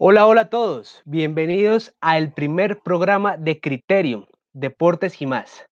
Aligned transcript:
Hola, 0.00 0.28
hola 0.28 0.42
a 0.42 0.48
todos. 0.48 1.02
Bienvenidos 1.06 1.92
al 2.00 2.32
primer 2.32 2.78
programa 2.78 3.36
de 3.36 3.58
Criterium, 3.58 4.26
Deportes 4.52 5.20
y 5.20 5.26
más. 5.26 5.66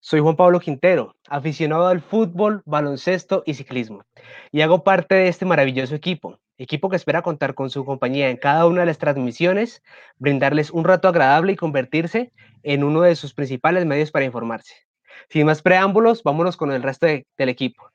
Soy 0.00 0.20
Juan 0.20 0.36
Pablo 0.36 0.58
Quintero, 0.58 1.14
aficionado 1.28 1.86
al 1.86 2.00
fútbol, 2.00 2.62
baloncesto 2.64 3.42
y 3.44 3.52
ciclismo, 3.52 4.06
y 4.52 4.62
hago 4.62 4.84
parte 4.84 5.16
de 5.16 5.28
este 5.28 5.44
maravilloso 5.44 5.94
equipo, 5.94 6.38
equipo 6.56 6.88
que 6.88 6.96
espera 6.96 7.20
contar 7.20 7.52
con 7.52 7.68
su 7.68 7.84
compañía 7.84 8.30
en 8.30 8.38
cada 8.38 8.66
una 8.66 8.80
de 8.80 8.86
las 8.86 8.96
transmisiones, 8.96 9.82
brindarles 10.16 10.70
un 10.70 10.84
rato 10.84 11.06
agradable 11.06 11.52
y 11.52 11.56
convertirse 11.56 12.32
en 12.62 12.84
uno 12.84 13.02
de 13.02 13.16
sus 13.16 13.34
principales 13.34 13.84
medios 13.84 14.10
para 14.10 14.24
informarse. 14.24 14.76
Sin 15.28 15.44
más 15.44 15.60
preámbulos, 15.60 16.22
vámonos 16.22 16.56
con 16.56 16.72
el 16.72 16.82
resto 16.82 17.04
de, 17.04 17.26
del 17.36 17.50
equipo. 17.50 17.90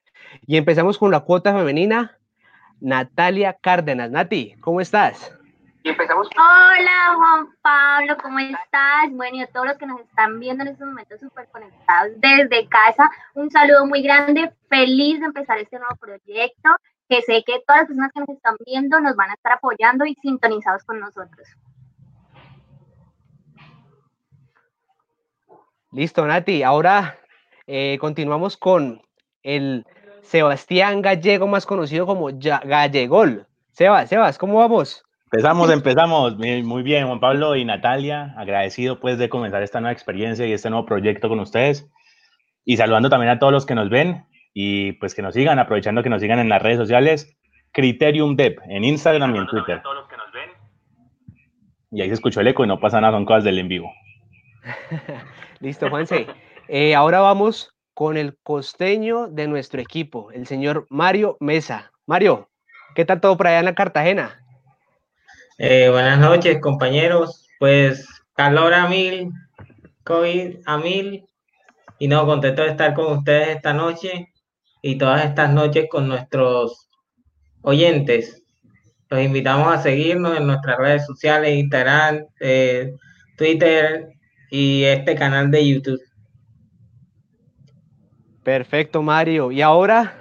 Y 0.46 0.58
empezamos 0.58 1.00
con 1.00 1.10
la 1.10 1.22
cuota 1.22 1.52
femenina, 1.52 2.20
Natalia 2.80 3.58
Cárdenas. 3.60 4.12
Nati, 4.12 4.54
¿cómo 4.62 4.80
estás? 4.80 5.34
Y 5.86 5.90
empezamos. 5.90 6.30
Hola 6.38 7.16
Juan 7.18 7.50
Pablo, 7.62 8.16
¿cómo 8.24 8.40
estás? 8.40 9.12
Bueno, 9.12 9.36
y 9.36 9.42
a 9.42 9.48
todos 9.48 9.68
los 9.68 9.78
que 9.78 9.86
nos 9.86 10.00
están 10.00 10.40
viendo 10.40 10.64
en 10.64 10.70
estos 10.70 10.88
momentos 10.88 11.20
súper 11.20 11.50
conectados 11.50 12.14
desde 12.20 12.70
casa, 12.70 13.12
un 13.34 13.52
saludo 13.52 13.86
muy 13.86 14.02
grande, 14.02 14.54
feliz 14.70 15.20
de 15.20 15.26
empezar 15.26 15.58
este 15.60 15.78
nuevo 15.78 15.98
proyecto, 15.98 16.70
que 17.10 17.22
sé 17.24 17.44
que 17.46 17.62
todas 17.68 17.82
las 17.82 17.88
personas 17.88 18.12
que 18.14 18.20
nos 18.22 18.30
están 18.30 18.56
viendo 18.66 19.02
nos 19.02 19.18
van 19.18 19.32
a 19.32 19.34
estar 19.34 19.52
apoyando 19.52 20.06
y 20.06 20.16
sintonizados 20.16 20.86
con 20.86 21.02
nosotros. 21.02 21.50
Listo, 25.92 26.26
Nati. 26.26 26.64
Ahora 26.64 27.20
eh, 27.68 27.98
continuamos 28.00 28.56
con 28.56 29.02
el 29.42 29.86
Sebastián 30.22 31.02
Gallego, 31.02 31.46
más 31.46 31.66
conocido 31.66 32.06
como 32.06 32.30
Gallegol. 32.32 33.48
Sebas, 33.74 34.08
Sebas, 34.08 34.38
¿cómo 34.38 34.60
vamos? 34.60 35.04
Empezamos, 35.34 35.72
empezamos. 35.72 36.38
Muy 36.38 36.84
bien, 36.84 37.08
Juan 37.08 37.20
Pablo 37.20 37.56
y 37.56 37.66
Natalia. 37.66 38.36
Agradecido 38.38 39.00
pues 39.00 39.18
de 39.18 39.30
comenzar 39.30 39.64
esta 39.64 39.82
nueva 39.82 39.92
experiencia 39.92 40.46
y 40.46 40.54
este 40.54 40.70
nuevo 40.70 40.86
proyecto 40.86 41.28
con 41.28 41.40
ustedes. 41.40 41.90
Y 42.66 42.78
saludando 42.78 43.10
también 43.10 43.32
a 43.32 43.40
todos 43.40 43.52
los 43.52 43.66
que 43.66 43.74
nos 43.74 43.90
ven 43.90 44.28
y 44.54 44.92
pues 44.94 45.16
que 45.16 45.24
nos 45.24 45.34
sigan, 45.34 45.58
aprovechando 45.58 46.04
que 46.04 46.10
nos 46.12 46.22
sigan 46.22 46.38
en 46.38 46.50
las 46.50 46.62
redes 46.62 46.78
sociales. 46.78 47.36
Criterium 47.72 48.36
Dev, 48.36 48.58
en 48.68 48.84
Instagram 48.84 49.36
y 49.36 49.40
en 49.40 49.48
Twitter. 49.48 49.82
Y 51.90 52.04
ahí 52.04 52.10
se 52.10 52.14
escuchó 52.14 52.42
el 52.42 52.50
eco 52.50 52.64
y 52.64 52.68
no 52.68 52.80
pasa 52.80 53.02
nada, 53.02 53.14
son 53.14 53.26
cosas 53.26 53.44
del 53.44 53.58
en 53.58 53.70
vivo. 53.70 53.92
Listo, 55.62 55.90
Juanse. 55.90 56.28
Eh, 56.68 56.94
ahora 56.94 57.22
vamos 57.22 57.76
con 57.96 58.18
el 58.18 58.38
costeño 58.44 59.30
de 59.30 59.48
nuestro 59.48 59.82
equipo, 59.82 60.30
el 60.30 60.46
señor 60.46 60.86
Mario 60.92 61.38
Mesa. 61.40 61.92
Mario, 62.06 62.52
¿qué 62.94 63.04
tal 63.04 63.20
todo 63.20 63.36
por 63.36 63.48
allá 63.48 63.58
en 63.58 63.66
la 63.66 63.74
Cartagena? 63.74 64.43
Eh, 65.58 65.90
buenas 65.90 66.20
noches, 66.20 66.60
compañeros. 66.60 67.48
Pues 67.60 68.08
calor 68.36 68.74
a 68.74 68.88
mil, 68.88 69.32
COVID 70.04 70.58
a 70.66 70.78
mil, 70.78 71.26
y 72.00 72.08
no, 72.08 72.26
contento 72.26 72.64
de 72.64 72.70
estar 72.70 72.94
con 72.94 73.18
ustedes 73.18 73.50
esta 73.56 73.74
noche 73.74 74.34
y 74.82 74.98
todas 74.98 75.24
estas 75.26 75.54
noches 75.54 75.86
con 75.90 76.08
nuestros 76.08 76.90
oyentes. 77.62 78.44
Los 79.10 79.22
invitamos 79.22 79.74
a 79.74 79.82
seguirnos 79.82 80.38
en 80.38 80.48
nuestras 80.48 80.78
redes 80.78 81.06
sociales, 81.06 81.56
Instagram, 81.56 82.26
eh, 82.40 82.92
Twitter 83.38 84.10
y 84.50 84.84
este 84.84 85.16
canal 85.16 85.52
de 85.52 85.70
YouTube. 85.70 86.02
Perfecto, 88.44 89.02
Mario. 89.02 89.52
Y 89.52 89.62
ahora, 89.62 90.16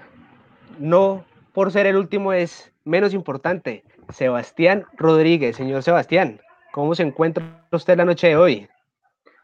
no 0.79 1.25
por 1.53 1.73
ser 1.73 1.87
el 1.87 1.97
último 1.97 2.33
es 2.33 2.71
menos 2.85 3.15
importante. 3.15 3.83
Sebastián 4.11 4.87
Rodríguez. 4.97 5.57
Señor 5.57 5.83
Sebastián, 5.83 6.41
¿cómo 6.73 6.95
se 6.95 7.03
encuentra 7.03 7.67
usted 7.71 7.97
la 7.97 8.05
noche 8.05 8.29
de 8.29 8.37
hoy? 8.37 8.69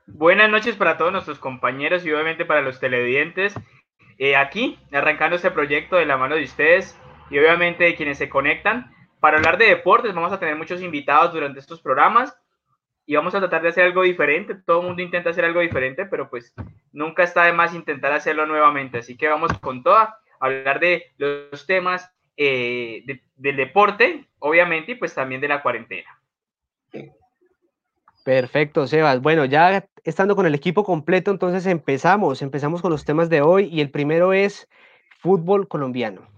Buenas 0.06 0.50
noches 0.50 0.76
para 0.76 0.96
todos 0.96 1.12
nuestros 1.12 1.38
compañeros 1.38 2.04
y 2.04 2.12
obviamente 2.12 2.44
para 2.44 2.62
los 2.62 2.80
televidentes. 2.80 3.54
Eh, 4.18 4.36
aquí, 4.36 4.78
arrancando 4.92 5.36
este 5.36 5.50
proyecto 5.50 5.96
de 5.96 6.06
la 6.06 6.16
mano 6.16 6.34
de 6.34 6.44
ustedes 6.44 6.98
y 7.30 7.38
obviamente 7.38 7.84
de 7.84 7.94
quienes 7.94 8.18
se 8.18 8.28
conectan. 8.28 8.90
Para 9.20 9.36
hablar 9.36 9.58
de 9.58 9.66
deportes, 9.66 10.14
vamos 10.14 10.32
a 10.32 10.40
tener 10.40 10.56
muchos 10.56 10.80
invitados 10.80 11.32
durante 11.32 11.60
estos 11.60 11.80
programas 11.80 12.36
y 13.04 13.16
vamos 13.16 13.34
a 13.34 13.38
tratar 13.40 13.62
de 13.62 13.68
hacer 13.68 13.84
algo 13.84 14.02
diferente. 14.02 14.54
Todo 14.54 14.80
el 14.80 14.86
mundo 14.86 15.02
intenta 15.02 15.30
hacer 15.30 15.44
algo 15.44 15.60
diferente, 15.60 16.06
pero 16.06 16.28
pues 16.28 16.54
nunca 16.92 17.22
está 17.22 17.44
de 17.44 17.52
más 17.52 17.74
intentar 17.74 18.12
hacerlo 18.12 18.46
nuevamente. 18.46 18.98
Así 18.98 19.16
que 19.16 19.28
vamos 19.28 19.52
con 19.60 19.82
toda, 19.82 20.18
a 20.40 20.46
hablar 20.46 20.80
de 20.80 21.04
los 21.16 21.66
temas 21.66 22.12
eh, 22.40 23.02
del 23.36 23.56
deporte, 23.56 24.24
obviamente, 24.38 24.92
y 24.92 24.94
pues 24.94 25.12
también 25.12 25.40
de 25.40 25.48
la 25.48 25.60
cuarentena. 25.60 26.08
Perfecto, 28.24 28.86
Sebas. 28.86 29.20
Bueno, 29.20 29.44
ya 29.44 29.86
estando 30.04 30.36
con 30.36 30.46
el 30.46 30.54
equipo 30.54 30.84
completo, 30.84 31.32
entonces 31.32 31.66
empezamos, 31.66 32.40
empezamos 32.40 32.80
con 32.80 32.92
los 32.92 33.04
temas 33.04 33.28
de 33.28 33.40
hoy 33.40 33.68
y 33.72 33.80
el 33.80 33.90
primero 33.90 34.32
es 34.32 34.68
fútbol 35.18 35.66
colombiano. 35.66 36.28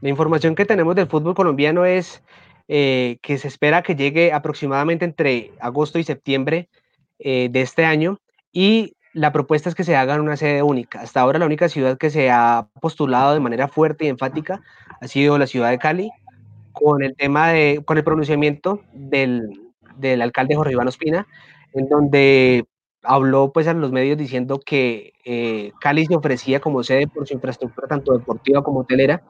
La 0.00 0.08
información 0.08 0.54
que 0.54 0.64
tenemos 0.64 0.94
del 0.94 1.08
fútbol 1.08 1.34
colombiano 1.34 1.84
es 1.84 2.22
eh, 2.68 3.18
que 3.20 3.38
se 3.38 3.48
espera 3.48 3.82
que 3.82 3.96
llegue 3.96 4.32
aproximadamente 4.32 5.04
entre 5.04 5.50
agosto 5.58 5.98
y 5.98 6.04
septiembre 6.04 6.68
eh, 7.18 7.48
de 7.50 7.62
este 7.62 7.84
año 7.84 8.20
y 8.52 8.94
la 9.12 9.32
propuesta 9.32 9.68
es 9.68 9.74
que 9.74 9.84
se 9.84 9.96
haga 9.96 10.14
en 10.14 10.20
una 10.20 10.36
sede 10.36 10.62
única. 10.62 11.00
Hasta 11.00 11.20
ahora 11.20 11.38
la 11.40 11.46
única 11.46 11.68
ciudad 11.68 11.98
que 11.98 12.10
se 12.10 12.30
ha 12.30 12.68
postulado 12.80 13.34
de 13.34 13.40
manera 13.40 13.66
fuerte 13.66 14.04
y 14.04 14.08
enfática 14.08 14.60
ha 15.00 15.08
sido 15.08 15.38
la 15.38 15.46
ciudad 15.46 15.70
de 15.70 15.78
Cali, 15.78 16.10
con 16.72 17.02
el 17.02 17.16
tema 17.16 17.48
de, 17.48 17.82
con 17.84 17.98
el 17.98 18.04
pronunciamiento 18.04 18.82
del, 18.92 19.50
del 19.96 20.22
alcalde 20.22 20.54
Jorge 20.54 20.72
Iván 20.72 20.88
Ospina, 20.88 21.26
en 21.74 21.88
donde 21.88 22.64
habló 23.02 23.52
pues 23.52 23.66
a 23.68 23.74
los 23.74 23.92
medios 23.92 24.18
diciendo 24.18 24.60
que 24.64 25.12
eh, 25.24 25.72
Cali 25.80 26.06
se 26.06 26.16
ofrecía 26.16 26.60
como 26.60 26.82
sede 26.82 27.06
por 27.06 27.26
su 27.26 27.34
infraestructura 27.34 27.86
tanto 27.86 28.12
deportiva 28.12 28.62
como 28.62 28.80
hotelera 28.80 29.22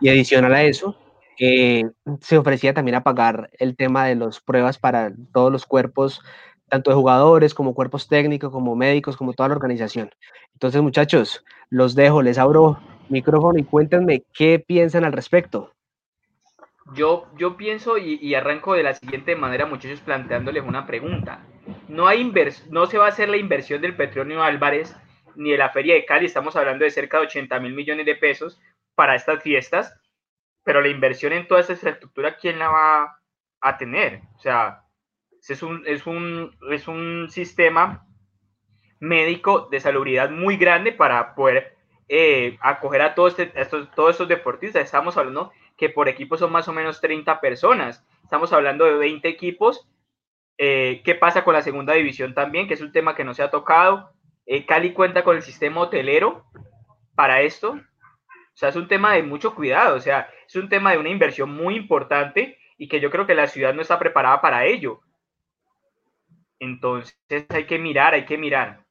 y 0.00 0.10
adicional 0.10 0.54
a 0.54 0.62
eso 0.62 0.96
eh, 1.38 1.84
se 2.20 2.38
ofrecía 2.38 2.74
también 2.74 2.94
a 2.94 3.02
pagar 3.02 3.50
el 3.58 3.76
tema 3.76 4.06
de 4.06 4.16
las 4.16 4.40
pruebas 4.40 4.78
para 4.78 5.12
todos 5.32 5.52
los 5.52 5.66
cuerpos 5.66 6.22
tanto 6.68 6.90
de 6.90 6.96
jugadores 6.96 7.54
como 7.54 7.74
cuerpos 7.74 8.08
técnicos, 8.08 8.50
como 8.50 8.74
médicos, 8.74 9.16
como 9.16 9.34
toda 9.34 9.50
la 9.50 9.54
organización. 9.54 10.10
Entonces, 10.54 10.82
muchachos, 10.82 11.44
los 11.70 11.94
dejo, 11.94 12.22
les 12.22 12.38
abro 12.38 12.78
micrófono 13.08 13.58
y 13.58 13.64
cuéntenme 13.64 14.22
qué 14.32 14.58
piensan 14.58 15.04
al 15.04 15.12
respecto. 15.12 15.72
Yo, 16.94 17.26
yo 17.36 17.56
pienso 17.56 17.98
y, 17.98 18.34
arranco 18.34 18.74
de 18.74 18.84
la 18.84 18.94
siguiente 18.94 19.34
manera, 19.34 19.66
muchachos, 19.66 20.00
planteándoles 20.00 20.62
una 20.64 20.86
pregunta. 20.86 21.44
No, 21.88 22.06
hay 22.06 22.32
no 22.70 22.86
se 22.86 22.98
va 22.98 23.06
a 23.06 23.08
hacer 23.08 23.28
la 23.28 23.36
inversión 23.36 23.80
del 23.80 23.96
Petronio 23.96 24.42
Álvarez 24.42 24.96
ni 25.34 25.50
de 25.50 25.58
la 25.58 25.70
Feria 25.70 25.94
de 25.94 26.04
Cali, 26.04 26.26
estamos 26.26 26.56
hablando 26.56 26.84
de 26.84 26.90
cerca 26.90 27.18
de 27.18 27.26
80 27.26 27.60
mil 27.60 27.74
millones 27.74 28.06
de 28.06 28.14
pesos 28.14 28.60
para 28.94 29.14
estas 29.14 29.42
fiestas, 29.42 29.94
pero 30.64 30.80
la 30.80 30.88
inversión 30.88 31.32
en 31.32 31.46
toda 31.46 31.60
esta 31.60 31.74
infraestructura, 31.74 32.36
¿quién 32.36 32.58
la 32.58 32.68
va 32.68 33.18
a 33.60 33.76
tener? 33.76 34.22
O 34.36 34.38
sea, 34.38 34.82
es 35.46 35.62
un, 35.62 35.82
es 35.86 36.06
un, 36.06 36.56
es 36.70 36.88
un 36.88 37.28
sistema 37.30 38.06
médico 38.98 39.68
de 39.70 39.80
salubridad 39.80 40.30
muy 40.30 40.56
grande 40.56 40.92
para 40.92 41.34
poder 41.34 41.75
eh, 42.08 42.56
acoger 42.60 43.02
a 43.02 43.14
todos, 43.14 43.38
este, 43.38 43.60
estos, 43.60 43.90
todos 43.92 44.12
estos 44.12 44.28
deportistas. 44.28 44.84
Estamos 44.84 45.16
hablando 45.16 45.52
que 45.76 45.90
por 45.90 46.08
equipo 46.08 46.36
son 46.36 46.52
más 46.52 46.68
o 46.68 46.72
menos 46.72 47.00
30 47.00 47.40
personas. 47.40 48.04
Estamos 48.22 48.52
hablando 48.52 48.84
de 48.84 48.94
20 48.94 49.28
equipos. 49.28 49.88
Eh, 50.58 51.02
¿Qué 51.04 51.14
pasa 51.14 51.44
con 51.44 51.54
la 51.54 51.62
segunda 51.62 51.94
división 51.94 52.34
también? 52.34 52.68
Que 52.68 52.74
es 52.74 52.80
un 52.80 52.92
tema 52.92 53.14
que 53.14 53.24
no 53.24 53.34
se 53.34 53.42
ha 53.42 53.50
tocado. 53.50 54.12
Eh, 54.46 54.64
Cali 54.64 54.92
cuenta 54.92 55.24
con 55.24 55.36
el 55.36 55.42
sistema 55.42 55.80
hotelero 55.82 56.44
para 57.14 57.42
esto. 57.42 57.72
O 57.72 58.58
sea, 58.58 58.70
es 58.70 58.76
un 58.76 58.88
tema 58.88 59.12
de 59.12 59.22
mucho 59.22 59.54
cuidado. 59.54 59.96
O 59.96 60.00
sea, 60.00 60.30
es 60.46 60.56
un 60.56 60.68
tema 60.68 60.92
de 60.92 60.98
una 60.98 61.10
inversión 61.10 61.50
muy 61.50 61.76
importante 61.76 62.58
y 62.78 62.88
que 62.88 63.00
yo 63.00 63.10
creo 63.10 63.26
que 63.26 63.34
la 63.34 63.48
ciudad 63.48 63.74
no 63.74 63.82
está 63.82 63.98
preparada 63.98 64.40
para 64.40 64.64
ello. 64.64 65.00
Entonces 66.58 67.18
hay 67.50 67.64
que 67.66 67.78
mirar, 67.78 68.14
hay 68.14 68.24
que 68.24 68.38
mirar. 68.38 68.85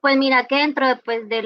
Pues 0.00 0.16
mira 0.16 0.46
que 0.46 0.56
dentro 0.56 0.88
de, 0.88 0.96
pues, 0.96 1.28
de, 1.28 1.40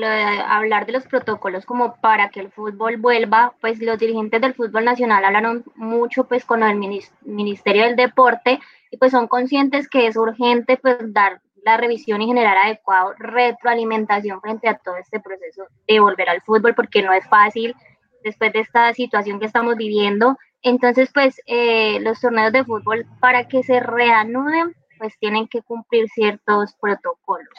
hablar 0.47 0.87
de 0.87 0.93
los 0.93 1.06
protocolos 1.06 1.67
como 1.67 1.97
para 1.97 2.31
que 2.31 2.41
el 2.41 2.53
fútbol 2.53 2.97
vuelva, 2.99 3.55
pues 3.61 3.81
los 3.81 3.99
dirigentes 3.99 4.41
del 4.41 4.55
fútbol 4.55 4.85
nacional 4.85 5.25
hablaron 5.25 5.65
mucho 5.75 6.25
pues 6.25 6.45
con 6.45 6.62
el 6.62 6.79
Ministerio 7.23 7.85
del 7.85 7.97
Deporte 7.97 8.61
y 8.91 8.97
pues 8.97 9.11
son 9.11 9.27
conscientes 9.27 9.89
que 9.89 10.06
es 10.06 10.17
urgente 10.17 10.77
pues 10.77 10.97
dar 11.12 11.41
la 11.65 11.77
revisión 11.77 12.23
y 12.23 12.27
generar 12.27 12.56
adecuado 12.59 13.15
retroalimentación 13.19 14.41
frente 14.41 14.69
a 14.69 14.79
todo 14.79 14.97
este 14.99 15.19
proceso 15.19 15.65
de 15.89 15.99
volver 15.99 16.29
al 16.29 16.43
fútbol 16.43 16.75
porque 16.75 17.03
no 17.03 17.12
es 17.12 17.27
fácil 17.27 17.75
después 18.23 18.53
de 18.53 18.61
esta 18.61 18.93
situación 18.95 19.41
que 19.41 19.47
estamos 19.47 19.77
viviendo 19.77 20.37
entonces, 20.65 21.11
pues 21.12 21.41
eh, 21.47 22.01
los 22.01 22.21
torneos 22.21 22.51
de 22.51 22.65
fútbol 22.65 23.06
para 23.21 23.47
que 23.47 23.62
se 23.62 23.81
reanuden, 23.81 24.75
pues 24.99 25.12
tienen 25.19 25.47
que 25.47 25.61
cumplir 25.61 26.09
ciertos 26.09 26.75
protocolos. 26.81 27.55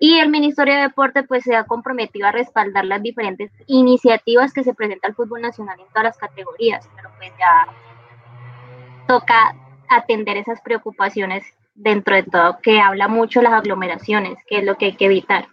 Y 0.00 0.18
el 0.18 0.30
Ministerio 0.30 0.74
de 0.74 0.82
Deporte 0.82 1.24
pues 1.24 1.44
se 1.44 1.56
ha 1.56 1.64
comprometido 1.64 2.26
a 2.28 2.32
respaldar 2.32 2.84
las 2.84 3.02
diferentes 3.02 3.50
iniciativas 3.66 4.52
que 4.52 4.62
se 4.62 4.74
presenta 4.74 5.08
el 5.08 5.14
fútbol 5.14 5.42
nacional 5.42 5.78
en 5.80 5.86
todas 5.88 6.04
las 6.04 6.18
categorías, 6.18 6.88
pero 6.94 7.10
pues 7.18 7.32
ya 7.38 7.66
toca 9.08 9.56
atender 9.88 10.36
esas 10.36 10.60
preocupaciones 10.60 11.44
dentro 11.74 12.14
de 12.14 12.24
todo, 12.24 12.58
que 12.62 12.80
habla 12.80 13.08
mucho 13.08 13.40
las 13.42 13.52
aglomeraciones, 13.52 14.38
que 14.46 14.58
es 14.58 14.64
lo 14.64 14.76
que 14.76 14.86
hay 14.86 14.96
que 14.96 15.06
evitar. 15.06 15.46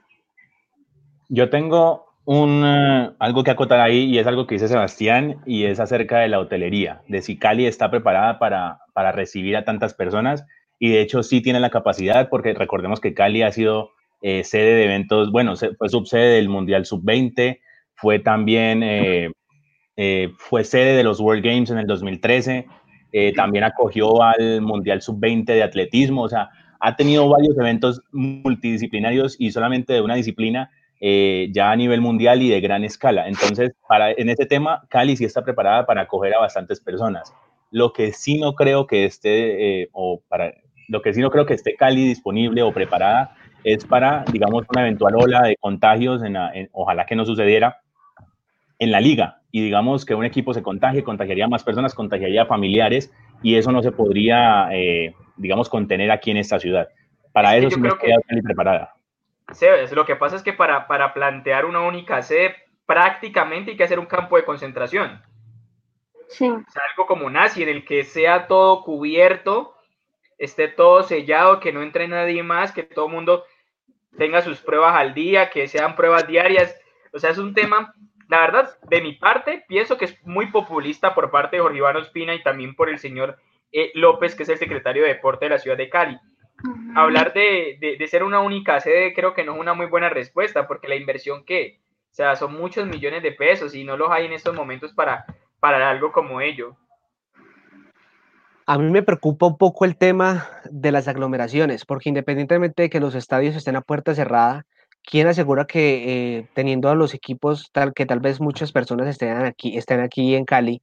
Yo 1.29 1.49
tengo 1.49 2.05
un, 2.25 2.63
eh, 2.65 3.11
algo 3.19 3.43
que 3.43 3.51
acotar 3.51 3.79
ahí 3.79 4.05
y 4.05 4.19
es 4.19 4.27
algo 4.27 4.45
que 4.45 4.55
dice 4.55 4.67
Sebastián 4.67 5.41
y 5.45 5.65
es 5.65 5.79
acerca 5.79 6.19
de 6.19 6.27
la 6.27 6.39
hotelería, 6.39 7.01
de 7.07 7.21
si 7.21 7.37
Cali 7.37 7.65
está 7.65 7.89
preparada 7.89 8.39
para, 8.39 8.79
para 8.93 9.11
recibir 9.11 9.55
a 9.55 9.63
tantas 9.63 9.93
personas 9.93 10.45
y 10.79 10.89
de 10.89 11.01
hecho 11.01 11.23
sí 11.23 11.41
tiene 11.41 11.59
la 11.59 11.69
capacidad 11.69 12.29
porque 12.29 12.53
recordemos 12.53 12.99
que 12.99 13.13
Cali 13.13 13.43
ha 13.43 13.51
sido 13.51 13.91
eh, 14.27 14.43
sede 14.43 14.75
de 14.75 14.85
eventos, 14.85 15.31
bueno, 15.31 15.53
fue 15.55 15.89
subsede 15.89 16.35
del 16.35 16.49
Mundial 16.49 16.85
Sub-20, 16.85 17.59
fue 17.93 18.19
también, 18.19 18.81
eh, 18.83 19.31
fue 20.37 20.63
sede 20.63 20.95
de 20.95 21.03
los 21.03 21.19
World 21.19 21.43
Games 21.43 21.69
en 21.69 21.77
el 21.77 21.85
2013, 21.85 22.65
también 23.35 23.63
acogió 23.63 24.21
al 24.21 24.61
Mundial 24.61 25.01
Sub-20 25.01 25.45
de 25.45 25.63
atletismo, 25.63 26.23
o 26.23 26.29
sea, 26.29 26.49
ha 26.79 26.95
tenido 26.95 27.29
varios 27.29 27.57
eventos 27.57 28.01
multidisciplinarios 28.11 29.35
y 29.39 29.51
solamente 29.51 29.93
de 29.93 30.01
una 30.01 30.15
disciplina 30.15 30.69
eh, 31.01 31.49
ya 31.51 31.71
a 31.71 31.75
nivel 31.75 32.01
mundial 32.01 32.41
y 32.41 32.49
de 32.49 32.61
gran 32.61 32.83
escala. 32.83 33.27
Entonces, 33.27 33.73
para, 33.87 34.11
en 34.11 34.29
este 34.29 34.45
tema, 34.45 34.85
Cali 34.89 35.15
sí 35.15 35.25
está 35.25 35.43
preparada 35.43 35.85
para 35.85 36.01
acoger 36.01 36.33
a 36.33 36.39
bastantes 36.39 36.79
personas. 36.79 37.33
Lo 37.69 37.93
que 37.93 38.13
sí 38.13 38.39
no 38.39 38.55
creo 38.55 38.87
que 38.87 39.05
esté, 39.05 39.81
eh, 39.81 39.89
o 39.91 40.21
para, 40.27 40.53
lo 40.87 41.01
que 41.01 41.13
sí 41.13 41.21
no 41.21 41.29
creo 41.29 41.45
que 41.45 41.53
esté 41.53 41.75
Cali 41.75 42.07
disponible 42.07 42.63
o 42.63 42.73
preparada 42.73 43.35
es 43.65 43.83
para, 43.83 44.23
digamos, 44.31 44.63
una 44.69 44.81
eventual 44.81 45.15
ola 45.15 45.41
de 45.41 45.57
contagios, 45.57 46.23
en, 46.23 46.37
ojalá 46.71 47.05
que 47.05 47.15
no 47.15 47.25
sucediera, 47.25 47.81
en 48.79 48.91
la 48.91 49.01
liga. 49.01 49.41
Y 49.51 49.61
digamos 49.61 50.05
que 50.05 50.15
un 50.15 50.23
equipo 50.23 50.53
se 50.53 50.63
contagie, 50.63 51.03
contagiaría 51.03 51.45
a 51.45 51.49
más 51.49 51.63
personas, 51.63 51.93
contagiaría 51.93 52.45
familiares, 52.45 53.11
y 53.41 53.55
eso 53.55 53.73
no 53.73 53.81
se 53.81 53.91
podría, 53.91 54.69
eh, 54.71 55.13
digamos, 55.35 55.67
contener 55.67 56.11
aquí 56.11 56.31
en 56.31 56.37
esta 56.37 56.59
ciudad. 56.59 56.87
Para 57.33 57.57
eso 57.57 57.69
sí 57.69 57.81
no 57.81 57.97
queda 57.97 58.15
Cali 58.25 58.41
preparada 58.41 58.95
lo 59.91 60.05
que 60.05 60.15
pasa 60.15 60.35
es 60.35 60.43
que 60.43 60.53
para, 60.53 60.87
para 60.87 61.13
plantear 61.13 61.65
una 61.65 61.81
única 61.81 62.21
sede, 62.21 62.55
prácticamente 62.85 63.71
hay 63.71 63.77
que 63.77 63.83
hacer 63.83 63.99
un 63.99 64.05
campo 64.05 64.37
de 64.37 64.45
concentración. 64.45 65.21
Sí. 66.27 66.45
algo 66.45 67.05
como 67.07 67.29
nazi, 67.29 67.61
en 67.61 67.69
el 67.69 67.85
que 67.85 68.03
sea 68.03 68.47
todo 68.47 68.83
cubierto, 68.83 69.75
esté 70.39 70.67
todo 70.67 71.03
sellado, 71.03 71.59
que 71.59 71.71
no 71.71 71.83
entre 71.83 72.07
nadie 72.07 72.41
más, 72.41 72.71
que 72.71 72.83
todo 72.83 73.05
el 73.05 73.13
mundo 73.13 73.43
tenga 74.17 74.41
sus 74.41 74.61
pruebas 74.61 74.95
al 74.95 75.13
día, 75.13 75.49
que 75.49 75.67
sean 75.67 75.95
pruebas 75.95 76.27
diarias. 76.27 76.79
O 77.13 77.19
sea, 77.19 77.29
es 77.29 77.37
un 77.37 77.53
tema, 77.53 77.93
la 78.27 78.41
verdad, 78.41 78.77
de 78.89 79.01
mi 79.01 79.13
parte, 79.13 79.65
pienso 79.67 79.97
que 79.97 80.05
es 80.05 80.25
muy 80.25 80.47
populista 80.47 81.13
por 81.15 81.31
parte 81.31 81.57
de 81.57 81.61
Jorge 81.61 81.77
Iván 81.77 81.97
Ospina 81.97 82.33
y 82.33 82.43
también 82.43 82.75
por 82.75 82.89
el 82.89 82.99
señor 82.99 83.37
eh, 83.71 83.91
López, 83.95 84.35
que 84.35 84.43
es 84.43 84.49
el 84.49 84.57
secretario 84.57 85.03
de 85.03 85.09
Deporte 85.09 85.45
de 85.45 85.49
la 85.49 85.59
ciudad 85.59 85.77
de 85.77 85.89
Cali 85.89 86.19
hablar 86.95 87.33
de, 87.33 88.05
ser 88.09 88.23
una 88.23 88.39
única 88.39 88.79
sede 88.79 89.13
creo 89.13 89.33
que 89.33 89.43
no 89.43 89.55
es 89.55 89.59
una 89.59 89.73
muy 89.73 89.87
buena 89.87 90.09
respuesta, 90.09 90.67
porque 90.67 90.87
la 90.87 90.95
inversión 90.95 91.43
que, 91.45 91.79
o 92.11 92.13
sea, 92.13 92.35
son 92.35 92.53
muchos 92.53 92.87
millones 92.87 93.23
de 93.23 93.31
pesos 93.31 93.75
y 93.75 93.83
no 93.83 93.97
los 93.97 94.09
hay 94.11 94.25
en 94.25 94.33
estos 94.33 94.55
momentos 94.55 94.93
para, 94.93 95.25
para 95.59 95.89
algo 95.89 96.11
como 96.11 96.41
ello. 96.41 96.77
A 98.67 98.79
mí 98.79 98.89
me 98.89 99.03
preocupa 99.03 99.45
un 99.45 99.57
poco 99.57 99.85
el 99.85 99.95
tema 99.95 100.49
de 100.71 100.91
las 100.91 101.07
aglomeraciones, 101.07 101.85
porque 101.85 102.09
independientemente 102.09 102.83
de 102.83 102.89
que 102.89 102.99
los 102.99 103.13
estadios 103.13 103.55
estén 103.55 103.75
a 103.75 103.81
puerta 103.81 104.15
cerrada, 104.15 104.65
¿quién 105.03 105.27
asegura 105.27 105.65
que 105.65 106.37
eh, 106.39 106.49
teniendo 106.55 106.89
a 106.89 106.95
los 106.95 107.13
equipos 107.13 107.69
tal 107.71 107.93
que 107.93 108.07
tal 108.07 108.21
vez 108.21 108.41
muchas 108.41 108.71
personas 108.71 109.07
estén 109.07 109.33
aquí, 109.37 109.77
estén 109.77 109.99
aquí 109.99 110.33
en 110.33 110.45
Cali 110.45 110.81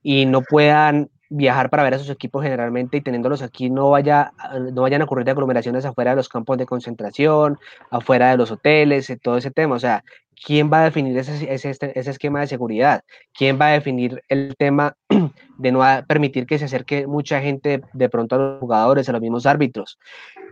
y 0.00 0.26
no 0.26 0.42
puedan 0.42 1.10
viajar 1.36 1.68
para 1.68 1.82
ver 1.82 1.94
a 1.94 1.98
sus 1.98 2.10
equipos 2.10 2.44
generalmente 2.44 2.96
y 2.96 3.00
teniéndolos 3.00 3.42
aquí 3.42 3.68
no, 3.68 3.90
vaya, 3.90 4.32
no 4.72 4.82
vayan 4.82 5.02
a 5.02 5.04
ocurrir 5.04 5.28
aglomeraciones 5.28 5.84
afuera 5.84 6.12
de 6.12 6.16
los 6.16 6.28
campos 6.28 6.58
de 6.58 6.66
concentración, 6.66 7.58
afuera 7.90 8.30
de 8.30 8.36
los 8.36 8.52
hoteles, 8.52 9.12
todo 9.20 9.36
ese 9.36 9.50
tema. 9.50 9.74
O 9.74 9.80
sea, 9.80 10.04
¿quién 10.44 10.70
va 10.72 10.82
a 10.82 10.84
definir 10.84 11.18
ese, 11.18 11.52
ese, 11.52 11.70
este, 11.70 11.98
esquema 11.98 12.40
de 12.40 12.46
seguridad? 12.46 13.02
¿Quién 13.32 13.58
va 13.60 13.68
a 13.68 13.72
definir 13.72 14.22
el 14.28 14.54
tema 14.56 14.96
de 15.58 15.72
no 15.72 15.80
permitir 16.06 16.46
que 16.46 16.58
se 16.58 16.66
acerque 16.66 17.06
mucha 17.08 17.40
gente 17.40 17.82
de 17.92 18.08
pronto 18.08 18.36
a 18.36 18.38
los 18.38 18.60
jugadores, 18.60 19.08
a 19.08 19.12
los 19.12 19.20
mismos 19.20 19.44
árbitros? 19.44 19.98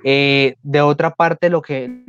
Eh, 0.02 0.56
de 0.64 0.81
otra 0.81 1.12
parte, 1.12 1.49
lo 1.49 1.62
que, 1.62 2.05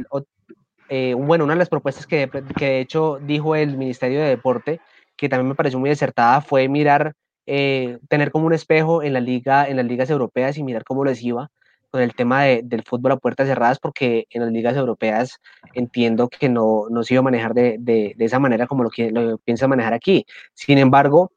eh, 0.90 1.14
bueno, 1.14 1.44
una 1.44 1.54
de 1.54 1.60
las 1.60 1.70
propuestas 1.70 2.08
que, 2.08 2.28
que 2.58 2.66
de 2.66 2.80
hecho 2.80 3.20
dijo 3.22 3.56
el 3.56 3.78
Ministerio 3.78 4.20
de 4.20 4.30
Deporte, 4.30 4.82
que 5.16 5.30
también 5.30 5.50
me 5.50 5.56
pareció 5.56 5.80
muy 5.80 5.92
acertada, 5.92 6.42
fue 6.42 6.68
mirar 6.68 7.14
eh, 7.46 8.00
tener 8.10 8.32
como 8.32 8.48
un 8.48 8.54
espejo 8.54 9.04
en 9.04 9.14
la 9.14 9.20
liga, 9.20 9.68
en 9.68 9.78
las 9.78 9.86
ligas 9.86 10.10
europeas 10.10 10.58
y 10.58 10.64
mirar 10.64 10.84
cómo 10.84 11.06
les 11.06 11.22
iba 11.24 11.50
con 11.94 12.02
el 12.02 12.16
tema 12.16 12.44
del 12.44 12.84
fútbol 12.84 13.12
a 13.12 13.18
puertas 13.18 13.48
cerradas, 13.48 13.78
porque 13.78 14.26
en 14.32 14.42
las 14.42 14.52
ligas 14.52 14.76
europeas 14.76 15.40
entiendo 15.76 16.28
que 16.28 16.50
no, 16.50 16.86
no 16.90 17.04
se 17.04 17.14
iba 17.14 17.20
a 17.20 17.24
manejar 17.24 17.54
de, 17.54 17.78
de, 17.80 18.16
esa 18.18 18.40
manera 18.40 18.66
como 18.66 18.84
lo, 18.84 18.90
lo 19.12 19.38
piensa 19.38 19.68
manejar 19.68 19.94
aquí. 19.94 20.26
Sin 20.56 20.80
embargo, 20.80 21.32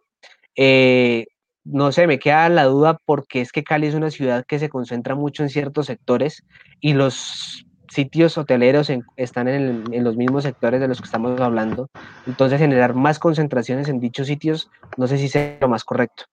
eh, 0.55 1.27
no 1.65 1.93
sé, 1.93 2.07
me 2.07 2.19
queda 2.19 2.49
la 2.49 2.65
duda 2.65 2.99
porque 3.05 3.43
es 3.43 3.53
que 3.53 3.65
Cali 3.65 3.89
es 3.89 3.95
una 3.95 4.11
ciudad 4.11 4.47
que 4.47 4.59
se 4.59 4.71
concentra 4.71 5.15
mucho 5.15 5.43
en 5.43 5.51
ciertos 5.51 5.87
sectores 5.87 6.43
y 6.81 6.95
los 6.95 7.67
sitios 7.97 8.37
hoteleros 8.37 8.93
están 9.17 9.49
en, 9.49 10.05
los 10.05 10.17
mismos 10.17 10.45
sectores 10.45 10.81
de 10.81 10.87
los 10.87 11.01
que 11.01 11.07
estamos 11.07 11.41
hablando. 11.41 11.89
Entonces, 12.27 12.59
generar 12.59 12.95
más 12.95 13.19
concentraciones 13.19 13.89
en 13.89 14.01
dichos 14.01 14.27
sitios, 14.27 14.71
no 14.99 15.07
sé 15.07 15.17
si 15.17 15.29
sea 15.29 15.57
lo 15.63 15.69
más 15.69 15.83
correcto. 15.83 16.25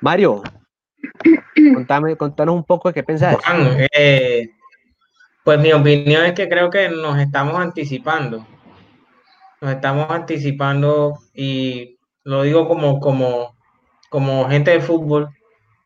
Mario, 0.00 0.42
contame, 1.74 2.16
contanos 2.16 2.56
un 2.56 2.64
poco 2.64 2.88
de 2.88 2.94
qué 2.94 3.04
pensás. 3.04 3.36
Eh, 3.92 4.50
pues 5.44 5.60
mi 5.60 5.72
opinión 5.72 6.24
es 6.24 6.32
que 6.32 6.48
creo 6.48 6.68
que 6.68 6.88
nos 6.88 7.16
estamos 7.18 7.54
anticipando. 7.54 8.44
Nos 9.60 9.72
estamos 9.72 10.10
anticipando 10.10 11.20
y 11.32 11.96
lo 12.24 12.42
digo 12.42 12.66
como, 12.66 12.98
como, 12.98 13.56
como 14.10 14.48
gente 14.48 14.72
de 14.72 14.80
fútbol, 14.80 15.28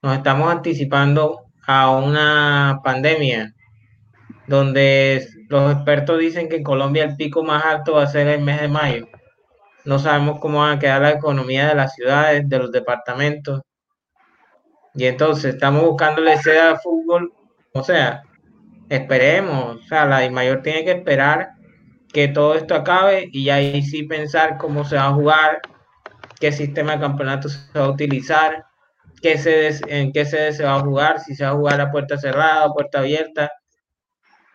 nos 0.02 0.16
estamos 0.16 0.50
anticipando 0.50 1.42
a 1.66 1.90
una 1.90 2.80
pandemia 2.82 3.54
donde 4.52 5.26
los 5.48 5.72
expertos 5.72 6.18
dicen 6.18 6.46
que 6.46 6.56
en 6.56 6.62
Colombia 6.62 7.04
el 7.04 7.16
pico 7.16 7.42
más 7.42 7.64
alto 7.64 7.94
va 7.94 8.02
a 8.02 8.06
ser 8.06 8.28
el 8.28 8.42
mes 8.42 8.60
de 8.60 8.68
mayo. 8.68 9.08
No 9.86 9.98
sabemos 9.98 10.40
cómo 10.40 10.58
va 10.58 10.72
a 10.72 10.78
quedar 10.78 11.00
la 11.00 11.12
economía 11.12 11.68
de 11.68 11.74
las 11.74 11.94
ciudades, 11.94 12.46
de 12.46 12.58
los 12.58 12.70
departamentos. 12.70 13.62
Y 14.94 15.06
entonces 15.06 15.54
estamos 15.54 15.84
buscándole 15.84 16.36
seda 16.36 16.72
al 16.72 16.80
fútbol. 16.80 17.32
O 17.72 17.82
sea, 17.82 18.24
esperemos. 18.90 19.76
O 19.76 19.82
sea, 19.84 20.04
la 20.04 20.30
mayor 20.30 20.60
tiene 20.60 20.84
que 20.84 20.92
esperar 20.92 21.52
que 22.12 22.28
todo 22.28 22.54
esto 22.54 22.74
acabe 22.74 23.30
y 23.32 23.48
ahí 23.48 23.82
sí 23.82 24.02
pensar 24.02 24.58
cómo 24.58 24.84
se 24.84 24.96
va 24.96 25.06
a 25.06 25.14
jugar, 25.14 25.62
qué 26.38 26.52
sistema 26.52 26.92
de 26.92 27.00
campeonato 27.00 27.48
se 27.48 27.78
va 27.78 27.86
a 27.86 27.90
utilizar, 27.90 28.66
qué 29.22 29.40
en 29.88 30.12
qué 30.12 30.26
sede 30.26 30.52
se 30.52 30.64
va 30.64 30.74
a 30.74 30.80
jugar, 30.80 31.20
si 31.20 31.34
se 31.34 31.42
va 31.42 31.52
a 31.52 31.54
jugar 31.54 31.80
a 31.80 31.90
puerta 31.90 32.18
cerrada 32.18 32.66
o 32.66 32.74
puerta 32.74 32.98
abierta 32.98 33.50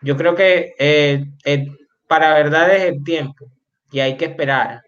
yo 0.00 0.16
creo 0.16 0.34
que 0.34 0.74
eh, 0.78 1.24
eh, 1.44 1.66
para 2.06 2.34
verdad 2.34 2.74
es 2.74 2.84
el 2.84 3.04
tiempo 3.04 3.50
y 3.90 4.00
hay 4.00 4.16
que 4.16 4.26
esperar. 4.26 4.82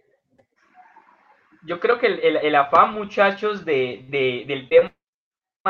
Yo 1.63 1.79
creo 1.79 1.99
que 1.99 2.07
el, 2.07 2.55
afán, 2.55 2.95
muchachos, 2.95 3.65
de, 3.65 4.07
del 4.47 4.69
tema 4.69 4.93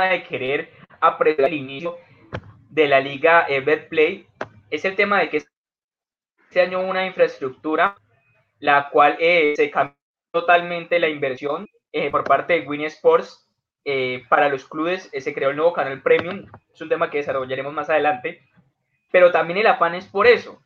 de 0.09 0.23
querer 0.23 0.71
aprender 1.01 1.47
el 1.47 1.55
inicio 1.55 1.97
de 2.69 2.87
la 2.87 3.01
liga 3.01 3.47
eh, 3.49 3.61
Betplay 3.61 4.27
es 4.71 4.85
el 4.85 4.95
tema 4.95 5.19
de 5.19 5.31
que 5.31 5.37
este 5.39 6.61
año 6.61 6.81
una 6.81 7.07
infraestructura 7.07 7.97
la 8.61 8.89
cual 8.91 9.17
se 9.19 9.71
cambió 9.73 9.97
totalmente 10.31 11.01
la 11.01 11.09
inversión 11.09 11.67
por 12.11 12.25
parte 12.25 12.61
de 12.61 12.69
Win 12.69 12.83
Sports 12.83 13.49
para 14.29 14.49
los 14.49 14.69
clubes. 14.69 15.11
se 15.13 15.35
creó 15.35 15.51
el 15.51 15.57
nuevo 15.57 15.73
canal 15.73 16.03
Premium, 16.03 16.47
es 16.73 16.81
un 16.81 16.89
tema 16.89 17.11
que 17.11 17.19
desarrollaremos 17.19 17.73
más 17.73 17.89
adelante 17.89 18.50
pero 19.11 19.31
también 19.33 19.59
el 19.59 19.67
afán 19.67 19.95
es 19.95 20.07
por 20.07 20.27
eso, 20.27 20.63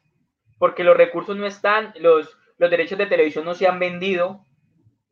porque 0.59 0.85
los 0.85 0.97
recursos 0.97 1.37
no 1.37 1.47
están, 1.47 1.93
los, 1.97 2.37
los 2.59 2.71
derechos 2.71 2.99
de 2.99 3.07
televisión 3.07 3.45
no 3.45 3.55
se 3.55 3.67
han 3.67 3.79
vendido, 3.79 4.45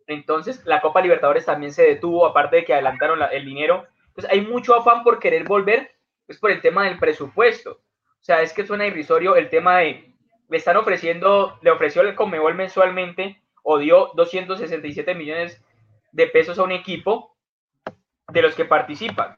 entonces 0.07 0.62
la 0.65 0.81
Copa 0.81 1.01
Libertadores 1.01 1.47
también 1.47 1.73
se 1.73 1.83
detuvo, 1.83 2.27
aparte 2.27 2.57
de 2.57 2.65
que 2.65 2.75
adelantaron 2.75 3.21
el 3.31 3.45
dinero, 3.45 3.87
entonces 4.09 4.31
hay 4.31 4.43
mucho 4.43 4.75
afán 4.75 5.03
por 5.03 5.19
querer 5.19 5.45
volver, 5.45 5.93
es 6.29 6.39
por 6.39 6.51
el 6.51 6.61
tema 6.61 6.85
del 6.85 6.99
presupuesto, 6.99 7.73
o 7.73 8.25
sea, 8.25 8.43
es 8.43 8.53
que 8.53 8.67
suena 8.67 8.87
irrisorio 8.87 9.37
el 9.37 9.49
tema 9.49 9.79
de, 9.79 10.15
le 10.49 10.57
están 10.57 10.77
ofreciendo, 10.77 11.59
le 11.62 11.71
ofreció 11.71 12.03
el 12.03 12.15
Comebol 12.15 12.55
mensualmente, 12.55 13.43
o 13.62 13.79
dio 13.79 14.11
267 14.15 15.15
millones 15.15 15.61
de 16.12 16.27
pesos 16.27 16.59
a 16.59 16.62
un 16.62 16.73
equipo 16.73 17.37
de 18.29 18.43
los 18.43 18.55
que 18.55 18.65
participan, 18.65 19.37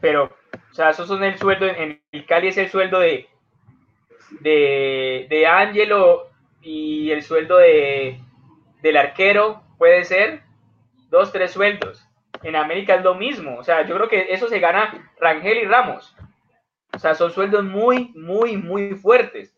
pero 0.00 0.30
o 0.70 0.74
sea, 0.74 0.90
esos 0.90 1.08
son 1.08 1.24
el 1.24 1.38
sueldo, 1.38 1.66
en 1.66 2.02
el 2.12 2.26
Cali 2.26 2.48
es 2.48 2.58
el 2.58 2.68
sueldo 2.68 3.00
de, 3.00 3.28
de, 4.40 5.26
de 5.30 5.46
Angelo 5.46 6.28
y 6.60 7.10
el 7.10 7.22
sueldo 7.22 7.56
de, 7.56 8.20
del 8.82 8.96
arquero 8.96 9.62
puede 9.78 10.04
ser 10.04 10.42
dos, 11.08 11.32
tres 11.32 11.52
sueldos. 11.52 12.06
En 12.42 12.56
América 12.56 12.94
es 12.94 13.02
lo 13.02 13.14
mismo. 13.14 13.56
O 13.58 13.64
sea, 13.64 13.86
yo 13.86 13.96
creo 13.96 14.08
que 14.08 14.26
eso 14.34 14.48
se 14.48 14.60
gana 14.60 15.10
Rangel 15.18 15.58
y 15.58 15.64
Ramos. 15.64 16.14
O 16.92 16.98
sea, 16.98 17.14
son 17.14 17.32
sueldos 17.32 17.64
muy, 17.64 18.12
muy, 18.14 18.56
muy 18.56 18.94
fuertes. 18.96 19.56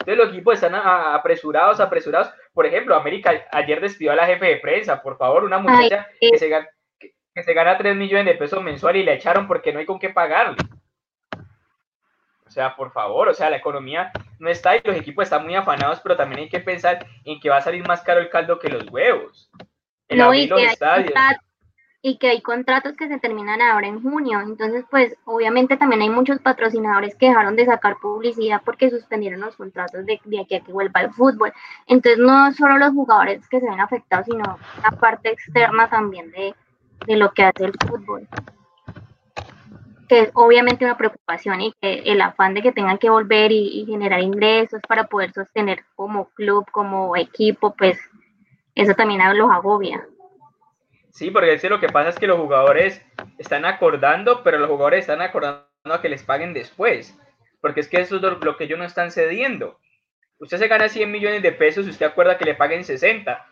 Entonces 0.00 0.24
los 0.24 0.34
equipos 0.34 0.54
están 0.54 0.74
apresurados, 0.74 1.80
apresurados. 1.80 2.30
Por 2.52 2.66
ejemplo, 2.66 2.94
América 2.94 3.46
ayer 3.52 3.80
despidió 3.80 4.12
a 4.12 4.16
la 4.16 4.26
jefe 4.26 4.46
de 4.46 4.56
prensa, 4.56 5.02
por 5.02 5.16
favor, 5.16 5.44
una 5.44 5.58
muchacha 5.58 6.08
que, 6.20 6.38
se 6.38 6.48
gana, 6.48 6.68
que, 7.36 7.42
se 7.42 7.54
gana 7.54 7.76
3 7.76 7.94
millones 7.94 8.24
de 8.24 8.34
pesos 8.34 8.62
mensual 8.62 8.96
y 8.96 9.04
la 9.04 9.12
echaron 9.12 9.46
porque 9.46 9.72
no 9.72 9.78
hay 9.78 9.86
con 9.86 9.98
qué 9.98 10.08
pagarle. 10.08 10.56
O 12.46 12.50
sea, 12.50 12.74
por 12.74 12.92
favor, 12.92 13.28
o 13.28 13.34
sea, 13.34 13.50
la 13.50 13.58
economía 13.58 14.10
no 14.38 14.48
está 14.48 14.76
y 14.76 14.80
los 14.82 14.96
equipos 14.96 15.24
están 15.24 15.44
muy 15.44 15.54
afanados, 15.54 16.00
pero 16.00 16.16
también 16.16 16.42
hay 16.42 16.48
que 16.48 16.60
pensar 16.60 17.06
en 17.24 17.38
que 17.38 17.50
va 17.50 17.58
a 17.58 17.60
salir 17.60 17.86
más 17.86 18.00
caro 18.02 18.20
el 18.20 18.30
caldo 18.30 18.58
que 18.58 18.70
los 18.70 18.88
huevos. 18.90 19.50
no, 20.08 20.32
y 20.32 20.48
que, 20.48 20.74
y 22.02 22.18
que 22.18 22.28
hay 22.28 22.40
contratos 22.40 22.94
que 22.96 23.08
se 23.08 23.18
terminan 23.18 23.60
ahora 23.60 23.88
en 23.88 24.00
junio. 24.00 24.40
Entonces, 24.40 24.84
pues 24.90 25.16
obviamente 25.24 25.76
también 25.76 26.02
hay 26.02 26.08
muchos 26.08 26.38
patrocinadores 26.38 27.16
que 27.16 27.26
dejaron 27.26 27.56
de 27.56 27.66
sacar 27.66 27.96
publicidad 28.00 28.62
porque 28.64 28.90
suspendieron 28.90 29.40
los 29.40 29.56
contratos 29.56 30.06
de, 30.06 30.20
de 30.24 30.40
aquí 30.40 30.54
a 30.54 30.60
que 30.60 30.72
vuelva 30.72 31.00
el 31.00 31.10
fútbol. 31.12 31.52
Entonces, 31.86 32.18
no 32.18 32.52
solo 32.52 32.78
los 32.78 32.92
jugadores 32.92 33.48
que 33.48 33.60
se 33.60 33.68
ven 33.68 33.80
afectados, 33.80 34.26
sino 34.26 34.58
la 34.82 34.90
parte 34.92 35.30
externa 35.30 35.90
también 35.90 36.30
de, 36.30 36.54
de 37.06 37.16
lo 37.16 37.32
que 37.32 37.42
hace 37.42 37.64
el 37.64 37.72
fútbol 37.86 38.28
que 40.08 40.20
es 40.20 40.30
obviamente 40.34 40.84
una 40.84 40.96
preocupación 40.96 41.60
y 41.60 41.72
que 41.80 42.02
el 42.06 42.20
afán 42.20 42.54
de 42.54 42.62
que 42.62 42.72
tengan 42.72 42.98
que 42.98 43.10
volver 43.10 43.52
y, 43.52 43.84
generar 43.86 44.20
ingresos 44.20 44.80
para 44.88 45.04
poder 45.04 45.32
sostener 45.32 45.84
como 45.94 46.28
club, 46.30 46.64
como 46.70 47.16
equipo, 47.16 47.74
pues 47.76 47.98
eso 48.74 48.94
también 48.94 49.20
los 49.36 49.50
agobia. 49.50 50.06
Sí, 51.10 51.30
porque 51.30 51.54
es 51.54 51.64
lo 51.64 51.80
que 51.80 51.88
pasa 51.88 52.10
es 52.10 52.18
que 52.18 52.26
los 52.26 52.38
jugadores 52.38 53.02
están 53.38 53.64
acordando, 53.64 54.42
pero 54.42 54.58
los 54.58 54.68
jugadores 54.68 55.00
están 55.00 55.22
acordando 55.22 55.66
a 55.84 56.02
que 56.02 56.08
les 56.08 56.22
paguen 56.22 56.52
después, 56.52 57.18
porque 57.60 57.80
es 57.80 57.88
que 57.88 58.00
eso 58.00 58.16
es 58.16 58.22
lo, 58.22 58.56
que 58.56 58.64
ellos 58.64 58.78
no 58.78 58.84
están 58.84 59.10
cediendo. 59.10 59.78
Usted 60.38 60.58
se 60.58 60.68
gana 60.68 60.88
100 60.88 61.10
millones 61.10 61.42
de 61.42 61.52
pesos 61.52 61.86
y 61.86 61.90
usted 61.90 62.06
acuerda 62.06 62.36
que 62.36 62.44
le 62.44 62.54
paguen 62.54 62.84
60 62.84 63.46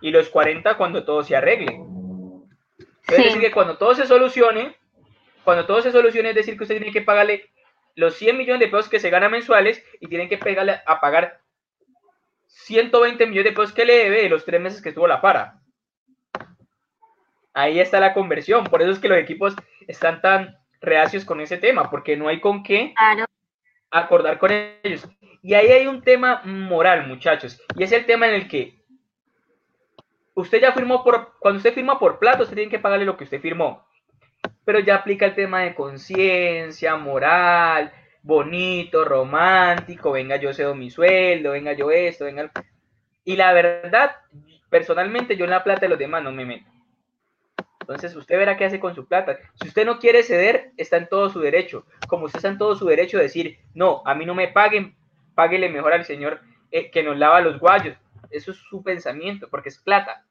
y 0.00 0.12
los 0.12 0.28
40 0.28 0.76
cuando 0.76 1.04
todo 1.04 1.24
se 1.24 1.34
arregle. 1.34 1.80
Es 3.08 3.16
decir, 3.16 3.40
que 3.40 3.50
cuando 3.50 3.76
todo 3.76 3.94
se 3.94 4.06
solucione, 4.06 4.76
cuando 5.44 5.66
todo 5.66 5.82
se 5.82 5.92
solucione, 5.92 6.30
es 6.30 6.34
decir, 6.34 6.56
que 6.56 6.64
usted 6.64 6.76
tiene 6.76 6.92
que 6.92 7.02
pagarle 7.02 7.50
los 7.94 8.14
100 8.14 8.38
millones 8.38 8.60
de 8.60 8.68
pesos 8.68 8.88
que 8.88 9.00
se 9.00 9.10
gana 9.10 9.28
mensuales 9.28 9.84
y 10.00 10.08
tienen 10.08 10.28
que 10.28 10.38
pegarle 10.38 10.80
a 10.86 11.00
pagar 11.00 11.40
120 12.46 13.26
millones 13.26 13.50
de 13.50 13.56
pesos 13.56 13.74
que 13.74 13.84
le 13.84 13.96
debe 13.96 14.22
de 14.22 14.28
los 14.28 14.44
tres 14.44 14.60
meses 14.60 14.80
que 14.80 14.90
estuvo 14.90 15.06
la 15.06 15.20
para. 15.20 15.60
Ahí 17.54 17.80
está 17.80 18.00
la 18.00 18.14
conversión. 18.14 18.64
Por 18.64 18.80
eso 18.80 18.92
es 18.92 18.98
que 18.98 19.08
los 19.08 19.18
equipos 19.18 19.54
están 19.86 20.22
tan 20.22 20.56
reacios 20.80 21.24
con 21.24 21.40
ese 21.40 21.58
tema, 21.58 21.90
porque 21.90 22.16
no 22.16 22.28
hay 22.28 22.40
con 22.40 22.62
qué 22.62 22.94
acordar 23.90 24.38
con 24.38 24.50
ellos. 24.82 25.06
Y 25.42 25.54
ahí 25.54 25.68
hay 25.68 25.86
un 25.86 26.02
tema 26.02 26.42
moral, 26.44 27.08
muchachos, 27.08 27.60
y 27.76 27.82
es 27.82 27.92
el 27.92 28.06
tema 28.06 28.28
en 28.28 28.34
el 28.34 28.48
que 28.48 28.81
usted 30.34 30.60
ya 30.60 30.72
firmó 30.72 31.02
por, 31.02 31.34
cuando 31.38 31.58
usted 31.58 31.74
firma 31.74 31.98
por 31.98 32.18
plato, 32.18 32.42
usted 32.42 32.56
tiene 32.56 32.70
que 32.70 32.78
pagarle 32.78 33.04
lo 33.04 33.16
que 33.16 33.24
usted 33.24 33.40
firmó 33.40 33.86
pero 34.64 34.80
ya 34.80 34.96
aplica 34.96 35.26
el 35.26 35.34
tema 35.34 35.60
de 35.60 35.74
conciencia, 35.74 36.96
moral, 36.96 37.92
bonito, 38.22 39.04
romántico, 39.04 40.12
venga 40.12 40.36
yo 40.36 40.52
cedo 40.52 40.74
mi 40.74 40.90
sueldo, 40.90 41.52
venga 41.52 41.72
yo 41.72 41.90
esto, 41.90 42.24
venga... 42.26 42.50
Y 43.24 43.36
la 43.36 43.52
verdad, 43.52 44.16
personalmente 44.68 45.36
yo 45.36 45.44
en 45.44 45.50
la 45.50 45.64
plata 45.64 45.82
de 45.82 45.88
los 45.88 45.98
demás 45.98 46.22
no 46.22 46.32
me 46.32 46.44
meto. 46.44 46.66
Entonces 47.80 48.14
usted 48.14 48.36
verá 48.36 48.56
qué 48.56 48.64
hace 48.64 48.80
con 48.80 48.94
su 48.94 49.06
plata. 49.06 49.38
Si 49.60 49.68
usted 49.68 49.84
no 49.84 49.98
quiere 49.98 50.22
ceder, 50.22 50.70
está 50.76 50.96
en 50.96 51.08
todo 51.08 51.30
su 51.30 51.40
derecho. 51.40 51.84
Como 52.08 52.26
usted 52.26 52.38
está 52.38 52.48
en 52.48 52.58
todo 52.58 52.76
su 52.76 52.86
derecho 52.86 53.16
de 53.16 53.24
decir, 53.24 53.58
no, 53.74 54.02
a 54.06 54.14
mí 54.14 54.24
no 54.24 54.34
me 54.34 54.48
paguen, 54.48 54.96
páguele 55.34 55.68
mejor 55.68 55.92
al 55.92 56.04
señor 56.04 56.40
eh, 56.70 56.90
que 56.90 57.02
nos 57.02 57.16
lava 57.16 57.40
los 57.40 57.58
guayos. 57.58 57.96
Eso 58.32 58.50
es 58.50 58.58
su 58.58 58.82
pensamiento, 58.82 59.48
porque 59.50 59.68
es 59.68 59.78
plata. 59.78 60.24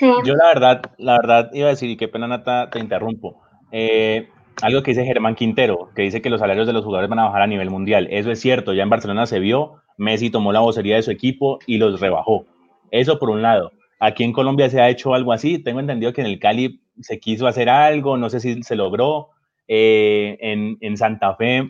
Yo 0.00 0.34
la 0.34 0.46
verdad, 0.46 0.82
la 0.96 1.18
verdad 1.20 1.50
iba 1.52 1.66
a 1.66 1.70
decir, 1.70 1.90
y 1.90 1.96
qué 1.96 2.08
pena 2.08 2.26
Nata, 2.26 2.70
te 2.70 2.78
interrumpo. 2.78 3.42
Eh, 3.70 4.28
algo 4.62 4.82
que 4.82 4.92
dice 4.92 5.04
Germán 5.04 5.34
Quintero, 5.34 5.90
que 5.94 6.02
dice 6.02 6.22
que 6.22 6.30
los 6.30 6.40
salarios 6.40 6.66
de 6.66 6.72
los 6.72 6.84
jugadores 6.84 7.10
van 7.10 7.18
a 7.18 7.24
bajar 7.24 7.42
a 7.42 7.46
nivel 7.46 7.70
mundial. 7.70 8.08
Eso 8.10 8.30
es 8.30 8.40
cierto, 8.40 8.72
ya 8.72 8.82
en 8.82 8.88
Barcelona 8.88 9.26
se 9.26 9.40
vio, 9.40 9.82
Messi 9.98 10.30
tomó 10.30 10.52
la 10.52 10.60
vocería 10.60 10.96
de 10.96 11.02
su 11.02 11.10
equipo 11.10 11.58
y 11.66 11.76
los 11.76 12.00
rebajó. 12.00 12.46
Eso 12.90 13.18
por 13.18 13.30
un 13.30 13.42
lado. 13.42 13.72
Aquí 13.98 14.24
en 14.24 14.32
Colombia 14.32 14.70
se 14.70 14.80
ha 14.80 14.88
hecho 14.88 15.12
algo 15.12 15.32
así. 15.32 15.58
Tengo 15.58 15.80
entendido 15.80 16.14
que 16.14 16.22
en 16.22 16.26
el 16.26 16.38
Cali 16.38 16.80
se 17.00 17.20
quiso 17.20 17.46
hacer 17.46 17.68
algo, 17.68 18.16
no 18.16 18.30
sé 18.30 18.40
si 18.40 18.62
se 18.62 18.76
logró. 18.76 19.28
Eh, 19.68 20.38
en, 20.40 20.78
en, 20.80 20.96
Santa 20.96 21.36
Fe 21.36 21.68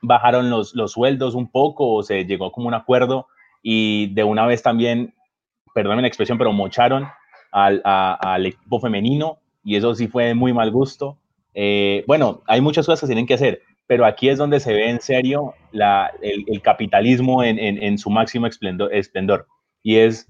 bajaron 0.00 0.48
los, 0.48 0.74
los 0.74 0.92
sueldos 0.92 1.34
un 1.34 1.50
poco 1.50 1.92
o 1.92 2.02
se 2.02 2.24
llegó 2.24 2.50
como 2.50 2.68
un 2.68 2.74
acuerdo 2.74 3.26
y 3.62 4.12
de 4.14 4.24
una 4.24 4.46
vez 4.46 4.62
también, 4.62 5.14
perdónenme 5.74 6.02
la 6.02 6.08
expresión, 6.08 6.38
pero 6.38 6.52
mocharon 6.52 7.06
al, 7.52 7.80
al, 7.84 8.46
equipo 8.46 8.80
femenino 8.80 9.38
y 9.64 9.76
eso 9.76 9.94
sí 9.94 10.08
fue 10.08 10.34
muy 10.34 10.52
mal 10.52 10.72
eh, 11.54 12.04
bueno, 12.06 12.42
hay 12.46 12.60
muchas 12.60 12.86
cosas 12.86 13.00
que 13.00 13.06
tienen 13.06 13.26
que 13.26 13.34
hacer, 13.34 13.62
pero 13.86 14.06
aquí 14.06 14.28
es 14.28 14.38
donde 14.38 14.60
se 14.60 14.72
ve 14.72 14.88
en 14.88 15.00
serio 15.00 15.54
la, 15.72 16.12
el, 16.22 16.62
capitalismo 16.62 17.42
en, 17.42 17.58
en, 17.58 17.98
su 17.98 18.08
máximo 18.08 18.46
esplendor, 18.46 18.94
esplendor. 18.94 19.46
Y 19.82 19.96
es 19.96 20.28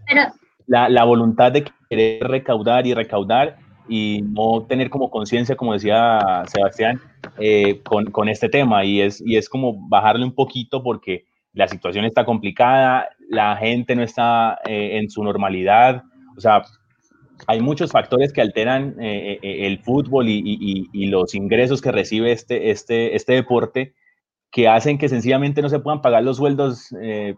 la, 0.66 0.88
la, 0.88 1.04
voluntad 1.04 1.52
de 1.52 1.70
querer 1.90 2.26
recaudar 2.26 2.86
y 2.86 2.94
recaudar 2.94 3.58
y 3.86 4.22
no 4.22 4.62
tener 4.62 4.88
como 4.88 5.10
conciencia, 5.10 5.56
como 5.56 5.74
decía 5.74 6.44
Sebastián, 6.46 7.00
eh, 7.38 7.80
con, 7.82 8.06
con, 8.06 8.28
este 8.28 8.48
tema. 8.48 8.84
Y 8.84 9.02
es, 9.02 9.20
y 9.20 9.36
es 9.36 9.48
como 9.48 9.88
bajarle 9.88 10.24
un 10.24 10.34
poquito 10.34 10.82
porque 10.82 11.26
la 11.52 11.68
situación 11.68 12.04
está 12.04 12.24
complicada, 12.24 13.08
la 13.28 13.56
gente 13.56 13.96
no 13.96 14.02
está 14.02 14.58
eh, 14.66 14.98
en 14.98 15.10
su 15.10 15.22
normalidad, 15.22 16.04
o 16.36 16.40
sea, 16.40 16.62
hay 17.46 17.60
muchos 17.60 17.92
factores 17.92 18.32
que 18.32 18.40
alteran 18.40 18.96
eh, 19.00 19.38
eh, 19.42 19.66
el 19.66 19.78
fútbol 19.78 20.26
y, 20.28 21.06
los 21.06 21.34
ingresos 21.34 21.80
que 21.80 21.92
recibe 21.92 22.32
este, 22.32 22.70
este, 22.70 23.16
este 23.16 23.32
deporte 23.34 23.94
que 24.50 24.68
hacen 24.68 24.98
que 24.98 25.08
sencillamente 25.08 25.62
no 25.62 25.68
se 25.68 25.78
puedan 25.78 26.02
pagar 26.02 26.24
los 26.24 26.36
sueldos, 26.38 26.94
eh, 27.00 27.34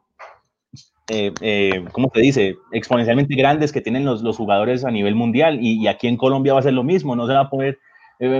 ¿cómo 1.92 2.08
te 2.08 2.20
dice?, 2.20 2.56
exponencialmente 2.72 3.34
grandes 3.34 3.72
que 3.72 3.80
tienen 3.80 4.04
los, 4.04 4.22
los 4.22 4.36
jugadores 4.36 4.84
a 4.84 4.90
nivel 4.90 5.14
mundial. 5.14 5.58
Y, 5.60 5.86
aquí 5.88 6.08
en 6.08 6.16
Colombia 6.16 6.54
va 6.54 6.60
a 6.60 6.62
ser 6.62 6.72
lo 6.72 6.84
mismo, 6.84 7.16
no 7.16 7.26
se 7.26 7.34
va 7.34 7.40
a 7.40 7.50
poder 7.50 7.78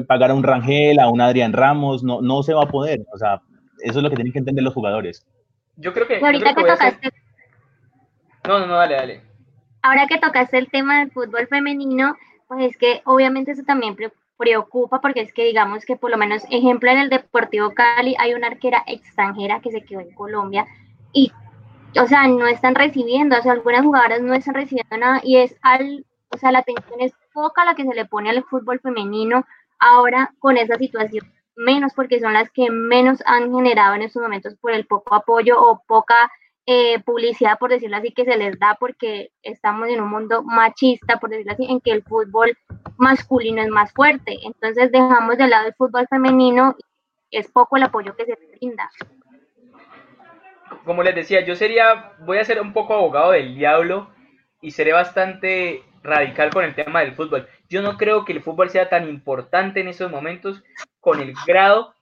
pagar 0.07 0.31
a 0.31 0.35
un 0.35 0.43
Rangel, 0.43 0.99
a 1.01 1.09
un 1.09 1.21
Adrián 1.21 1.53
Ramos, 1.53 2.03
no, 2.03 2.23
no 2.23 2.43
se 2.43 2.55
va 2.55 2.63
a 2.63 2.69
poder. 2.69 3.05
O 3.13 3.19
sea, 3.19 3.43
eso 3.81 3.99
es 3.99 4.03
lo 4.03 4.11
que 4.11 4.17
tienen 4.17 4.33
que 4.33 4.39
entender 4.39 4.65
los 4.65 4.75
jugadores. 4.75 5.27
Yo 5.83 5.93
creo 5.93 6.07
que... 6.07 6.17
ahorita 6.25 6.55
que, 6.55 6.63
tocaste... 6.63 7.11
No, 8.47 8.61
no, 8.61 8.67
no, 8.67 8.75
dale, 8.75 8.95
dale. 8.95 9.23
Ahora 9.83 10.07
que 10.07 10.19
tocaste 10.19 10.59
el 10.59 10.71
tema 10.71 11.01
del 11.01 11.11
fútbol 11.11 11.49
femenino, 11.49 12.17
pues 12.47 12.71
es 12.71 12.77
que 12.77 13.03
obviamente 13.05 13.51
eso 13.51 13.65
también 13.65 13.97
preocupa 14.37 15.01
porque 15.01 15.21
es 15.23 15.33
que 15.33 15.45
digamos 15.45 15.85
que 15.85 15.97
por 15.97 16.11
lo 16.11 16.17
menos 16.17 16.45
ejemplo 16.51 16.91
en 16.91 16.99
el 16.99 17.11
Deportivo 17.11 17.75
Cali 17.75 18.15
hay 18.19 18.35
una 18.35 18.47
arquera 18.47 18.85
extranjera 18.87 19.61
que 19.61 19.73
se 19.73 19.85
quedó 19.85 20.01
en 20.01 20.15
Colombia 20.15 20.67
y 21.13 21.33
o 22.01 22.07
sea, 22.07 22.27
no 22.27 22.47
están 22.47 22.75
recibiendo, 22.75 23.39
o 23.39 23.43
sea, 23.43 23.53
algunas 23.53 23.83
jugadoras 23.83 24.23
no 24.23 24.35
están 24.35 24.55
recibiendo 24.55 24.97
nada 24.97 25.21
y 25.23 25.39
es 25.39 25.55
al, 25.63 26.07
o 26.31 26.39
sea, 26.39 26.53
la 26.53 26.61
atención 26.61 27.01
es 27.01 27.13
poca 27.35 27.65
la 27.65 27.75
que 27.75 27.85
se 27.85 27.95
le 27.95 28.07
pone 28.07 28.31
al 28.31 28.45
fútbol 28.45 28.81
femenino 28.81 29.45
ahora 29.79 30.33
con 30.39 30.57
esa 30.57 30.77
situación, 30.77 31.31
menos 31.57 31.93
porque 31.95 32.21
son 32.21 32.33
las 32.33 32.51
que 32.51 32.71
menos 32.71 33.23
han 33.27 33.53
generado 33.55 33.95
en 33.95 34.03
estos 34.03 34.23
momentos 34.23 34.55
por 34.57 34.73
el 34.73 34.87
poco 34.87 35.15
apoyo 35.15 35.61
o 35.61 35.83
poca 35.87 36.31
eh, 36.65 37.01
publicidad, 37.01 37.59
por 37.59 37.71
decirlo 37.71 37.97
así, 37.97 38.13
que 38.13 38.25
se 38.25 38.37
les 38.37 38.59
da 38.59 38.77
porque 38.79 39.31
estamos 39.43 39.89
en 39.89 40.01
un 40.01 40.11
mundo 40.11 40.45
machista, 40.45 41.19
por 41.19 41.31
decirlo 41.31 41.53
así, 41.53 41.67
en 41.69 41.81
que 41.81 41.91
el 41.91 42.05
fútbol 42.05 42.57
masculino 42.99 43.63
es 43.63 43.69
más 43.69 43.93
fuerte. 43.93 44.39
Entonces 44.45 44.93
dejamos 44.93 45.37
de 45.39 45.49
lado 45.49 45.67
el 45.67 45.75
fútbol 45.75 46.07
femenino, 46.09 46.77
es 47.31 47.51
poco 47.51 47.77
el 47.77 47.83
apoyo 47.83 48.15
que 48.15 48.27
se 48.27 48.39
brinda. 48.57 48.89
Como 50.85 51.03
les 51.03 51.15
decía, 51.15 51.45
yo 51.45 51.57
sería, 51.57 52.13
voy 52.21 52.39
a 52.39 52.45
ser 52.45 52.61
un 52.61 52.73
poco 52.73 52.95
abogado 52.95 53.33
del 53.33 53.57
diablo 53.57 54.11
y 54.61 54.71
seré 54.71 54.93
bastante 54.93 55.83
radical 56.03 56.51
con 56.51 56.65
el 56.65 56.75
tema 56.75 57.01
del 57.01 57.15
fútbol. 57.15 57.49
Yo 57.69 57.83
no 57.83 57.97
creo 57.97 58.25
que 58.25 58.33
el 58.33 58.43
fútbol 58.43 58.71
sea 58.71 58.89
tan 58.89 59.09
importante 59.09 59.81
en 59.81 59.89
esos 59.89 60.11
momentos 60.11 60.63
con 61.03 61.21
el 61.21 61.35
grado 61.47 61.95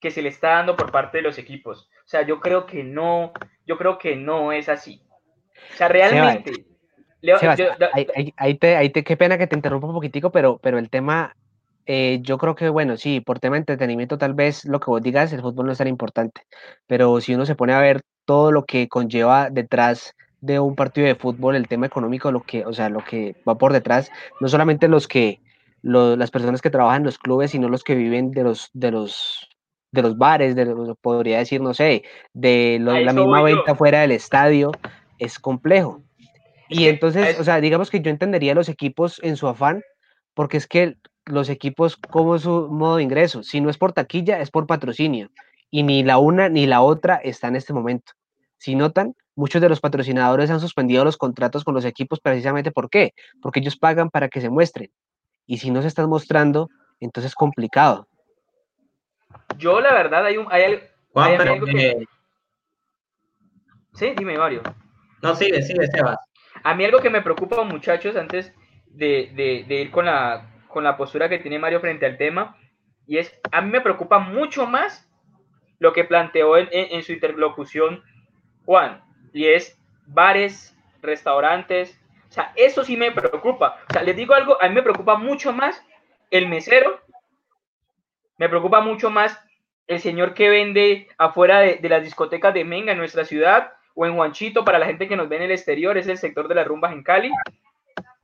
que 0.00 0.10
se 0.10 0.20
le 0.20 0.28
está 0.28 0.50
dando 0.56 0.76
por 0.76 0.90
parte 0.90 1.18
de 1.18 1.22
los 1.22 1.38
equipos. 1.38 1.88
O 2.04 2.08
sea, 2.08 2.26
yo 2.26 2.40
creo 2.40 2.66
que 2.66 2.82
no, 2.82 3.32
yo 3.66 3.78
creo 3.78 3.98
que 3.98 4.16
no 4.16 4.50
es 4.50 4.68
así. 4.68 5.00
O 5.72 5.76
sea, 5.76 5.86
realmente. 5.86 6.66
ahí, 8.36 8.54
te, 8.90 9.04
qué 9.04 9.16
pena 9.16 9.38
que 9.38 9.46
te 9.46 9.54
interrumpa 9.54 9.86
un 9.86 9.94
poquitico, 9.94 10.32
pero, 10.32 10.58
pero 10.58 10.78
el 10.78 10.90
tema, 10.90 11.36
eh, 11.86 12.18
yo 12.22 12.36
creo 12.36 12.56
que, 12.56 12.68
bueno, 12.68 12.96
sí, 12.96 13.20
por 13.20 13.38
tema 13.38 13.54
de 13.54 13.60
entretenimiento, 13.60 14.18
tal 14.18 14.34
vez 14.34 14.64
lo 14.64 14.80
que 14.80 14.90
vos 14.90 15.00
digas, 15.00 15.32
el 15.32 15.40
fútbol 15.40 15.66
no 15.66 15.72
es 15.72 15.78
tan 15.78 15.86
importante, 15.86 16.42
pero 16.88 17.20
si 17.20 17.36
uno 17.36 17.46
se 17.46 17.54
pone 17.54 17.74
a 17.74 17.80
ver 17.80 18.02
todo 18.24 18.50
lo 18.50 18.64
que 18.64 18.88
conlleva 18.88 19.50
detrás 19.50 20.16
de 20.40 20.58
un 20.58 20.74
partido 20.74 21.06
de 21.06 21.14
fútbol 21.14 21.54
el 21.54 21.68
tema 21.68 21.86
económico, 21.86 22.32
lo 22.32 22.42
que, 22.42 22.66
o 22.66 22.72
sea, 22.72 22.88
lo 22.88 23.04
que 23.04 23.36
va 23.48 23.56
por 23.56 23.72
detrás, 23.72 24.10
no 24.40 24.48
solamente 24.48 24.88
los 24.88 25.06
que, 25.06 25.40
las 25.82 26.30
personas 26.30 26.62
que 26.62 26.70
trabajan 26.70 27.02
en 27.02 27.06
los 27.06 27.18
clubes, 27.18 27.50
sino 27.50 27.68
los 27.68 27.84
que 27.84 27.94
viven 27.94 28.30
de 28.30 28.44
los, 28.44 28.70
de 28.72 28.90
los, 28.90 29.48
de 29.90 30.02
los 30.02 30.16
bares, 30.16 30.54
de 30.54 30.66
los, 30.66 30.96
podría 30.98 31.38
decir, 31.38 31.60
no 31.60 31.74
sé, 31.74 32.04
de 32.32 32.78
la 32.80 33.12
misma 33.12 33.42
venta 33.42 33.74
fuera 33.74 34.00
del 34.00 34.12
estadio, 34.12 34.72
es 35.18 35.38
complejo. 35.38 36.02
Y 36.68 36.86
entonces, 36.86 37.38
o 37.38 37.44
sea, 37.44 37.60
digamos 37.60 37.90
que 37.90 38.00
yo 38.00 38.10
entendería 38.10 38.54
los 38.54 38.68
equipos 38.68 39.20
en 39.22 39.36
su 39.36 39.46
afán, 39.46 39.82
porque 40.34 40.56
es 40.56 40.66
que 40.66 40.96
los 41.26 41.48
equipos, 41.48 41.96
como 41.96 42.36
es 42.36 42.42
su 42.42 42.68
modo 42.70 42.96
de 42.96 43.02
ingreso? 43.02 43.42
Si 43.42 43.60
no 43.60 43.70
es 43.70 43.78
por 43.78 43.92
taquilla, 43.92 44.40
es 44.40 44.50
por 44.50 44.66
patrocinio. 44.66 45.30
Y 45.70 45.82
ni 45.82 46.02
la 46.02 46.18
una 46.18 46.48
ni 46.48 46.66
la 46.66 46.82
otra 46.82 47.16
está 47.16 47.48
en 47.48 47.56
este 47.56 47.72
momento. 47.72 48.12
Si 48.58 48.74
notan, 48.74 49.14
muchos 49.34 49.60
de 49.60 49.68
los 49.68 49.80
patrocinadores 49.80 50.50
han 50.50 50.60
suspendido 50.60 51.04
los 51.04 51.16
contratos 51.16 51.64
con 51.64 51.74
los 51.74 51.84
equipos 51.84 52.20
precisamente 52.20 52.70
¿por 52.70 52.90
qué? 52.90 53.14
Porque 53.40 53.60
ellos 53.60 53.76
pagan 53.76 54.10
para 54.10 54.28
que 54.28 54.40
se 54.40 54.50
muestren. 54.50 54.90
Y 55.46 55.58
si 55.58 55.70
no 55.70 55.82
se 55.82 55.88
están 55.88 56.08
mostrando, 56.08 56.68
entonces 57.00 57.32
es 57.32 57.34
complicado. 57.34 58.06
Yo, 59.58 59.80
la 59.80 59.92
verdad, 59.92 60.24
hay 60.24 60.36
un. 60.36 60.46
Hay, 60.50 60.88
algo 61.14 61.66
que... 61.66 62.04
Sí, 63.94 64.12
dime, 64.16 64.38
Mario. 64.38 64.62
No, 65.22 65.34
sigue, 65.34 65.62
sigue, 65.62 65.86
Sebas. 65.88 66.18
A 66.62 66.74
mí 66.74 66.84
algo 66.84 67.00
que 67.00 67.10
me 67.10 67.22
preocupa, 67.22 67.62
muchachos, 67.64 68.16
antes 68.16 68.52
de, 68.86 69.64
ir 69.68 69.90
con 69.90 70.06
la, 70.06 70.50
con 70.68 70.84
la 70.84 70.96
postura 70.96 71.28
que 71.28 71.38
tiene 71.38 71.58
Mario 71.58 71.80
frente 71.80 72.06
al 72.06 72.18
tema, 72.18 72.56
y 73.06 73.18
es, 73.18 73.38
a 73.50 73.60
mí 73.60 73.70
me 73.70 73.80
preocupa 73.80 74.18
mucho 74.18 74.66
más 74.66 75.08
lo 75.78 75.92
que 75.92 76.04
planteó 76.04 76.56
en, 76.56 77.02
su 77.02 77.12
interlocución 77.12 78.02
Juan, 78.64 79.02
y 79.32 79.46
es 79.46 79.78
bares, 80.06 80.76
restaurantes, 81.00 82.00
o 82.32 82.34
sea, 82.34 82.50
eso 82.56 82.82
sí 82.82 82.96
me 82.96 83.10
preocupa. 83.10 83.76
O 83.90 83.92
sea, 83.92 84.02
les 84.02 84.16
digo 84.16 84.32
algo, 84.32 84.56
a 84.58 84.66
mí 84.66 84.74
me 84.74 84.82
preocupa 84.82 85.16
mucho 85.16 85.52
más 85.52 85.84
el 86.30 86.48
mesero, 86.48 86.98
me 88.38 88.48
preocupa 88.48 88.80
mucho 88.80 89.10
más 89.10 89.38
el 89.86 90.00
señor 90.00 90.32
que 90.32 90.48
vende 90.48 91.08
afuera 91.18 91.60
de, 91.60 91.74
de 91.74 91.88
las 91.90 92.02
discotecas 92.02 92.54
de 92.54 92.64
Menga 92.64 92.92
en 92.92 92.98
nuestra 92.98 93.26
ciudad, 93.26 93.74
o 93.94 94.06
en 94.06 94.14
Juanchito, 94.14 94.64
para 94.64 94.78
la 94.78 94.86
gente 94.86 95.08
que 95.08 95.14
nos 95.14 95.28
ve 95.28 95.36
en 95.36 95.42
el 95.42 95.50
exterior, 95.50 95.98
es 95.98 96.06
el 96.06 96.16
sector 96.16 96.48
de 96.48 96.54
las 96.54 96.66
rumbas 96.66 96.92
en 96.92 97.02
Cali. 97.02 97.30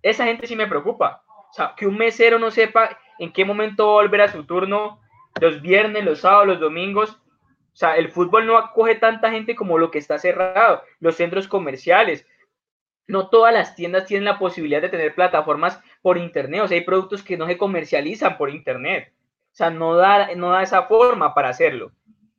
Esa 0.01 0.25
gente 0.25 0.47
sí 0.47 0.57
me 0.57 0.67
preocupa. 0.67 1.23
O 1.51 1.53
sea, 1.53 1.75
que 1.77 1.87
un 1.87 1.99
mesero 1.99 2.39
no 2.39 2.51
sepa 2.51 2.99
en 3.19 3.31
qué 3.31 3.45
momento 3.45 3.89
volver 3.89 4.23
a 4.23 4.33
su 4.33 4.47
turno, 4.47 5.03
los 5.39 5.61
viernes, 5.61 6.03
los 6.03 6.21
sábados, 6.21 6.47
los 6.47 6.61
domingos. 6.61 7.11
O 7.11 7.77
sea, 7.77 7.99
el 7.99 8.11
fútbol 8.11 8.47
no 8.47 8.57
acoge 8.57 8.95
tanta 8.95 9.31
gente 9.31 9.55
como 9.55 9.77
lo 9.77 9.91
que 9.91 9.99
está 9.99 10.19
cerrado, 10.19 10.83
los 10.99 11.17
centros 11.17 11.47
comerciales. 11.47 12.27
No 13.09 13.29
todas 13.29 13.53
las 13.53 13.75
tiendas 13.75 14.07
tienen 14.07 14.27
la 14.27 14.39
posibilidad 14.39 14.81
de 14.81 14.91
tener 14.91 15.15
plataformas 15.15 15.83
por 16.03 16.19
internet. 16.19 16.61
O 16.63 16.69
sea, 16.69 16.79
hay 16.79 16.85
productos 16.85 17.23
que 17.23 17.37
no 17.37 17.47
se 17.47 17.59
comercializan 17.59 18.37
por 18.39 18.51
internet. 18.51 19.13
O 19.53 19.57
sea, 19.59 19.71
no 19.71 19.97
da, 19.97 20.35
no 20.37 20.51
da 20.51 20.63
esa 20.63 20.85
forma 20.85 21.35
para 21.35 21.49
hacerlo. 21.49 21.91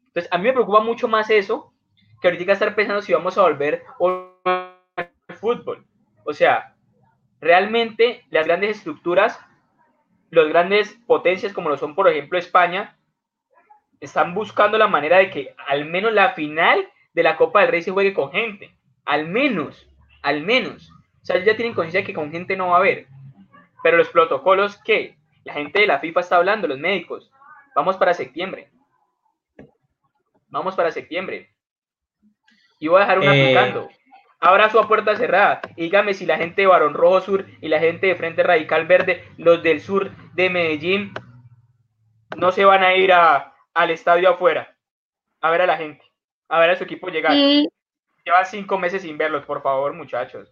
Entonces, 0.07 0.31
a 0.31 0.38
mí 0.38 0.45
me 0.45 0.53
preocupa 0.53 0.79
mucho 0.79 1.07
más 1.07 1.29
eso 1.29 1.73
que 2.21 2.27
ahorita 2.27 2.53
estar 2.53 2.75
pensando 2.75 3.01
si 3.01 3.13
vamos 3.13 3.38
a 3.38 3.41
volver 3.41 3.83
al 3.99 5.09
fútbol. 5.35 5.85
O 6.23 6.33
sea, 6.33 6.75
realmente 7.41 8.25
las 8.29 8.45
grandes 8.45 8.77
estructuras, 8.77 9.39
las 10.29 10.47
grandes 10.47 10.93
potencias 11.07 11.53
como 11.53 11.69
lo 11.69 11.77
son, 11.77 11.95
por 11.95 12.07
ejemplo, 12.07 12.38
España, 12.38 12.97
están 13.99 14.33
buscando 14.33 14.77
la 14.77 14.88
manera 14.88 15.17
de 15.17 15.29
que 15.29 15.55
al 15.67 15.85
menos 15.85 16.13
la 16.13 16.33
final 16.33 16.88
de 17.13 17.23
la 17.23 17.38
Copa 17.38 17.61
del 17.61 17.71
Rey 17.71 17.81
se 17.81 17.91
juegue 17.91 18.13
con 18.13 18.31
gente. 18.31 18.75
Al 19.05 19.27
menos, 19.27 19.88
al 20.21 20.41
menos. 20.41 20.91
O 21.21 21.25
sea, 21.25 21.43
ya 21.43 21.55
tienen 21.55 21.73
conciencia 21.73 22.01
de 22.01 22.07
que 22.07 22.13
con 22.13 22.31
gente 22.31 22.55
no 22.55 22.69
va 22.69 22.75
a 22.75 22.79
haber. 22.79 23.07
Pero 23.83 23.97
los 23.97 24.09
protocolos, 24.09 24.77
¿qué? 24.83 25.17
La 25.43 25.53
gente 25.53 25.79
de 25.81 25.88
la 25.88 25.99
FIFA 25.99 26.19
está 26.19 26.38
hablando, 26.38 26.67
los 26.67 26.79
médicos. 26.79 27.32
Vamos 27.75 27.97
para 27.97 28.13
septiembre. 28.13 28.69
Vamos 30.47 30.75
para 30.75 30.91
septiembre. 30.91 31.49
Y 32.79 32.88
voy 32.88 32.97
a 32.97 33.01
dejar 33.01 33.19
una 33.19 33.36
eh, 33.36 33.88
Abra 34.41 34.69
su 34.69 34.82
puerta 34.88 35.15
cerrada. 35.17 35.62
Dígame 35.75 36.13
si 36.13 36.25
la 36.25 36.38
gente 36.38 36.62
de 36.62 36.67
Barón 36.67 36.93
Rojo 36.93 37.21
Sur 37.21 37.45
y 37.60 37.67
la 37.67 37.79
gente 37.79 38.08
de 38.08 38.15
Frente 38.15 38.41
Radical 38.41 38.88
Verde, 38.88 39.25
los 39.38 39.62
del 39.62 39.82
sur 39.82 40.12
de 40.34 40.49
Medellín, 40.49 41.12
no 42.38 42.51
se 42.51 42.63
van 42.63 42.84
a 42.84 42.95
ir 42.95 43.12
al 43.12 43.89
estadio 43.89 44.29
afuera 44.29 44.77
a 45.41 45.51
ver 45.51 45.62
a 45.62 45.65
la 45.65 45.77
gente, 45.77 46.03
a 46.47 46.60
ver 46.60 46.69
a 46.69 46.75
su 46.75 46.84
equipo 46.84 47.10
llegar. 47.10 47.34
Llevan 48.25 48.45
cinco 48.45 48.77
meses 48.77 49.01
sin 49.01 49.17
verlos, 49.17 49.45
por 49.45 49.62
favor, 49.62 49.93
muchachos. 49.93 50.51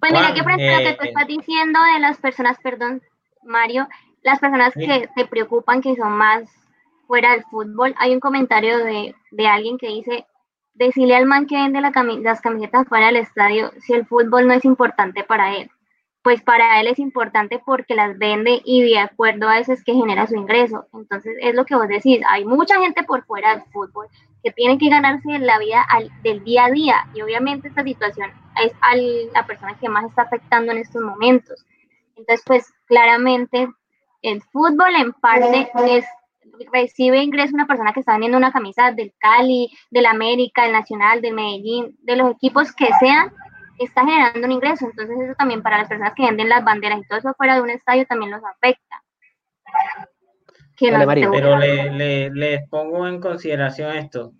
Pues 0.00 0.12
mira, 0.12 0.34
que 0.34 0.40
lo 0.40 0.46
que 0.46 0.96
tú 0.98 1.04
eh, 1.04 1.08
estás 1.08 1.26
diciendo 1.26 1.80
de 1.94 2.00
las 2.00 2.18
personas, 2.18 2.58
perdón, 2.62 3.02
Mario, 3.42 3.88
las 4.22 4.38
personas 4.38 4.74
que 4.74 5.08
se 5.14 5.26
preocupan, 5.26 5.80
que 5.80 5.96
son 5.96 6.12
más 6.12 6.44
fuera 7.06 7.32
del 7.32 7.44
fútbol. 7.44 7.94
Hay 7.98 8.12
un 8.12 8.20
comentario 8.20 8.78
de, 8.78 9.14
de 9.30 9.46
alguien 9.46 9.78
que 9.78 9.88
dice, 9.88 10.26
decirle 10.74 11.16
al 11.16 11.26
man 11.26 11.46
que 11.46 11.56
vende 11.56 11.80
la 11.80 11.92
las 12.22 12.40
camisetas 12.40 12.88
fuera 12.88 13.06
del 13.06 13.16
estadio 13.16 13.72
si 13.80 13.92
el 13.92 14.06
fútbol 14.06 14.46
no 14.46 14.54
es 14.54 14.64
importante 14.64 15.24
para 15.24 15.56
él. 15.56 15.70
Pues 16.24 16.42
para 16.42 16.80
él 16.80 16.86
es 16.86 16.98
importante 16.98 17.60
porque 17.64 17.94
las 17.94 18.16
vende 18.16 18.62
y 18.64 18.82
de 18.82 18.98
acuerdo 18.98 19.46
a 19.46 19.58
eso 19.58 19.74
es 19.74 19.84
que 19.84 19.92
genera 19.92 20.26
su 20.26 20.34
ingreso. 20.34 20.86
Entonces 20.94 21.36
es 21.38 21.54
lo 21.54 21.66
que 21.66 21.76
vos 21.76 21.86
decís, 21.86 22.22
hay 22.26 22.46
mucha 22.46 22.80
gente 22.80 23.02
por 23.02 23.26
fuera 23.26 23.54
del 23.54 23.64
fútbol 23.70 24.08
que 24.42 24.50
tiene 24.50 24.78
que 24.78 24.88
ganarse 24.88 25.38
la 25.38 25.58
vida 25.58 25.82
al, 25.82 26.10
del 26.22 26.42
día 26.42 26.64
a 26.64 26.70
día 26.70 27.06
y 27.14 27.20
obviamente 27.20 27.68
esta 27.68 27.82
situación 27.84 28.30
es 28.64 28.72
a 28.80 28.96
la 28.96 29.46
persona 29.46 29.76
que 29.78 29.90
más 29.90 30.06
está 30.06 30.22
afectando 30.22 30.72
en 30.72 30.78
estos 30.78 31.02
momentos. 31.02 31.62
Entonces 32.16 32.42
pues 32.46 32.72
claramente 32.86 33.68
el 34.22 34.40
fútbol 34.44 34.96
en 34.96 35.12
parte 35.12 35.70
es 35.86 36.06
recibe 36.72 37.22
ingreso 37.22 37.54
una 37.54 37.66
persona 37.66 37.92
que 37.92 38.00
está 38.00 38.12
vendiendo 38.12 38.38
una 38.38 38.52
camisa 38.52 38.92
del 38.92 39.12
Cali, 39.18 39.70
del 39.90 40.06
América, 40.06 40.62
del 40.62 40.72
Nacional, 40.72 41.20
del 41.20 41.34
Medellín, 41.34 41.98
de 42.02 42.16
los 42.16 42.30
equipos 42.30 42.72
que 42.72 42.88
sean, 42.98 43.30
está 43.78 44.04
generando 44.04 44.46
un 44.46 44.52
ingreso. 44.52 44.86
Entonces 44.86 45.16
eso 45.20 45.34
también 45.34 45.62
para 45.62 45.78
las 45.78 45.88
personas 45.88 46.12
que 46.14 46.24
venden 46.24 46.48
las 46.48 46.64
banderas 46.64 47.00
y 47.00 47.06
todo 47.06 47.18
eso 47.18 47.34
fuera 47.36 47.56
de 47.56 47.62
un 47.62 47.70
estadio 47.70 48.06
también 48.06 48.30
los 48.30 48.42
afecta. 48.44 49.02
Pero 50.78 51.58
le, 51.58 52.30
les 52.30 52.68
pongo 52.68 53.06
en 53.06 53.20
consideración 53.20 53.96
esto. 53.96 54.32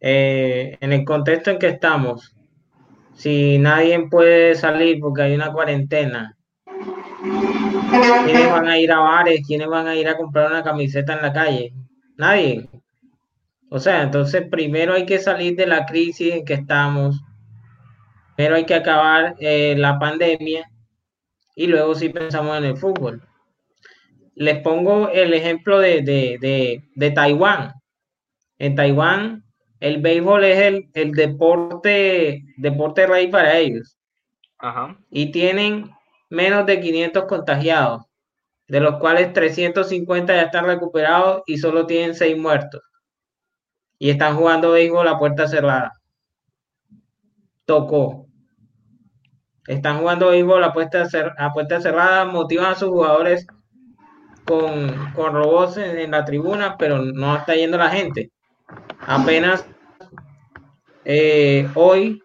Eh, 0.00 0.76
en 0.80 0.92
el 0.92 1.04
contexto 1.04 1.50
en 1.50 1.58
que 1.58 1.68
estamos, 1.68 2.36
si 3.14 3.58
nadie 3.58 3.98
puede 4.08 4.54
salir 4.54 5.00
porque 5.00 5.22
hay 5.22 5.34
una 5.34 5.52
cuarentena, 5.52 6.38
¿Quiénes 8.24 8.52
van 8.52 8.68
a 8.68 8.78
ir 8.78 8.92
a 8.92 9.00
bares? 9.00 9.40
¿Quiénes 9.46 9.68
van 9.68 9.86
a 9.86 9.96
ir 9.96 10.08
a 10.08 10.16
comprar 10.16 10.50
una 10.50 10.62
camiseta 10.62 11.14
en 11.14 11.22
la 11.22 11.32
calle? 11.32 11.72
Nadie. 12.16 12.68
O 13.70 13.78
sea, 13.78 14.02
entonces 14.02 14.46
primero 14.48 14.94
hay 14.94 15.04
que 15.04 15.18
salir 15.18 15.56
de 15.56 15.66
la 15.66 15.84
crisis 15.86 16.32
en 16.32 16.44
que 16.44 16.54
estamos. 16.54 17.20
Primero 18.38 18.54
hay 18.54 18.66
que 18.66 18.74
acabar 18.74 19.34
eh, 19.40 19.74
la 19.76 19.98
pandemia 19.98 20.70
y 21.56 21.66
luego 21.66 21.96
sí 21.96 22.10
pensamos 22.10 22.56
en 22.56 22.66
el 22.66 22.76
fútbol. 22.76 23.20
Les 24.36 24.60
pongo 24.60 25.08
el 25.08 25.34
ejemplo 25.34 25.80
de, 25.80 27.12
Taiwán. 27.16 27.72
En 28.60 28.76
Taiwán, 28.76 29.42
el 29.80 30.00
béisbol 30.00 30.44
es 30.44 30.58
el, 30.60 30.88
el 30.94 31.10
deporte, 31.14 32.44
deporte 32.58 33.08
rey 33.08 33.26
para 33.26 33.58
ellos. 33.58 33.98
Y 35.10 35.32
tienen 35.32 35.90
menos 36.30 36.64
de 36.64 36.78
500 36.78 37.24
contagiados, 37.24 38.04
de 38.68 38.78
los 38.78 39.00
cuales 39.00 39.32
350 39.32 40.32
ya 40.32 40.42
están 40.42 40.66
recuperados 40.66 41.42
y 41.44 41.58
solo 41.58 41.86
tienen 41.86 42.14
6 42.14 42.38
muertos. 42.38 42.82
Y 43.98 44.10
están 44.10 44.36
jugando 44.36 44.70
béisbol 44.70 45.08
a 45.08 45.18
puerta 45.18 45.48
cerrada. 45.48 45.92
Tocó. 47.64 48.27
Están 49.68 49.98
jugando 49.98 50.30
béisbol 50.30 50.64
a 50.64 50.72
puerta, 50.72 51.06
a 51.36 51.52
puerta 51.52 51.80
cerrada, 51.82 52.24
motivan 52.24 52.72
a 52.72 52.74
sus 52.74 52.88
jugadores 52.88 53.46
con, 54.46 55.14
robots 55.14 55.76
en, 55.76 56.10
la 56.10 56.24
tribuna, 56.24 56.78
pero 56.78 57.02
no 57.02 57.36
está 57.36 57.54
yendo 57.54 57.76
la 57.76 57.90
gente. 57.90 58.30
Apenas 59.06 59.66
eh, 61.04 61.68
hoy 61.74 62.22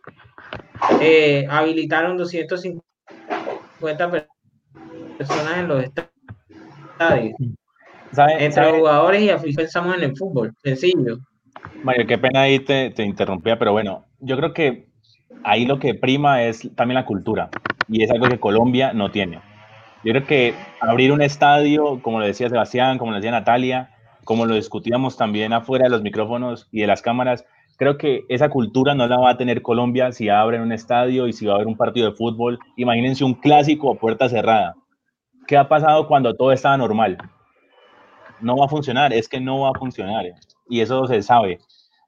eh, 1.02 1.46
habilitaron 1.50 2.16
250 2.16 4.28
personas 5.18 5.58
en 5.58 5.68
los 5.68 5.84
estadios. 5.84 7.36
Entre 8.40 8.80
jugadores 8.80 9.44
y 9.44 9.54
pensamos 9.54 9.98
en 9.98 10.04
el 10.04 10.16
fútbol, 10.16 10.54
sencillo. 10.64 11.18
Mario, 11.84 12.08
qué 12.08 12.18
pena 12.18 12.44
ahí 12.44 12.60
te, 12.60 12.92
te 12.92 13.04
interrumpía, 13.04 13.60
pero 13.60 13.74
bueno, 13.74 14.06
yo 14.20 14.38
creo 14.38 14.54
que 14.54 14.93
ahí 15.44 15.66
lo 15.66 15.80
que 15.80 15.94
prima 15.94 16.44
es 16.44 16.70
también 16.76 16.96
la 16.96 17.06
cultura 17.06 17.50
y 17.88 18.04
es 18.04 18.12
algo 18.12 18.28
que 18.28 18.40
Colombia 18.40 18.94
no 18.94 19.12
tiene. 19.12 19.40
Yo 20.04 20.12
creo 20.12 20.26
que 20.26 20.54
abrir 20.82 21.12
un 21.12 21.22
estadio, 21.22 22.02
como 22.02 22.20
lo 22.20 22.26
decía 22.26 22.50
Sebastián, 22.50 22.98
como 22.98 23.12
lo 23.12 23.18
decía 23.18 23.32
Natalia, 23.32 23.90
como 24.24 24.46
lo 24.46 24.56
discutíamos 24.56 25.18
también 25.18 25.54
afuera 25.54 25.86
de 25.86 25.90
los 25.90 26.02
micrófonos 26.02 26.68
y 26.72 26.82
de 26.82 26.88
las 26.88 27.02
cámaras, 27.02 27.46
Creo 27.78 27.98
que 27.98 28.26
esa 28.30 28.50
cultura 28.50 28.94
no 28.94 29.08
la 29.08 29.18
va 29.18 29.32
a 29.32 29.38
tener 29.38 29.62
Colombia 29.62 30.12
si 30.12 30.30
abren 30.30 30.62
un 30.62 30.72
estadio 30.72 31.28
y 31.28 31.34
si 31.34 31.46
va 31.46 31.54
a 31.54 31.56
haber 31.56 31.68
un 31.68 31.76
partido 31.76 32.10
de 32.10 32.16
fútbol. 32.16 32.60
Imagínense 32.78 33.24
un 33.24 33.34
clásico 33.34 33.92
a 33.92 33.96
puerta 33.96 34.30
cerrada. 34.30 34.76
¿Qué 35.48 35.58
ha 35.58 35.68
pasado 35.68 36.08
cuando 36.08 36.36
todo 36.36 36.52
estaba 36.52 36.78
normal? 36.78 37.18
No 38.42 38.58
va 38.58 38.66
a 38.66 38.70
funcionar, 38.70 39.12
es 39.12 39.28
que 39.28 39.40
no 39.40 39.62
va 39.62 39.72
a 39.72 39.80
funcionar. 39.80 40.26
Y 40.70 40.82
eso 40.82 41.08
se 41.08 41.22
sabe. 41.24 41.60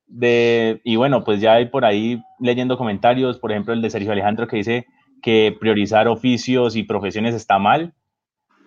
De, 0.07 0.81
y 0.83 0.95
bueno, 0.97 1.23
pues 1.23 1.41
ya 1.41 1.53
hay 1.53 1.65
por 1.65 1.83
ahí 1.83 2.21
leyendo 2.39 2.77
comentarios, 2.77 3.39
por 3.39 3.51
ejemplo 3.51 3.73
el 3.73 3.81
de 3.81 3.89
Sergio 3.89 4.11
Alejandro 4.11 4.47
que 4.47 4.57
dice 4.57 4.85
que 5.21 5.55
priorizar 5.59 6.07
oficios 6.07 6.75
y 6.75 6.83
profesiones 6.83 7.33
está 7.33 7.57
mal 7.57 7.93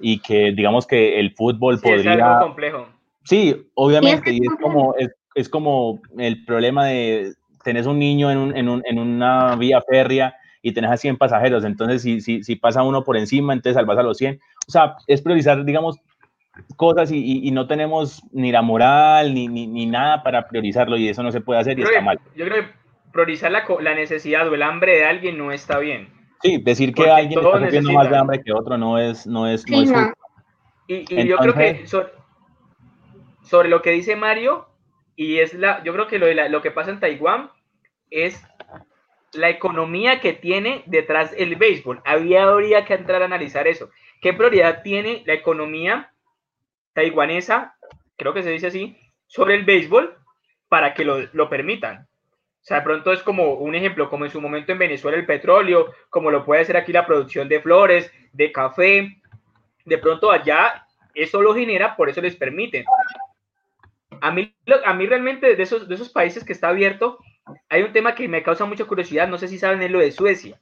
y 0.00 0.18
que 0.18 0.52
digamos 0.52 0.86
que 0.86 1.20
el 1.20 1.32
fútbol 1.34 1.80
podría... 1.80 2.14
Es 2.14 2.20
algo 2.20 2.46
complejo. 2.46 2.88
Sí, 3.24 3.54
obviamente, 3.74 4.32
y 4.32 4.38
es 4.38 4.54
como, 4.60 4.94
es, 5.34 5.48
como 5.48 6.00
el 6.16 6.44
problema 6.44 6.86
de, 6.86 7.34
tenés 7.62 7.86
un 7.86 7.98
niño 7.98 8.30
en, 8.30 8.38
un, 8.38 8.56
en, 8.56 8.68
un, 8.68 8.82
en 8.86 8.98
una 8.98 9.54
vía 9.56 9.82
férrea 9.82 10.34
y 10.62 10.72
tenés 10.72 10.90
a 10.90 10.96
100 10.96 11.18
pasajeros, 11.18 11.64
entonces 11.64 12.02
si, 12.02 12.20
si, 12.20 12.42
si 12.42 12.56
pasa 12.56 12.82
uno 12.82 13.04
por 13.04 13.16
encima, 13.16 13.52
entonces 13.52 13.74
salvas 13.74 13.98
a 13.98 14.02
los 14.02 14.16
100. 14.16 14.40
O 14.66 14.70
sea, 14.70 14.96
es 15.06 15.22
priorizar, 15.22 15.64
digamos, 15.64 15.98
cosas 16.76 17.10
y, 17.10 17.46
y, 17.46 17.50
no 17.50 17.66
tenemos 17.66 18.22
ni 18.32 18.52
la 18.52 18.62
moral 18.62 19.34
ni, 19.34 19.48
ni, 19.48 19.66
ni, 19.66 19.86
nada 19.86 20.22
para 20.22 20.48
priorizarlo 20.48 20.96
y 20.96 21.08
eso 21.08 21.22
no 21.22 21.32
se 21.32 21.40
puede 21.40 21.60
hacer 21.60 21.78
y 21.78 21.82
está 21.82 22.00
mal. 22.00 22.20
Yo 22.36 22.44
creo 22.44 22.62
que 22.62 22.70
priorizar 23.12 23.50
la, 23.50 23.64
la, 23.80 23.94
necesidad 23.94 24.48
o 24.48 24.54
el 24.54 24.62
hambre 24.62 24.96
de 24.96 25.04
alguien 25.04 25.38
no 25.38 25.52
está 25.52 25.78
bien. 25.78 26.12
Sí, 26.42 26.58
decir 26.62 26.94
que 26.94 27.10
alguien 27.10 27.40
está 27.40 27.58
sufriendo 27.58 27.92
más 27.92 28.10
de 28.10 28.16
hambre 28.16 28.42
que 28.42 28.52
otro 28.52 28.78
no 28.78 28.98
es, 28.98 29.26
no 29.26 29.46
es, 29.48 29.68
no 29.68 29.82
es 29.82 29.92
Y, 30.86 31.04
y 31.08 31.26
yo 31.26 31.36
creo 31.38 31.54
que 31.54 31.86
sobre, 33.42 33.68
lo 33.68 33.82
que 33.82 33.90
dice 33.90 34.14
Mario, 34.14 34.68
y 35.16 35.38
es 35.38 35.54
la, 35.54 35.82
yo 35.82 35.92
creo 35.92 36.06
que 36.06 36.18
lo, 36.18 36.26
de 36.26 36.48
lo 36.48 36.62
que 36.62 36.70
pasa 36.70 36.90
en 36.90 37.00
Taiwán 37.00 37.50
es 38.10 38.40
la 39.32 39.50
economía 39.50 40.20
que 40.20 40.32
tiene 40.32 40.84
detrás 40.86 41.34
el 41.36 41.56
béisbol. 41.56 42.00
Había, 42.04 42.44
habría 42.44 42.84
que 42.84 42.94
entrar 42.94 43.22
a 43.22 43.26
analizar 43.26 43.66
eso. 43.66 43.90
¿Qué 44.20 44.32
prioridad 44.32 44.82
tiene 44.82 45.22
la 45.26 45.34
economía 45.34 46.12
taiwanesa, 46.92 47.76
creo 48.16 48.34
que 48.34 48.42
se 48.42 48.50
dice 48.50 48.68
así, 48.68 48.96
sobre 49.26 49.54
el 49.54 49.64
béisbol 49.64 50.16
para 50.68 50.94
que 50.94 51.04
lo, 51.04 51.20
lo 51.32 51.48
permitan? 51.48 52.08
O 52.60 52.64
sea, 52.68 52.78
de 52.78 52.84
pronto 52.84 53.12
es 53.12 53.22
como 53.22 53.54
un 53.54 53.74
ejemplo, 53.74 54.10
como 54.10 54.24
en 54.24 54.30
su 54.30 54.40
momento 54.40 54.72
en 54.72 54.78
Venezuela 54.78 55.16
el 55.16 55.26
petróleo, 55.26 55.94
como 56.10 56.30
lo 56.30 56.44
puede 56.44 56.64
ser 56.64 56.76
aquí 56.76 56.92
la 56.92 57.06
producción 57.06 57.48
de 57.48 57.60
flores, 57.60 58.12
de 58.32 58.52
café. 58.52 59.22
De 59.84 59.98
pronto 59.98 60.30
allá 60.30 60.86
eso 61.14 61.40
lo 61.40 61.54
genera, 61.54 61.96
por 61.96 62.08
eso 62.08 62.20
les 62.20 62.36
permiten. 62.36 62.84
A 64.20 64.30
mí, 64.30 64.54
a 64.84 64.94
mí 64.94 65.06
realmente 65.06 65.54
de 65.54 65.62
esos, 65.62 65.88
de 65.88 65.94
esos 65.94 66.10
países 66.10 66.44
que 66.44 66.52
está 66.52 66.68
abierto, 66.68 67.18
hay 67.68 67.82
un 67.82 67.92
tema 67.92 68.14
que 68.14 68.28
me 68.28 68.42
causa 68.42 68.64
mucha 68.64 68.84
curiosidad, 68.84 69.28
no 69.28 69.38
sé 69.38 69.48
si 69.48 69.58
saben, 69.58 69.82
es 69.82 69.90
lo 69.90 70.00
de 70.00 70.12
Suecia. 70.12 70.60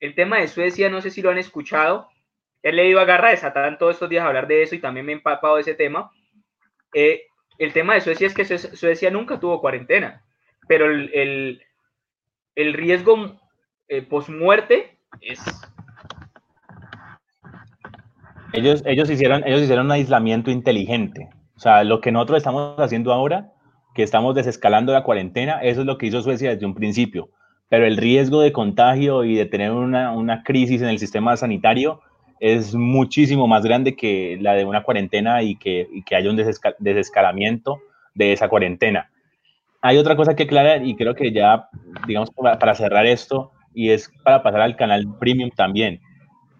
El 0.00 0.14
tema 0.14 0.38
de 0.38 0.48
Suecia, 0.48 0.88
no 0.88 1.00
sé 1.00 1.10
si 1.10 1.22
lo 1.22 1.30
han 1.30 1.38
escuchado. 1.38 2.08
He 2.68 2.72
leído 2.72 3.00
a 3.00 3.04
Garra 3.04 3.30
de 3.30 3.36
Satán 3.36 3.78
todos 3.78 3.94
estos 3.94 4.08
días 4.08 4.24
hablar 4.24 4.46
de 4.46 4.62
eso 4.62 4.74
y 4.74 4.80
también 4.80 5.06
me 5.06 5.12
he 5.12 5.16
empapado 5.16 5.56
de 5.56 5.62
ese 5.62 5.74
tema. 5.74 6.10
Eh, 6.94 7.22
el 7.58 7.72
tema 7.72 7.94
de 7.94 8.00
Suecia 8.00 8.26
es 8.26 8.34
que 8.34 8.44
Suecia 8.44 9.10
nunca 9.10 9.40
tuvo 9.40 9.60
cuarentena 9.60 10.22
pero 10.68 10.86
el, 10.92 11.60
riesgo 12.54 13.40
eh, 13.88 14.02
post-muerte 14.02 14.98
es... 15.20 15.40
Ellos, 18.52 18.82
ellos, 18.86 19.10
hicieron, 19.10 19.42
ellos 19.46 19.62
hicieron 19.62 19.86
un 19.86 19.92
aislamiento 19.92 20.50
inteligente. 20.50 21.28
O 21.56 21.60
sea, 21.60 21.84
lo 21.84 22.00
que 22.00 22.12
nosotros 22.12 22.38
estamos 22.38 22.78
haciendo 22.78 23.12
ahora, 23.12 23.52
que 23.94 24.02
estamos 24.02 24.34
desescalando 24.34 24.92
la 24.92 25.02
cuarentena, 25.02 25.60
eso 25.60 25.80
es 25.80 25.86
lo 25.86 25.98
que 25.98 26.06
hizo 26.06 26.22
Suecia 26.22 26.50
desde 26.50 26.64
un 26.64 26.74
principio. 26.74 27.30
Pero 27.68 27.84
el 27.84 27.98
riesgo 27.98 28.40
de 28.40 28.52
contagio 28.52 29.24
y 29.24 29.34
de 29.34 29.44
tener 29.44 29.70
una, 29.72 30.42
crisis 30.44 30.80
en 30.80 30.88
el 30.88 30.98
sistema 30.98 31.36
sanitario 31.36 32.00
es 32.40 32.74
muchísimo 32.74 33.46
más 33.46 33.64
grande 33.64 33.96
que 33.96 34.38
la 34.40 34.54
de 34.54 34.64
una 34.64 34.82
cuarentena 34.82 35.42
y 35.42 35.56
que, 35.56 35.88
que 36.06 36.16
haya 36.16 36.30
un 36.30 36.36
desescalamiento 36.78 37.80
de 38.14 38.32
esa 38.32 38.48
cuarentena 38.48 39.10
hay 39.80 39.96
otra 39.98 40.16
cosa 40.16 40.34
que 40.34 40.44
aclarar 40.44 40.84
y 40.84 40.96
creo 40.96 41.14
que 41.14 41.32
ya, 41.32 41.68
digamos, 42.06 42.30
para, 42.30 42.74
cerrar 42.74 43.06
esto, 43.06 43.52
y 43.74 43.90
es 43.90 44.12
para 44.24 44.42
pasar 44.42 44.60
al 44.60 44.76
canal 44.76 45.06
premium 45.18 45.50
también. 45.50 46.00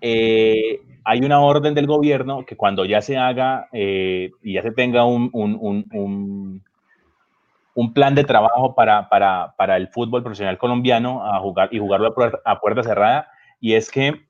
Eh, 0.01 0.81
hay 1.05 1.21
una 1.21 1.41
orden 1.41 1.75
del 1.75 1.87
gobierno 1.87 2.45
que 2.45 2.57
cuando 2.57 2.85
ya 2.85 3.01
se 3.01 3.17
haga 3.17 3.69
eh, 3.73 4.31
y 4.43 4.55
ya 4.55 4.63
se 4.63 4.71
tenga 4.71 5.05
un, 5.05 5.31
un, 5.33 5.57
un, 5.91 6.63
un 7.75 7.93
plan 7.93 8.15
de 8.15 8.25
trabajo 8.25 8.75
para, 8.75 9.09
para, 9.09 9.55
para, 9.57 9.77
el 9.77 9.89
fútbol 9.89 10.23
profesional 10.23 10.59
colombiano 10.59 11.25
a 11.25 11.41
jugar 11.41 11.71
y 11.73 11.79
jugarlo 11.79 12.15
a 12.45 12.61
puerta, 12.61 12.83
cerrada, 12.83 13.29
y 13.61 13.73
es 13.75 13.91
que 13.91 14.21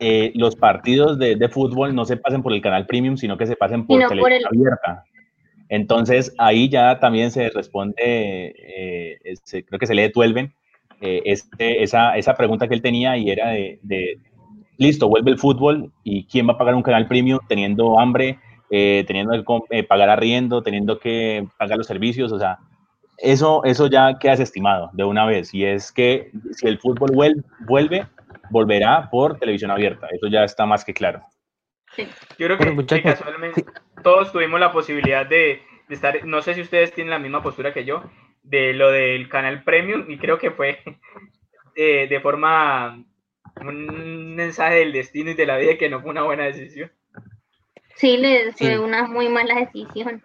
eh, 0.00 0.32
los 0.34 0.56
partidos 0.56 1.18
de, 1.18 1.36
de, 1.36 1.48
fútbol 1.48 1.94
no 1.94 2.04
se 2.04 2.16
pasen 2.16 2.42
por 2.42 2.52
el 2.52 2.60
canal 2.60 2.86
premium, 2.86 3.16
sino 3.16 3.36
que 3.36 3.46
se 3.46 3.56
pasen 3.56 3.86
por 3.86 4.06
televisión 4.06 4.42
abierta. 4.46 5.04
Entonces 5.68 6.34
ahí 6.38 6.68
ya 6.68 7.00
también 7.00 7.30
se 7.30 7.50
responde, 7.50 7.96
eh, 7.98 9.18
creo 9.50 9.78
que 9.78 9.86
se 9.86 9.94
le 9.94 10.10
Tuelven, 10.10 10.52
eh, 11.00 11.22
este, 11.24 11.82
esa, 11.82 12.16
esa, 12.16 12.34
pregunta 12.34 12.68
que 12.68 12.74
él 12.74 12.82
tenía 12.82 13.16
y 13.16 13.30
era 13.30 13.50
de, 13.50 14.18
listo, 14.78 15.08
vuelve 15.08 15.30
el 15.30 15.38
fútbol 15.38 15.92
y 16.04 16.24
quién 16.24 16.48
va 16.48 16.52
a 16.52 16.58
pagar 16.58 16.74
un 16.74 16.82
canal 16.82 17.06
premium 17.06 17.38
teniendo 17.48 17.98
hambre, 17.98 18.38
eh, 18.70 19.04
teniendo 19.06 19.32
que 19.68 19.84
pagar 19.84 20.08
arriendo, 20.08 20.62
teniendo 20.62 20.98
que 20.98 21.46
pagar 21.58 21.78
los 21.78 21.86
servicios, 21.86 22.32
o 22.32 22.38
sea, 22.38 22.58
eso, 23.18 23.64
eso 23.64 23.88
ya 23.88 24.18
queda 24.18 24.34
estimado 24.34 24.90
de 24.92 25.04
una 25.04 25.26
vez 25.26 25.52
y 25.52 25.64
es 25.64 25.90
que 25.90 26.30
si 26.52 26.66
el 26.66 26.78
fútbol 26.78 27.10
vuelve, 27.66 28.06
volverá 28.50 29.08
por 29.10 29.38
televisión 29.38 29.70
abierta, 29.70 30.08
eso 30.12 30.26
ya 30.28 30.44
está 30.44 30.66
más 30.66 30.84
que 30.84 30.94
claro. 30.94 31.22
Yo 32.38 32.46
creo 32.46 32.58
que, 32.58 33.02
casualmente 33.02 33.64
todos 34.02 34.30
tuvimos 34.32 34.60
la 34.60 34.72
posibilidad 34.72 35.26
de, 35.26 35.62
estar, 35.88 36.24
no 36.24 36.42
sé 36.42 36.54
si 36.54 36.60
ustedes 36.60 36.92
tienen 36.92 37.10
la 37.10 37.18
misma 37.18 37.42
postura 37.42 37.72
que 37.72 37.84
yo, 37.84 38.02
de 38.42 38.74
lo 38.74 38.90
del 38.90 39.28
canal 39.28 39.64
premium 39.64 40.04
y 40.08 40.18
creo 40.18 40.38
que 40.38 40.50
fue 40.50 40.78
eh, 41.76 42.06
de 42.08 42.20
forma 42.20 43.02
un 43.60 44.34
mensaje 44.34 44.76
del 44.76 44.92
destino 44.92 45.30
y 45.30 45.34
de 45.34 45.46
la 45.46 45.56
vida 45.56 45.78
que 45.78 45.88
no 45.88 46.00
fue 46.00 46.10
una 46.10 46.22
buena 46.22 46.44
decisión. 46.44 46.92
Sí, 47.94 48.18
le 48.18 48.52
fue 48.52 48.78
una 48.78 49.06
muy 49.06 49.28
mala 49.28 49.54
decisión. 49.54 50.22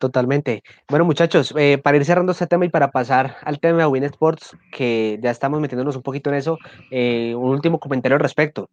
Totalmente. 0.00 0.62
Bueno, 0.88 1.04
muchachos, 1.04 1.52
eh, 1.58 1.76
para 1.76 1.98
ir 1.98 2.06
cerrando 2.06 2.32
este 2.32 2.46
tema 2.46 2.64
y 2.64 2.70
para 2.70 2.90
pasar 2.90 3.36
al 3.42 3.60
tema 3.60 3.80
de 3.80 3.86
Win 3.86 4.04
Sports, 4.04 4.56
que 4.72 5.18
ya 5.22 5.30
estamos 5.30 5.60
metiéndonos 5.60 5.94
un 5.94 6.00
poquito 6.00 6.30
en 6.30 6.36
eso, 6.36 6.56
eh, 6.90 7.34
un 7.36 7.50
último 7.50 7.78
comentario 7.78 8.16
al 8.16 8.22
respecto. 8.22 8.70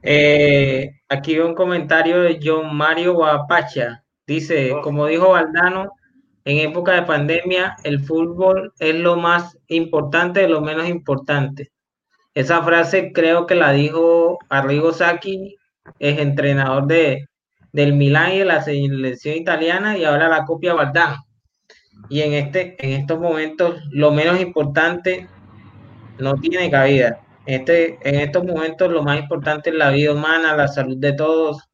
Eh, 0.00 0.92
aquí 1.08 1.40
un 1.40 1.56
comentario 1.56 2.20
de 2.20 2.38
John 2.40 2.72
Mario 2.76 3.14
Guapacha. 3.14 4.04
Dice, 4.28 4.74
oh. 4.74 4.80
como 4.80 5.06
dijo 5.06 5.30
Valdano, 5.30 5.94
en 6.44 6.58
época 6.58 6.92
de 6.92 7.02
pandemia 7.02 7.76
el 7.82 7.98
fútbol 8.04 8.72
es 8.78 8.94
lo 8.94 9.16
más 9.16 9.58
importante 9.66 10.38
de 10.38 10.48
lo 10.48 10.60
menos 10.60 10.88
importante. 10.88 11.72
Esa 12.32 12.62
frase 12.62 13.10
creo 13.12 13.44
que 13.44 13.56
la 13.56 13.72
dijo 13.72 14.38
Arrigo 14.48 14.92
Sacchi, 14.92 15.56
es 15.98 16.20
entrenador 16.20 16.86
de, 16.86 17.26
del 17.72 17.94
Milán 17.94 18.32
y 18.32 18.38
de 18.40 18.44
la 18.44 18.62
selección 18.62 19.36
italiana 19.36 19.96
y 19.96 20.04
ahora 20.04 20.28
la 20.28 20.44
copia 20.44 20.74
Valdano. 20.74 21.24
Y 22.08 22.20
en, 22.20 22.34
este, 22.34 22.76
en 22.78 23.00
estos 23.00 23.18
momentos 23.18 23.80
lo 23.90 24.12
menos 24.12 24.40
importante 24.40 25.28
no 26.18 26.34
tiene 26.34 26.70
cabida. 26.70 27.20
Este, 27.46 27.98
en 28.08 28.20
estos 28.20 28.44
momentos 28.44 28.90
lo 28.90 29.02
más 29.02 29.18
importante 29.18 29.70
es 29.70 29.76
la 29.76 29.90
vida 29.90 30.12
humana, 30.12 30.56
la 30.56 30.68
salud 30.68 30.96
de 30.98 31.12
todos 31.12 31.68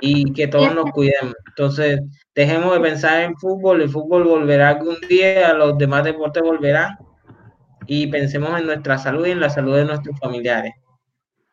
y 0.00 0.32
que 0.32 0.46
todos 0.46 0.74
nos 0.74 0.90
cuidemos. 0.92 1.34
Entonces, 1.48 2.00
dejemos 2.34 2.72
de 2.74 2.80
pensar 2.80 3.22
en 3.22 3.36
fútbol, 3.36 3.82
el 3.82 3.90
fútbol 3.90 4.24
volverá 4.24 4.70
algún 4.70 4.96
día, 5.08 5.52
los 5.54 5.76
demás 5.78 6.04
deportes 6.04 6.42
volverán 6.42 6.96
y 7.86 8.06
pensemos 8.08 8.58
en 8.58 8.66
nuestra 8.66 8.98
salud 8.98 9.26
y 9.26 9.32
en 9.32 9.40
la 9.40 9.50
salud 9.50 9.76
de 9.76 9.84
nuestros 9.84 10.18
familiares. 10.18 10.74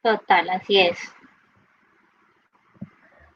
Total, 0.01 0.49
así 0.49 0.79
es. 0.79 0.97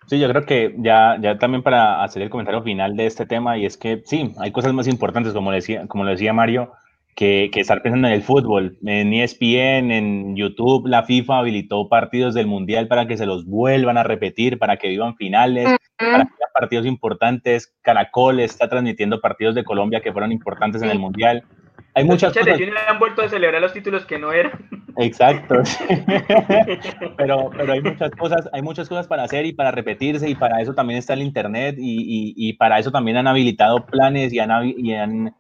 Sí, 0.08 0.20
yo 0.20 0.30
creo 0.30 0.46
que 0.46 0.74
ya, 0.78 1.18
ya 1.20 1.38
también 1.38 1.64
para 1.64 2.04
hacer 2.04 2.22
el 2.22 2.30
comentario 2.30 2.64
final 2.64 2.96
de 2.96 3.06
este 3.06 3.26
tema, 3.26 3.58
y 3.58 3.66
es 3.66 3.78
que 3.78 4.02
sí, 4.06 4.34
hay 4.40 4.52
cosas 4.52 4.74
más 4.74 4.88
importantes, 4.88 5.34
como 5.34 5.52
decía, 5.52 5.86
como 5.88 6.06
lo 6.06 6.12
decía 6.12 6.32
Mario, 6.34 6.72
que, 7.18 7.50
estar 7.56 7.82
pensando 7.82 8.08
en 8.08 8.14
el 8.14 8.22
fútbol. 8.22 8.78
En 8.86 9.12
ESPN, 9.12 9.92
en 9.92 10.36
YouTube, 10.36 10.88
la 10.88 11.04
FIFA 11.04 11.40
habilitó 11.40 11.90
partidos 11.90 12.36
del 12.36 12.46
Mundial 12.46 12.88
para 12.88 13.08
que 13.08 13.18
se 13.18 13.26
los 13.26 13.46
vuelvan 13.46 13.98
a 13.98 14.04
repetir, 14.04 14.60
para 14.60 14.78
que 14.78 14.88
vivan 14.88 15.16
finales, 15.16 15.66
para 15.98 16.26
que 16.26 16.34
haya 16.34 16.54
partidos 16.54 16.86
importantes. 16.86 17.74
Caracol 17.82 18.40
está 18.40 18.70
transmitiendo 18.70 19.20
partidos 19.20 19.56
de 19.56 19.64
Colombia 19.64 20.02
que 20.02 20.14
fueron 20.14 20.32
importantes 20.32 20.84
en 20.84 20.92
el 20.92 21.00
Mundial. 21.00 21.44
Hay 21.96 22.04
muchas 22.04 22.32
cosas. 22.32 22.60
han 22.88 23.00
vuelto 23.00 23.24
a 23.24 23.30
celebrar 23.30 23.62
los 23.62 23.74
títulos 23.74 24.06
que 24.06 24.20
no 24.20 24.32
eran. 24.32 24.77
Exacto. 24.98 25.56
pero, 27.18 27.52
pero 27.56 27.74
hay 27.74 27.82
muchas 27.82 28.12
cosas, 28.12 28.50
hay 28.52 28.62
muchas 28.62 28.90
cosas 28.90 29.08
para 29.08 29.24
hacer 29.24 29.46
y 29.46 29.54
para 29.54 29.72
repetirse 29.72 30.28
y 30.28 30.36
para 30.36 30.60
eso 30.62 30.74
también 30.74 30.98
está 30.98 31.14
el 31.14 31.22
internet 31.22 31.76
y, 31.78 32.34
y, 32.36 32.54
para 32.54 32.80
eso 32.80 32.92
también 32.92 33.18
han 33.18 33.28
habilitado 33.28 33.86
planes 33.86 34.34
y 34.34 34.40
han, 34.40 34.52
y 34.66 34.94
han 34.94 35.36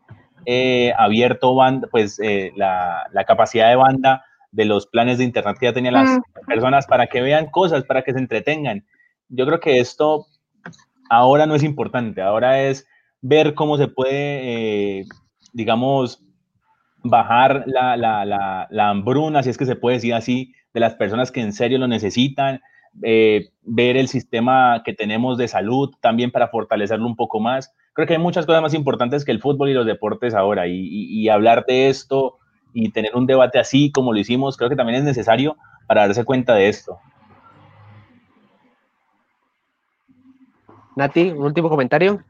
eh, 0.45 0.93
abierto 0.97 1.55
banda, 1.55 1.87
pues 1.91 2.19
eh, 2.19 2.51
la, 2.55 3.07
la, 3.11 3.25
capacidad 3.25 3.69
de 3.69 3.75
banda 3.75 4.23
de 4.51 4.65
los 4.65 4.85
planes 4.85 5.17
de 5.17 5.23
internet 5.23 5.57
que 5.59 5.65
ya 5.65 5.73
tenían 5.73 5.95
las 5.95 6.09
mm. 6.09 6.45
personas 6.45 6.85
para 6.85 7.07
que 7.07 7.21
vean 7.21 7.47
cosas, 7.47 7.83
para 7.83 8.03
que 8.03 8.13
se 8.13 8.19
entretengan. 8.19 8.85
Yo 9.27 9.47
creo 9.47 9.59
que 9.59 9.79
esto 9.79 10.27
ahora 11.09 11.47
no 11.47 11.55
es 11.55 11.63
importante, 11.63 12.21
ahora 12.21 12.61
es 12.61 12.87
ver 13.21 13.55
cómo 13.55 13.77
se 13.77 13.87
puede, 13.87 14.99
eh, 14.99 15.05
digamos, 15.51 16.26
bajar 17.03 17.63
la, 17.67 17.95
la, 17.97 18.25
la, 18.25 18.67
la, 18.69 18.89
hambruna, 18.89 19.43
si 19.43 19.49
es 19.49 19.57
que 19.57 19.65
se 19.65 19.75
puede 19.75 19.97
decir 19.97 20.13
así, 20.13 20.53
de 20.73 20.79
las 20.79 20.95
personas 20.95 21.31
que 21.31 21.41
en 21.41 21.53
serio 21.53 21.77
lo 21.77 21.87
necesitan, 21.87 22.61
eh, 23.03 23.49
ver 23.63 23.97
el 23.97 24.07
sistema 24.07 24.81
que 24.83 24.93
tenemos 24.93 25.37
de 25.37 25.47
salud 25.47 25.93
también 26.01 26.31
para 26.31 26.47
fortalecerlo 26.47 27.05
un 27.05 27.15
poco 27.15 27.39
más. 27.39 27.73
Creo 27.93 28.07
que 28.07 28.13
hay 28.13 28.19
muchas 28.19 28.45
cosas 28.45 28.61
más 28.61 28.73
importantes 28.73 29.25
que 29.25 29.31
el 29.31 29.41
fútbol 29.41 29.69
y 29.69 29.73
los 29.73 29.85
deportes 29.85 30.33
ahora 30.33 30.67
y, 30.67 30.87
y 30.89 31.29
hablar 31.29 31.65
de 31.67 31.89
esto 31.89 32.37
y 32.73 32.91
tener 32.91 33.15
un 33.15 33.25
debate 33.25 33.59
así 33.59 33.91
como 33.91 34.13
lo 34.13 34.19
hicimos, 34.19 34.57
creo 34.57 34.69
que 34.69 34.75
también 34.75 34.99
es 34.99 35.03
necesario 35.03 35.57
para 35.87 36.05
darse 36.05 36.25
cuenta 36.25 36.53
de 36.53 36.69
esto. 36.69 36.99
Nati, 40.95 41.29
un 41.29 41.43
último 41.43 41.69
comentario. 41.69 42.23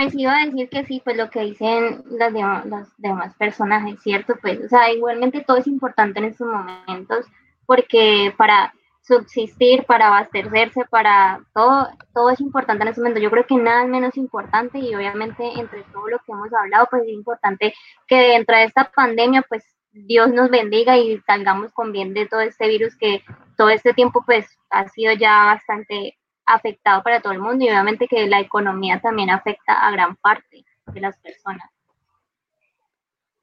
Pues 0.00 0.14
iba 0.14 0.34
a 0.34 0.46
decir 0.46 0.70
que 0.70 0.86
sí, 0.86 1.02
pues 1.04 1.14
lo 1.18 1.28
que 1.28 1.40
dicen 1.40 2.02
las, 2.08 2.32
demás, 2.32 2.64
las 2.64 2.88
demás 2.96 3.34
personas 3.34 3.86
es 3.86 4.02
cierto, 4.02 4.34
pues, 4.40 4.58
o 4.64 4.66
sea, 4.66 4.90
igualmente 4.90 5.44
todo 5.46 5.58
es 5.58 5.66
importante 5.66 6.20
en 6.20 6.24
estos 6.24 6.46
momentos, 6.46 7.26
porque 7.66 8.32
para 8.38 8.72
subsistir, 9.02 9.84
para 9.84 10.06
abastecerse, 10.06 10.86
para 10.86 11.40
todo, 11.52 11.90
todo 12.14 12.30
es 12.30 12.40
importante 12.40 12.82
en 12.82 12.88
este 12.88 13.02
momento. 13.02 13.20
Yo 13.20 13.30
creo 13.30 13.44
que 13.46 13.56
nada 13.56 13.82
es 13.82 13.90
menos 13.90 14.16
importante 14.16 14.78
y 14.78 14.94
obviamente 14.94 15.44
entre 15.60 15.82
todo 15.92 16.08
lo 16.08 16.18
que 16.20 16.32
hemos 16.32 16.50
hablado, 16.54 16.88
pues 16.90 17.02
es 17.02 17.10
importante 17.10 17.74
que 18.06 18.16
dentro 18.16 18.56
de 18.56 18.64
esta 18.64 18.90
pandemia, 18.90 19.42
pues 19.50 19.64
Dios 19.92 20.32
nos 20.32 20.48
bendiga 20.48 20.96
y 20.96 21.20
salgamos 21.26 21.72
con 21.72 21.92
bien 21.92 22.14
de 22.14 22.24
todo 22.24 22.40
este 22.40 22.68
virus 22.68 22.96
que 22.96 23.22
todo 23.58 23.68
este 23.68 23.92
tiempo 23.92 24.22
pues 24.24 24.46
ha 24.70 24.88
sido 24.88 25.12
ya 25.12 25.44
bastante 25.44 26.16
afectado 26.46 27.02
para 27.02 27.20
todo 27.20 27.32
el 27.32 27.38
mundo 27.38 27.64
y 27.64 27.68
obviamente 27.68 28.08
que 28.08 28.26
la 28.26 28.40
economía 28.40 29.00
también 29.00 29.30
afecta 29.30 29.86
a 29.86 29.90
gran 29.90 30.16
parte 30.16 30.64
de 30.86 31.00
las 31.00 31.18
personas. 31.18 31.70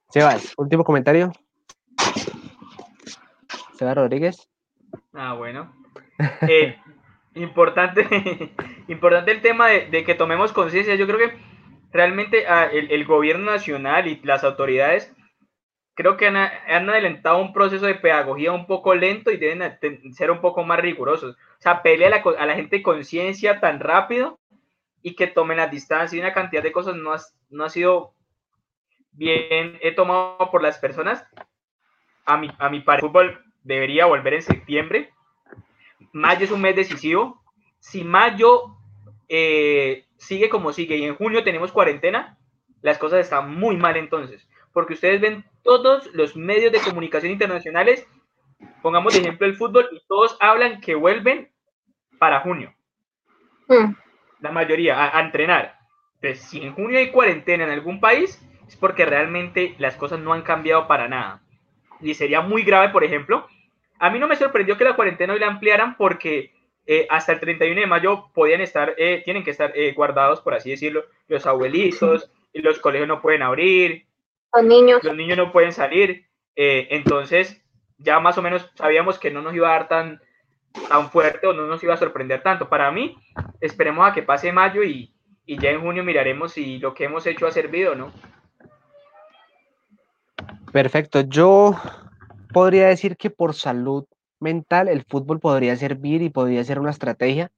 Sebas, 0.10 0.54
último 0.58 0.84
comentario. 0.84 1.32
Sebas 3.78 3.96
Rodríguez. 3.96 4.50
Ah, 5.14 5.34
bueno. 5.34 5.74
Eh, 6.48 6.78
importante, 7.36 8.54
importante 8.88 9.32
el 9.32 9.42
tema 9.42 9.68
de, 9.68 10.04
que 10.04 10.16
tomemos 10.16 10.54
conciencia. 10.54 10.96
Yo 10.96 11.08
creo 11.08 11.20
que 11.20 11.38
realmente 11.92 12.48
ah, 12.48 12.66
el, 12.72 13.06
gobierno 13.06 13.52
nacional 13.52 14.08
y 14.08 14.20
las 14.24 14.44
autoridades 14.44 15.14
creo 15.94 16.16
que 16.16 16.28
han, 16.28 16.38
adelantado 16.38 17.40
un 17.40 17.54
proceso 17.54 17.86
de 17.86 17.96
pedagogía 17.96 18.52
un 18.52 18.68
poco 18.68 18.94
lento 18.94 19.32
y 19.32 19.38
deben 19.38 19.78
ser 20.14 20.32
un 20.32 20.42
poco 20.42 20.64
más 20.64 20.80
rigurosos. 20.80 21.36
O 21.60 21.62
sea, 21.62 21.82
pelea 21.82 22.08
a 22.08 22.12
la, 22.12 22.24
a 22.40 22.46
la 22.46 22.56
gente 22.56 22.84
conciencia 22.84 23.60
tan 23.60 23.80
rápido 23.80 24.40
y 25.02 25.16
que 25.16 25.28
tomen 25.28 25.58
la 25.58 25.68
distancia 25.68 26.16
y 26.16 26.20
una 26.20 26.34
cantidad 26.34 26.62
de 26.62 26.72
cosas 26.72 26.96
no, 26.96 27.16
no 27.50 27.64
ha 27.64 27.70
sido 27.70 28.14
bien 29.18 29.78
he 29.82 29.92
tomado 29.94 30.50
por 30.52 30.62
las 30.62 30.78
personas. 30.78 31.26
A 32.26 32.38
mi, 32.38 32.50
a 32.58 32.70
mi 32.70 32.82
parecer, 32.82 33.06
el 33.06 33.12
fútbol 33.12 33.44
debería 33.64 34.06
volver 34.06 34.36
en 34.36 34.42
septiembre. 34.42 35.12
Mayo 36.14 36.46
es 36.46 36.52
un 36.52 36.62
mes 36.62 36.76
decisivo. 36.76 37.42
Si 37.80 38.04
mayo 38.04 38.76
eh, 39.28 40.06
sigue 40.18 40.50
como 40.50 40.72
sigue 40.72 40.98
y 40.98 41.04
en 41.04 41.16
junio 41.16 41.44
tenemos 41.44 41.72
cuarentena, 41.72 42.38
las 42.82 42.98
cosas 42.98 43.22
están 43.22 43.56
muy 43.56 43.76
mal 43.78 43.98
entonces. 43.98 44.48
Porque 44.74 44.94
ustedes 44.94 45.20
ven 45.20 45.46
todos 45.64 46.14
los 46.14 46.36
medios 46.36 46.72
de 46.72 46.82
comunicación 46.82 47.32
internacionales 47.32 48.06
pongamos 48.82 49.14
de 49.14 49.20
ejemplo 49.20 49.48
el 49.48 49.56
fútbol 49.56 49.88
y 49.92 50.02
todos 50.08 50.38
hablan 50.40 50.82
que 50.82 50.96
vuelven 50.96 51.52
para 52.20 52.42
junio. 52.42 52.74
Hmm. 53.68 53.94
La 54.40 54.52
mayoría 54.52 55.16
a, 55.16 55.22
entrenar. 55.22 55.78
Entonces, 56.22 56.48
si 56.48 56.62
en 56.62 56.74
junio 56.74 56.98
hay 56.98 57.12
cuarentena 57.12 57.64
en 57.64 57.72
algún 57.72 58.00
país, 58.00 58.42
es 58.68 58.76
porque 58.76 59.06
realmente 59.06 59.76
las 59.78 59.96
cosas 59.96 60.20
no 60.20 60.34
han 60.34 60.42
cambiado 60.42 60.88
para 60.88 61.08
nada. 61.08 61.42
Y 62.02 62.14
sería 62.14 62.42
muy 62.42 62.64
grave, 62.64 62.90
por 62.90 63.04
ejemplo, 63.04 63.48
a 64.00 64.10
mí 64.10 64.20
no 64.20 64.28
me 64.28 64.36
sorprendió 64.36 64.78
que 64.78 64.84
la 64.84 64.96
cuarentena 64.96 65.34
hoy 65.34 65.40
la 65.40 65.48
ampliaran 65.48 65.98
porque 65.98 66.52
eh, 66.86 67.08
hasta 67.10 67.34
el 67.34 67.40
31 67.40 67.82
de 67.82 67.88
mayo 67.88 68.30
podían 68.34 68.62
estar, 68.62 68.96
eh, 68.98 69.22
tienen 69.26 69.44
que 69.44 69.52
estar 69.52 69.74
eh, 69.76 69.94
guardados, 69.94 70.42
por 70.42 70.54
así 70.54 70.70
decirlo, 70.70 71.06
los 71.28 71.46
abuelitos, 71.46 72.32
y 72.54 72.62
los 72.62 72.80
colegios 72.80 73.08
no 73.08 73.22
pueden 73.22 73.42
abrir, 73.42 74.06
los 74.54 74.64
niños, 74.64 75.04
los 75.04 75.16
niños 75.16 75.38
no 75.38 75.52
pueden 75.52 75.74
salir. 75.74 76.26
entonces, 76.56 77.62
ya 77.98 78.20
más 78.20 78.38
o 78.38 78.42
menos 78.42 78.70
sabíamos 78.76 79.20
que 79.20 79.32
no 79.32 79.42
nos 79.42 79.56
iba 79.56 79.70
a 79.70 79.74
dar 79.74 79.88
tan, 79.88 80.22
tan 80.90 81.10
fuerte 81.10 81.48
o 81.48 81.54
no 81.54 81.68
nos 81.68 81.84
iba 81.84 81.94
a 81.94 81.98
sorprender 81.98 82.44
tanto. 82.44 82.70
Para 82.70 82.92
mí, 82.92 83.16
esperemos 83.62 84.08
a 84.08 84.14
que 84.14 84.24
pase 84.24 84.52
mayo 84.52 84.84
y, 84.84 85.14
y 85.46 85.60
ya 85.60 85.72
en 85.72 85.82
junio 85.82 86.04
miraremos 86.04 86.54
si 86.54 86.78
lo 86.80 86.94
que 86.94 87.06
hemos 87.06 87.26
hecho 87.26 87.48
ha 87.48 87.52
servido 87.52 87.94
o 87.94 87.96
no. 87.96 88.12
Perfecto. 90.72 91.22
Yo 91.22 91.76
podría 92.54 92.88
decir 92.88 93.18
que 93.18 93.30
por 93.30 93.54
salud 93.54 94.06
mental 94.40 94.88
el 94.88 95.04
fútbol 95.04 95.40
podría 95.40 95.76
servir 95.76 96.22
y 96.22 96.30
podría 96.30 96.64
ser 96.64 96.80
una 96.80 96.92
estrategia. 96.92 97.50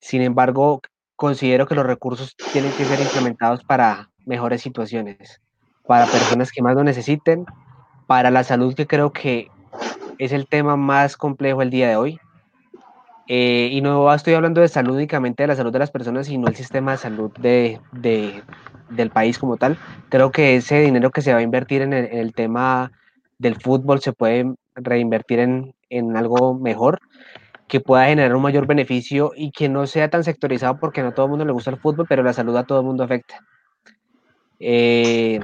Sin 0.00 0.22
embargo, 0.22 0.80
considero 1.14 1.66
que 1.66 1.74
los 1.74 1.86
recursos 1.86 2.34
tienen 2.52 2.72
que 2.72 2.84
ser 2.84 3.00
implementados 3.00 3.62
para 3.62 4.10
mejores 4.24 4.62
situaciones, 4.62 5.40
para 5.86 6.06
personas 6.06 6.50
que 6.50 6.62
más 6.62 6.74
lo 6.74 6.82
necesiten, 6.82 7.44
para 8.06 8.30
la 8.30 8.42
salud 8.42 8.74
que 8.74 8.86
creo 8.86 9.12
que 9.12 9.50
es 10.18 10.32
el 10.32 10.46
tema 10.46 10.76
más 10.76 11.16
complejo 11.16 11.62
el 11.62 11.70
día 11.70 11.88
de 11.88 11.96
hoy. 11.96 12.20
Eh, 13.32 13.68
y 13.70 13.80
no 13.80 14.12
estoy 14.12 14.34
hablando 14.34 14.60
de 14.60 14.68
salud 14.68 14.96
únicamente 14.96 15.44
de 15.44 15.46
la 15.46 15.54
salud 15.54 15.72
de 15.72 15.78
las 15.78 15.90
personas, 15.90 16.26
sino 16.26 16.48
el 16.48 16.56
sistema 16.56 16.92
de 16.92 16.98
salud 16.98 17.30
de, 17.38 17.80
del 18.88 19.10
país 19.10 19.38
como 19.38 19.56
tal. 19.56 19.78
Creo 20.08 20.32
que 20.32 20.56
ese 20.56 20.80
dinero 20.80 21.10
que 21.10 21.22
se 21.22 21.32
va 21.32 21.38
a 21.38 21.42
invertir 21.42 21.82
en 21.82 21.92
el, 21.92 22.34
tema 22.34 22.90
del 23.38 23.54
fútbol 23.54 24.00
se 24.00 24.12
puede 24.12 24.52
reinvertir 24.74 25.38
en, 25.38 25.74
en, 25.90 26.16
algo 26.16 26.54
mejor, 26.54 26.98
que 27.68 27.78
pueda 27.78 28.06
generar 28.06 28.34
un 28.34 28.42
mayor 28.42 28.66
beneficio 28.66 29.32
y 29.36 29.52
que 29.52 29.68
no 29.68 29.86
sea 29.86 30.10
tan 30.10 30.24
sectorizado 30.24 30.80
porque 30.80 31.02
no 31.02 31.10
a 31.10 31.14
todo 31.14 31.26
el 31.26 31.30
mundo 31.30 31.44
le 31.44 31.52
gusta 31.52 31.70
el 31.70 31.78
fútbol, 31.78 32.06
pero 32.08 32.24
la 32.24 32.32
salud 32.32 32.56
a 32.56 32.64
todo 32.64 32.80
el 32.80 32.86
mundo 32.86 33.04
afecta. 33.04 33.38
Eh, 34.58 35.38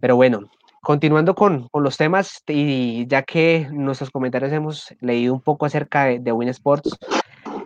pero 0.00 0.14
bueno, 0.14 0.48
Continuando 0.82 1.34
con, 1.34 1.68
los 1.74 1.96
temas, 1.98 2.42
y 2.48 3.06
ya 3.06 3.22
que 3.22 3.68
nuestros 3.70 4.10
comentarios 4.10 4.50
hemos 4.52 4.94
leído 5.00 5.34
un 5.34 5.42
poco 5.42 5.66
acerca 5.66 6.04
de, 6.06 6.32
Win 6.32 6.48
Sports, 6.48 6.96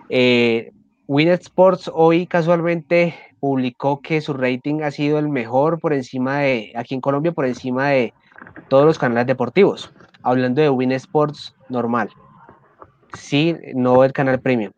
eh, 0.09 0.73
Win 1.07 1.29
Sports 1.29 1.91
hoy 1.95 2.27
casualmente 2.27 3.15
publicó 3.39 4.01
que 4.01 4.21
su 4.21 4.33
rating 4.33 4.83
ha 4.83 4.91
sido 4.91 5.21
el 5.21 5.29
mejor 5.29 5.79
por 5.79 5.93
encima 5.93 6.41
de, 6.41 6.73
aquí 6.75 6.95
en 6.95 7.01
Colombia, 7.01 7.31
por 7.31 7.47
encima 7.47 7.91
de 7.91 8.13
todos 8.69 8.85
los 8.85 8.99
canales 8.99 9.27
deportivos, 9.27 9.93
hablando 10.23 10.61
de 10.61 10.71
Win 10.71 10.91
Sports 10.93 11.55
normal, 11.69 12.11
sí, 13.13 13.57
no 13.75 14.03
el 14.03 14.13
canal 14.13 14.41
premium. 14.41 14.73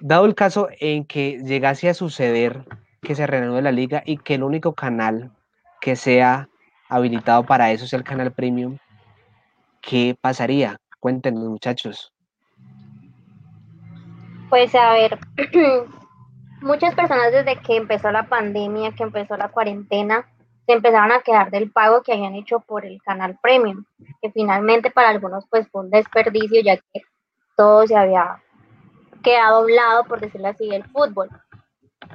Dado 0.00 0.24
el 0.24 0.34
caso 0.34 0.68
en 0.80 1.04
que 1.04 1.40
llegase 1.44 1.90
a 1.90 1.94
suceder 1.94 2.64
que 3.02 3.14
se 3.14 3.26
reanude 3.26 3.60
la 3.60 3.72
liga 3.72 4.02
y 4.06 4.16
que 4.16 4.36
el 4.36 4.44
único 4.44 4.74
canal 4.74 5.32
que 5.80 5.94
sea 5.94 6.48
habilitado 6.88 7.44
para 7.44 7.70
eso 7.70 7.84
es 7.84 7.92
el 7.92 8.04
canal 8.04 8.32
premium, 8.32 8.78
¿qué 9.80 10.16
pasaría? 10.20 10.78
Cuéntenos, 11.00 11.44
muchachos. 11.44 12.12
Pues 14.48 14.74
a 14.74 14.92
ver, 14.92 15.18
muchas 16.62 16.94
personas 16.94 17.32
desde 17.32 17.56
que 17.60 17.76
empezó 17.76 18.10
la 18.10 18.28
pandemia, 18.28 18.92
que 18.92 19.02
empezó 19.02 19.36
la 19.36 19.48
cuarentena, 19.48 20.26
se 20.66 20.72
empezaron 20.72 21.12
a 21.12 21.20
quedar 21.20 21.50
del 21.50 21.70
pago 21.70 22.02
que 22.02 22.12
habían 22.12 22.34
hecho 22.34 22.60
por 22.60 22.84
el 22.84 23.00
canal 23.02 23.38
premium, 23.42 23.84
que 24.20 24.30
finalmente 24.30 24.90
para 24.90 25.10
algunos 25.10 25.46
pues 25.48 25.68
fue 25.70 25.82
un 25.82 25.90
desperdicio 25.90 26.60
ya 26.62 26.76
que 26.76 27.02
todo 27.56 27.86
se 27.86 27.96
había 27.96 28.42
quedado 29.22 29.56
a 29.56 29.64
un 29.64 29.74
lado, 29.74 30.04
por 30.04 30.20
decirlo 30.20 30.48
así, 30.48 30.68
del 30.68 30.84
fútbol 30.84 31.28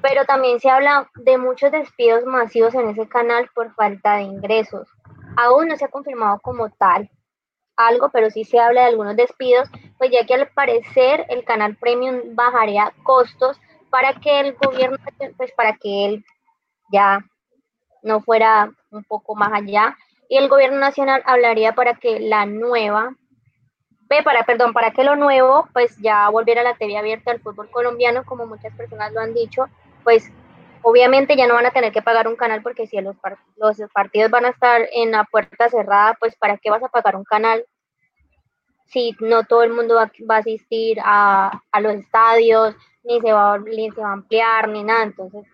pero 0.01 0.25
también 0.25 0.59
se 0.59 0.69
habla 0.69 1.09
de 1.15 1.37
muchos 1.37 1.71
despidos 1.71 2.25
masivos 2.25 2.73
en 2.75 2.89
ese 2.89 3.07
canal 3.07 3.49
por 3.53 3.73
falta 3.73 4.15
de 4.15 4.23
ingresos. 4.23 4.87
Aún 5.37 5.67
no 5.67 5.77
se 5.77 5.85
ha 5.85 5.89
confirmado 5.89 6.39
como 6.39 6.69
tal 6.69 7.09
algo, 7.75 8.09
pero 8.09 8.29
sí 8.29 8.43
se 8.43 8.59
habla 8.59 8.81
de 8.81 8.87
algunos 8.87 9.15
despidos, 9.15 9.69
pues 9.97 10.11
ya 10.11 10.25
que 10.25 10.35
al 10.35 10.47
parecer 10.49 11.25
el 11.29 11.43
canal 11.43 11.75
premium 11.77 12.35
bajaría 12.35 12.93
costos 13.03 13.59
para 13.89 14.13
que 14.13 14.39
el 14.39 14.53
gobierno, 14.55 14.97
pues 15.37 15.51
para 15.53 15.73
que 15.77 16.05
él 16.05 16.25
ya 16.91 17.19
no 18.03 18.21
fuera 18.21 18.69
un 18.91 19.03
poco 19.03 19.35
más 19.35 19.51
allá. 19.53 19.97
Y 20.29 20.37
el 20.37 20.49
gobierno 20.49 20.79
nacional 20.79 21.21
hablaría 21.25 21.73
para 21.73 21.95
que 21.95 22.19
la 22.19 22.45
nueva, 22.45 23.15
para, 24.21 24.43
perdón, 24.43 24.73
para 24.73 24.91
que 24.91 25.03
lo 25.03 25.15
nuevo, 25.15 25.67
pues 25.73 25.97
ya 25.97 26.29
volviera 26.29 26.61
a 26.61 26.63
la 26.63 26.75
TV 26.75 26.97
abierta 26.97 27.31
al 27.31 27.39
fútbol 27.39 27.69
colombiano, 27.71 28.23
como 28.25 28.45
muchas 28.45 28.73
personas 28.75 29.11
lo 29.13 29.21
han 29.21 29.33
dicho, 29.33 29.67
pues 30.03 30.31
obviamente 30.83 31.35
ya 31.35 31.47
no 31.47 31.53
van 31.55 31.65
a 31.65 31.71
tener 31.71 31.91
que 31.91 32.01
pagar 32.01 32.27
un 32.27 32.35
canal 32.35 32.61
porque 32.61 32.85
si 32.87 32.99
los, 33.01 33.15
los 33.55 33.77
partidos 33.93 34.29
van 34.29 34.45
a 34.45 34.49
estar 34.49 34.87
en 34.93 35.11
la 35.11 35.23
puerta 35.23 35.69
cerrada, 35.69 36.15
pues 36.19 36.35
¿para 36.35 36.57
qué 36.57 36.69
vas 36.69 36.83
a 36.83 36.89
pagar 36.89 37.15
un 37.15 37.23
canal 37.23 37.65
si 38.85 39.15
no 39.19 39.43
todo 39.45 39.63
el 39.63 39.73
mundo 39.73 39.95
va, 39.95 40.35
a 40.35 40.37
asistir 40.37 40.99
a, 41.03 41.61
los 41.81 41.93
estadios, 41.93 42.75
ni 43.03 43.19
se, 43.21 43.33
va, 43.33 43.57
ni 43.57 43.89
se 43.89 44.01
va 44.01 44.09
a 44.09 44.13
ampliar, 44.13 44.69
ni 44.69 44.83
nada? 44.83 45.03
Entonces, 45.03 45.47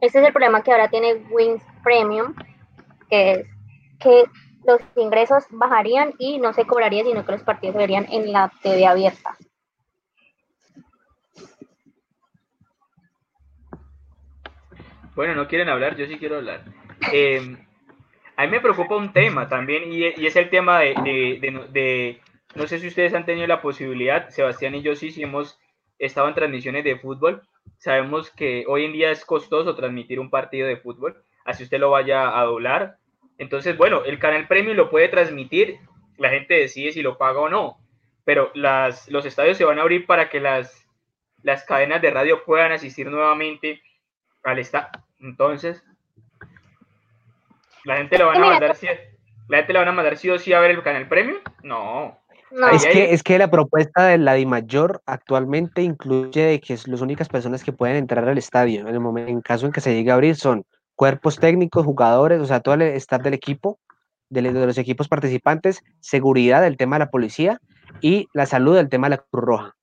ese 0.00 0.18
es 0.18 0.26
el 0.26 0.32
problema 0.32 0.62
que 0.62 0.72
ahora 0.72 0.88
tiene 0.88 1.14
Wings 1.30 1.62
Premium, 1.84 2.34
que 3.08 3.32
es 3.32 3.46
que 4.00 4.24
los 4.66 4.80
ingresos 4.96 5.44
bajarían 5.50 6.14
y 6.18 6.38
no 6.38 6.52
se 6.52 6.66
cobraría, 6.66 7.04
sino 7.04 7.24
que 7.24 7.32
los 7.32 7.42
partidos 7.42 7.74
se 7.74 7.78
verían 7.78 8.06
en 8.10 8.32
la 8.32 8.52
TV 8.62 8.86
abierta. 8.86 9.36
Bueno, 15.14 15.34
no 15.34 15.48
quieren 15.48 15.68
hablar, 15.68 15.96
yo 15.96 16.06
sí 16.06 16.16
quiero 16.16 16.36
hablar. 16.36 16.62
Em, 17.12 17.58
a 18.36 18.44
mí 18.44 18.52
me 18.52 18.60
preocupa 18.60 18.94
un 18.94 19.12
tema 19.12 19.48
también 19.48 19.92
y, 19.92 20.04
es 20.04 20.36
el 20.36 20.48
tema 20.48 20.78
de, 20.78 22.20
no 22.54 22.66
sé 22.68 22.78
si 22.78 22.86
ustedes 22.86 23.14
han 23.14 23.26
tenido 23.26 23.48
la 23.48 23.60
posibilidad, 23.60 24.28
Sebastián 24.28 24.76
y 24.76 24.82
yo 24.82 24.94
sí, 24.94 25.10
sí 25.10 25.24
hemos 25.24 25.58
estado 25.98 26.28
en 26.28 26.34
transmisiones 26.34 26.84
de 26.84 27.00
fútbol. 27.00 27.42
Sabemos 27.78 28.30
que 28.30 28.64
hoy 28.68 28.84
en 28.84 28.92
día 28.92 29.10
es 29.10 29.24
costoso 29.24 29.74
transmitir 29.74 30.20
un 30.20 30.30
partido 30.30 30.68
de 30.68 30.76
fútbol, 30.76 31.20
así 31.44 31.64
usted 31.64 31.80
lo 31.80 31.90
vaya 31.90 32.38
a 32.38 32.44
doblar. 32.44 32.98
Entonces, 33.38 33.76
bueno, 33.76 34.04
el 34.04 34.18
canal 34.18 34.46
premium 34.46 34.76
lo 34.76 34.90
puede 34.90 35.08
transmitir, 35.08 35.78
la 36.16 36.30
gente 36.30 36.54
decide 36.54 36.92
si 36.92 37.02
lo 37.02 37.16
paga 37.16 37.40
o 37.40 37.48
no, 37.48 37.78
pero 38.24 38.50
las, 38.54 39.08
los 39.08 39.24
estadios 39.24 39.56
se 39.56 39.64
van 39.64 39.78
a 39.78 39.82
abrir 39.82 40.06
para 40.06 40.28
que 40.28 40.40
las, 40.40 40.86
las 41.42 41.64
cadenas 41.64 42.02
de 42.02 42.10
radio 42.10 42.44
puedan 42.44 42.72
asistir 42.72 43.08
nuevamente 43.08 43.80
al 44.42 44.58
estadio 44.58 45.08
entonces, 45.20 45.82
la 47.84 47.96
gente 47.96 48.18
le 48.18 48.24
van 48.24 48.36
a 48.36 48.46
mandar 48.46 48.76
si, 48.76 48.86
la 49.48 49.56
gente 49.58 49.72
le 49.72 49.78
van 49.78 49.88
a 49.88 49.92
mandar 49.92 50.16
sí 50.16 50.30
o 50.30 50.38
sí 50.38 50.52
a 50.52 50.60
ver 50.60 50.70
el 50.70 50.82
canal 50.82 51.08
premium. 51.08 51.38
No. 51.62 52.18
Es, 52.72 52.86
que, 52.86 53.12
es 53.12 53.22
que 53.22 53.38
la 53.38 53.50
propuesta 53.50 54.06
de 54.06 54.16
la 54.16 54.34
DIMAYOR 54.34 55.02
actualmente 55.04 55.82
incluye 55.82 56.60
que 56.60 56.78
las 56.86 57.00
únicas 57.02 57.28
personas 57.28 57.62
que 57.62 57.72
pueden 57.72 57.96
entrar 57.96 58.26
al 58.26 58.38
estadio 58.38 58.80
en 58.80 58.88
el 58.88 59.00
momento, 59.00 59.30
en 59.30 59.42
caso 59.42 59.66
en 59.66 59.72
que 59.72 59.82
se 59.82 59.94
llegue 59.94 60.10
a 60.10 60.14
abrir 60.14 60.36
son 60.36 60.64
cuerpos 60.98 61.38
técnicos, 61.38 61.86
jugadores, 61.86 62.40
o 62.40 62.44
sea, 62.44 62.58
todo 62.58 62.74
el 62.74 62.82
staff 62.82 63.22
del 63.22 63.32
equipo, 63.32 63.78
de, 64.30 64.42
los 64.42 64.78
equipos 64.78 65.06
participantes, 65.06 65.84
seguridad 66.00 66.60
del 66.60 66.76
tema 66.76 66.96
de 66.96 67.04
la 67.04 67.10
policía 67.10 67.60
y 68.00 68.26
la 68.32 68.46
salud 68.46 68.74
del 68.74 68.88
tema 68.88 69.06
de 69.06 69.10
la 69.10 69.18
Cruz 69.18 69.44
Roja 69.44 69.76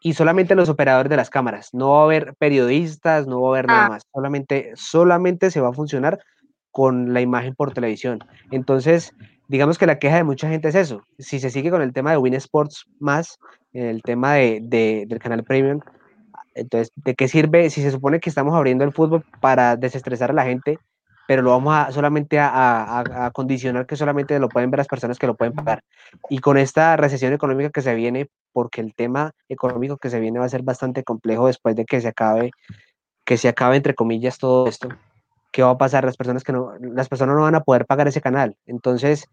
y 0.00 0.14
solamente 0.14 0.54
los 0.54 0.70
operadores 0.70 1.10
de 1.10 1.18
las 1.18 1.28
cámaras. 1.28 1.74
No 1.74 1.90
va 1.90 2.00
a 2.00 2.04
haber 2.04 2.34
periodistas, 2.38 3.26
no 3.26 3.42
va 3.42 3.48
a 3.48 3.52
haber 3.52 3.66
nada 3.66 3.84
ah. 3.84 3.88
más. 3.90 4.02
Solamente, 4.14 4.72
solamente 4.76 5.50
se 5.50 5.60
va 5.60 5.68
a 5.68 5.74
funcionar 5.74 6.18
con 6.70 7.12
la 7.12 7.20
imagen 7.20 7.54
por 7.54 7.74
televisión. 7.74 8.20
Entonces, 8.50 9.12
digamos 9.48 9.76
que 9.76 9.86
la 9.86 9.98
queja 9.98 10.16
de 10.16 10.24
mucha 10.24 10.48
gente 10.48 10.68
es 10.68 10.74
eso. 10.74 11.02
Si 11.18 11.38
se 11.38 11.50
sigue 11.50 11.70
con 11.70 11.82
el 11.82 11.92
tema 11.92 12.12
de 12.12 12.16
Win 12.16 12.32
Sports 12.32 12.86
más, 12.98 13.38
el 13.74 14.00
tema 14.00 14.36
de, 14.36 14.60
del 15.06 15.18
canal 15.18 15.44
Premium, 15.44 15.80
entonces, 16.54 16.92
¿de 16.96 17.14
qué 17.14 17.28
sirve 17.28 17.70
si 17.70 17.82
se 17.82 17.90
supone 17.90 18.20
que 18.20 18.28
estamos 18.28 18.54
abriendo 18.54 18.84
el 18.84 18.92
fútbol 18.92 19.24
para 19.40 19.76
desestresar 19.76 20.30
a 20.30 20.34
la 20.34 20.44
gente? 20.44 20.78
pero 21.30 21.42
lo 21.42 21.50
vamos 21.50 21.72
a 21.72 21.92
solamente 21.92 22.40
a, 22.40 23.30
condicionar 23.32 23.86
que 23.86 23.94
solamente 23.94 24.36
lo 24.40 24.48
pueden 24.48 24.68
ver 24.72 24.78
las 24.78 24.88
personas 24.88 25.16
que 25.16 25.28
lo 25.28 25.36
pueden 25.36 25.54
pagar. 25.54 25.84
Y 26.28 26.40
con 26.40 26.58
esta 26.58 26.96
recesión 26.96 27.32
económica 27.32 27.70
que 27.70 27.82
se 27.82 27.94
viene, 27.94 28.28
porque 28.52 28.80
el 28.80 28.96
tema 28.96 29.30
económico 29.48 29.96
que 29.96 30.10
se 30.10 30.18
viene 30.18 30.40
va 30.40 30.46
a 30.46 30.48
ser 30.48 30.64
bastante 30.64 31.04
complejo 31.04 31.46
después 31.46 31.76
de 31.76 31.84
que 31.84 32.00
se 32.00 32.08
acabe, 32.08 32.50
que 33.24 33.36
se 33.36 33.46
acabe 33.46 33.76
entre 33.76 33.94
comillas 33.94 34.38
todo 34.38 34.66
esto. 34.66 34.88
¿Qué 35.52 35.62
va 35.62 35.70
a 35.70 35.78
pasar? 35.78 36.02
Las 36.02 36.16
personas 36.16 36.42
que 36.42 36.50
no, 36.50 36.72
las 36.80 37.08
personas 37.08 37.36
no 37.36 37.42
van 37.42 37.54
a 37.54 37.62
poder 37.62 37.86
pagar 37.86 38.08
ese 38.08 38.20
canal. 38.20 38.56
Entonces, 38.66 39.28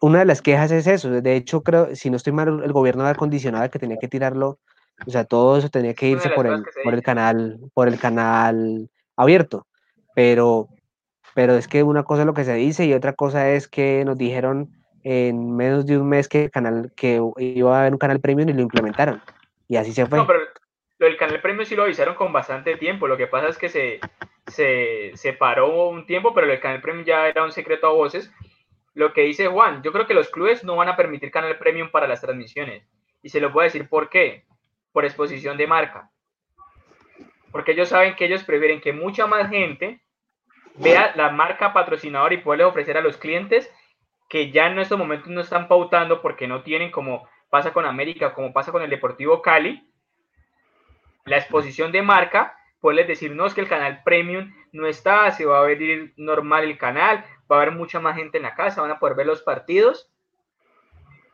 una 0.00 0.20
de 0.20 0.26
las 0.26 0.40
quejas 0.42 0.70
es 0.70 0.86
eso. 0.86 1.10
De 1.10 1.34
hecho, 1.34 1.64
creo, 1.64 1.92
si 1.96 2.08
no 2.10 2.18
estoy 2.18 2.34
mal, 2.34 2.62
el 2.62 2.72
gobierno 2.72 3.04
ha 3.04 3.16
condicionado 3.16 3.68
que 3.68 3.80
tenía 3.80 3.96
que 3.96 4.06
tirarlo, 4.06 4.60
o 5.06 5.10
sea, 5.10 5.24
todo 5.24 5.58
eso 5.58 5.68
tenía 5.68 5.94
que 5.94 6.08
irse 6.08 6.30
por 6.30 6.46
el, 6.46 6.64
por 6.84 6.94
el 6.94 7.02
canal, 7.02 7.58
por 7.74 7.88
el 7.88 7.98
canal 7.98 8.88
abierto. 9.16 9.66
Pero 10.14 10.68
pero 11.34 11.54
es 11.54 11.68
que 11.68 11.82
una 11.82 12.02
cosa 12.02 12.22
es 12.22 12.26
lo 12.26 12.34
que 12.34 12.44
se 12.44 12.54
dice 12.54 12.86
y 12.86 12.92
otra 12.92 13.12
cosa 13.12 13.50
es 13.50 13.68
que 13.68 14.04
nos 14.04 14.18
dijeron 14.18 14.68
en 15.02 15.56
menos 15.56 15.86
de 15.86 15.96
un 15.96 16.08
mes 16.08 16.28
que 16.28 16.44
el 16.44 16.50
canal 16.50 16.92
que 16.96 17.20
iba 17.38 17.76
a 17.76 17.80
haber 17.80 17.92
un 17.92 17.98
canal 17.98 18.20
premium 18.20 18.48
y 18.48 18.52
lo 18.52 18.62
implementaron 18.62 19.22
y 19.68 19.76
así 19.76 19.92
se 19.92 20.04
fue. 20.06 20.18
No, 20.18 20.26
pero 20.26 20.40
lo 20.98 21.06
del 21.06 21.16
canal 21.16 21.40
premium 21.40 21.64
sí 21.64 21.76
lo 21.76 21.84
avisaron 21.84 22.16
con 22.16 22.32
bastante 22.32 22.76
tiempo. 22.76 23.06
Lo 23.06 23.16
que 23.16 23.28
pasa 23.28 23.48
es 23.48 23.56
que 23.56 23.68
se, 23.68 24.00
se, 24.48 25.12
se 25.14 25.32
paró 25.32 25.88
un 25.88 26.06
tiempo, 26.06 26.34
pero 26.34 26.52
el 26.52 26.60
canal 26.60 26.82
premium 26.82 27.06
ya 27.06 27.28
era 27.28 27.44
un 27.44 27.52
secreto 27.52 27.86
a 27.86 27.92
voces. 27.92 28.32
Lo 28.94 29.12
que 29.12 29.22
dice 29.22 29.46
Juan, 29.46 29.82
yo 29.82 29.92
creo 29.92 30.08
que 30.08 30.14
los 30.14 30.28
clubes 30.28 30.64
no 30.64 30.74
van 30.74 30.88
a 30.88 30.96
permitir 30.96 31.30
canal 31.30 31.56
premium 31.56 31.90
para 31.90 32.08
las 32.08 32.20
transmisiones. 32.20 32.84
Y 33.22 33.28
se 33.28 33.40
los 33.40 33.52
voy 33.52 33.62
a 33.62 33.64
decir 33.64 33.88
por 33.88 34.10
qué. 34.10 34.44
Por 34.92 35.04
exposición 35.04 35.56
de 35.56 35.66
marca. 35.66 36.10
Porque 37.52 37.72
ellos 37.72 37.88
saben 37.88 38.14
que 38.14 38.26
ellos 38.26 38.44
prefieren 38.44 38.80
que 38.80 38.92
mucha 38.92 39.26
más 39.26 39.48
gente 39.50 40.02
vea 40.76 41.12
la 41.16 41.30
marca 41.30 41.72
patrocinadora 41.72 42.34
y 42.34 42.38
puede 42.38 42.64
ofrecer 42.64 42.96
a 42.96 43.02
los 43.02 43.16
clientes 43.16 43.70
que 44.28 44.52
ya 44.52 44.68
en 44.68 44.78
estos 44.78 44.98
momentos 44.98 45.28
no 45.28 45.40
están 45.40 45.66
pautando 45.66 46.22
porque 46.22 46.46
no 46.46 46.62
tienen 46.62 46.90
como 46.90 47.28
pasa 47.50 47.72
con 47.72 47.84
América, 47.84 48.32
como 48.32 48.52
pasa 48.52 48.70
con 48.70 48.82
el 48.82 48.88
Deportivo 48.88 49.42
Cali, 49.42 49.90
la 51.24 51.36
exposición 51.36 51.90
de 51.92 52.02
marca, 52.02 52.56
puedes 52.80 53.06
decir, 53.06 53.34
no, 53.34 53.46
es 53.46 53.54
que 53.54 53.60
el 53.60 53.68
canal 53.68 54.02
premium 54.04 54.52
no 54.72 54.86
está, 54.86 55.30
se 55.32 55.44
va 55.44 55.58
a 55.58 55.62
ver 55.62 56.12
normal 56.16 56.64
el 56.64 56.78
canal, 56.78 57.24
va 57.50 57.56
a 57.56 57.62
haber 57.62 57.74
mucha 57.74 58.00
más 58.00 58.16
gente 58.16 58.38
en 58.38 58.44
la 58.44 58.54
casa, 58.54 58.82
van 58.82 58.92
a 58.92 58.98
poder 58.98 59.16
ver 59.16 59.26
los 59.26 59.42
partidos, 59.42 60.09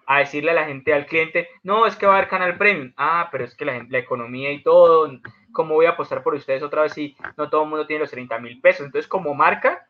a 0.06 0.20
decirle 0.20 0.52
a 0.52 0.54
la 0.54 0.64
gente, 0.64 0.94
al 0.94 1.06
cliente, 1.06 1.48
no, 1.62 1.86
es 1.86 1.96
que 1.96 2.06
va 2.06 2.14
a 2.14 2.16
haber 2.18 2.28
canal 2.28 2.56
premium, 2.56 2.92
ah, 2.96 3.28
pero 3.30 3.44
es 3.44 3.54
que 3.54 3.64
la, 3.64 3.84
la 3.88 3.98
economía 3.98 4.52
y 4.52 4.62
todo, 4.62 5.10
¿cómo 5.52 5.74
voy 5.74 5.86
a 5.86 5.90
apostar 5.90 6.22
por 6.22 6.34
ustedes 6.34 6.62
otra 6.62 6.82
vez 6.82 6.92
si 6.92 7.16
no 7.36 7.50
todo 7.50 7.64
el 7.64 7.68
mundo 7.68 7.86
tiene 7.86 8.00
los 8.00 8.10
30 8.10 8.38
mil 8.38 8.60
pesos? 8.60 8.86
Entonces, 8.86 9.08
como 9.08 9.34
marca, 9.34 9.88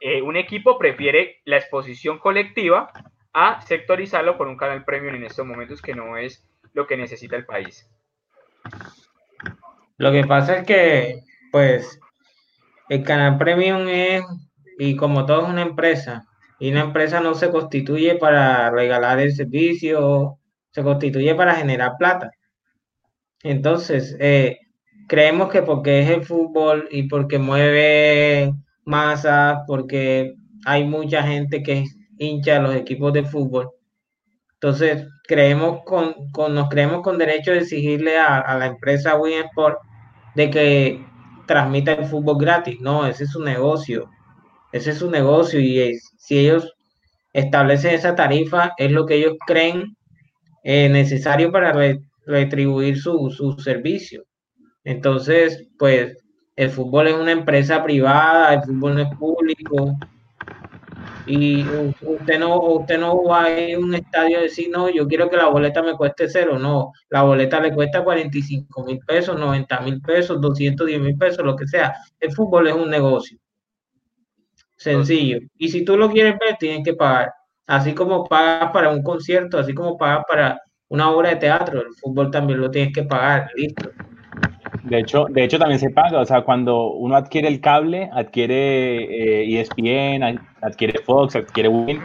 eh, 0.00 0.20
un 0.20 0.36
equipo 0.36 0.78
prefiere 0.78 1.40
la 1.46 1.56
exposición 1.56 2.18
colectiva 2.18 2.92
a 3.32 3.62
sectorizarlo 3.62 4.36
con 4.36 4.48
un 4.48 4.56
canal 4.56 4.84
premium 4.84 5.14
en 5.14 5.24
estos 5.24 5.46
momentos 5.46 5.80
que 5.80 5.94
no 5.94 6.18
es 6.18 6.46
lo 6.74 6.86
que 6.86 6.98
necesita 6.98 7.36
el 7.36 7.46
país. 7.46 7.90
Lo 9.96 10.12
que 10.12 10.24
pasa 10.24 10.58
es 10.58 10.66
que, 10.66 11.20
pues, 11.50 11.98
el 12.90 13.02
canal 13.04 13.38
premium 13.38 13.88
es, 13.88 14.22
y 14.78 14.96
como 14.96 15.24
todo 15.24 15.44
es 15.44 15.48
una 15.48 15.62
empresa, 15.62 16.26
y 16.64 16.70
una 16.70 16.80
empresa 16.80 17.20
no 17.20 17.34
se 17.34 17.50
constituye 17.50 18.14
para 18.14 18.70
regalar 18.70 19.20
el 19.20 19.34
servicio, 19.34 20.38
se 20.70 20.82
constituye 20.82 21.34
para 21.34 21.56
generar 21.56 21.98
plata. 21.98 22.30
Entonces, 23.42 24.16
eh, 24.18 24.60
creemos 25.06 25.50
que 25.50 25.60
porque 25.60 26.00
es 26.00 26.08
el 26.08 26.24
fútbol 26.24 26.88
y 26.90 27.02
porque 27.02 27.38
mueve 27.38 28.54
masas, 28.86 29.58
porque 29.66 30.36
hay 30.64 30.84
mucha 30.84 31.22
gente 31.22 31.62
que 31.62 31.84
hincha 32.16 32.60
los 32.60 32.74
equipos 32.74 33.12
de 33.12 33.24
fútbol. 33.24 33.68
Entonces, 34.54 35.06
creemos 35.28 35.80
con, 35.84 36.14
nos 36.54 36.70
creemos 36.70 37.02
con 37.02 37.18
derecho 37.18 37.52
de 37.52 37.58
exigirle 37.58 38.16
a, 38.18 38.56
la 38.56 38.64
empresa 38.68 39.16
Winsport 39.16 39.80
de 40.34 40.48
que 40.48 41.06
transmita 41.46 41.92
el 41.92 42.06
fútbol 42.06 42.38
gratis. 42.38 42.80
No, 42.80 43.06
ese 43.06 43.24
es 43.24 43.32
su 43.32 43.44
negocio. 43.44 44.08
Ese 44.74 44.90
es 44.90 44.98
su 44.98 45.08
negocio 45.08 45.60
y 45.60 45.96
si 46.18 46.36
ellos 46.36 46.74
establecen 47.32 47.94
esa 47.94 48.16
tarifa, 48.16 48.72
es 48.76 48.90
lo 48.90 49.06
que 49.06 49.14
ellos 49.14 49.36
creen 49.46 49.96
eh, 50.64 50.88
necesario 50.88 51.52
para 51.52 51.72
retribuir 52.26 52.98
su, 53.00 53.56
servicio. 53.62 54.24
Entonces, 54.82 55.68
pues 55.78 56.18
el 56.56 56.70
fútbol 56.70 57.06
es 57.06 57.14
una 57.14 57.30
empresa 57.30 57.84
privada, 57.84 58.54
el 58.54 58.62
fútbol 58.64 58.96
no 58.96 59.02
es 59.02 59.16
público. 59.16 59.96
Y 61.24 61.64
usted 62.02 62.40
no, 62.40 62.58
usted 62.58 62.98
no 62.98 63.22
va 63.22 63.44
a 63.44 63.60
ir 63.60 63.76
a 63.76 63.78
un 63.78 63.94
estadio 63.94 64.40
y 64.40 64.42
decir, 64.42 64.70
no, 64.72 64.88
yo 64.88 65.06
quiero 65.06 65.30
que 65.30 65.36
la 65.36 65.50
boleta 65.50 65.84
me 65.84 65.94
cueste 65.94 66.28
cero. 66.28 66.58
No, 66.58 66.90
la 67.10 67.22
boleta 67.22 67.60
le 67.60 67.72
cuesta 67.72 68.02
45 68.02 68.84
mil 68.84 68.98
pesos, 69.06 69.38
90 69.38 69.80
mil 69.82 70.00
pesos, 70.00 70.40
210 70.40 71.00
mil 71.00 71.16
pesos, 71.16 71.46
lo 71.46 71.54
que 71.54 71.68
sea. 71.68 71.94
El 72.18 72.32
fútbol 72.32 72.66
es 72.66 72.74
un 72.74 72.90
negocio. 72.90 73.38
Sencillo. 74.84 75.38
Y 75.56 75.70
si 75.70 75.82
tú 75.82 75.96
lo 75.96 76.10
quieres 76.10 76.34
ver, 76.38 76.56
tienes 76.58 76.84
que 76.84 76.92
pagar. 76.92 77.32
Así 77.66 77.94
como 77.94 78.24
pagas 78.24 78.70
para 78.70 78.90
un 78.90 79.02
concierto, 79.02 79.58
así 79.58 79.72
como 79.72 79.96
pagas 79.96 80.24
para 80.28 80.60
una 80.88 81.10
obra 81.10 81.30
de 81.30 81.36
teatro, 81.36 81.80
el 81.80 81.94
fútbol 81.94 82.30
también 82.30 82.60
lo 82.60 82.70
tienes 82.70 82.92
que 82.92 83.02
pagar. 83.02 83.48
Listo. 83.56 83.90
De 84.82 84.98
hecho, 84.98 85.24
de 85.30 85.44
hecho 85.44 85.58
también 85.58 85.80
se 85.80 85.88
paga, 85.88 86.20
o 86.20 86.26
sea, 86.26 86.42
cuando 86.42 86.90
uno 86.90 87.16
adquiere 87.16 87.48
el 87.48 87.62
cable, 87.62 88.10
adquiere 88.12 89.44
eh, 89.44 89.58
ESPN, 89.58 90.38
adquiere 90.60 91.00
Fox, 91.00 91.36
adquiere 91.36 91.70
Win, 91.70 92.02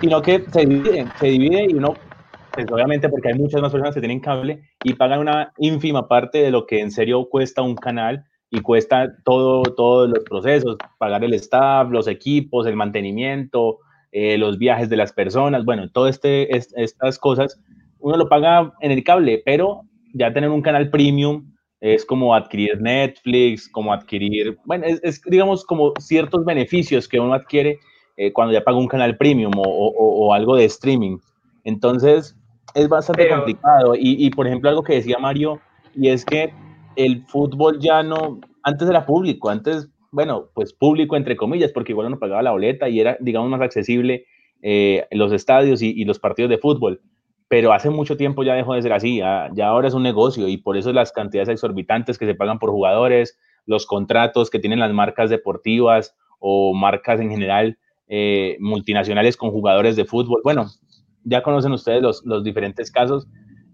sino 0.00 0.22
que 0.22 0.42
se 0.50 0.64
divide, 0.64 1.06
se 1.16 1.26
divide 1.26 1.66
y 1.68 1.74
uno, 1.74 1.92
pues 2.52 2.66
obviamente 2.72 3.10
porque 3.10 3.28
hay 3.28 3.34
muchas 3.34 3.60
más 3.60 3.70
personas 3.70 3.94
que 3.94 4.00
tienen 4.00 4.20
cable 4.20 4.62
y 4.82 4.94
pagan 4.94 5.18
una 5.18 5.52
ínfima 5.58 6.08
parte 6.08 6.38
de 6.38 6.50
lo 6.50 6.64
que 6.64 6.80
en 6.80 6.90
serio 6.90 7.28
cuesta 7.28 7.60
un 7.60 7.74
canal 7.74 8.24
y 8.50 8.60
cuesta 8.60 9.16
todo, 9.24 9.62
todos 9.62 10.08
los 10.08 10.24
procesos, 10.24 10.76
pagar 10.98 11.24
el 11.24 11.34
staff, 11.34 11.90
los 11.90 12.06
equipos, 12.06 12.66
el 12.66 12.76
mantenimiento, 12.76 13.78
eh, 14.12 14.38
los 14.38 14.58
viajes 14.58 14.88
de 14.88 14.96
las 14.96 15.12
personas, 15.12 15.64
bueno, 15.64 15.90
todas 15.90 16.14
este, 16.14 16.56
estas 16.56 17.18
cosas, 17.18 17.60
uno 17.98 18.16
lo 18.16 18.28
paga 18.28 18.72
en 18.80 18.92
el 18.92 19.02
cable, 19.02 19.42
pero 19.44 19.82
ya 20.14 20.32
tener 20.32 20.50
un 20.50 20.62
canal 20.62 20.90
premium 20.90 21.52
es 21.80 22.04
como 22.04 22.34
adquirir 22.34 22.80
Netflix, 22.80 23.68
como 23.68 23.92
adquirir, 23.92 24.56
bueno, 24.64 24.86
es, 24.86 25.20
digamos 25.26 25.64
como 25.64 25.92
ciertos 25.98 26.44
beneficios 26.44 27.06
que 27.08 27.20
uno 27.20 27.34
adquiere 27.34 27.78
eh, 28.16 28.32
cuando 28.32 28.54
ya 28.54 28.64
paga 28.64 28.78
un 28.78 28.88
canal 28.88 29.16
premium 29.16 29.52
o, 29.56 30.32
algo 30.32 30.56
de 30.56 30.64
streaming. 30.64 31.18
Entonces, 31.64 32.34
es 32.74 32.88
bastante 32.88 33.28
complicado. 33.28 33.94
Y, 33.94 34.24
y, 34.24 34.30
por 34.30 34.46
ejemplo, 34.46 34.70
algo 34.70 34.82
que 34.82 34.94
decía 34.94 35.18
Mario, 35.18 35.60
y 35.94 36.08
es 36.08 36.24
que 36.24 36.52
el 36.96 37.22
fútbol 37.26 37.78
ya 37.80 38.02
no, 38.02 38.40
antes 38.62 38.88
era 38.88 39.06
público, 39.06 39.50
antes, 39.50 39.88
bueno, 40.10 40.48
pues 40.54 40.72
público 40.72 41.16
entre 41.16 41.36
comillas, 41.36 41.72
porque 41.72 41.92
igual 41.92 42.08
uno 42.08 42.18
pagaba 42.18 42.42
la 42.42 42.52
boleta 42.52 42.88
y 42.88 43.00
era, 43.00 43.16
digamos, 43.20 43.50
más 43.50 43.60
accesible 43.60 44.26
eh, 44.62 45.06
los 45.10 45.32
estadios 45.32 45.82
y, 45.82 46.04
los 46.04 46.18
partidos 46.18 46.50
de 46.50 46.58
fútbol 46.58 47.00
pero 47.48 47.72
hace 47.72 47.90
mucho 47.90 48.16
tiempo 48.16 48.42
ya 48.42 48.54
dejó 48.54 48.74
de 48.74 48.82
ser 48.82 48.92
así, 48.92 49.18
ya, 49.18 49.50
ahora 49.66 49.88
es 49.88 49.94
un 49.94 50.02
negocio 50.02 50.48
y 50.48 50.56
por 50.56 50.76
eso 50.76 50.92
las 50.92 51.12
cantidades 51.12 51.48
exorbitantes 51.48 52.18
que 52.18 52.26
se 52.26 52.34
pagan 52.34 52.58
por 52.58 52.70
jugadores, 52.70 53.38
los 53.66 53.86
contratos 53.86 54.50
que 54.50 54.58
tienen 54.58 54.80
las 54.80 54.92
marcas 54.92 55.30
deportivas 55.30 56.16
o 56.40 56.74
marcas 56.74 57.20
en 57.20 57.30
general 57.30 57.78
eh, 58.08 58.56
multinacionales 58.58 59.36
con 59.36 59.50
jugadores 59.50 59.94
de 59.94 60.04
fútbol. 60.04 60.40
Bueno, 60.42 60.66
ya 61.22 61.42
conocen 61.42 61.72
ustedes 61.72 62.02
los, 62.02 62.24
los 62.24 62.42
diferentes 62.42 62.90
casos 62.90 63.28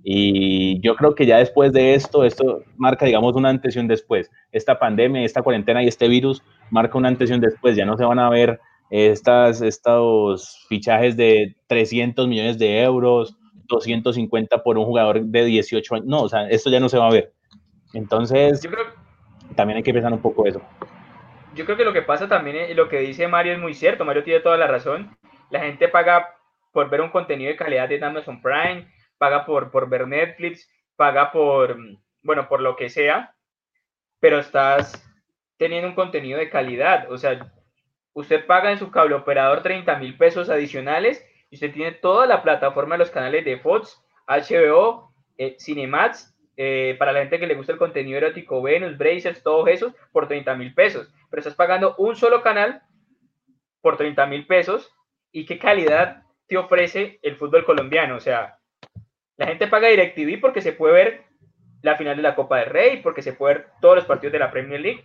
y 0.05 0.80
yo 0.80 0.96
creo 0.96 1.14
que 1.14 1.26
ya 1.26 1.38
después 1.38 1.72
de 1.72 1.94
esto, 1.94 2.24
esto 2.24 2.64
marca, 2.76 3.07
digamos, 3.07 3.34
una 3.36 3.50
antes 3.50 3.76
y 3.76 3.78
un 3.78 3.86
después. 3.86 4.30
Esta 4.50 4.78
pandemia, 4.78 5.22
esta 5.22 5.42
cuarentena 5.42 5.82
y 5.82 5.88
este 5.88 6.09
virus 6.09 6.42
marca 6.70 6.98
una 6.98 7.09
antes 7.09 7.30
y 7.30 7.34
un 7.34 7.40
después. 7.40 7.76
Ya 7.76 7.84
no 7.84 7.96
se 7.96 8.05
van 8.05 8.18
a 8.18 8.28
ver 8.28 8.61
estas, 8.90 9.62
estos 9.62 10.66
fichajes 10.68 11.16
de 11.16 11.57
300 11.68 12.26
millones 12.26 12.59
de 12.59 12.82
euros 12.82 13.36
250 13.68 14.62
por 14.62 14.76
un 14.76 14.84
jugador 14.84 15.22
de 15.22 15.44
18 15.44 15.94
años. 15.94 16.07
No, 16.07 16.22
o 16.22 16.28
sea, 16.28 16.48
esto 16.48 16.68
ya 16.68 16.80
no 16.80 16.88
se 16.88 16.98
va 16.98 17.07
a 17.07 17.12
ver. 17.12 17.32
Entonces, 17.94 18.68
también 19.55 19.76
hay 19.76 19.82
que 19.82 19.94
pensar 19.94 20.12
un 20.12 20.20
poco 20.20 20.46
eso. 20.46 20.61
Yo 21.55 21.64
creo 21.64 21.76
que 21.76 21.84
lo 21.84 21.92
que 21.92 22.03
pasa 22.03 22.28
también, 22.28 22.70
y 22.70 22.74
lo 22.74 22.88
que 22.88 23.00
dice 23.00 23.28
Mario 23.28 23.53
es 23.53 23.59
muy 23.59 23.74
cierto, 23.74 24.05
Mario 24.05 24.24
tiene 24.24 24.40
toda 24.40 24.57
la 24.57 24.66
razón. 24.66 25.16
La 25.50 25.61
gente 25.61 25.88
paga 25.88 26.34
por 26.72 26.88
ver 26.88 27.03
un 27.03 27.11
contenido 27.11 27.50
de 27.50 27.57
calidad 27.57 27.88
de 27.88 28.03
Amazon 28.03 28.40
Prime, 28.40 28.88
paga 29.22 29.46
por, 29.46 29.70
por 29.70 29.88
ver 29.88 30.08
Netflix, 30.08 30.68
paga 30.96 31.30
por, 31.30 31.78
bueno, 32.22 32.48
por 32.48 32.60
lo 32.60 32.74
que 32.74 32.88
sea, 32.88 33.36
pero 34.18 34.40
estás 34.40 35.00
teniendo 35.58 35.86
un 35.86 35.94
contenido 35.94 36.40
de 36.40 36.50
calidad. 36.50 37.08
O 37.08 37.16
sea, 37.16 37.52
usted 38.14 38.44
paga 38.46 38.72
en 38.72 38.80
su 38.80 38.90
cable 38.90 39.14
operador 39.14 39.62
30 39.62 39.96
mil 40.00 40.18
pesos 40.18 40.50
adicionales 40.50 41.24
y 41.50 41.54
usted 41.54 41.72
tiene 41.72 41.92
toda 41.92 42.26
la 42.26 42.42
plataforma 42.42 42.96
de 42.96 42.98
los 42.98 43.12
canales 43.12 43.44
de 43.44 43.60
Fox, 43.60 44.04
HBO, 44.26 45.14
eh, 45.38 45.56
Cinemax, 45.56 46.36
eh, 46.56 46.96
para 46.98 47.12
la 47.12 47.20
gente 47.20 47.38
que 47.38 47.46
le 47.46 47.54
gusta 47.54 47.74
el 47.74 47.78
contenido 47.78 48.18
erótico, 48.18 48.60
Venus, 48.60 48.98
Brazers, 48.98 49.40
todos 49.44 49.68
esos, 49.68 49.94
por 50.10 50.26
30 50.26 50.56
mil 50.56 50.74
pesos. 50.74 51.14
Pero 51.30 51.38
estás 51.38 51.54
pagando 51.54 51.94
un 51.96 52.16
solo 52.16 52.42
canal 52.42 52.82
por 53.82 53.96
30 53.96 54.26
mil 54.26 54.48
pesos. 54.48 54.92
¿Y 55.30 55.46
qué 55.46 55.60
calidad 55.60 56.24
te 56.48 56.58
ofrece 56.58 57.20
el 57.22 57.36
fútbol 57.36 57.64
colombiano? 57.64 58.16
O 58.16 58.20
sea, 58.20 58.58
la 59.43 59.49
gente 59.49 59.66
paga 59.66 59.88
DirecTV 59.88 60.40
porque 60.40 60.62
se 60.62 60.72
puede 60.72 60.95
ver 60.95 61.22
la 61.82 61.97
final 61.97 62.16
de 62.16 62.22
la 62.22 62.36
Copa 62.36 62.59
del 62.59 62.70
Rey, 62.70 63.01
porque 63.03 63.22
se 63.22 63.32
puede 63.32 63.55
ver 63.55 63.66
todos 63.80 63.97
los 63.97 64.05
partidos 64.05 64.32
de 64.32 64.38
la 64.38 64.53
Premier 64.53 64.80
League, 64.80 65.05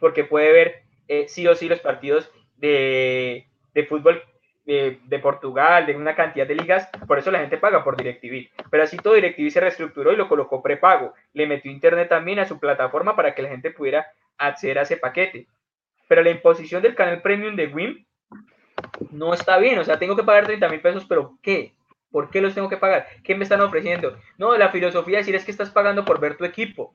porque 0.00 0.24
puede 0.24 0.50
ver 0.50 0.82
eh, 1.08 1.28
sí 1.28 1.46
o 1.46 1.54
sí 1.54 1.68
los 1.68 1.80
partidos 1.80 2.30
de, 2.56 3.46
de 3.74 3.84
fútbol 3.84 4.22
de, 4.64 5.20
Portugal, 5.22 5.84
de 5.84 5.94
una 5.94 6.16
cantidad 6.16 6.46
de 6.46 6.56
ligas, 6.56 6.88
por 7.06 7.18
eso 7.18 7.30
la 7.30 7.38
gente 7.38 7.58
paga 7.58 7.84
por 7.84 7.96
DirecTV. 7.96 8.50
Pero 8.70 8.82
así 8.82 8.96
todo 8.96 9.14
DirecTV 9.14 9.50
se 9.50 9.60
reestructuró 9.60 10.12
y 10.12 10.16
lo 10.16 10.28
colocó 10.28 10.62
prepago. 10.62 11.14
Le 11.34 11.46
metió 11.46 11.70
internet 11.70 12.08
también 12.08 12.38
a 12.40 12.46
su 12.46 12.58
plataforma 12.58 13.14
para 13.14 13.34
que 13.34 13.42
la 13.42 13.50
gente 13.50 13.70
pudiera 13.70 14.06
acceder 14.38 14.78
a 14.78 14.82
ese 14.82 14.96
paquete. 14.96 15.46
Pero 16.08 16.22
la 16.22 16.30
imposición 16.30 16.82
del 16.82 16.96
canal 16.96 17.22
premium 17.22 17.54
de 17.54 17.68
WIM 17.68 18.06
no 19.12 19.34
está 19.34 19.58
bien. 19.58 19.78
O 19.78 19.84
sea, 19.84 19.98
tengo 19.98 20.16
que 20.16 20.24
pagar 20.24 20.46
30 20.46 20.68
mil 20.68 20.80
pesos, 20.80 21.04
pero 21.08 21.38
¿qué? 21.42 21.75
¿Por 22.16 22.30
qué 22.30 22.40
los 22.40 22.54
tengo 22.54 22.70
que 22.70 22.78
pagar? 22.78 23.06
¿Qué 23.22 23.34
me 23.34 23.42
están 23.42 23.60
ofreciendo? 23.60 24.16
No, 24.38 24.56
la 24.56 24.70
filosofía 24.70 25.18
es 25.18 25.26
decir 25.26 25.34
es 25.34 25.44
que 25.44 25.50
estás 25.50 25.68
pagando 25.68 26.02
por 26.02 26.18
ver 26.18 26.38
tu 26.38 26.46
equipo. 26.46 26.94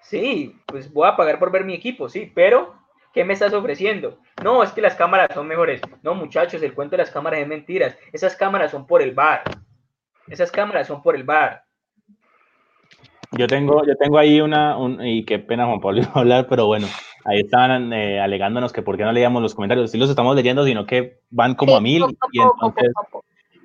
Sí, 0.00 0.60
pues 0.66 0.92
voy 0.92 1.06
a 1.06 1.14
pagar 1.14 1.38
por 1.38 1.52
ver 1.52 1.64
mi 1.64 1.72
equipo, 1.72 2.08
sí, 2.08 2.32
pero 2.34 2.74
¿Qué 3.12 3.24
me 3.24 3.34
estás 3.34 3.52
ofreciendo? 3.54 4.18
No, 4.42 4.64
es 4.64 4.72
que 4.72 4.80
las 4.80 4.96
cámaras 4.96 5.28
son 5.32 5.46
mejores. 5.46 5.80
No, 6.02 6.16
muchachos, 6.16 6.60
el 6.60 6.74
cuento 6.74 6.96
de 6.96 7.04
las 7.04 7.12
cámaras 7.12 7.38
es 7.38 7.46
mentiras. 7.46 7.96
Esas 8.12 8.34
cámaras 8.34 8.72
son 8.72 8.84
por 8.84 9.00
el 9.00 9.14
bar. 9.14 9.44
Esas 10.26 10.50
cámaras 10.50 10.88
son 10.88 11.00
por 11.00 11.14
el 11.14 11.22
bar. 11.22 11.62
Yo 13.30 13.46
tengo, 13.46 13.86
yo 13.86 13.94
tengo 13.96 14.18
ahí 14.18 14.40
una, 14.40 14.76
y 15.04 15.24
qué 15.24 15.38
pena 15.38 15.66
Juan 15.66 15.80
Pablo 15.80 16.02
hablar, 16.14 16.48
pero 16.48 16.66
bueno, 16.66 16.88
ahí 17.24 17.40
estaban 17.40 17.92
eh, 17.92 18.20
alegándonos 18.20 18.72
que 18.72 18.82
por 18.82 18.96
qué 18.96 19.04
no 19.04 19.12
leíamos 19.12 19.40
los 19.40 19.54
comentarios. 19.54 19.92
Sí 19.92 19.98
los 19.98 20.10
estamos 20.10 20.34
leyendo, 20.34 20.64
sino 20.64 20.84
que 20.84 21.20
van 21.30 21.54
como 21.54 21.76
a 21.76 21.80
mil. 21.80 22.04
Y 22.32 22.40
entonces, 22.40 22.92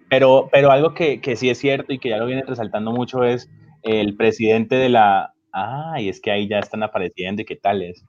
pero, 0.10 0.50
pero 0.52 0.72
algo 0.72 0.94
que, 0.94 1.22
que 1.22 1.36
sí 1.36 1.50
es 1.50 1.58
cierto 1.58 1.94
y 1.94 2.00
que 2.00 2.10
ya 2.10 2.18
lo 2.18 2.26
viene 2.26 2.44
resaltando 2.44 2.92
mucho 2.92 3.24
es 3.24 3.50
el 3.84 4.16
presidente 4.16 4.76
de 4.76 4.90
la... 4.90 5.34
Ay, 5.52 6.10
es 6.10 6.22
que 6.22 6.32
ahí 6.32 6.48
ya 6.48 6.60
están 6.60 6.84
apareciendo 6.84 7.42
y 7.42 7.46
qué 7.46 7.56
tal 7.56 7.82
es. 7.82 8.06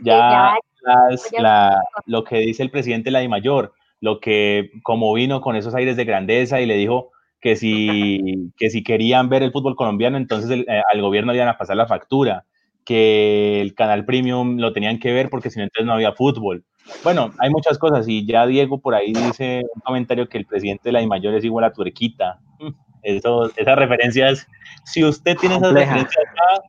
Ya, 0.00 0.54
lo 2.06 2.24
que 2.24 2.38
dice 2.38 2.62
el 2.62 2.70
presidente 2.70 3.10
la 3.10 3.26
mayor, 3.28 3.72
lo 4.00 4.20
que 4.20 4.70
como 4.82 5.12
vino 5.12 5.40
con 5.40 5.56
esos 5.56 5.74
aires 5.74 5.96
de 5.96 6.04
grandeza 6.04 6.60
y 6.60 6.66
le 6.66 6.76
dijo 6.76 7.10
que 7.40 7.56
si, 7.56 8.50
que 8.56 8.70
si 8.70 8.82
querían 8.82 9.28
ver 9.28 9.42
el 9.42 9.52
fútbol 9.52 9.76
colombiano, 9.76 10.16
entonces 10.16 10.50
eh, 10.50 10.82
al 10.92 11.00
gobierno 11.00 11.34
iban 11.34 11.48
a 11.48 11.58
pasar 11.58 11.76
la 11.76 11.86
factura, 11.86 12.44
que 12.84 13.60
el 13.60 13.74
canal 13.74 14.04
premium 14.04 14.58
lo 14.58 14.72
tenían 14.72 14.98
que 14.98 15.12
ver 15.12 15.30
porque 15.30 15.50
si 15.50 15.58
no, 15.58 15.64
entonces 15.64 15.86
no 15.86 15.92
había 15.92 16.12
fútbol. 16.12 16.64
Bueno, 17.04 17.32
hay 17.38 17.50
muchas 17.50 17.78
cosas 17.78 18.08
y 18.08 18.26
ya 18.26 18.46
Diego 18.46 18.78
por 18.78 18.94
ahí 18.94 19.12
dice 19.12 19.62
un 19.74 19.80
comentario 19.80 20.28
que 20.28 20.38
el 20.38 20.46
presidente 20.46 20.88
de 20.88 20.92
la 20.92 21.06
mayor 21.06 21.34
es 21.34 21.44
igual 21.44 21.64
a 21.64 21.72
Turquita. 21.72 22.38
Eso, 23.02 23.48
esas 23.56 23.76
referencias, 23.76 24.46
si 24.84 25.04
usted 25.04 25.36
tiene 25.36 25.56
esas 25.56 25.72
referencias 25.72 26.24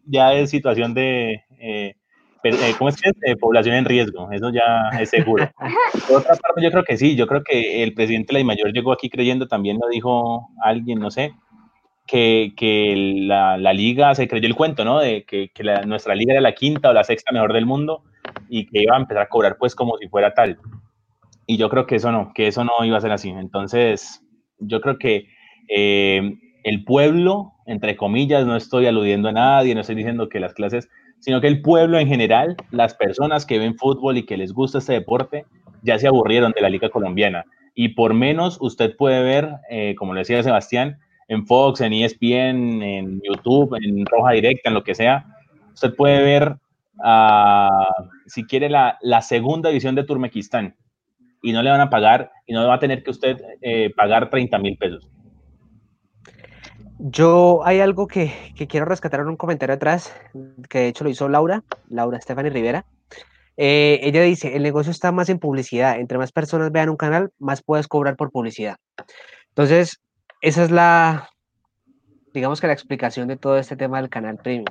ya 0.06 0.32
es 0.36 0.52
situación 0.52 0.94
de, 0.94 1.44
eh, 1.60 1.96
eh, 2.44 2.74
¿cómo 2.78 2.90
es 2.90 3.02
que 3.02 3.10
es? 3.10 3.16
Eh, 3.24 3.36
población 3.36 3.76
en 3.76 3.86
riesgo, 3.86 4.32
eso 4.32 4.52
ya 4.52 4.90
es 5.00 5.10
seguro. 5.10 5.50
Por 6.08 6.18
otra 6.20 6.36
parte, 6.36 6.62
yo 6.62 6.72
creo 6.72 6.84
que 6.84 6.98
sí, 6.98 7.16
yo 7.16 7.26
creo 7.26 7.44
que 7.44 7.84
el 7.84 7.94
presidente 7.94 8.34
la 8.34 8.44
mayor 8.44 8.72
llegó 8.72 8.94
aquí 8.94 9.10
creyendo, 9.10 9.48
también 9.48 9.80
lo 9.82 9.90
dijo 9.90 10.50
alguien, 10.64 11.00
no 11.00 11.10
sé, 11.10 11.34
que, 12.06 12.54
que 12.56 12.94
la, 13.28 13.58
la, 13.58 13.74
liga, 13.74 14.14
se 14.16 14.28
creyó 14.28 14.48
el 14.48 14.56
cuento, 14.56 14.86
¿no? 14.86 15.00
De 15.00 15.26
que, 15.26 15.50
que 15.50 15.64
la, 15.64 15.82
nuestra 15.82 16.16
liga 16.16 16.34
era 16.34 16.42
la 16.42 16.54
quinta 16.54 16.92
o 16.92 16.94
la 16.94 17.04
sexta 17.04 17.34
mejor 17.34 17.54
del 17.54 17.66
mundo 17.66 18.04
y 18.50 18.66
que 18.66 18.84
iba 18.84 18.96
a 18.96 19.00
empezar 19.00 19.24
a 19.24 19.30
cobrar 19.30 19.58
pues 19.58 19.76
como 19.76 19.98
si 19.98 20.08
fuera 20.08 20.34
tal. 20.34 20.58
Y 21.46 21.58
yo 21.58 21.70
creo 21.70 21.86
que 21.88 21.96
eso 21.96 22.12
no, 22.12 22.32
que 22.34 22.48
eso 22.48 22.64
no 22.64 22.72
iba 22.84 22.98
a 22.98 23.02
ser 23.02 23.12
así. 23.12 23.30
Entonces, 23.30 24.22
yo 24.60 24.82
creo 24.82 24.98
que 24.98 25.28
eh, 25.68 26.38
el 26.64 26.84
pueblo, 26.84 27.54
entre 27.66 27.96
comillas, 27.96 28.46
no 28.46 28.56
estoy 28.56 28.86
aludiendo 28.86 29.30
a 29.30 29.34
nadie, 29.34 29.74
no 29.74 29.82
estoy 29.82 29.96
diciendo 29.96 30.30
que 30.30 30.40
las 30.40 30.54
clases 30.54 30.90
sino 31.20 31.42
que 31.42 31.48
el 31.48 31.62
pueblo 31.62 32.00
en 32.00 32.08
general, 32.08 32.56
las 32.72 32.94
personas 32.96 33.46
que 33.46 33.60
ven 33.60 33.76
fútbol 33.76 34.18
y 34.18 34.26
que 34.26 34.38
les 34.38 34.54
gusta 34.54 34.78
este 34.80 34.94
deporte, 34.94 35.46
ya 35.84 35.98
se 36.00 36.08
aburrieron 36.08 36.52
de 36.54 36.62
la 36.62 36.70
liga 36.70 36.90
colombiana. 36.90 37.46
Y 37.76 37.90
por 37.90 38.14
menos 38.14 38.58
usted 38.62 38.96
puede 38.98 39.22
ver, 39.24 39.50
eh, 39.70 39.96
como 39.96 40.14
le 40.14 40.22
decía 40.22 40.44
Sebastián, 40.44 40.98
en 41.28 41.46
Fox, 41.46 41.82
en 41.82 41.94
ESPN, 41.94 42.82
en 42.82 43.22
YouTube, 43.22 43.76
en 43.82 44.06
Roja 44.06 44.32
Directa, 44.32 44.70
en 44.70 44.74
lo 44.74 44.84
que 44.84 44.96
sea, 44.96 45.26
usted 45.74 45.94
puede 45.96 46.24
ver, 46.24 46.56
uh, 47.04 48.04
si 48.28 48.46
quiere, 48.46 48.70
la, 48.70 48.98
la, 49.02 49.22
segunda 49.22 49.70
división 49.70 49.96
de 49.96 50.04
Turmequistán 50.04 50.76
y 51.42 51.52
no 51.52 51.62
le 51.62 51.70
van 51.70 51.82
a 51.82 51.90
pagar 51.90 52.32
y 52.46 52.54
no 52.54 52.68
va 52.68 52.76
a 52.76 52.80
tener 52.80 53.04
que 53.04 53.12
usted 53.12 53.38
eh, 53.62 53.94
pagar 53.96 54.30
30 54.30 54.58
mil 54.60 54.78
pesos. 54.78 55.10
Yo 57.00 57.62
hay 57.64 57.80
algo 57.80 58.08
que, 58.08 58.34
quiero 58.68 58.86
rescatar 58.86 59.22
en 59.22 59.30
un 59.30 59.38
comentario 59.38 59.76
atrás, 59.76 60.14
que 60.70 60.80
de 60.80 60.88
hecho 60.90 61.06
lo 61.06 61.10
hizo 61.10 61.30
Laura, 61.30 61.64
Laura 61.88 62.20
Stephanie 62.20 62.52
Rivera. 62.52 62.86
Eh, 63.56 64.00
ella 64.04 64.22
dice, 64.22 64.56
el 64.56 64.64
negocio 64.64 64.92
está 64.92 65.12
más 65.12 65.30
en 65.30 65.40
publicidad, 65.40 66.00
entre 66.00 66.18
más 66.18 66.32
personas 66.32 66.72
vean 66.72 66.90
un 66.90 66.98
canal, 66.98 67.32
más 67.40 67.62
puedes 67.62 67.88
cobrar 67.88 68.18
por 68.18 68.32
publicidad. 68.32 68.76
Entonces, 69.50 70.02
esa 70.42 70.64
es 70.64 70.72
la, 70.72 71.30
digamos 72.34 72.60
que 72.60 72.68
la 72.68 72.74
explicación 72.74 73.28
de 73.30 73.38
todo 73.38 73.58
este 73.58 73.78
tema 73.78 74.02
del 74.02 74.10
canal 74.10 74.38
premium. 74.38 74.66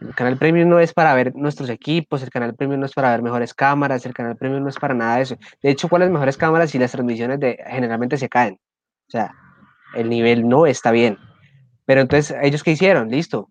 El 0.00 0.14
canal 0.14 0.36
premium 0.36 0.68
no 0.68 0.78
es 0.78 0.92
para 0.92 1.14
ver 1.14 1.34
nuestros 1.34 1.70
equipos, 1.70 2.22
el 2.22 2.30
canal 2.30 2.54
premium 2.54 2.80
no 2.80 2.86
es 2.86 2.92
para 2.92 3.10
ver 3.10 3.22
mejores 3.22 3.54
cámaras, 3.54 4.04
el 4.06 4.14
canal 4.14 4.36
premium 4.36 4.62
no 4.62 4.68
es 4.68 4.76
para 4.76 4.94
nada 4.94 5.16
de 5.16 5.22
eso. 5.22 5.36
De 5.62 5.70
hecho, 5.70 5.88
¿cuáles 5.88 6.10
mejores 6.10 6.36
cámaras 6.36 6.70
si 6.70 6.78
las 6.78 6.92
transmisiones 6.92 7.40
de, 7.40 7.58
generalmente 7.66 8.16
se 8.16 8.28
caen? 8.28 8.58
O 9.08 9.10
sea, 9.10 9.34
el 9.94 10.08
nivel 10.08 10.48
no 10.48 10.66
está 10.66 10.90
bien. 10.90 11.18
Pero 11.86 12.00
entonces, 12.02 12.36
¿ellos 12.42 12.62
qué 12.62 12.72
hicieron? 12.72 13.10
Listo, 13.10 13.48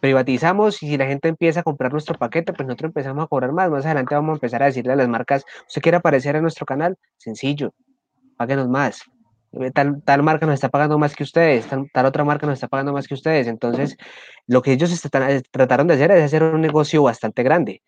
privatizamos 0.00 0.82
y 0.82 0.88
si 0.88 0.96
la 0.96 1.06
gente 1.06 1.28
empieza 1.28 1.60
a 1.60 1.62
comprar 1.62 1.92
nuestro 1.92 2.16
paquete, 2.16 2.52
pues 2.52 2.66
nosotros 2.66 2.88
empezamos 2.88 3.24
a 3.24 3.26
cobrar 3.28 3.52
más. 3.52 3.70
Más 3.70 3.84
adelante 3.84 4.14
vamos 4.14 4.30
a 4.30 4.36
empezar 4.36 4.62
a 4.62 4.66
decirle 4.66 4.92
a 4.92 4.96
las 4.96 5.08
marcas, 5.08 5.44
¿usted 5.66 5.82
quiere 5.82 5.98
aparecer 5.98 6.36
en 6.36 6.42
nuestro 6.42 6.66
canal? 6.66 6.96
Sencillo, 7.16 7.74
páguenos 8.36 8.68
más. 8.68 9.04
Eh, 9.52 9.70
tal, 9.72 10.02
tal 10.02 10.22
marca 10.22 10.46
nos 10.46 10.54
está 10.54 10.68
pagando 10.68 10.98
más 10.98 11.16
que 11.16 11.24
ustedes, 11.24 11.66
tal, 11.66 12.06
otra 12.06 12.24
marca 12.24 12.46
nos 12.46 12.54
está 12.54 12.68
pagando 12.68 12.92
más 12.92 13.08
que 13.08 13.14
ustedes. 13.14 13.46
Entonces, 13.46 13.96
lo 14.46 14.62
que 14.62 14.72
ellos 14.72 14.92
eh, 15.04 15.42
trataron 15.50 15.88
de 15.88 15.94
hacer 15.94 16.10
es 16.12 16.24
hacer 16.24 16.42
un 16.42 16.60
negocio 16.60 17.02
bastante 17.02 17.42
grande. 17.42 17.82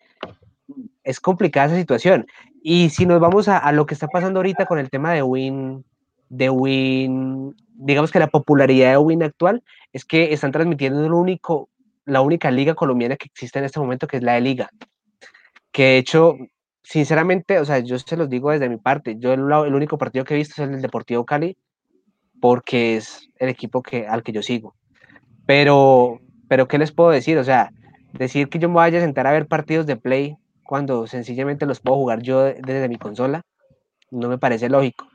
Es 1.03 1.19
complicada 1.19 1.67
esa 1.67 1.77
situación. 1.77 2.27
Y 2.61 2.89
si 2.89 3.05
nos 3.05 3.19
vamos 3.19 3.47
a, 3.47 3.57
a 3.57 3.71
lo 3.71 3.85
que 3.85 3.93
está 3.93 4.07
pasando 4.07 4.39
ahorita 4.39 4.65
con 4.65 4.79
el 4.79 4.89
tema 4.89 5.13
de 5.13 5.23
Win, 5.23 5.85
de 6.29 6.49
Win, 6.49 7.55
digamos 7.75 8.11
que 8.11 8.19
la 8.19 8.27
popularidad 8.27 8.91
de 8.91 8.97
Win 8.97 9.23
actual 9.23 9.63
es 9.91 10.05
que 10.05 10.33
están 10.33 10.51
transmitiendo 10.51 11.05
el 11.05 11.13
único, 11.13 11.69
la 12.05 12.21
única 12.21 12.51
liga 12.51 12.73
colombiana 12.75 13.15
que 13.15 13.27
existe 13.27 13.59
en 13.59 13.65
este 13.65 13.79
momento, 13.79 14.07
que 14.07 14.17
es 14.17 14.23
la 14.23 14.33
de 14.33 14.41
Liga. 14.41 14.69
Que 15.71 15.83
de 15.83 15.97
hecho, 15.97 16.37
sinceramente, 16.83 17.59
o 17.59 17.65
sea, 17.65 17.79
yo 17.79 17.97
se 17.97 18.17
los 18.17 18.29
digo 18.29 18.51
desde 18.51 18.69
mi 18.69 18.77
parte, 18.77 19.15
yo 19.17 19.33
el, 19.33 19.41
el, 19.41 19.75
único 19.75 19.97
partido 19.97 20.25
que 20.25 20.33
he 20.33 20.37
visto 20.37 20.53
es 20.53 20.67
el 20.67 20.71
del 20.71 20.81
Deportivo 20.81 21.25
Cali, 21.25 21.57
porque 22.39 22.97
es 22.97 23.29
el 23.37 23.49
equipo 23.49 23.81
que, 23.81 24.07
al 24.07 24.21
que 24.21 24.33
yo 24.33 24.43
sigo. 24.43 24.75
Pero, 25.45 26.19
pero, 26.47 26.67
¿qué 26.67 26.77
les 26.77 26.91
puedo 26.91 27.09
decir? 27.09 27.37
O 27.37 27.43
sea, 27.43 27.71
decir 28.11 28.49
que 28.49 28.59
yo 28.59 28.69
me 28.69 28.75
vaya 28.75 28.99
a 28.99 29.01
sentar 29.01 29.27
a 29.27 29.31
ver 29.31 29.47
partidos 29.47 29.85
de 29.85 29.95
Play 29.95 30.37
cuando 30.63 31.07
sencillamente 31.07 31.65
los 31.65 31.79
puedo 31.79 31.97
jugar 31.97 32.21
yo 32.21 32.43
desde 32.43 32.89
mi 32.89 32.97
consola, 32.97 33.43
no 34.11 34.29
me 34.29 34.37
parece 34.37 34.69
lógico. 34.69 35.07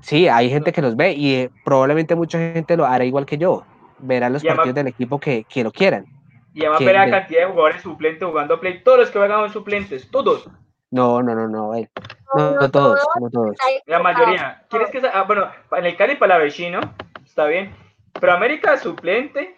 Sí, 0.00 0.28
hay 0.28 0.48
gente 0.48 0.72
que 0.72 0.82
los 0.82 0.96
ve 0.96 1.14
y 1.14 1.34
eh, 1.34 1.50
probablemente 1.64 2.14
mucha 2.14 2.38
gente 2.52 2.76
lo 2.76 2.86
hará 2.86 3.04
igual 3.04 3.26
que 3.26 3.36
yo, 3.36 3.64
verá 3.98 4.30
los 4.30 4.44
partidos 4.44 4.74
del 4.74 4.86
equipo 4.86 5.18
que, 5.18 5.44
que, 5.48 5.64
lo 5.64 5.72
quieran. 5.72 6.06
Y 6.54 6.60
además 6.60 6.80
verá 6.80 7.06
la 7.06 7.20
cantidad 7.20 7.40
de 7.40 7.46
jugadores 7.46 7.82
suplentes 7.82 8.28
jugando 8.28 8.60
Play, 8.60 8.82
todos 8.84 8.98
los 8.98 9.10
que 9.10 9.18
juegan 9.18 9.40
son 9.40 9.52
suplentes, 9.52 10.08
todos. 10.10 10.48
No, 10.90 11.22
no, 11.22 11.34
no, 11.34 11.48
no, 11.48 11.74
eh. 11.74 11.90
no, 12.34 12.52
no, 12.52 12.70
todos, 12.70 13.00
no 13.20 13.30
todos. 13.30 13.56
La 13.86 13.98
mayoría. 14.00 14.64
¿Quieres 14.70 14.90
que 14.90 15.02
ah, 15.12 15.22
bueno, 15.22 15.50
en 15.72 15.86
el 15.86 15.96
Cali 15.96 16.16
para 16.16 16.38
la 16.38 16.44
vecino, 16.44 16.80
está 17.24 17.46
bien, 17.46 17.74
pero 18.18 18.32
América 18.32 18.76
suplente, 18.78 19.56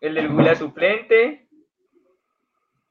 el 0.00 0.14
del 0.14 0.30
Huila 0.30 0.54
suplente, 0.54 1.48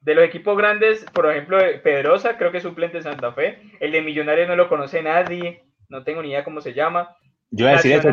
de 0.00 0.14
los 0.14 0.24
equipos 0.24 0.56
grandes, 0.56 1.04
por 1.12 1.30
ejemplo, 1.30 1.58
Pedrosa, 1.82 2.36
creo 2.36 2.52
que 2.52 2.58
es 2.58 2.62
suplente 2.62 2.98
de 2.98 3.02
Santa 3.02 3.32
Fe, 3.32 3.60
el 3.80 3.90
de 3.90 4.02
Millonarios 4.02 4.46
no 4.48 4.54
lo 4.54 4.68
conoce 4.68 5.02
nadie, 5.02 5.64
no 5.88 6.04
tengo 6.04 6.22
ni 6.22 6.28
idea 6.28 6.44
cómo 6.44 6.60
se 6.60 6.74
llama. 6.74 7.16
Yo 7.50 7.64
voy 7.64 7.72
a 7.72 7.76
decir 7.76 7.92
eso, 7.92 8.08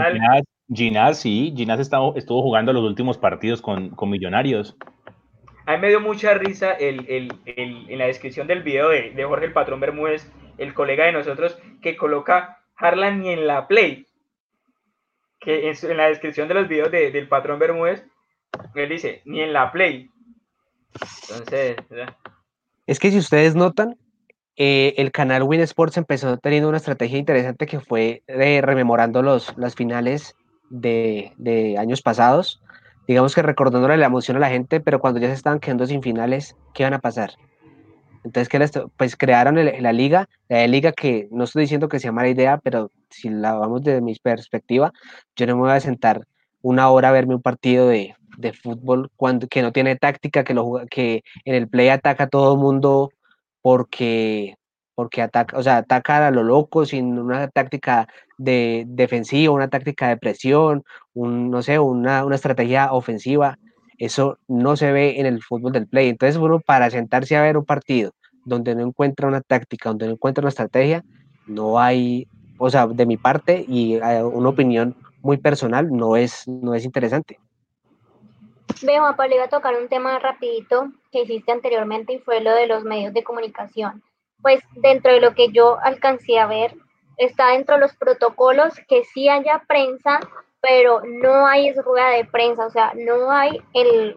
Ginás, 0.73 1.19
sí, 1.19 1.53
Ginás 1.55 1.79
estuvo 1.79 2.41
jugando 2.41 2.73
los 2.73 2.83
últimos 2.83 3.17
partidos 3.17 3.61
con, 3.61 3.89
con 3.89 4.09
Millonarios. 4.09 4.75
A 5.65 5.73
mí 5.73 5.81
me 5.81 5.89
dio 5.89 6.01
mucha 6.01 6.33
risa 6.33 6.73
el, 6.73 7.05
el, 7.09 7.31
el, 7.45 7.89
en 7.89 7.97
la 7.97 8.07
descripción 8.07 8.47
del 8.47 8.63
video 8.63 8.89
de, 8.89 9.11
de, 9.11 9.23
Jorge 9.23 9.45
el 9.45 9.53
Patrón 9.53 9.79
Bermúdez, 9.79 10.29
el 10.57 10.73
colega 10.73 11.05
de 11.05 11.13
nosotros, 11.13 11.57
que 11.81 11.95
coloca 11.95 12.59
Harlan 12.75 13.21
ni 13.21 13.29
en 13.29 13.47
la 13.47 13.67
Play. 13.67 14.05
Que 15.39 15.69
en, 15.69 15.75
en 15.89 15.97
la 15.97 16.07
descripción 16.07 16.47
de 16.47 16.53
los 16.53 16.67
videos 16.67 16.91
de, 16.91 17.11
del 17.11 17.27
Patrón 17.27 17.59
Bermúdez, 17.59 18.03
él 18.75 18.89
dice, 18.89 19.21
ni 19.25 19.41
en 19.41 19.53
la 19.53 19.71
Play. 19.71 20.09
Entonces... 21.29 21.77
Es 22.85 22.99
que 22.99 23.11
si 23.11 23.17
ustedes 23.17 23.55
notan, 23.55 23.97
eh, 24.57 24.93
el 24.97 25.11
canal 25.11 25.43
Win 25.43 25.61
Sports 25.61 25.95
empezó 25.95 26.37
teniendo 26.37 26.67
una 26.67 26.77
estrategia 26.77 27.17
interesante 27.17 27.65
que 27.65 27.79
fue 27.79 28.23
de 28.27 28.61
rememorando 28.61 29.21
los, 29.21 29.57
las 29.57 29.75
finales 29.75 30.35
de, 30.69 31.31
de 31.37 31.77
años 31.77 32.01
pasados 32.01 32.61
digamos 33.07 33.35
que 33.35 33.41
recordándole 33.41 33.97
la 33.97 34.05
emoción 34.05 34.37
a 34.37 34.39
la 34.39 34.49
gente, 34.49 34.79
pero 34.79 34.99
cuando 34.99 35.19
ya 35.19 35.27
se 35.27 35.33
estaban 35.33 35.59
quedando 35.59 35.85
sin 35.85 36.01
finales, 36.01 36.55
¿qué 36.73 36.83
van 36.83 36.93
a 36.93 36.99
pasar? 36.99 37.33
Entonces, 38.23 38.47
que 38.47 38.87
pues 38.95 39.17
crearon 39.17 39.55
la 39.55 39.93
liga, 39.93 40.29
la 40.47 40.65
liga 40.67 40.93
que 40.93 41.27
no 41.31 41.43
estoy 41.43 41.63
diciendo 41.63 41.89
que 41.89 41.99
sea 41.99 42.13
mala 42.13 42.29
idea, 42.29 42.57
pero 42.57 42.89
si 43.09 43.29
la 43.29 43.53
vamos 43.53 43.83
desde 43.83 44.01
mi 44.01 44.15
perspectiva, 44.15 44.93
yo 45.35 45.45
no 45.45 45.55
me 45.55 45.63
voy 45.63 45.71
a 45.71 45.79
sentar 45.81 46.25
una 46.61 46.89
hora 46.89 47.09
a 47.09 47.11
verme 47.11 47.35
un 47.35 47.41
partido 47.41 47.87
de, 47.89 48.15
de 48.37 48.53
fútbol 48.53 49.11
cuando, 49.17 49.47
que 49.47 49.61
no 49.61 49.73
tiene 49.73 49.97
táctica, 49.97 50.45
que, 50.45 50.53
lo, 50.53 50.81
que 50.89 51.23
en 51.43 51.55
el 51.55 51.67
play 51.67 51.89
ataca 51.89 52.25
a 52.25 52.29
todo 52.29 52.53
el 52.53 52.59
mundo 52.59 53.11
porque, 53.61 54.55
porque 54.95 55.21
ataca, 55.21 55.57
o 55.57 55.63
sea, 55.63 55.77
ataca 55.77 56.27
a 56.27 56.31
lo 56.31 56.43
loco 56.43 56.85
sin 56.85 57.17
una 57.17 57.47
táctica 57.47 58.07
de 58.37 58.85
defensiva, 58.87 59.53
una 59.53 59.69
táctica 59.69 60.09
de 60.09 60.17
presión, 60.17 60.83
un, 61.13 61.49
no 61.49 61.61
sé, 61.61 61.79
una, 61.79 62.25
una, 62.25 62.35
estrategia 62.35 62.91
ofensiva. 62.93 63.57
Eso 63.97 64.37
no 64.47 64.75
se 64.75 64.91
ve 64.91 65.19
en 65.19 65.25
el 65.25 65.41
fútbol 65.41 65.71
del 65.71 65.87
play. 65.87 66.09
Entonces, 66.09 66.37
uno 66.37 66.59
para 66.59 66.89
sentarse 66.89 67.35
a 67.35 67.41
ver 67.41 67.57
un 67.57 67.65
partido 67.65 68.11
donde 68.45 68.75
no 68.75 68.81
encuentra 68.81 69.27
una 69.27 69.41
táctica, 69.41 69.89
donde 69.89 70.07
no 70.07 70.13
encuentra 70.13 70.41
una 70.41 70.49
estrategia, 70.49 71.03
no 71.47 71.79
hay, 71.79 72.27
o 72.57 72.69
sea, 72.69 72.87
de 72.87 73.05
mi 73.05 73.17
parte 73.17 73.63
y 73.67 73.95
eh, 73.95 74.23
una 74.23 74.49
opinión 74.49 74.95
muy 75.21 75.37
personal, 75.37 75.89
no 75.91 76.17
es, 76.17 76.47
no 76.47 76.75
es 76.75 76.83
interesante. 76.85 77.39
Ve, 78.81 78.99
Juan 78.99 79.15
Pablo, 79.15 79.35
iba 79.35 79.45
a 79.45 79.49
tocar 79.49 79.75
un 79.75 79.87
tema 79.87 80.19
rapidito 80.19 80.91
que 81.11 81.21
hiciste 81.21 81.51
anteriormente 81.51 82.13
y 82.13 82.19
fue 82.19 82.41
lo 82.41 82.53
de 82.53 82.67
los 82.67 82.83
medios 82.83 83.13
de 83.13 83.23
comunicación. 83.23 84.03
Pues 84.43 84.61
dentro 84.75 85.11
de 85.11 85.21
lo 85.21 85.33
que 85.33 85.51
yo 85.51 85.79
alcancé 85.81 86.37
a 86.37 86.45
ver, 86.45 86.75
está 87.17 87.47
dentro 87.47 87.75
de 87.75 87.81
los 87.81 87.95
protocolos 87.95 88.73
que 88.87 89.03
sí 89.05 89.29
haya 89.29 89.63
prensa, 89.67 90.19
pero 90.61 91.01
no 91.05 91.47
hay 91.47 91.73
rueda 91.73 92.09
de 92.09 92.25
prensa, 92.25 92.65
o 92.65 92.69
sea, 92.69 92.93
no 92.95 93.31
hay 93.31 93.61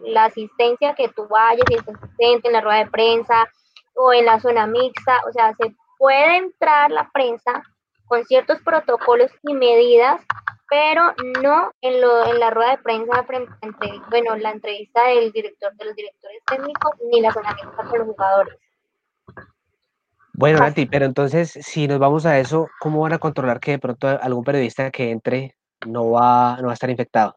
la 0.03 0.25
asistencia 0.25 0.93
que 0.95 1.09
tú 1.09 1.27
vayas 1.27 1.65
y 1.69 1.75
estés 1.75 1.97
presente 1.97 2.47
en 2.47 2.53
la 2.53 2.61
rueda 2.61 2.85
de 2.85 2.91
prensa 2.91 3.49
o 3.95 4.13
en 4.13 4.25
la 4.25 4.39
zona 4.39 4.67
mixta, 4.67 5.19
o 5.27 5.31
sea, 5.31 5.53
se 5.55 5.75
puede 5.97 6.37
entrar 6.37 6.91
la 6.91 7.09
prensa 7.11 7.63
con 8.05 8.23
ciertos 8.25 8.61
protocolos 8.61 9.31
y 9.43 9.53
medidas, 9.53 10.21
pero 10.69 11.13
no 11.41 11.71
en, 11.81 12.01
lo, 12.01 12.25
en 12.27 12.39
la 12.39 12.49
rueda 12.49 12.71
de 12.71 12.83
prensa, 12.83 13.25
entre, 13.61 14.01
bueno, 14.09 14.35
la 14.37 14.51
entrevista 14.51 15.03
del 15.07 15.31
director 15.31 15.73
de 15.73 15.85
los 15.85 15.95
directores 15.95 16.41
técnicos 16.45 16.91
ni 17.11 17.21
la 17.21 17.31
zona 17.31 17.53
mixta 17.55 17.83
con 17.83 17.99
los 17.99 18.07
jugadores. 18.07 18.57
Bueno, 20.37 20.59
Nati, 20.59 20.85
pero 20.85 21.05
entonces, 21.05 21.49
si 21.49 21.87
nos 21.87 21.97
vamos 21.97 22.27
a 22.27 22.37
eso, 22.37 22.69
¿cómo 22.79 23.01
van 23.01 23.13
a 23.13 23.17
controlar 23.17 23.59
que 23.59 23.71
de 23.71 23.79
pronto 23.79 24.07
algún 24.07 24.43
periodista 24.43 24.91
que 24.91 25.09
entre 25.09 25.55
no 25.87 26.11
va, 26.11 26.57
no 26.57 26.67
va 26.67 26.73
a 26.73 26.75
estar 26.75 26.91
infectado? 26.91 27.35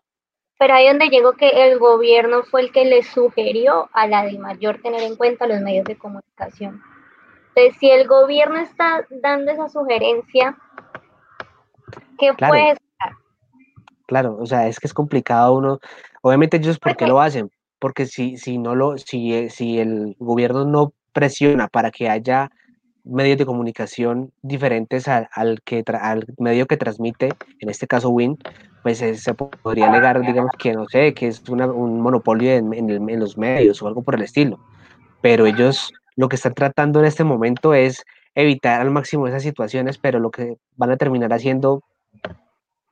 Pero 0.58 0.74
ahí 0.74 0.86
donde 0.86 1.08
llegó 1.08 1.32
que 1.32 1.48
el 1.48 1.78
gobierno 1.78 2.42
fue 2.42 2.60
el 2.60 2.72
que 2.72 2.84
le 2.84 3.02
sugirió 3.02 3.88
a 3.94 4.06
la 4.06 4.24
de 4.24 4.38
mayor 4.38 4.82
tener 4.82 5.02
en 5.02 5.16
cuenta 5.16 5.46
los 5.46 5.62
medios 5.62 5.86
de 5.86 5.96
comunicación. 5.96 6.82
Entonces, 7.48 7.78
si 7.80 7.90
el 7.90 8.06
gobierno 8.06 8.58
está 8.58 9.06
dando 9.08 9.50
esa 9.50 9.70
sugerencia, 9.70 10.58
¿qué 12.18 12.34
claro, 12.34 12.52
puede 12.52 12.72
estar? 12.72 13.12
Claro, 14.06 14.36
o 14.38 14.44
sea, 14.44 14.68
es 14.68 14.78
que 14.78 14.88
es 14.88 14.92
complicado 14.92 15.54
uno. 15.54 15.80
Obviamente 16.20 16.58
ellos, 16.58 16.78
¿por 16.78 16.94
qué 16.98 17.06
lo 17.06 17.18
hacen? 17.18 17.50
Porque 17.78 18.04
si, 18.04 18.36
si 18.36 18.58
no 18.58 18.74
lo, 18.74 18.98
si, 18.98 19.48
si 19.48 19.78
el 19.78 20.16
gobierno 20.18 20.66
no 20.66 20.92
presiona 21.14 21.66
para 21.66 21.90
que 21.90 22.10
haya 22.10 22.50
medios 23.04 23.38
de 23.38 23.46
comunicación 23.46 24.32
diferentes 24.42 25.08
al, 25.08 25.28
al 25.32 25.60
que 25.62 25.82
al 26.00 26.26
medio 26.38 26.66
que 26.66 26.76
transmite, 26.76 27.30
en 27.58 27.68
este 27.68 27.86
caso 27.86 28.10
Win, 28.10 28.38
pues 28.82 28.98
se 28.98 29.34
podría 29.34 29.88
alegar, 29.88 30.20
digamos, 30.22 30.52
que 30.58 30.72
no 30.72 30.86
sé, 30.88 31.12
que 31.14 31.28
es 31.28 31.42
un 31.48 32.00
monopolio 32.00 32.52
en, 32.52 32.72
en, 32.72 33.20
los 33.20 33.36
medios 33.36 33.82
o 33.82 33.88
algo 33.88 34.02
por 34.02 34.14
el 34.14 34.22
estilo. 34.22 34.58
Pero 35.20 35.46
ellos 35.46 35.92
lo 36.16 36.28
que 36.28 36.36
están 36.36 36.54
tratando 36.54 37.00
en 37.00 37.06
este 37.06 37.24
momento 37.24 37.74
es 37.74 38.04
evitar 38.34 38.80
al 38.80 38.90
máximo 38.90 39.26
esas 39.26 39.42
situaciones, 39.42 39.98
pero 39.98 40.18
lo 40.18 40.30
que 40.30 40.56
van 40.76 40.90
a 40.90 40.96
terminar 40.96 41.32
haciendo 41.32 41.82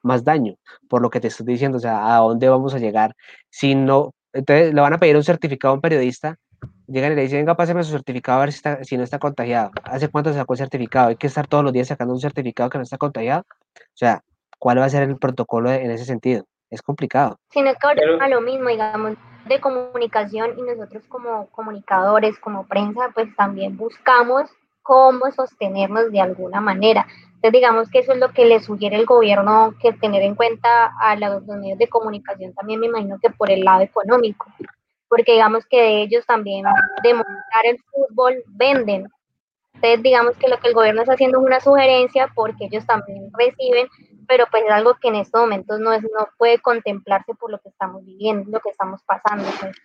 más 0.03 0.25
daño, 0.25 0.57
por 0.89 1.03
lo 1.03 1.11
que 1.11 1.21
te 1.21 1.29
estoy 1.29 1.47
diciendo, 1.47 1.79
o 1.79 1.81
sea, 1.81 2.15
a 2.15 2.19
dónde 2.19 2.49
vamos 2.49 2.75
a 2.75 2.79
llegar 2.79 3.15
si 3.51 3.75
no, 3.75 4.13
entonces 4.33 4.75
le 4.75 4.81
van 4.81 4.93
a 4.93 4.99
pedir 4.99 5.17
un 5.17 5.25
certificado 5.25 5.73
a 5.73 5.75
un 5.75 5.81
periodista 5.81 6.37
llegan 6.89 7.13
y 7.13 7.17
le 7.17 7.23
dicen, 7.23 7.41
venga, 7.41 7.55
páseme 7.55 7.85
su 7.85 7.93
certificado 7.93 8.39
a 8.39 8.41
ver 8.41 8.53
si, 8.53 8.57
está, 8.57 8.83
si 8.85 8.97
no 8.97 9.05
está 9.05 9.19
contagiado. 9.19 9.71
¿Hace 9.85 10.09
cuánto 10.09 10.33
sacó 10.33 10.55
el 10.55 10.59
certificado? 10.59 11.09
Hay 11.09 11.17
que 11.17 11.27
estar 11.27 11.47
todos 11.47 11.63
los 11.63 11.73
días 11.73 11.89
sacando 11.89 12.15
un 12.15 12.21
certificado 12.21 12.71
que 12.71 12.79
no 12.79 12.85
está 12.85 12.99
contagiado. 12.99 13.43
O 13.43 13.97
sea, 13.97 14.23
¿cuál 14.59 14.81
va 14.81 14.87
a 14.87 14.91
ser 14.91 15.03
el 15.03 15.17
protocolo 15.17 15.71
en 15.71 15.91
ese 15.91 16.05
sentido? 16.05 16.45
Es 16.71 16.83
complicado. 16.83 17.39
Sino 17.51 17.73
que 17.73 17.87
ahora 17.87 18.03
Pero... 18.19 18.29
lo 18.29 18.41
mismo, 18.41 18.69
digamos, 18.69 19.15
de 19.47 19.61
comunicación 19.61 20.59
y 20.59 20.63
nosotros 20.63 21.05
como 21.09 21.47
comunicadores, 21.49 22.39
como 22.39 22.67
prensa, 22.67 23.11
pues 23.15 23.35
también 23.37 23.77
buscamos 23.77 24.51
cómo 24.83 25.31
sostenernos 25.33 26.11
de 26.11 26.21
alguna 26.21 26.61
manera. 26.61 27.07
Entonces, 27.27 27.53
digamos 27.53 27.89
que 27.91 28.01
eso 28.01 28.13
es 28.13 28.19
lo 28.19 28.33
que 28.33 28.47
le 28.47 28.61
sugiere 28.61 28.97
el 28.97 29.07
gobierno, 29.07 29.75
que 29.81 29.93
tener 29.93 30.23
en 30.23 30.35
cuenta 30.35 30.93
a 31.01 31.15
los 31.17 31.47
medios 31.47 31.79
de 31.79 31.89
comunicación 31.89 32.53
también 32.55 32.81
me 32.81 32.87
imagino 32.87 33.19
que 33.23 33.31
por 33.31 33.51
el 33.51 33.65
lado 33.65 33.83
económico 33.83 34.47
porque 35.09 35.33
digamos 35.33 35.65
que 35.67 36.03
ellos 36.03 36.25
también 36.27 36.65
demostrar 37.03 37.65
el 37.65 37.79
fútbol 37.91 38.43
venden. 38.47 39.09
Entonces 39.75 40.03
digamos 40.03 40.37
que 40.37 40.49
lo 40.49 40.59
que 40.59 40.69
el 40.69 40.75
gobierno 40.75 41.03
está 41.03 41.15
haciendo 41.15 41.39
es 41.39 41.47
una 41.47 41.61
sugerencia 41.61 42.31
porque 42.35 42.67
ellos 42.67 42.85
también 42.87 43.31
reciben, 43.33 43.87
pero 44.27 44.47
pues 44.51 44.65
es 44.65 44.71
algo 44.71 44.95
que 45.01 45.09
en 45.09 45.17
estos 45.17 45.41
momentos 45.41 45.79
no, 45.79 45.93
es, 45.93 46.03
no 46.03 46.29
puede 46.37 46.59
contemplarse 46.59 47.35
por 47.35 47.51
lo 47.51 47.59
que 47.59 47.69
estamos 47.69 48.05
viviendo, 48.05 48.51
lo 48.51 48.61
que 48.61 48.71
estamos 48.71 49.01
pasando. 49.05 49.49
Pues. 49.61 49.77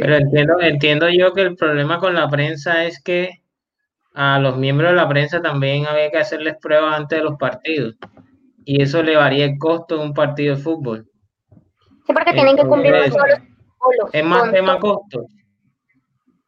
Pero 0.00 0.16
entiendo, 0.16 0.60
entiendo 0.60 1.08
yo 1.10 1.32
que 1.32 1.42
el 1.42 1.56
problema 1.56 1.98
con 1.98 2.14
la 2.14 2.28
prensa 2.28 2.84
es 2.84 3.02
que 3.02 3.42
a 4.14 4.38
los 4.38 4.56
miembros 4.56 4.90
de 4.90 4.96
la 4.96 5.08
prensa 5.08 5.40
también 5.40 5.86
había 5.86 6.10
que 6.10 6.18
hacerles 6.18 6.56
pruebas 6.60 6.96
antes 6.96 7.18
de 7.18 7.24
los 7.24 7.36
partidos. 7.38 7.96
Y 8.64 8.82
eso 8.82 9.02
le 9.02 9.16
varía 9.16 9.46
el 9.46 9.58
costo 9.58 9.96
de 9.96 10.04
un 10.04 10.14
partido 10.14 10.56
de 10.56 10.62
fútbol. 10.62 11.06
Sí, 12.06 12.12
porque 12.12 12.32
tienen 12.32 12.56
que 12.56 12.64
cumplir 12.64 12.92
todos 12.92 13.28
los 13.28 13.49
Es 14.12 14.24
más 14.24 14.42
con 14.42 14.52
tema 14.52 14.78
todo. 14.78 14.94
costo. 14.94 15.26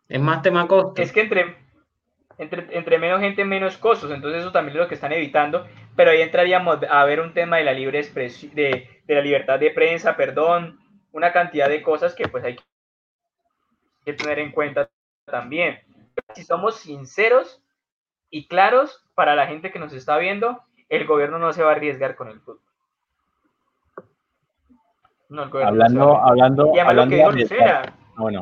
Es 0.08 0.20
más 0.20 0.42
tema 0.42 0.68
costo. 0.68 1.00
Es 1.00 1.12
que 1.12 1.22
entre, 1.22 1.56
entre, 2.38 2.76
entre 2.76 2.98
menos 2.98 3.20
gente, 3.20 3.44
menos 3.44 3.76
costos. 3.78 4.10
Entonces 4.10 4.42
eso 4.42 4.52
también 4.52 4.76
es 4.76 4.82
lo 4.82 4.88
que 4.88 4.94
están 4.94 5.12
evitando. 5.12 5.66
Pero 5.96 6.10
ahí 6.10 6.22
entraríamos 6.22 6.78
a 6.88 7.04
ver 7.04 7.20
un 7.20 7.34
tema 7.34 7.58
de 7.58 7.64
la 7.64 7.72
libre 7.72 7.98
expresión, 7.98 8.54
de, 8.54 9.02
de 9.04 9.14
la 9.14 9.20
libertad 9.20 9.58
de 9.58 9.70
prensa, 9.70 10.16
perdón, 10.16 10.78
una 11.12 11.32
cantidad 11.32 11.68
de 11.68 11.82
cosas 11.82 12.14
que 12.14 12.28
pues 12.28 12.44
hay 12.44 12.56
que 14.04 14.12
tener 14.14 14.38
en 14.38 14.52
cuenta 14.52 14.90
también. 15.24 15.80
Si 16.34 16.44
somos 16.44 16.76
sinceros 16.80 17.62
y 18.30 18.48
claros 18.48 19.04
para 19.14 19.34
la 19.34 19.46
gente 19.46 19.70
que 19.70 19.78
nos 19.78 19.92
está 19.92 20.18
viendo, 20.18 20.62
el 20.88 21.06
gobierno 21.06 21.38
no 21.38 21.52
se 21.52 21.62
va 21.62 21.70
a 21.70 21.74
arriesgar 21.74 22.16
con 22.16 22.28
el 22.28 22.40
fútbol. 22.40 22.71
No, 25.32 25.44
el 25.44 25.50
no 25.50 25.66
Hablando, 25.66 26.18
hablando. 26.18 26.72
Y 26.74 26.78
además 26.78 26.94
lo 26.94 27.02
hablando 27.02 27.10
que 27.10 27.16
dijo 27.16 27.30
Lucena, 27.32 27.82
Bueno, 28.16 28.40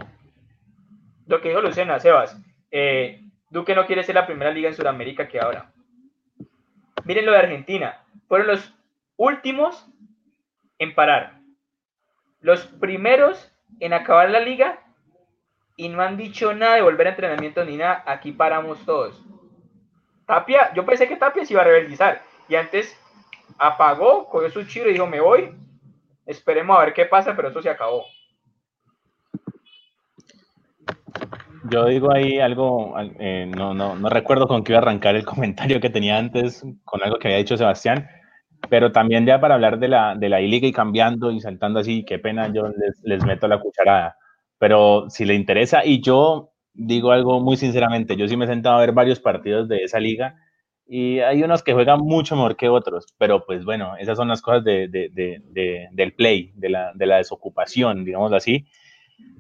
lo 1.27 1.41
que 1.41 1.49
dijo 1.51 1.61
Lucena, 1.61 2.01
Sebas, 2.01 2.37
eh, 2.73 3.23
Duque 3.49 3.77
no 3.77 3.87
quiere 3.87 4.03
ser 4.03 4.17
la 4.17 4.27
primera 4.27 4.51
liga 4.51 4.69
en 4.69 4.75
Sudamérica 4.75 5.29
que 5.29 5.39
ahora. 5.39 5.71
Miren 7.05 7.27
lo 7.27 7.33
de 7.33 7.39
Argentina, 7.39 8.05
fueron 8.27 8.49
los 8.49 8.75
últimos 9.17 9.87
en 10.81 10.93
parar, 10.97 11.39
los 12.41 12.67
primeros 12.67 13.53
en 13.79 13.93
acabar 13.93 14.29
la 14.31 14.41
liga 14.41 14.81
y 15.77 15.89
no 15.89 16.03
han 16.03 16.17
dicho 16.17 16.53
nada 16.55 16.75
de 16.75 16.83
volver 16.83 17.07
a 17.07 17.11
entrenamiento 17.11 17.65
ni 17.65 17.77
nada, 17.77 18.03
aquí 18.05 18.33
paramos 18.33 18.85
todos. 18.85 19.25
Tapia, 20.27 20.75
yo 20.75 20.85
pensé 20.85 21.07
que 21.07 21.17
Tapia 21.17 21.45
se 21.45 21.53
iba 21.53 21.63
a 21.63 21.67
rebeldizar. 21.67 22.23
Y 22.49 22.57
antes 22.57 23.01
apagó, 23.59 24.29
cogió 24.29 24.51
su 24.51 24.65
chiro 24.65 24.91
y 24.91 24.95
dijo 24.95 25.07
me 25.07 25.21
voy, 25.21 25.55
esperemos 26.27 26.77
a 26.77 26.85
ver 26.85 26.93
qué 26.93 27.07
pasa, 27.07 27.35
pero 27.35 27.49
eso 27.49 27.63
se 27.63 27.71
acabó. 27.71 28.05
yo 31.71 31.87
digo 31.87 32.13
ahí 32.13 32.39
algo, 32.39 32.95
eh, 33.19 33.51
no, 33.55 33.75
no, 33.75 33.95
no 33.95 34.09
recuerdo 34.09 34.47
con 34.49 34.65
qué 34.65 34.73
iba 34.73 34.81
a 34.81 34.83
arrancar 34.83 35.17
el 35.17 35.25
comentario 35.27 35.81
que 35.81 35.91
tenía 35.91 36.19
antes, 36.19 36.65
con 36.85 37.03
algo 37.03 37.19
que 37.19 37.29
había 37.29 37.39
dicho 37.39 37.57
Sebastián, 37.57 38.09
pero 38.69 38.93
también 38.93 39.27
ya 39.27 39.41
para 39.41 39.55
hablar 39.55 39.79
de 39.79 39.89
la, 39.89 40.15
de 40.15 40.29
la 40.29 40.41
I-Liga 40.41 40.67
y 40.67 40.73
cambiando 40.73 41.31
y 41.31 41.41
saltando 41.41 41.81
así, 41.81 42.05
qué 42.05 42.19
pena, 42.19 42.53
yo 42.53 42.69
les, 42.69 43.01
les 43.03 43.25
meto 43.25 43.49
la 43.49 43.61
cucharada. 43.61 44.17
Pero 44.59 45.09
si 45.09 45.25
le 45.25 45.35
interesa, 45.35 45.85
y 45.85 46.03
yo 46.03 46.53
digo 46.75 47.13
algo 47.13 47.41
muy 47.41 47.57
sinceramente, 47.57 48.17
yo 48.17 48.29
sí 48.29 48.37
me 48.37 48.45
he 48.45 48.49
sentado 48.49 48.77
a 48.77 48.81
ver 48.81 48.93
varios 48.93 49.21
partidos 49.21 49.69
de 49.69 49.85
esa 49.85 49.99
liga 49.99 50.37
y 50.91 51.21
hay 51.21 51.43
unos 51.45 51.63
que 51.63 51.75
juegan 51.75 52.01
mucho 52.01 52.37
mejor 52.37 52.57
que 52.57 52.69
otros, 52.69 53.07
pero 53.19 53.45
pues 53.47 53.65
bueno, 53.65 53.97
esas 53.99 54.19
son 54.19 54.29
las 54.29 54.43
cosas 54.43 54.65
de, 54.65 54.89
de, 54.89 55.11
de, 55.13 55.41
de- 55.53 55.89
del 55.93 56.15
play, 56.15 56.53
la, 56.61 56.93
de 56.95 57.07
la 57.07 57.19
desocupación, 57.19 58.05
digamos 58.05 58.33
así. 58.33 58.67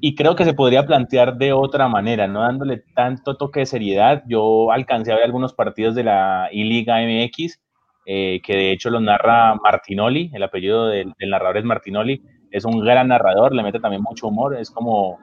Y 0.00 0.14
creo 0.14 0.34
que 0.36 0.44
se 0.44 0.54
podría 0.54 0.86
plantear 0.86 1.36
de 1.36 1.52
otra 1.52 1.88
manera, 1.88 2.26
no 2.28 2.40
dándole 2.42 2.84
tanto 2.94 3.36
toque 3.36 3.60
de 3.60 3.66
seriedad. 3.66 4.22
Yo 4.28 4.72
alcancé 4.72 5.12
a 5.12 5.16
ver 5.16 5.24
algunos 5.24 5.54
partidos 5.54 5.94
de 5.94 6.04
la 6.04 6.48
I-Liga 6.52 7.02
MX, 7.02 7.60
eh, 8.06 8.40
que 8.44 8.54
de 8.54 8.72
hecho 8.72 8.90
los 8.90 9.02
narra 9.02 9.54
Martinoli, 9.56 10.30
el 10.34 10.42
apellido 10.42 10.86
del, 10.88 11.12
del 11.18 11.30
narrador 11.30 11.58
es 11.58 11.64
Martinoli, 11.64 12.22
es 12.50 12.64
un 12.64 12.80
gran 12.80 13.08
narrador, 13.08 13.54
le 13.54 13.62
mete 13.62 13.80
también 13.80 14.02
mucho 14.02 14.28
humor, 14.28 14.56
es 14.56 14.70
como, 14.70 15.18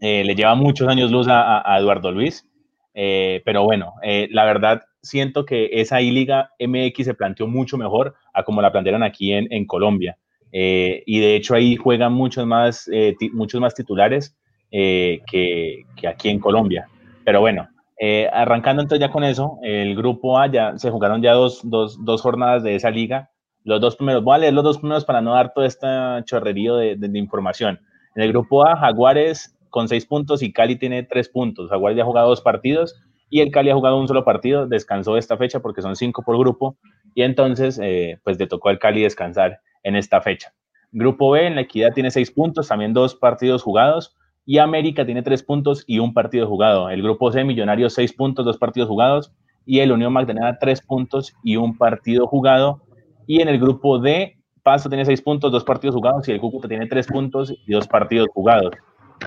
eh, 0.00 0.24
le 0.24 0.34
lleva 0.34 0.54
muchos 0.54 0.88
años 0.88 1.10
luz 1.10 1.28
a- 1.28 1.62
a 1.70 1.78
Eduardo 1.78 2.10
Luis, 2.12 2.46
eh, 2.94 3.42
pero 3.44 3.64
bueno, 3.64 3.94
eh, 4.02 4.28
la 4.30 4.44
verdad 4.44 4.82
siento 5.06 5.44
que 5.44 5.70
esa 5.72 6.00
I-Liga 6.02 6.50
MX 6.58 7.04
se 7.06 7.14
planteó 7.14 7.46
mucho 7.46 7.76
mejor 7.78 8.14
a 8.34 8.42
como 8.42 8.60
la 8.62 8.72
plantearon 8.72 9.02
aquí 9.02 9.32
en, 9.32 9.46
en 9.52 9.66
Colombia. 9.66 10.18
Eh, 10.52 11.02
y 11.06 11.20
de 11.20 11.36
hecho 11.36 11.54
ahí 11.54 11.76
juegan 11.76 12.12
muchos 12.12 12.46
más, 12.46 12.88
eh, 12.92 13.14
muchos 13.32 13.60
más 13.60 13.74
titulares 13.74 14.36
eh, 14.70 15.20
que, 15.30 15.84
que 15.96 16.08
aquí 16.08 16.28
en 16.28 16.38
Colombia. 16.40 16.86
Pero 17.24 17.40
bueno, 17.40 17.68
eh, 17.98 18.28
arrancando 18.32 18.82
entonces 18.82 19.00
ya 19.06 19.12
con 19.12 19.24
eso, 19.24 19.58
el 19.62 19.96
grupo 19.96 20.38
A 20.38 20.50
ya 20.50 20.76
se 20.78 20.90
jugaron 20.90 21.22
ya 21.22 21.32
dos, 21.32 21.60
dos, 21.64 22.04
dos 22.04 22.20
jornadas 22.22 22.62
de 22.62 22.74
esa 22.74 22.90
liga. 22.90 23.30
Los 23.64 23.80
dos 23.80 23.96
primeros, 23.96 24.22
voy 24.22 24.36
a 24.36 24.38
leer 24.38 24.54
los 24.54 24.62
dos 24.64 24.78
primeros 24.78 25.04
para 25.04 25.20
no 25.20 25.32
dar 25.32 25.52
todo 25.52 25.64
este 25.64 25.86
chorrerío 26.24 26.76
de, 26.76 26.96
de- 26.96 27.08
de 27.08 27.18
información. 27.18 27.80
En 28.14 28.22
el 28.22 28.28
grupo 28.32 28.66
A, 28.66 28.76
Jaguares 28.76 29.52
con 29.70 29.88
seis 29.88 30.06
puntos 30.06 30.42
y 30.42 30.52
Cali 30.52 30.76
tiene 30.76 31.02
tres 31.02 31.28
puntos. 31.28 31.68
Jaguares 31.68 31.96
ya 31.96 32.02
ha 32.02 32.06
jugado 32.06 32.28
dos 32.28 32.40
partidos 32.40 32.94
y 33.30 33.40
el 33.40 33.50
Cali 33.50 33.70
ha 33.70 33.74
jugado 33.74 33.98
un 33.98 34.08
solo 34.08 34.24
partido. 34.24 34.66
Descansó 34.66 35.16
esta 35.16 35.36
fecha 35.36 35.60
porque 35.60 35.82
son 35.82 35.96
cinco 35.96 36.22
por 36.22 36.38
grupo 36.38 36.76
y 37.14 37.22
entonces 37.22 37.80
eh, 37.82 38.18
pues 38.24 38.38
le 38.38 38.46
tocó 38.46 38.68
al 38.68 38.78
Cali 38.78 39.02
descansar 39.02 39.60
en 39.82 39.96
esta 39.96 40.20
fecha. 40.20 40.52
Grupo 40.92 41.30
B, 41.30 41.46
en 41.46 41.56
la 41.56 41.62
Equidad 41.62 41.92
tiene 41.92 42.10
seis 42.10 42.30
puntos, 42.30 42.68
también 42.68 42.92
dos 42.92 43.14
partidos 43.14 43.62
jugados 43.62 44.16
y 44.48 44.58
América 44.58 45.04
tiene 45.04 45.22
tres 45.22 45.42
puntos 45.42 45.82
y 45.88 45.98
un 45.98 46.14
partido 46.14 46.46
jugado. 46.46 46.88
El 46.88 47.02
grupo 47.02 47.32
C, 47.32 47.42
Millonarios, 47.42 47.94
seis 47.94 48.12
puntos, 48.12 48.44
dos 48.44 48.56
partidos 48.56 48.88
jugados. 48.88 49.32
Y 49.66 49.80
el 49.80 49.90
Unión 49.90 50.12
Magdalena, 50.12 50.56
tres 50.60 50.80
puntos 50.80 51.34
y 51.42 51.56
un 51.56 51.76
partido 51.76 52.28
jugado. 52.28 52.80
Y 53.26 53.42
en 53.42 53.48
el 53.48 53.58
grupo 53.58 53.98
D, 53.98 54.38
Paso 54.62 54.88
tiene 54.88 55.04
seis 55.04 55.20
puntos, 55.20 55.50
dos 55.50 55.64
partidos 55.64 55.96
jugados. 55.96 56.28
Y 56.28 56.32
el 56.32 56.40
Cúcuta 56.40 56.68
tiene 56.68 56.86
tres 56.86 57.08
puntos 57.08 57.52
y 57.66 57.72
dos 57.72 57.88
partidos 57.88 58.28
jugados. 58.32 58.70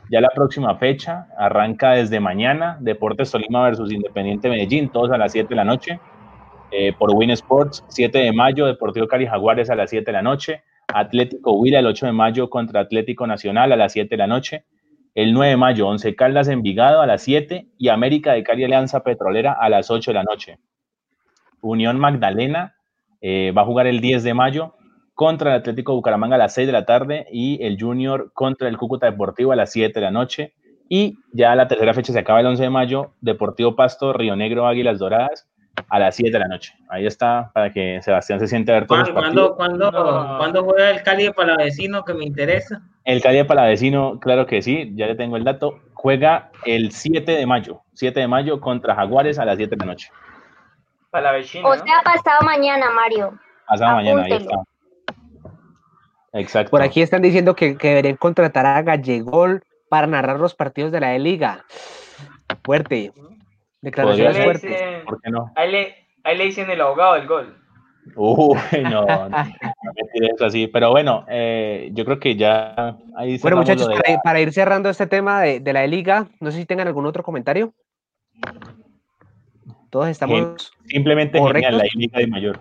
Ya 0.10 0.22
la 0.22 0.30
próxima 0.30 0.76
fecha 0.76 1.28
arranca 1.38 1.92
desde 1.92 2.20
mañana. 2.20 2.78
Deportes 2.80 3.32
Tolima 3.32 3.64
versus 3.64 3.92
Independiente 3.92 4.50
Medellín, 4.50 4.90
todos 4.90 5.12
a 5.12 5.18
las 5.18 5.32
7 5.32 5.50
de 5.50 5.56
la 5.56 5.66
noche. 5.66 6.00
Eh, 6.72 6.94
por 6.94 7.14
Win 7.14 7.32
Sports, 7.32 7.84
7 7.88 8.20
de 8.20 8.32
mayo, 8.32 8.68
Deportivo 8.68 9.08
Cali 9.08 9.26
Jaguares 9.26 9.70
a 9.70 9.76
las 9.76 9.90
7 9.90 10.06
de 10.06 10.12
la 10.12 10.22
noche. 10.22 10.64
Atlético 10.88 11.54
Huila 11.54 11.80
el 11.80 11.88
8 11.88 12.08
de 12.08 12.12
mayo 12.12 12.50
contra 12.50 12.82
Atlético 12.82 13.28
Nacional 13.28 13.72
a 13.72 13.76
las 13.76 13.94
7 13.94 14.10
de 14.10 14.18
la 14.18 14.28
noche. 14.28 14.66
El 15.16 15.34
9 15.34 15.52
de 15.52 15.58
mayo, 15.58 15.88
Once 15.88 16.16
Caldas 16.16 16.48
Envigado 16.48 17.02
a 17.02 17.08
las 17.08 17.24
7 17.24 17.68
y 17.78 17.90
América 17.90 18.34
de 18.34 18.44
Cali 18.44 18.64
Alianza 18.64 19.04
Petrolera 19.04 19.54
a 19.60 19.70
las 19.70 19.90
8 19.90 20.12
de 20.12 20.16
la 20.16 20.24
noche. 20.24 20.60
Unión 21.62 22.00
Magdalena 22.00 22.76
eh, 23.22 23.52
va 23.56 23.64
a 23.64 23.66
jugar 23.66 23.88
el 23.88 24.00
10 24.00 24.24
de 24.24 24.34
mayo 24.34 24.76
contra 25.20 25.52
el 25.52 25.60
Atlético 25.60 25.94
Bucaramanga 25.96 26.36
a 26.36 26.40
las 26.40 26.54
6 26.54 26.66
de 26.66 26.72
la 26.72 26.86
tarde 26.86 27.28
y 27.30 27.62
el 27.62 27.76
Junior 27.78 28.32
contra 28.34 28.70
el 28.70 28.78
Cúcuta 28.78 29.08
Deportivo 29.08 29.52
a 29.52 29.56
las 29.58 29.70
7 29.74 29.92
de 29.94 30.00
la 30.06 30.12
noche. 30.12 30.54
Y 30.88 31.18
ya 31.34 31.54
la 31.56 31.68
tercera 31.68 31.94
fecha 31.94 32.14
se 32.14 32.20
acaba 32.20 32.40
el 32.40 32.46
11 32.46 32.64
de 32.64 32.70
mayo, 32.70 33.12
Deportivo 33.20 33.76
Pasto, 33.76 34.14
Río 34.14 34.38
Negro, 34.38 34.66
Águilas 34.66 34.98
Doradas 34.98 35.46
a 35.90 36.00
las 36.00 36.16
7 36.16 36.32
de 36.32 36.40
la 36.40 36.48
noche. 36.48 36.74
Ahí 36.88 37.06
está 37.06 37.52
para 37.54 37.70
que 37.70 38.00
Sebastián 38.02 38.40
se 38.40 38.48
siente 38.48 38.72
a 38.72 38.76
ver 38.76 38.88
todos 38.88 39.00
los 39.02 39.10
¿Cuándo, 39.10 39.58
partidos. 39.58 39.90
cuándo, 39.90 39.92
No. 39.92 40.38
cuándo 40.38 40.64
juega 40.64 40.90
el 40.90 41.04
Cali 41.04 41.30
para 41.32 41.58
vecino 41.58 42.06
que 42.06 42.14
me 42.14 42.24
interesa? 42.24 42.82
El 43.04 43.22
Cali 43.22 43.40
de 43.40 43.46
Palavecino, 43.46 44.22
claro 44.22 44.46
que 44.46 44.62
sí, 44.62 44.94
ya 44.96 45.08
le 45.08 45.16
tengo 45.16 45.36
el 45.36 45.44
dato. 45.44 45.82
Juega 45.96 46.50
el 46.66 46.92
7 46.94 47.30
de 47.34 47.46
mayo, 47.46 47.82
7 47.94 48.18
de 48.22 48.28
mayo 48.30 48.62
contra 48.62 48.96
Jaguares 48.96 49.38
a 49.38 49.44
las 49.44 49.58
7 49.58 49.76
de 49.76 49.86
la 49.86 49.92
noche. 49.92 50.10
Para 51.12 51.26
la 51.26 51.32
vecina, 51.34 51.68
O 51.68 51.76
¿no? 51.76 51.84
sea, 51.84 51.96
pasado 52.06 52.40
mañana, 52.46 52.90
Mario. 52.92 53.38
Pasado 53.68 53.96
mañana, 53.96 54.24
ahí 54.24 54.32
está. 54.32 54.56
Exacto. 56.34 56.72
Por 56.72 56.82
aquí 56.82 57.02
están 57.02 57.22
diciendo 57.22 57.56
que, 57.56 57.76
que 57.78 57.90
deberían 57.90 58.16
contratar 58.18 58.66
a 58.66 58.82
Gallegol 58.82 59.64
para 59.90 60.08
narrar 60.08 60.40
los 60.40 60.54
partidos 60.56 60.92
de 60.92 61.00
la 61.00 61.16
E 61.16 61.20
Liga. 61.20 61.66
Fuerte. 62.64 63.12
Declaraciones 63.82 64.44
fuertes. 64.44 64.70
dicen- 64.72 65.06
¿Por 65.06 65.22
qué 65.22 65.30
no? 65.32 65.52
ahí 65.56 65.72
le, 65.72 65.96
ahí 66.24 66.38
le 66.38 66.44
dicen 66.46 66.70
el 66.70 66.82
abogado 66.82 67.14
del 67.16 67.28
gol. 67.28 67.56
Uy, 68.16 68.58
no, 68.84 69.06
no, 69.06 69.30
no 69.30 69.92
me 69.96 70.04
tires 70.14 70.42
así. 70.42 70.68
Pero 70.68 70.92
bueno, 70.92 71.26
eh, 71.30 71.90
yo 71.94 72.06
creo 72.06 72.20
que 72.20 72.36
ya 72.36 72.98
ahí 73.16 73.38
Bueno, 73.40 73.58
muchachos, 73.58 73.88
lo 73.88 73.96
de- 73.96 74.02
para, 74.02 74.18
para 74.22 74.40
ir 74.42 74.52
cerrando 74.54 74.90
este 74.90 75.08
tema 75.08 75.42
de, 75.42 75.60
de 75.60 75.74
la 75.74 75.84
E 75.84 75.88
Liga, 75.88 76.28
no 76.40 76.52
sé 76.52 76.58
si 76.58 76.66
tengan 76.66 76.88
algún 76.88 77.06
otro 77.06 77.24
comentario. 77.24 77.74
Todos 79.90 80.08
estamos. 80.10 80.72
simplemente 80.88 81.40
correctos. 81.40 81.72
genial, 81.72 81.78
la 81.78 82.00
Liga 82.00 82.20
de 82.20 82.28
Mayor. 82.28 82.60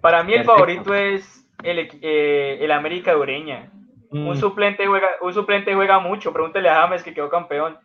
Para 0.00 0.22
mí 0.22 0.32
el 0.32 0.38
Perfecto. 0.44 0.52
favorito 0.54 0.94
es 0.94 1.43
el, 1.64 1.88
eh, 2.02 2.58
el 2.60 2.70
América 2.72 3.10
de 3.12 3.16
Ureña. 3.18 3.70
Mm, 4.10 4.28
Un 4.28 4.36
suplente 4.36 4.86
juega, 4.86 5.08
un 5.20 5.32
suplente 5.34 5.74
juega 5.74 5.98
mucho. 5.98 6.32
Pregúntele 6.32 6.68
a 6.68 6.82
James 6.82 7.02
que 7.02 7.14
quedó 7.14 7.28
campeón 7.30 7.78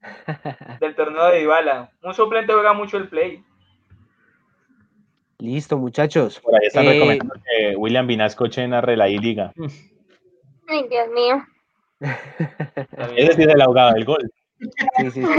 del 0.80 0.94
torneo 0.94 1.26
de 1.26 1.38
Dybala. 1.40 1.90
Un 2.02 2.14
suplente 2.14 2.52
juega 2.52 2.72
mucho 2.72 2.96
el 2.96 3.08
play. 3.08 3.42
Listo, 5.38 5.78
muchachos. 5.78 6.40
por 6.40 6.54
ahí 6.54 6.66
están 6.66 6.84
Eh, 6.86 6.92
recomendando 6.94 7.34
que 7.44 7.76
William 7.76 8.06
Vinasco 8.06 8.46
narre 8.66 8.96
la 8.96 9.08
I-Liga. 9.08 9.52
Ay, 10.68 10.86
Dios 10.88 11.08
mío. 11.14 11.44
Ese 13.16 13.32
sí 13.34 13.42
es 13.42 13.48
el 13.48 13.60
ahogado 13.60 13.92
del 13.94 14.04
gol. 14.04 14.30
Sí, 14.96 15.10
sí, 15.10 15.22
sí. 15.22 15.22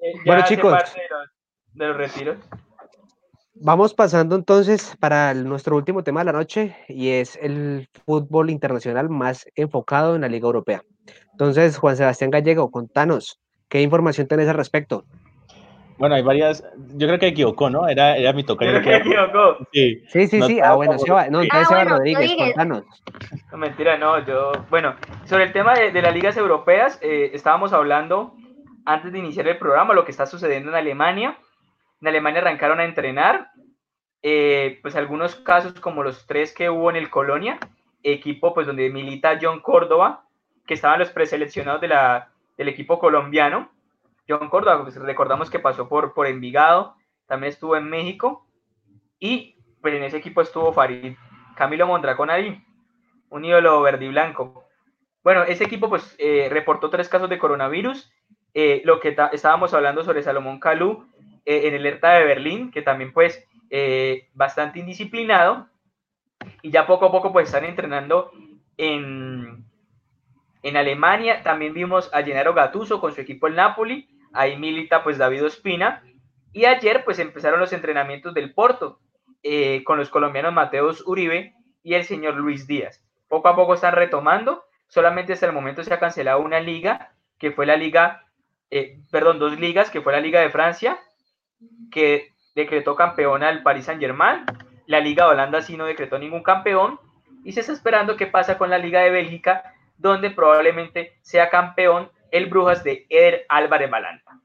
Ya 0.00 0.22
Bueno, 0.26 0.44
chicos. 0.46 0.72
De 0.94 1.00
los, 1.10 1.28
de 1.74 1.86
los 1.88 1.96
retiros. 1.96 2.36
Vamos 3.60 3.92
pasando 3.94 4.36
entonces 4.36 4.96
para 5.00 5.32
el- 5.32 5.48
nuestro 5.48 5.76
último 5.76 6.02
tema 6.04 6.20
de 6.20 6.26
la 6.26 6.32
noche 6.32 6.76
y 6.88 7.08
es 7.10 7.36
el 7.42 7.88
fútbol 8.06 8.50
internacional 8.50 9.08
más 9.08 9.46
enfocado 9.56 10.14
en 10.14 10.20
la 10.22 10.28
Liga 10.28 10.46
Europea. 10.46 10.82
Entonces, 11.32 11.76
Juan 11.78 11.96
Sebastián 11.96 12.30
Gallego, 12.30 12.70
contanos, 12.70 13.40
¿qué 13.68 13.82
información 13.82 14.28
tenés 14.28 14.48
al 14.48 14.56
respecto? 14.56 15.04
Bueno, 15.98 16.14
hay 16.14 16.22
varias. 16.22 16.62
Yo 16.94 17.08
creo 17.08 17.18
que 17.18 17.26
equivocó, 17.28 17.68
¿no? 17.70 17.88
Era, 17.88 18.16
era 18.16 18.32
mi 18.32 18.44
tocayo. 18.44 18.80
Creo 18.80 18.82
que 18.82 18.96
equivocó. 18.96 19.56
Sí. 19.72 20.02
Sí, 20.08 20.26
sí, 20.28 20.38
No 20.38 20.46
sí. 20.46 20.60
Ah, 20.60 20.74
bueno, 20.74 20.92
favorito. 20.92 21.06
Seba, 21.06 21.28
no, 21.30 21.42
entonces 21.42 21.66
Ah, 21.66 21.68
Seba 21.68 21.80
bueno, 21.82 21.96
Rodríguez, 21.96 22.20
Rodríguez. 22.30 22.54
contanos. 22.54 22.84
No, 23.50 23.58
mentira, 23.58 23.98
no, 23.98 24.24
yo, 24.24 24.52
bueno, 24.70 24.94
sobre 25.24 25.44
el 25.44 25.52
tema 25.52 25.74
de, 25.74 25.90
de 25.90 26.00
las 26.02 26.14
ligas 26.14 26.36
europeas, 26.36 26.98
eh, 27.02 27.30
estábamos 27.34 27.72
hablando 27.72 28.36
antes 28.84 29.12
de 29.12 29.18
iniciar 29.18 29.48
el 29.48 29.58
programa, 29.58 29.92
lo 29.94 30.04
que 30.04 30.12
está 30.12 30.26
sucediendo 30.26 30.70
en 30.70 30.76
Alemania. 30.76 31.36
En 32.00 32.08
Alemania 32.08 32.40
arrancaron 32.40 32.80
a 32.80 32.84
entrenar, 32.84 33.50
eh, 34.22 34.78
pues 34.82 34.94
algunos 34.96 35.34
casos 35.36 35.74
como 35.80 36.02
los 36.02 36.26
tres 36.26 36.54
que 36.54 36.70
hubo 36.70 36.90
en 36.90 36.96
el 36.96 37.10
Colonia, 37.10 37.58
equipo 38.02 38.54
pues 38.54 38.66
donde 38.66 38.90
milita 38.90 39.38
John 39.40 39.60
Córdoba, 39.60 40.24
que 40.66 40.74
estaban 40.74 40.98
los 40.98 41.10
preseleccionados 41.10 41.80
del 41.80 42.68
equipo 42.68 42.98
colombiano. 42.98 43.70
John 44.28 44.48
Córdoba, 44.48 44.82
pues 44.82 44.96
recordamos 44.96 45.50
que 45.50 45.58
pasó 45.58 45.88
por, 45.88 46.14
por 46.14 46.26
Envigado, 46.26 46.94
también 47.26 47.52
estuvo 47.52 47.76
en 47.76 47.88
México, 47.88 48.46
y 49.18 49.56
pues 49.80 49.94
en 49.94 50.04
ese 50.04 50.18
equipo 50.18 50.42
estuvo 50.42 50.72
Farid 50.72 51.14
Camilo 51.56 51.86
Mondragón 51.86 52.30
ahí, 52.30 52.62
un 53.30 53.44
ídolo 53.44 53.82
verde 53.82 54.08
blanco. 54.08 54.64
Bueno, 55.24 55.42
ese 55.42 55.64
equipo 55.64 55.88
pues 55.88 56.14
eh, 56.18 56.48
reportó 56.50 56.88
tres 56.88 57.08
casos 57.08 57.28
de 57.28 57.38
coronavirus. 57.38 58.12
Eh, 58.54 58.80
lo 58.84 59.00
que 59.00 59.16
estábamos 59.32 59.74
hablando 59.74 60.04
sobre 60.04 60.22
Salomón 60.22 60.60
Calú 60.60 61.06
en 61.48 61.74
el 61.74 61.86
ERTA 61.86 62.12
de 62.12 62.24
Berlín, 62.24 62.70
que 62.70 62.82
también 62.82 63.12
pues 63.12 63.42
eh, 63.70 64.28
bastante 64.34 64.80
indisciplinado. 64.80 65.68
Y 66.62 66.70
ya 66.70 66.86
poco 66.86 67.06
a 67.06 67.10
poco 67.10 67.32
pues 67.32 67.46
están 67.46 67.64
entrenando 67.64 68.30
en, 68.76 69.64
en 70.62 70.76
Alemania. 70.76 71.42
También 71.42 71.72
vimos 71.72 72.10
a 72.12 72.22
Gennaro 72.22 72.52
Gattuso 72.52 73.00
con 73.00 73.14
su 73.14 73.20
equipo 73.22 73.46
el 73.46 73.54
Napoli. 73.54 74.08
Ahí 74.32 74.58
milita 74.58 75.02
pues 75.02 75.16
David 75.16 75.46
Ospina. 75.46 76.02
Y 76.52 76.66
ayer 76.66 77.04
pues 77.04 77.18
empezaron 77.18 77.60
los 77.60 77.72
entrenamientos 77.72 78.34
del 78.34 78.52
Porto 78.52 79.00
eh, 79.42 79.82
con 79.84 79.98
los 79.98 80.10
colombianos 80.10 80.52
Mateus 80.52 81.02
Uribe 81.06 81.54
y 81.82 81.94
el 81.94 82.04
señor 82.04 82.34
Luis 82.34 82.66
Díaz. 82.66 83.02
Poco 83.28 83.48
a 83.48 83.56
poco 83.56 83.74
están 83.74 83.94
retomando. 83.94 84.64
Solamente 84.86 85.32
hasta 85.32 85.46
el 85.46 85.52
momento 85.52 85.82
se 85.82 85.94
ha 85.94 85.98
cancelado 85.98 86.40
una 86.40 86.60
liga, 86.60 87.14
que 87.38 87.52
fue 87.52 87.66
la 87.66 87.76
liga, 87.76 88.26
eh, 88.70 89.00
perdón, 89.10 89.38
dos 89.38 89.58
ligas, 89.58 89.90
que 89.90 90.00
fue 90.00 90.12
la 90.12 90.20
Liga 90.20 90.40
de 90.40 90.48
Francia, 90.48 90.98
que 91.90 92.32
decretó 92.54 92.94
campeón 92.96 93.42
al 93.42 93.62
Paris 93.62 93.86
Saint 93.86 94.00
Germain. 94.00 94.44
La 94.86 95.00
Liga 95.00 95.24
de 95.24 95.30
Holanda 95.32 95.62
sí 95.62 95.76
no 95.76 95.84
decretó 95.86 96.18
ningún 96.18 96.42
campeón. 96.42 96.98
Y 97.44 97.52
se 97.52 97.60
está 97.60 97.72
esperando 97.72 98.16
qué 98.16 98.26
pasa 98.26 98.58
con 98.58 98.70
la 98.70 98.78
Liga 98.78 99.00
de 99.00 99.10
Bélgica, 99.10 99.74
donde 99.96 100.30
probablemente 100.30 101.12
sea 101.22 101.50
campeón 101.50 102.10
el 102.30 102.46
Brujas 102.46 102.84
de 102.84 103.06
Eder 103.08 103.44
Álvarez 103.48 103.90
Balanta. 103.90 104.40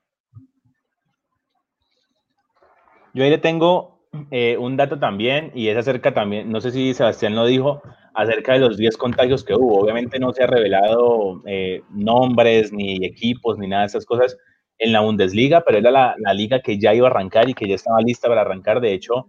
Yo 3.13 3.23
ahí 3.23 3.29
le 3.29 3.37
tengo 3.37 3.99
eh, 4.31 4.57
un 4.57 4.77
dato 4.77 4.99
también, 4.99 5.51
y 5.53 5.67
es 5.67 5.77
acerca 5.77 6.13
también, 6.13 6.51
no 6.51 6.61
sé 6.61 6.71
si 6.71 6.93
Sebastián 6.93 7.35
lo 7.35 7.45
dijo, 7.45 7.81
acerca 8.13 8.53
de 8.53 8.59
los 8.59 8.77
10 8.77 8.97
contagios 8.97 9.43
que 9.43 9.53
hubo. 9.53 9.79
Obviamente 9.79 10.19
no 10.19 10.31
se 10.33 10.43
ha 10.43 10.47
revelado 10.47 11.41
eh, 11.45 11.81
nombres, 11.89 12.71
ni 12.71 13.05
equipos, 13.05 13.57
ni 13.57 13.67
nada 13.67 13.83
de 13.83 13.87
esas 13.87 14.05
cosas 14.05 14.37
en 14.83 14.93
la 14.93 15.01
Bundesliga, 15.01 15.63
pero 15.65 15.77
era 15.79 15.91
la, 15.91 16.15
la 16.19 16.33
liga 16.33 16.61
que 16.61 16.77
ya 16.79 16.93
iba 16.93 17.07
a 17.07 17.11
arrancar 17.11 17.49
y 17.49 17.53
que 17.53 17.67
ya 17.67 17.75
estaba 17.75 18.01
lista 18.01 18.27
para 18.27 18.41
arrancar. 18.41 18.81
De 18.81 18.93
hecho, 18.93 19.27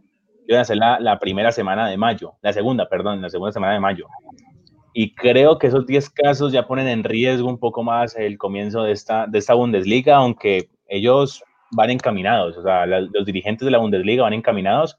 iban 0.49 0.61
a 0.63 0.65
ser 0.65 0.77
la, 0.79 1.01
la 1.01 1.19
primera 1.19 1.53
semana 1.53 1.89
de 1.89 1.97
mayo, 1.97 2.35
la 2.43 2.53
segunda, 2.53 2.89
perdón, 2.89 3.23
la 3.23 3.31
segunda 3.31 3.53
semana 3.53 3.75
de 3.75 3.81
mayo. 3.81 4.07
Y 4.93 5.15
creo 5.15 5.59
que 5.59 5.67
esos 5.69 5.87
10 5.87 6.09
casos 6.11 6.53
ya 6.53 6.67
ponen 6.67 6.89
en 6.89 7.05
riesgo 7.05 7.49
un 7.49 7.59
poco 7.59 7.83
más 7.83 8.17
el 8.17 8.39
comienzo 8.39 8.83
de 8.85 8.93
esta, 8.93 9.27
de 9.27 9.39
esta 9.39 9.55
Bundesliga, 9.55 10.17
aunque 10.17 10.69
ellos 10.89 11.43
van 11.73 11.91
encaminados, 11.91 12.57
o 12.57 12.63
sea, 12.63 12.87
la- 12.87 13.01
los 13.01 13.25
dirigentes 13.27 13.65
de 13.67 13.73
la 13.73 13.79
Bundesliga 13.79 14.23
van 14.23 14.35
encaminados 14.35 14.99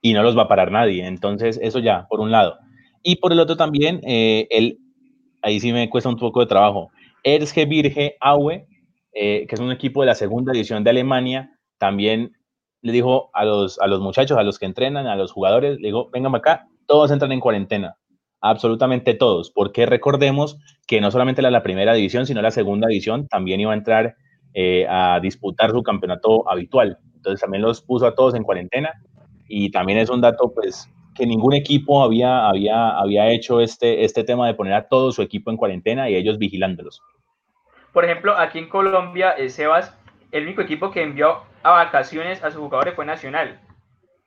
y 0.00 0.12
no 0.12 0.22
los 0.22 0.36
va 0.36 0.42
a 0.42 0.48
parar 0.48 0.70
nadie. 0.70 1.06
Entonces, 1.06 1.58
eso 1.62 1.78
ya, 1.78 2.06
por 2.08 2.20
un 2.20 2.30
lado. 2.30 2.58
Y 3.02 3.16
por 3.16 3.32
el 3.32 3.40
otro 3.40 3.56
también, 3.56 4.00
eh, 4.04 4.46
el, 4.50 4.78
ahí 5.42 5.60
sí 5.60 5.72
me 5.72 5.88
cuesta 5.90 6.08
un 6.10 6.16
poco 6.16 6.40
de 6.40 6.46
trabajo, 6.46 6.90
Erzge 7.24 7.66
Virge 7.66 8.16
Aue, 8.20 8.66
eh, 9.20 9.46
que 9.48 9.54
es 9.56 9.60
un 9.60 9.72
equipo 9.72 10.02
de 10.02 10.06
la 10.06 10.14
segunda 10.14 10.52
división 10.52 10.84
de 10.84 10.90
Alemania, 10.90 11.58
también 11.78 12.36
le 12.82 12.92
dijo 12.92 13.30
a 13.32 13.44
los, 13.44 13.80
a 13.80 13.88
los 13.88 14.00
muchachos, 14.00 14.38
a 14.38 14.44
los 14.44 14.58
que 14.58 14.66
entrenan, 14.66 15.08
a 15.08 15.16
los 15.16 15.32
jugadores, 15.32 15.80
le 15.80 15.88
dijo, 15.88 16.08
vengan 16.12 16.34
acá, 16.36 16.68
todos 16.86 17.10
entran 17.10 17.32
en 17.32 17.40
cuarentena, 17.40 17.96
absolutamente 18.40 19.14
todos, 19.14 19.50
porque 19.50 19.86
recordemos 19.86 20.58
que 20.86 21.00
no 21.00 21.10
solamente 21.10 21.42
la, 21.42 21.50
la 21.50 21.64
primera 21.64 21.94
división, 21.94 22.26
sino 22.26 22.42
la 22.42 22.52
segunda 22.52 22.86
división 22.86 23.26
también 23.26 23.60
iba 23.60 23.72
a 23.72 23.76
entrar 23.76 24.14
eh, 24.54 24.86
a 24.88 25.18
disputar 25.20 25.72
su 25.72 25.82
campeonato 25.82 26.48
habitual. 26.48 26.98
Entonces 27.16 27.40
también 27.40 27.62
los 27.62 27.82
puso 27.82 28.06
a 28.06 28.14
todos 28.14 28.34
en 28.34 28.44
cuarentena 28.44 28.92
y 29.48 29.70
también 29.70 29.98
es 29.98 30.10
un 30.10 30.20
dato 30.20 30.52
pues 30.54 30.88
que 31.16 31.26
ningún 31.26 31.54
equipo 31.54 32.04
había, 32.04 32.48
había, 32.48 32.90
había 32.90 33.30
hecho 33.32 33.60
este, 33.60 34.04
este 34.04 34.22
tema 34.22 34.46
de 34.46 34.54
poner 34.54 34.74
a 34.74 34.86
todo 34.86 35.10
su 35.10 35.22
equipo 35.22 35.50
en 35.50 35.56
cuarentena 35.56 36.08
y 36.08 36.14
ellos 36.14 36.38
vigilándolos. 36.38 37.02
Por 37.98 38.04
ejemplo, 38.04 38.38
aquí 38.38 38.60
en 38.60 38.68
Colombia, 38.68 39.32
eh, 39.32 39.50
Sebas, 39.50 39.92
el 40.30 40.44
único 40.44 40.62
equipo 40.62 40.92
que 40.92 41.02
envió 41.02 41.42
a 41.64 41.72
vacaciones 41.72 42.44
a 42.44 42.52
sus 42.52 42.60
jugadores 42.60 42.94
fue 42.94 43.04
Nacional, 43.04 43.60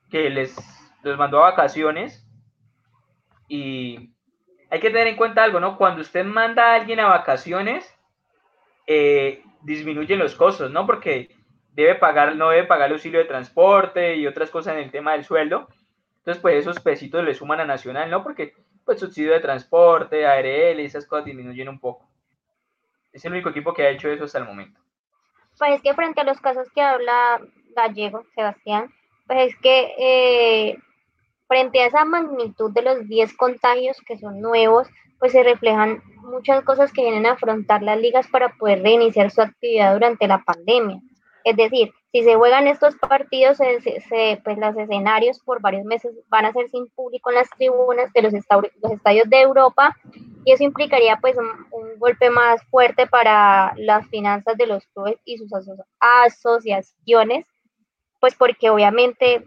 que 0.09 0.29
les 0.29 0.53
los 1.03 1.17
mandó 1.17 1.37
a 1.37 1.51
vacaciones. 1.51 2.27
Y 3.47 4.13
hay 4.69 4.81
que 4.81 4.89
tener 4.89 5.07
en 5.07 5.15
cuenta 5.15 5.45
algo, 5.45 5.61
¿no? 5.61 5.77
Cuando 5.77 6.01
usted 6.01 6.25
manda 6.25 6.73
a 6.73 6.75
alguien 6.75 6.99
a 6.99 7.07
vacaciones, 7.07 7.89
eh, 8.87 9.41
disminuyen 9.61 10.19
los 10.19 10.35
costos, 10.35 10.69
¿no? 10.69 10.85
Porque 10.85 11.33
debe 11.71 11.95
pagar, 11.95 12.35
no 12.35 12.49
debe 12.49 12.67
pagar 12.67 12.87
el 12.87 12.95
auxilio 12.95 13.19
de 13.19 13.25
transporte 13.25 14.17
y 14.17 14.27
otras 14.27 14.49
cosas 14.49 14.73
en 14.73 14.79
el 14.79 14.91
tema 14.91 15.13
del 15.13 15.23
sueldo. 15.23 15.69
Entonces, 16.17 16.41
pues 16.41 16.55
esos 16.57 16.81
pesitos 16.81 17.23
le 17.23 17.33
suman 17.33 17.61
a 17.61 17.65
Nacional, 17.65 18.11
¿no? 18.11 18.21
Porque, 18.21 18.53
pues, 18.83 18.99
subsidio 18.99 19.31
de 19.31 19.39
transporte, 19.39 20.27
ARL 20.27 20.81
esas 20.81 21.05
cosas 21.05 21.23
disminuyen 21.23 21.69
un 21.69 21.79
poco. 21.79 22.10
Es 23.13 23.25
el 23.25 23.33
único 23.33 23.49
equipo 23.49 23.73
que 23.73 23.83
ha 23.83 23.89
hecho 23.89 24.09
eso 24.09 24.25
hasta 24.25 24.39
el 24.39 24.45
momento. 24.45 24.79
Pues 25.57 25.75
es 25.75 25.81
que 25.81 25.93
frente 25.93 26.21
a 26.21 26.23
los 26.23 26.39
casos 26.39 26.67
que 26.73 26.81
habla 26.81 27.41
Gallego, 27.75 28.23
Sebastián, 28.35 28.91
pues 29.27 29.49
es 29.49 29.59
que 29.59 29.93
eh, 29.97 30.77
frente 31.47 31.81
a 31.81 31.87
esa 31.87 32.05
magnitud 32.05 32.71
de 32.71 32.81
los 32.81 33.07
10 33.07 33.35
contagios 33.35 34.01
que 34.07 34.17
son 34.17 34.39
nuevos, 34.41 34.87
pues 35.19 35.33
se 35.33 35.43
reflejan 35.43 36.01
muchas 36.23 36.63
cosas 36.63 36.91
que 36.91 37.03
vienen 37.03 37.25
a 37.25 37.33
afrontar 37.33 37.83
las 37.83 37.99
ligas 37.99 38.27
para 38.27 38.49
poder 38.49 38.81
reiniciar 38.81 39.29
su 39.29 39.41
actividad 39.41 39.93
durante 39.93 40.27
la 40.27 40.39
pandemia. 40.39 40.99
Es 41.43 41.55
decir, 41.55 41.93
si 42.11 42.23
se 42.23 42.35
juegan 42.35 42.67
estos 42.67 42.95
partidos, 42.97 43.57
pues 44.43 44.57
los 44.57 44.77
escenarios 44.77 45.39
por 45.39 45.61
varios 45.61 45.85
meses 45.85 46.11
van 46.27 46.45
a 46.45 46.51
ser 46.51 46.69
sin 46.69 46.89
público 46.89 47.29
en 47.29 47.37
las 47.37 47.49
tribunas 47.51 48.11
de 48.11 48.21
los, 48.21 48.33
esta- 48.33 48.57
los 48.57 48.91
estadios 48.91 49.29
de 49.29 49.41
Europa 49.41 49.95
y 50.43 50.51
eso 50.51 50.63
implicaría 50.63 51.17
pues 51.21 51.35
un, 51.37 51.71
golpe 51.99 52.31
más 52.31 52.61
fuerte 52.71 53.05
para 53.05 53.73
las 53.77 54.07
finanzas 54.07 54.57
de 54.57 54.65
los 54.65 54.85
clubes 54.87 55.17
y 55.23 55.37
sus 55.37 55.53
aso- 55.53 55.85
asociaciones, 55.99 57.45
pues 58.19 58.33
porque 58.33 58.71
obviamente 58.71 59.45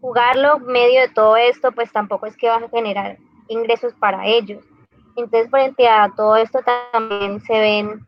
jugarlo 0.00 0.58
medio 0.58 1.02
de 1.02 1.08
todo 1.08 1.36
esto 1.36 1.70
pues 1.72 1.92
tampoco 1.92 2.26
es 2.26 2.36
que 2.36 2.48
va 2.48 2.56
a 2.56 2.68
generar 2.68 3.18
ingresos 3.48 3.94
para 4.00 4.26
ellos. 4.26 4.64
Entonces 5.16 5.48
frente 5.48 5.88
a 5.88 6.12
todo 6.16 6.36
esto 6.36 6.58
también 6.92 7.40
se 7.40 7.52
ven 7.52 8.06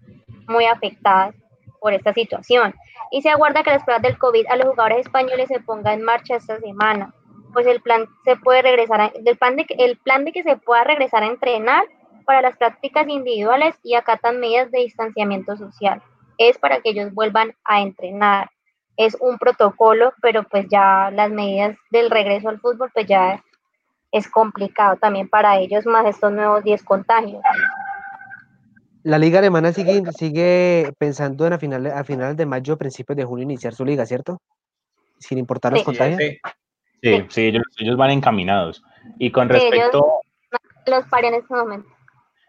muy 0.48 0.64
afectadas 0.64 1.36
por 1.82 1.92
esta 1.92 2.14
situación. 2.14 2.74
Y 3.10 3.20
se 3.22 3.28
aguarda 3.30 3.62
que 3.64 3.70
las 3.70 3.82
pruebas 3.84 4.02
del 4.02 4.16
COVID 4.16 4.46
a 4.48 4.56
los 4.56 4.68
jugadores 4.68 5.00
españoles 5.00 5.48
se 5.48 5.60
ponga 5.60 5.92
en 5.92 6.02
marcha 6.02 6.36
esta 6.36 6.58
semana. 6.60 7.12
Pues 7.52 7.66
el 7.66 7.82
plan 7.82 8.06
se 8.24 8.36
puede 8.36 8.62
regresar, 8.62 9.00
a- 9.00 9.12
el 9.26 9.36
plan 9.36 9.56
de 10.24 10.32
que 10.32 10.42
se 10.44 10.56
pueda 10.56 10.84
regresar 10.84 11.22
a 11.24 11.26
entrenar 11.26 11.84
para 12.24 12.40
las 12.40 12.56
prácticas 12.56 13.08
individuales 13.08 13.74
y 13.82 13.94
acatan 13.94 14.38
medidas 14.40 14.70
de 14.70 14.78
distanciamiento 14.78 15.56
social. 15.56 16.00
Es 16.38 16.56
para 16.56 16.80
que 16.80 16.90
ellos 16.90 17.12
vuelvan 17.12 17.52
a 17.64 17.80
entrenar. 17.82 18.48
Es 18.96 19.16
un 19.20 19.36
protocolo, 19.38 20.14
pero 20.22 20.44
pues 20.44 20.66
ya 20.70 21.10
las 21.12 21.30
medidas 21.30 21.76
del 21.90 22.10
regreso 22.10 22.48
al 22.48 22.60
fútbol 22.60 22.90
pues 22.94 23.06
ya 23.06 23.42
es 24.12 24.28
complicado 24.30 24.96
también 24.96 25.28
para 25.28 25.58
ellos 25.58 25.84
más 25.86 26.06
estos 26.06 26.30
nuevos 26.32 26.62
10 26.62 26.82
contagios. 26.84 27.42
La 29.04 29.18
liga 29.18 29.40
alemana 29.40 29.72
sigue, 29.72 30.02
sigue 30.16 30.92
pensando 30.98 31.46
en 31.46 31.54
a 31.54 31.58
finales, 31.58 31.92
a 31.92 32.04
finales 32.04 32.36
de 32.36 32.46
mayo, 32.46 32.78
principios 32.78 33.16
de 33.16 33.24
junio 33.24 33.42
iniciar 33.42 33.74
su 33.74 33.84
liga, 33.84 34.06
¿cierto? 34.06 34.38
Sin 35.18 35.38
importar 35.38 35.72
los 35.72 35.80
Sí. 35.80 35.86
contagios. 35.86 36.18
Sí. 36.20 36.38
Sí, 37.02 37.24
sí, 37.30 37.40
ellos, 37.46 37.64
ellos 37.78 37.96
van 37.96 38.10
encaminados. 38.10 38.82
Y 39.18 39.32
con 39.32 39.48
respecto, 39.48 40.20
Los 40.86 41.04
en 41.24 41.34
este 41.34 41.54
momento. 41.54 41.88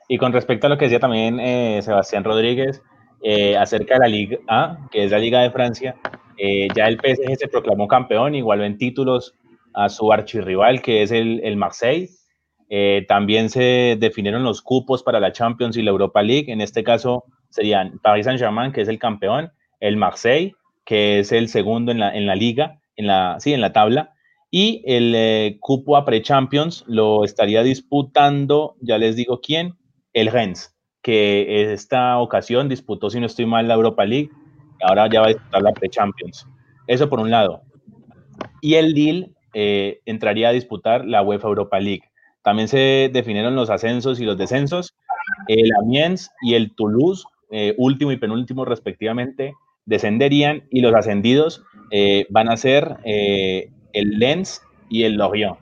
Y 0.08 0.18
con 0.18 0.32
respecto 0.32 0.68
a 0.68 0.70
lo 0.70 0.78
que 0.78 0.86
decía 0.86 1.00
también 1.00 1.40
eh, 1.40 1.82
Sebastián 1.82 2.24
Rodríguez 2.24 2.82
eh, 3.24 3.58
acerca 3.58 3.96
de 3.96 4.00
la 4.02 4.08
Liga 4.08 4.38
A, 4.48 4.78
que 4.92 5.06
es 5.06 5.12
la 5.12 5.18
Liga 5.18 5.42
de 5.42 5.50
Francia, 5.50 5.96
eh, 6.38 6.68
ya 6.76 6.88
el 6.88 7.00
PSG 7.00 7.38
se 7.38 7.48
proclamó 7.48 7.88
campeón, 7.88 8.36
igualó 8.36 8.64
en 8.64 8.78
títulos 8.78 9.34
a 9.74 9.90
su 9.90 10.12
archirrival, 10.12 10.82
que 10.82 11.02
es 11.02 11.12
el, 11.12 11.42
el 11.44 11.56
Marseille. 11.56 12.10
También 13.08 13.50
se 13.50 13.98
definieron 14.00 14.44
los 14.44 14.62
cupos 14.62 15.04
para 15.04 15.20
la 15.20 15.32
Champions 15.32 15.78
y 15.78 15.82
la 15.82 15.92
Europa 15.92 16.22
League. 16.22 16.52
En 16.52 16.62
este 16.62 16.84
caso 16.84 17.26
serían 17.50 18.00
Paris 18.00 18.26
Saint-Germain, 18.26 18.72
que 18.72 18.82
es 18.82 18.88
el 18.88 19.00
campeón, 19.00 19.52
el 19.80 19.98
Marseille, 19.98 20.54
que 20.86 21.20
es 21.20 21.32
el 21.32 21.50
segundo 21.50 21.92
en 21.92 22.00
la, 22.00 22.16
en 22.16 22.26
la 22.26 22.36
liga, 22.36 22.80
en 22.96 23.08
la, 23.08 23.38
sí, 23.40 23.54
en 23.54 23.62
la 23.62 23.74
tabla, 23.74 24.14
y 24.56 24.84
el 24.86 25.58
cupo 25.60 25.98
a 25.98 26.06
Pre-Champions 26.06 26.84
lo 26.88 27.24
estaría 27.24 27.64
disputando, 27.64 28.76
ya 28.82 29.00
les 29.00 29.16
digo 29.16 29.42
quién, 29.42 29.74
el 30.14 30.28
Rennes, 30.28 30.76
que 31.02 31.74
esta 31.74 32.20
ocasión 32.20 32.70
disputó, 32.70 33.10
si 33.10 33.20
no 33.20 33.26
estoy 33.26 33.48
mal, 33.48 33.68
la 33.68 33.74
Europa 33.74 34.06
League, 34.06 34.30
ahora 34.84 35.10
ya 35.10 35.22
va 35.22 35.26
a 35.26 35.30
disputar 35.30 35.62
la 35.64 35.72
Pre-Champions. 35.72 36.48
Eso 36.86 37.10
por 37.10 37.20
un 37.20 37.32
lado. 37.32 37.64
Y 38.62 38.76
el 38.76 38.94
Lille 38.94 39.32
eh, 39.56 40.02
entraría 40.06 40.50
a 40.50 40.54
disputar 40.54 41.04
la 41.04 41.24
UEFA 41.24 41.48
Europa 41.48 41.80
League. 41.80 42.04
También 42.44 42.68
se 42.68 43.10
definieron 43.12 43.56
los 43.56 43.70
ascensos 43.70 44.20
y 44.20 44.26
los 44.26 44.38
descensos. 44.38 44.96
El 45.48 45.70
Amiens 45.82 46.32
y 46.42 46.56
el 46.56 46.76
Toulouse, 46.76 47.24
eh, 47.52 47.74
último 47.78 48.12
y 48.12 48.18
penúltimo 48.18 48.66
respectivamente, 48.66 49.54
descenderían 49.86 50.64
y 50.70 50.82
los 50.82 50.94
ascendidos 50.94 51.64
eh, 51.92 52.26
van 52.30 52.50
a 52.50 52.58
ser 52.58 52.98
el 53.04 54.20
Lens 54.20 54.62
y 54.90 55.04
el 55.04 55.16
Lorient, 55.16 55.58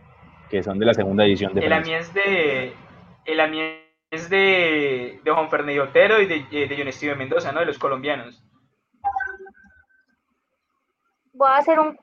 que 0.50 0.64
son 0.64 0.80
de 0.80 0.86
la 0.86 0.94
segunda 0.94 1.26
edición 1.26 1.54
de 1.54 1.66
el 1.66 1.74
Amiens 1.74 2.14
de 2.14 2.74
el 3.26 3.40
Amiens 3.40 3.82
de, 4.30 5.20
de 5.24 5.32
Juan 5.32 5.50
Fernando 5.50 5.84
Otero 5.84 6.22
y 6.22 6.26
de, 6.26 6.46
eh, 6.52 6.68
de 6.68 6.76
John 6.78 7.18
Mendoza, 7.18 7.52
¿no? 7.52 7.62
De 7.62 7.66
los 7.66 7.78
colombianos. 7.78 8.44
Voy 11.34 11.48
a 11.48 11.58
hacer 11.58 11.80
un, 11.80 11.98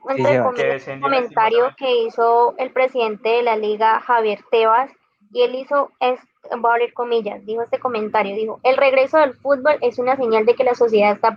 comentario 1.00 1.74
que 1.76 2.04
hizo 2.04 2.54
el 2.56 2.72
presidente 2.72 3.28
de 3.28 3.42
la 3.42 3.56
liga, 3.56 4.00
Javier 4.00 4.40
Tebas, 4.50 4.90
y 5.30 5.42
él 5.42 5.54
hizo, 5.54 5.92
es, 6.00 6.20
voy 6.58 6.70
a 6.70 6.74
abrir 6.74 6.94
comillas, 6.94 7.44
dijo 7.44 7.62
este 7.62 7.78
comentario, 7.78 8.34
dijo, 8.34 8.60
el 8.62 8.76
regreso 8.76 9.18
del 9.18 9.34
fútbol 9.34 9.76
es 9.82 9.98
una 9.98 10.16
señal 10.16 10.46
de 10.46 10.54
que 10.54 10.64
la 10.64 10.74
sociedad 10.74 11.12
está 11.12 11.36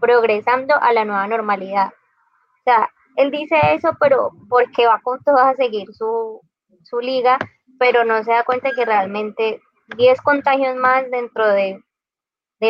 progresando 0.00 0.74
a 0.74 0.92
la 0.92 1.04
nueva 1.04 1.28
normalidad. 1.28 1.88
O 1.88 2.62
sea, 2.64 2.90
él 3.16 3.30
dice 3.30 3.56
eso, 3.72 3.96
pero 4.00 4.32
porque 4.48 4.86
va 4.86 5.00
con 5.02 5.22
todo 5.22 5.38
a 5.38 5.54
seguir 5.54 5.92
su, 5.94 6.40
su 6.82 7.00
liga, 7.00 7.38
pero 7.78 8.04
no 8.04 8.22
se 8.24 8.32
da 8.32 8.44
cuenta 8.44 8.72
que 8.72 8.84
realmente 8.84 9.60
10 9.96 10.20
contagios 10.22 10.76
más 10.76 11.10
dentro 11.10 11.48
de, 11.48 11.82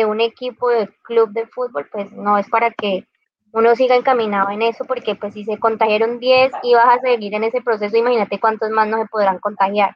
un 0.05 0.21
equipo 0.21 0.69
de 0.69 0.87
club 1.03 1.31
de 1.31 1.47
fútbol, 1.47 1.87
pues 1.91 2.11
no 2.11 2.37
es 2.37 2.47
para 2.49 2.71
que 2.71 3.05
uno 3.51 3.75
siga 3.75 3.95
encaminado 3.95 4.49
en 4.49 4.61
eso, 4.61 4.85
porque 4.85 5.15
pues 5.15 5.33
si 5.33 5.43
se 5.43 5.57
contagiaron 5.57 6.19
10 6.19 6.51
y 6.63 6.73
vas 6.73 6.97
a 6.97 7.01
seguir 7.01 7.33
en 7.33 7.43
ese 7.43 7.61
proceso, 7.61 7.97
imagínate 7.97 8.39
cuántos 8.39 8.69
más 8.69 8.87
no 8.87 9.01
se 9.01 9.07
podrán 9.07 9.39
contagiar. 9.39 9.95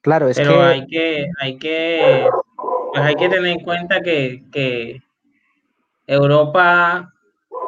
Claro, 0.00 0.28
es 0.28 0.36
Pero 0.36 0.52
que... 0.52 0.60
hay 0.60 0.86
que, 0.86 1.26
hay 1.40 1.58
que, 1.58 2.28
pues 2.92 3.02
hay 3.02 3.14
que 3.16 3.28
tener 3.28 3.52
en 3.52 3.60
cuenta 3.60 4.00
que, 4.00 4.42
que 4.52 5.02
Europa 6.06 7.12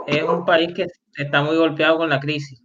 es 0.06 0.22
un 0.22 0.44
país 0.44 0.72
que 0.74 0.86
está 1.16 1.42
muy 1.42 1.56
golpeado 1.56 1.98
con 1.98 2.08
la 2.08 2.20
crisis. 2.20 2.62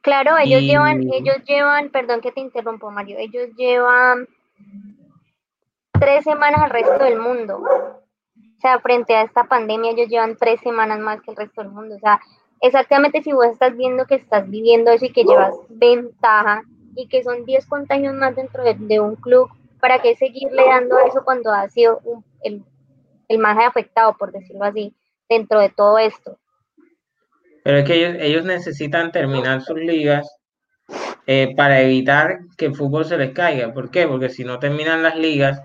Claro, 0.00 0.36
ellos 0.36 0.60
llevan, 0.60 1.02
ellos 1.02 1.36
llevan, 1.46 1.88
perdón 1.88 2.20
que 2.20 2.30
te 2.30 2.40
interrumpo, 2.40 2.90
Mario, 2.90 3.16
ellos 3.18 3.48
llevan 3.56 4.28
tres 5.98 6.24
semanas 6.24 6.60
al 6.60 6.70
resto 6.70 6.98
del 6.98 7.18
mundo. 7.18 8.03
Sea, 8.64 8.80
frente 8.80 9.14
a 9.14 9.20
esta 9.20 9.44
pandemia, 9.44 9.90
ellos 9.90 10.08
llevan 10.08 10.38
tres 10.38 10.58
semanas 10.62 10.98
más 10.98 11.20
que 11.20 11.32
el 11.32 11.36
resto 11.36 11.60
del 11.60 11.70
mundo. 11.70 11.96
O 11.96 11.98
sea, 11.98 12.18
exactamente 12.62 13.22
si 13.22 13.30
vos 13.30 13.44
estás 13.44 13.76
viendo 13.76 14.06
que 14.06 14.14
estás 14.14 14.48
viviendo 14.48 14.90
eso 14.90 15.04
y 15.04 15.12
que 15.12 15.24
llevas 15.24 15.54
ventaja 15.68 16.62
y 16.96 17.06
que 17.08 17.22
son 17.22 17.44
10 17.44 17.66
contagios 17.66 18.14
más 18.14 18.34
dentro 18.34 18.64
de, 18.64 19.00
un 19.00 19.16
club, 19.16 19.50
¿para 19.80 20.00
qué 20.00 20.16
seguirle 20.16 20.64
dando 20.64 20.98
eso 21.00 21.20
cuando 21.26 21.52
ha 21.52 21.68
sido 21.68 22.00
el, 22.42 22.64
el 23.28 23.38
más 23.38 23.58
afectado, 23.58 24.16
por 24.16 24.32
decirlo 24.32 24.64
así, 24.64 24.94
dentro 25.28 25.60
de 25.60 25.68
todo 25.68 25.98
esto? 25.98 26.38
Pero 27.64 27.76
es 27.76 27.84
que 27.84 28.26
ellos, 28.26 28.46
necesitan 28.46 29.12
terminar 29.12 29.60
sus 29.60 29.76
ligas 29.76 30.26
eh, 31.26 31.52
para 31.54 31.82
evitar 31.82 32.38
que 32.56 32.64
el 32.64 32.74
fútbol 32.74 33.04
se 33.04 33.18
les 33.18 33.32
caiga. 33.32 33.74
¿Por 33.74 33.90
qué? 33.90 34.08
Porque 34.08 34.30
si 34.30 34.42
no 34.42 34.58
terminan 34.58 35.02
las 35.02 35.18
ligas, 35.18 35.60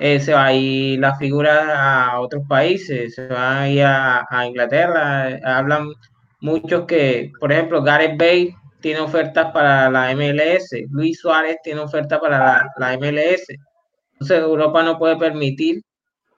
eh, 0.00 0.18
se 0.20 0.32
va 0.34 0.46
a 0.46 0.52
ir 0.54 0.98
la 0.98 1.16
figura 1.16 2.10
a 2.10 2.20
otros 2.20 2.42
países, 2.48 3.14
se 3.14 3.28
va 3.28 3.62
a 3.62 3.68
ir 3.68 3.82
a, 3.84 4.46
Inglaterra. 4.46 5.38
Hablan 5.44 5.92
muchos 6.40 6.86
que, 6.86 7.32
por 7.38 7.52
ejemplo, 7.52 7.82
Gareth 7.82 8.18
Bale 8.18 8.54
tiene 8.80 9.00
ofertas 9.00 9.52
para 9.52 9.90
la 9.90 10.14
MLS, 10.14 10.70
Luis 10.90 11.20
Suárez 11.20 11.58
tiene 11.62 11.80
ofertas 11.80 12.18
para 12.18 12.38
la, 12.38 12.66
la 12.78 12.98
MLS. 12.98 13.46
Entonces 14.12 14.38
Europa 14.38 14.82
no 14.82 14.98
puede 14.98 15.16
permitir 15.16 15.82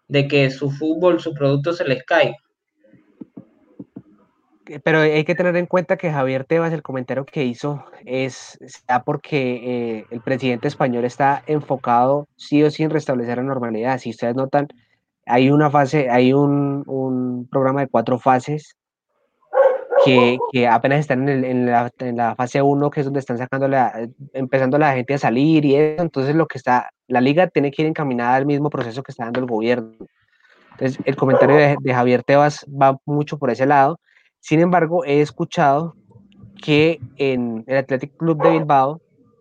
de 0.09 0.29
que 0.29 0.51
su 0.51 0.71
fútbol, 0.71 1.21
su 1.21 1.33
producto 1.33 1.73
se 1.73 1.85
les 1.85 2.03
caiga 2.05 2.37
pero 4.81 5.01
hay 5.01 5.25
que 5.25 5.35
tener 5.35 5.57
en 5.57 5.67
cuenta 5.67 5.97
que 5.97 6.13
Javier 6.13 6.45
Tebas, 6.45 6.73
el 6.73 6.83
comentario 6.83 7.25
que 7.25 7.45
hizo, 7.45 7.85
es 8.05 8.59
porque 9.05 9.99
eh, 9.99 10.07
el 10.11 10.21
presidente 10.21 10.69
español 10.69 11.05
está 11.05 11.43
enfocado 11.47 12.29
sí 12.37 12.63
o 12.63 12.71
sí 12.71 12.83
en 12.83 12.91
restablecer 12.91 13.39
la 13.39 13.45
normalidad. 13.45 13.99
Si 13.99 14.11
ustedes 14.11 14.35
notan, 14.35 14.69
hay 15.27 15.51
una 15.51 15.71
fase, 15.71 16.11
hay 16.11 16.33
un, 16.33 16.85
un 16.87 17.49
programa 17.51 17.81
de 17.81 17.89
cuatro 17.89 18.19
fases 18.19 18.77
que, 20.05 20.39
que 20.53 20.67
apenas 20.67 21.01
están 21.01 21.29
en, 21.29 21.45
en, 21.45 21.67
la, 21.67 21.91
en, 21.99 22.17
la, 22.17 22.35
fase 22.35 22.63
1, 22.63 22.91
que 22.91 23.01
es 23.01 23.07
donde 23.07 23.21
están 23.21 23.39
sacando 23.39 23.69
la, 23.69 24.09
empezando 24.33 24.79
la 24.79 24.95
gente 24.95 25.15
a 25.15 25.19
salir 25.19 25.65
y 25.65 25.77
eso. 25.77 26.03
Entonces, 26.03 26.35
lo 26.35 26.47
que 26.47 26.59
está, 26.59 26.91
la 27.09 27.21
liga 27.21 27.47
tiene 27.49 27.71
que 27.71 27.83
ir 27.83 27.89
encaminada 27.89 28.37
al 28.37 28.47
mismo 28.47 28.71
proceso 28.71 29.03
que 29.03 29.13
está 29.13 29.25
dando 29.25 29.41
el 29.41 29.47
gobierno. 29.47 29.93
Entonces, 30.73 30.99
el 31.05 31.17
comentario 31.17 31.57
de, 31.57 31.77
de 31.81 31.95
Javier 31.95 32.23
Tebas 32.25 32.67
va 32.69 32.99
mucho 33.05 33.39
por 33.39 33.51
ese 33.51 33.67
lado 33.67 34.01
sin 34.43 34.59
embargo, 34.59 35.05
he 35.05 35.21
escuchado 35.21 35.95
que 36.61 36.99
en 37.17 37.63
el 37.69 37.77
Athletic 37.77 38.17
Club 38.17 38.43
de 38.43 38.51
Bilbao 38.51 39.01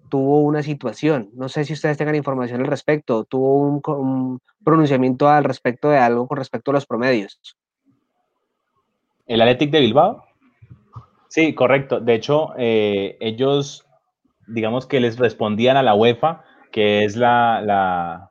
tuvo 0.09 0.41
una 0.41 0.61
situación. 0.61 1.31
No 1.33 1.49
sé 1.49 1.65
si 1.65 1.73
ustedes 1.73 1.97
tengan 1.97 2.13
información 2.13 2.61
al 2.61 2.67
respecto. 2.67 3.23
Tuvo 3.23 3.81
un, 3.81 4.39
pronunciamiento 4.63 5.27
al 5.27 5.43
respecto 5.43 5.89
de 5.89 5.97
algo 5.97 6.27
con 6.27 6.37
respecto 6.37 6.69
a 6.69 6.75
los 6.75 6.85
promedios. 6.85 7.39
¿El 9.25 9.41
Athletic 9.41 9.71
de 9.71 9.79
Bilbao? 9.79 10.23
Sí, 11.29 11.55
correcto. 11.55 11.99
De 11.99 12.13
hecho, 12.13 12.49
eh, 12.59 13.17
ellos, 13.21 13.87
digamos 14.45 14.85
que 14.85 14.99
les 14.99 15.17
respondían 15.17 15.77
a 15.77 15.83
la 15.83 15.95
UEFA, 15.95 16.43
que 16.71 17.05
es 17.05 17.15
la, 17.15 17.59
la, 17.61 18.29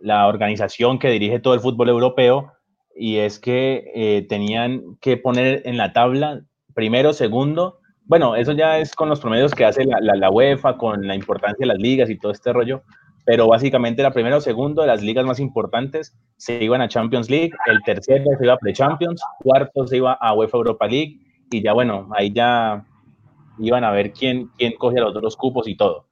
la 0.00 0.26
organización 0.26 0.98
que 0.98 1.10
dirige 1.10 1.38
todo 1.38 1.52
el 1.52 1.60
fútbol 1.60 1.90
europeo, 1.90 2.55
y 2.96 3.18
es 3.18 3.38
que 3.38 3.90
eh, 3.94 4.26
tenían 4.28 4.96
que 5.00 5.16
poner 5.16 5.62
en 5.64 5.76
la 5.76 5.92
tabla 5.92 6.40
primero, 6.74 7.12
segundo. 7.12 7.80
Bueno, 8.04 8.36
eso 8.36 8.52
ya 8.52 8.78
es 8.78 8.94
con 8.94 9.08
los 9.08 9.20
promedios 9.20 9.52
que 9.54 9.64
hace 9.64 9.84
la, 9.84 9.98
la, 10.00 10.30
UEFA, 10.30 10.76
con 10.78 11.06
la 11.06 11.14
importancia 11.14 11.58
de 11.60 11.66
las 11.66 11.78
ligas 11.78 12.08
y 12.08 12.18
todo 12.18 12.32
este 12.32 12.52
rollo, 12.52 12.82
pero 13.24 13.48
básicamente 13.48 14.00
era 14.00 14.12
primero, 14.12 14.40
segundo 14.40 14.82
de 14.82 14.88
las 14.88 15.02
ligas 15.02 15.26
más 15.26 15.40
importantes 15.40 16.16
se 16.36 16.62
iban 16.62 16.80
a 16.80 16.88
Champions 16.88 17.28
League, 17.28 17.50
el 17.66 17.82
tercero 17.84 18.24
se 18.38 18.44
iba 18.44 18.54
a 18.54 18.58
Pre-Champions, 18.58 19.20
cuarto 19.40 19.86
se 19.86 19.96
iba 19.96 20.12
a 20.12 20.32
UEFA 20.34 20.58
Europa 20.58 20.86
League 20.86 21.18
y 21.50 21.62
ya 21.62 21.72
bueno, 21.72 22.08
ahí 22.16 22.32
ya 22.32 22.84
iban 23.58 23.84
a 23.84 23.90
ver 23.90 24.12
quién, 24.12 24.48
quién 24.56 24.74
cogía 24.76 25.00
los 25.00 25.16
otros 25.16 25.36
cupos 25.36 25.66
y 25.68 25.76
todo. 25.76 26.06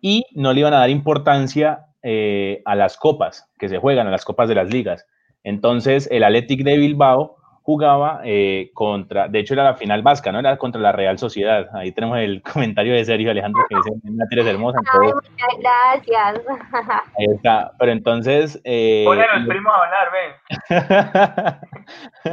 Y 0.00 0.26
no 0.32 0.52
le 0.52 0.60
iban 0.60 0.74
a 0.74 0.78
dar 0.78 0.90
importancia 0.90 1.86
eh, 2.02 2.62
a 2.64 2.74
las 2.74 2.96
copas 2.96 3.48
que 3.58 3.68
se 3.68 3.78
juegan, 3.78 4.06
a 4.06 4.10
las 4.10 4.24
copas 4.24 4.48
de 4.48 4.56
las 4.56 4.68
ligas. 4.68 5.06
Entonces, 5.44 6.08
el 6.10 6.24
Athletic 6.24 6.62
de 6.62 6.76
Bilbao 6.76 7.36
jugaba 7.62 8.20
eh, 8.24 8.70
contra, 8.74 9.28
de 9.28 9.38
hecho 9.38 9.54
era 9.54 9.62
la 9.64 9.74
final 9.74 10.02
vasca, 10.02 10.32
¿no? 10.32 10.40
Era 10.40 10.56
contra 10.56 10.80
la 10.80 10.90
Real 10.92 11.18
Sociedad. 11.18 11.68
Ahí 11.74 11.92
tenemos 11.92 12.18
el 12.18 12.42
comentario 12.52 12.94
de 12.94 13.04
Sergio 13.04 13.30
Alejandro 13.30 13.62
que 13.68 13.76
dice, 13.76 13.90
una 14.04 14.26
tira 14.26 14.42
hermosa. 14.48 14.78
Ay, 15.00 15.12
muchas 15.12 15.32
gracias. 15.60 16.40
Ahí 17.18 17.26
está, 17.34 17.72
pero 17.78 17.92
entonces... 17.92 18.58
Eh, 18.64 19.06
el 19.36 19.46
primo 19.46 19.70
a 19.70 19.84
hablar, 19.84 20.08
ven. 20.12 20.32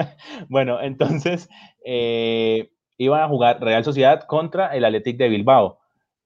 bueno, 0.50 0.82
entonces 0.82 1.48
eh, 1.86 2.72
iban 2.98 3.22
a 3.22 3.28
jugar 3.28 3.62
Real 3.62 3.84
Sociedad 3.84 4.24
contra 4.26 4.76
el 4.76 4.84
Athletic 4.84 5.18
de 5.18 5.30
Bilbao 5.30 5.79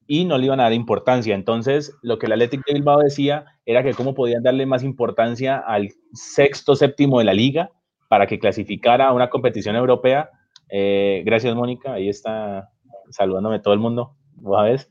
y 0.08 0.26
no 0.26 0.38
le 0.38 0.45
iban 0.45 0.60
a 0.60 0.64
dar 0.64 0.74
importancia. 0.74 1.36
Entonces, 1.36 1.97
lo 2.01 2.18
que 2.18 2.26
el 2.26 2.34
Athletic 2.34 2.66
de 2.66 2.74
Bilbao 2.74 2.99
decía 2.99 3.45
era 3.66 3.84
que 3.84 3.93
cómo 3.93 4.14
podían 4.14 4.43
darle 4.43 4.66
más 4.66 4.84
importancia 4.84 5.58
al 5.58 5.89
sexto, 6.14 6.76
séptimo 6.76 7.20
de 7.20 7.26
la 7.26 7.34
liga 7.34 7.70
para 8.08 8.28
que 8.28 8.39
clasificara 8.39 9.08
a 9.08 9.14
una 9.14 9.30
competición 9.30 9.76
europea. 9.76 10.30
Eh, 10.70 11.24
gracias, 11.26 11.56
Mónica. 11.56 11.93
Ahí 11.93 12.10
está 12.10 12.70
saludándome 13.10 13.60
todo 13.60 13.74
el 13.74 13.80
mundo. 13.80 14.16
¿Vos 14.36 14.88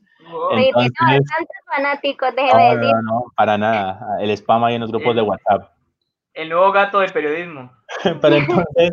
Entonces, 0.51 0.91
tantos 0.97 1.57
fanáticos, 1.65 2.35
déjeme 2.35 2.75
decir. 2.75 2.93
No, 2.95 3.01
no, 3.01 3.23
para 3.35 3.57
nada. 3.57 3.99
El 4.19 4.31
spam 4.31 4.63
ahí 4.63 4.75
en 4.75 4.81
los 4.81 4.91
grupos 4.91 5.15
de 5.15 5.21
WhatsApp. 5.21 5.71
El 6.33 6.49
nuevo 6.49 6.71
gato 6.71 6.99
del 6.99 7.11
periodismo. 7.11 7.71
pero 8.21 8.35
entonces, 8.35 8.91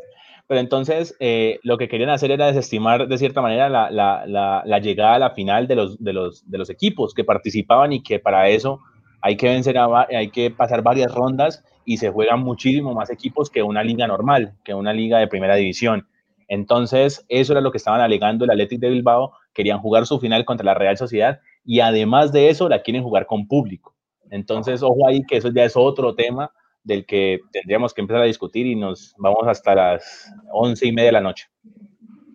pero 0.51 0.63
entonces 0.63 1.15
eh, 1.21 1.61
lo 1.63 1.79
que 1.79 1.87
querían 1.87 2.11
hacer 2.11 2.33
era 2.33 2.49
desestimar 2.49 3.07
de 3.07 3.19
cierta 3.19 3.41
manera 3.41 3.69
la, 3.69 3.89
la, 3.89 4.27
la, 4.27 4.65
la, 4.67 4.79
llegada 4.81 5.15
a 5.15 5.19
la 5.21 5.31
final 5.31 5.69
de 5.69 5.77
los, 5.77 6.03
de, 6.03 6.13
los, 6.13 6.51
de 6.51 6.59
los 6.59 6.69
equipos 6.71 7.15
que 7.15 7.23
participaban 7.23 7.93
y 7.93 8.03
que 8.03 8.19
para 8.19 8.49
eso 8.49 8.81
hay 9.21 9.37
que 9.37 9.49
vencer, 9.49 9.79
a, 9.79 10.09
hay 10.09 10.29
que 10.31 10.51
pasar 10.51 10.83
varias 10.83 11.15
rondas 11.15 11.63
y 11.85 11.99
se 11.99 12.11
juegan 12.11 12.41
muchísimo 12.41 12.93
más 12.95 13.11
equipos 13.11 13.49
que 13.49 13.63
una 13.63 13.85
liga 13.85 14.09
normal, 14.09 14.55
que 14.65 14.75
una 14.75 14.93
liga 14.93 15.21
de 15.21 15.29
primera 15.29 15.55
división. 15.55 16.09
Entonces, 16.49 17.25
eso 17.29 17.53
era 17.53 17.61
lo 17.61 17.71
que 17.71 17.79
estaban 17.79 18.01
alegando 18.01 18.45
el 18.45 18.51
Athletic 18.51 18.81
de 18.81 18.91
Bilbao, 18.91 19.31
querían 19.55 19.79
jugar 19.79 20.05
su 20.05 20.19
final 20.19 20.45
contra 20.45 20.67
la 20.67 20.75
Real 20.75 20.97
Sociedad 20.97 21.39
y 21.65 21.79
además 21.79 22.33
de 22.33 22.49
eso 22.49 22.69
la 22.69 22.83
quieren 22.83 23.05
jugar 23.05 23.27
con 23.27 23.47
público. 23.47 23.95
Entonces, 24.33 24.83
ojo 24.83 25.07
ahí 25.07 25.23
que 25.23 25.37
eso 25.37 25.53
ya 25.53 25.63
es 25.63 25.77
otro 25.77 26.17
tema 26.17 26.51
del 26.83 27.05
que 27.07 27.41
tendríamos 27.53 27.95
que 27.95 28.01
empezar 28.01 28.23
a 28.23 28.27
discutir 28.27 28.67
y 28.67 28.75
nos 28.75 29.15
vamos 29.19 29.47
hasta 29.47 29.75
las 29.75 30.33
once 30.53 30.87
y 30.87 30.93
media 30.93 31.09
de 31.09 31.13
la 31.13 31.21
noche. 31.21 31.49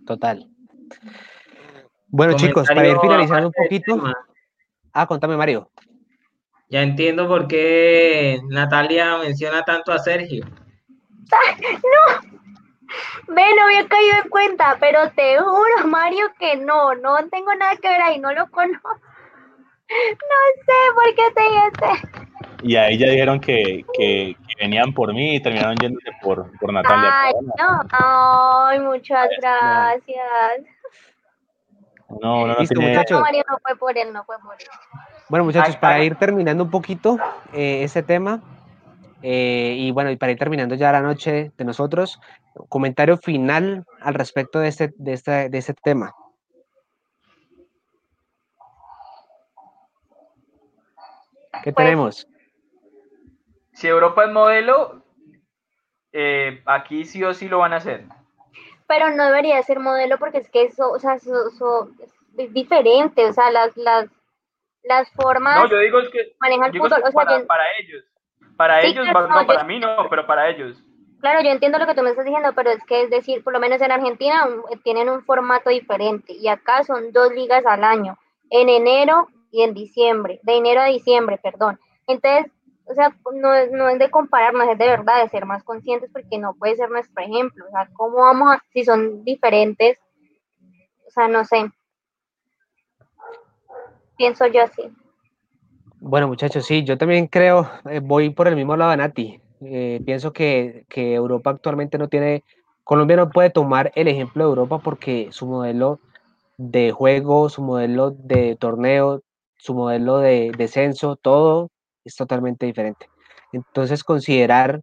Total. 0.05 0.47
Bueno, 2.07 2.33
chicos, 2.35 2.67
para 2.67 2.87
ir 2.87 2.97
finalizando 2.99 3.47
un 3.47 3.53
poquito. 3.53 4.01
Ah, 4.93 5.05
contame, 5.07 5.35
Mario. 5.35 5.69
Ya 6.69 6.81
entiendo 6.81 7.27
por 7.27 7.47
qué 7.47 8.39
Natalia 8.49 9.17
menciona 9.17 9.63
tanto 9.63 9.91
a 9.91 9.99
Sergio. 9.99 10.45
no, 11.27 12.35
ve, 13.27 13.43
no 13.55 13.63
había 13.63 13.87
caído 13.87 14.13
en 14.23 14.29
cuenta, 14.29 14.77
pero 14.79 15.11
te 15.11 15.39
juro, 15.39 15.87
Mario, 15.87 16.27
que 16.39 16.55
no, 16.57 16.95
no 16.95 17.17
tengo 17.29 17.53
nada 17.55 17.75
que 17.77 17.89
ver 17.89 18.01
ahí, 18.01 18.19
no 18.19 18.33
lo 18.33 18.49
conozco. 18.49 18.89
No 19.87 20.63
sé 20.65 20.73
por 20.95 21.15
qué 21.15 21.31
te 21.35 21.45
este. 21.67 22.24
Y 22.63 22.75
ahí 22.75 22.97
ya 22.97 23.07
dijeron 23.09 23.39
que, 23.39 23.85
que, 23.97 24.35
que, 24.47 24.55
venían 24.59 24.93
por 24.93 25.13
mí 25.13 25.35
y 25.35 25.39
terminaron 25.39 25.75
yéndose 25.77 26.09
por, 26.21 26.51
por 26.59 26.73
Natalia. 26.73 27.21
Ay, 27.21 27.33
no, 27.43 27.81
ay, 27.91 28.79
muchas 28.79 29.27
gracias. 29.39 30.61
No, 32.09 32.47
no, 32.47 32.47
no, 32.47 32.55
Listo, 32.59 32.75
tiene- 32.75 32.91
muchachos. 32.93 33.17
No, 33.17 33.21
Mario, 33.21 33.43
no 33.49 33.57
fue 33.61 33.75
por 33.75 33.97
él, 33.97 34.13
no 34.13 34.23
fue 34.23 34.37
por 34.39 34.53
él. 34.59 34.67
Bueno, 35.27 35.45
muchachos, 35.45 35.75
Ay, 35.75 35.81
para 35.81 35.95
ay. 35.95 36.05
ir 36.07 36.15
terminando 36.15 36.63
un 36.63 36.69
poquito 36.71 37.17
eh, 37.51 37.83
este 37.83 38.03
tema, 38.03 38.41
eh, 39.21 39.75
y 39.77 39.91
bueno, 39.91 40.11
y 40.11 40.15
para 40.17 40.31
ir 40.31 40.37
terminando 40.37 40.75
ya 40.75 40.91
la 40.91 41.01
noche 41.01 41.51
de 41.57 41.65
nosotros, 41.65 42.19
comentario 42.69 43.17
final 43.17 43.85
al 44.01 44.13
respecto 44.13 44.59
de 44.59 44.67
este, 44.67 44.93
de 44.97 45.13
este, 45.13 45.49
de 45.49 45.57
este 45.57 45.73
tema. 45.73 46.13
¿Qué 51.63 51.71
Pues, 51.73 51.75
tenemos? 51.85 52.27
Si 53.75 53.87
Europa 53.87 54.23
es 54.23 54.31
modelo, 54.31 55.03
eh, 56.13 56.61
aquí 56.65 57.03
sí 57.05 57.23
o 57.23 57.33
sí 57.33 57.47
lo 57.49 57.59
van 57.59 57.73
a 57.73 57.77
hacer. 57.77 58.05
Pero 58.87 59.09
no 59.09 59.25
debería 59.25 59.61
ser 59.63 59.79
modelo 59.79 60.17
porque 60.17 60.37
es 60.37 60.49
que 60.49 60.63
eso, 60.63 60.91
o 60.91 60.99
sea, 60.99 61.15
eso, 61.15 61.49
eso 61.49 61.89
es 62.37 62.53
diferente, 62.53 63.25
o 63.25 63.33
sea, 63.33 63.51
las, 63.51 63.75
las, 63.75 64.07
las 64.83 65.09
formas 65.11 65.63
No, 65.63 65.69
yo 65.69 65.79
digo 65.79 65.99
es 65.99 66.09
que, 66.09 66.35
manejan 66.39 66.67
el 66.73 66.79
fútbol, 66.79 67.01
que 67.01 67.09
o 67.09 67.11
sea, 67.11 67.25
para, 67.25 67.39
yo- 67.39 67.47
para 67.47 67.63
ellos. 67.79 68.03
Para 68.55 68.81
Sí, 68.81 68.87
ellos, 68.87 69.05
claro, 69.07 69.27
no, 69.27 69.41
yo- 69.41 69.47
para 69.47 69.63
mí 69.65 69.79
no, 69.79 70.07
pero 70.09 70.25
para 70.25 70.49
ellos. 70.49 70.81
Claro, 71.19 71.41
yo 71.41 71.49
entiendo 71.49 71.79
lo 71.79 71.87
que 71.87 71.95
tú 71.95 72.01
me 72.03 72.11
estás 72.11 72.25
diciendo, 72.25 72.53
pero 72.55 72.69
es 72.71 72.83
que 72.85 73.01
es 73.03 73.09
decir, 73.09 73.43
por 73.43 73.51
lo 73.51 73.59
menos 73.59 73.81
en 73.81 73.91
Argentina 73.91 74.45
un- 74.47 74.79
tienen 74.83 75.09
un 75.09 75.23
formato 75.25 75.69
diferente 75.69 76.31
y 76.33 76.47
acá 76.47 76.83
son 76.83 77.11
dos 77.11 77.33
ligas 77.33 77.65
al 77.65 77.83
año, 77.83 78.17
en 78.49 78.69
enero 78.69 79.27
y 79.51 79.63
en 79.63 79.73
diciembre, 79.73 80.39
de 80.43 80.55
enero 80.57 80.81
a 80.81 80.85
diciembre, 80.85 81.37
perdón. 81.41 81.79
Entonces, 82.07 82.51
o 82.87 82.93
sea, 82.93 83.15
no, 83.33 83.53
es- 83.53 83.71
no 83.71 83.89
es 83.89 83.99
de 83.99 84.09
compararnos, 84.11 84.67
es 84.69 84.77
de 84.77 84.87
verdad 84.87 85.23
de 85.23 85.29
ser 85.29 85.45
más 85.45 85.63
conscientes 85.63 86.09
porque 86.11 86.37
no 86.37 86.53
puede 86.53 86.75
ser 86.75 86.89
nuestro 86.89 87.23
ejemplo. 87.23 87.65
O 87.67 87.71
sea, 87.71 87.89
¿cómo 87.93 88.17
vamos 88.17 88.53
a, 88.53 88.63
si 88.71 88.83
son 88.83 89.23
diferentes? 89.23 89.99
O 91.07 91.11
sea, 91.11 91.27
no 91.27 91.43
sé. 91.45 91.71
Pienso 94.17 94.47
yo 94.47 94.63
así. 94.63 94.83
Bueno, 95.99 96.27
muchachos, 96.27 96.65
sí, 96.65 96.83
yo 96.83 96.97
también 96.97 97.27
creo, 97.27 97.69
eh, 97.89 97.99
voy 98.01 98.29
por 98.29 98.47
el 98.47 98.55
mismo 98.55 98.77
lado 98.77 98.91
de 98.91 98.97
Nati. 98.97 99.41
Eh, 99.61 100.01
pienso 100.05 100.31
que, 100.33 100.85
que 100.89 101.15
Europa 101.15 101.49
actualmente 101.49 101.97
no 101.97 102.07
tiene, 102.07 102.43
Colombia 102.83 103.17
no 103.17 103.29
puede 103.29 103.49
tomar 103.49 103.91
el 103.95 104.07
ejemplo 104.07 104.43
de 104.43 104.49
Europa 104.49 104.79
porque 104.79 105.29
su 105.31 105.47
modelo 105.47 105.99
de 106.57 106.91
juego, 106.91 107.49
su 107.49 107.61
modelo 107.63 108.11
de 108.11 108.55
torneo, 108.55 109.21
su 109.57 109.73
modelo 109.73 110.19
de 110.19 110.51
descenso, 110.57 111.15
todo 111.15 111.71
es 112.05 112.15
totalmente 112.15 112.65
diferente. 112.65 113.07
Entonces, 113.51 114.03
considerar 114.03 114.81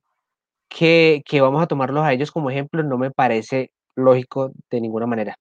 que, 0.68 1.22
que 1.24 1.40
vamos 1.40 1.62
a 1.62 1.66
tomarlos 1.66 2.04
a 2.04 2.12
ellos 2.12 2.30
como 2.30 2.50
ejemplo 2.50 2.82
no 2.82 2.98
me 2.98 3.10
parece 3.10 3.70
lógico 3.94 4.52
de 4.70 4.80
ninguna 4.80 5.06
manera. 5.06 5.36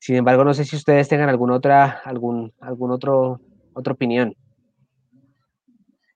Sin 0.00 0.16
embargo, 0.16 0.44
no 0.44 0.52
sé 0.54 0.64
si 0.64 0.76
ustedes 0.76 1.08
tengan 1.08 1.28
alguna 1.28 1.54
otra, 1.54 2.02
algún, 2.04 2.52
algún 2.60 2.90
otro, 2.90 3.40
otra 3.72 3.92
opinión. 3.92 4.34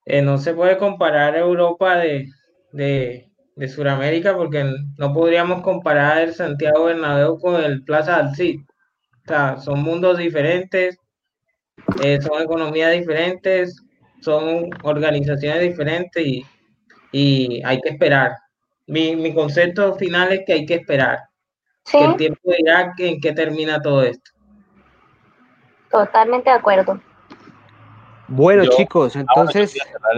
Eh, 0.05 0.23
no 0.23 0.39
se 0.39 0.55
puede 0.55 0.77
comparar 0.77 1.37
Europa 1.37 1.97
de, 1.97 2.29
de, 2.73 3.31
de 3.55 3.69
Sudamérica 3.69 4.37
porque 4.37 4.65
no 4.99 5.13
podríamos 5.13 5.63
comparar 5.63 6.19
el 6.19 6.35
Santiago 6.35 6.85
Bernabéu 6.85 7.39
con 7.39 7.63
el 7.63 7.83
Plaza 7.85 8.23
del 8.23 8.35
Cid. 8.35 8.61
O 8.61 9.29
sea, 9.29 9.59
son 9.59 9.83
mundos 9.83 10.19
diferentes, 10.19 10.99
eh, 12.03 12.21
son 12.21 12.43
economías 12.43 12.93
diferentes, 12.93 13.86
son 14.21 14.71
organizaciones 14.83 15.61
diferentes 15.63 16.25
y, 16.27 16.45
y 17.13 17.63
hay 17.65 17.81
que 17.81 17.91
esperar. 17.91 18.33
Mi, 18.87 19.17
mi 19.17 19.35
concepto 19.35 19.95
final 19.97 20.33
es 20.33 20.43
que 20.47 20.53
hay 20.53 20.67
que 20.67 20.75
esperar, 20.75 21.19
Sí, 21.85 21.99
que 21.99 22.05
el 22.05 22.17
tiempo 22.17 22.41
dirá 22.57 22.93
que- 22.97 23.09
en 23.11 23.21
qué 23.21 23.33
termina 23.33 23.81
todo 23.81 24.03
esto. 24.03 24.31
totalmente 25.91 26.51
de 26.51 26.57
acuerdo. 26.57 27.01
Bueno, 28.29 28.65
Yo- 28.65 28.71
chicos, 28.73 29.15
Ah, 29.17 29.21
entonces, 29.21 29.77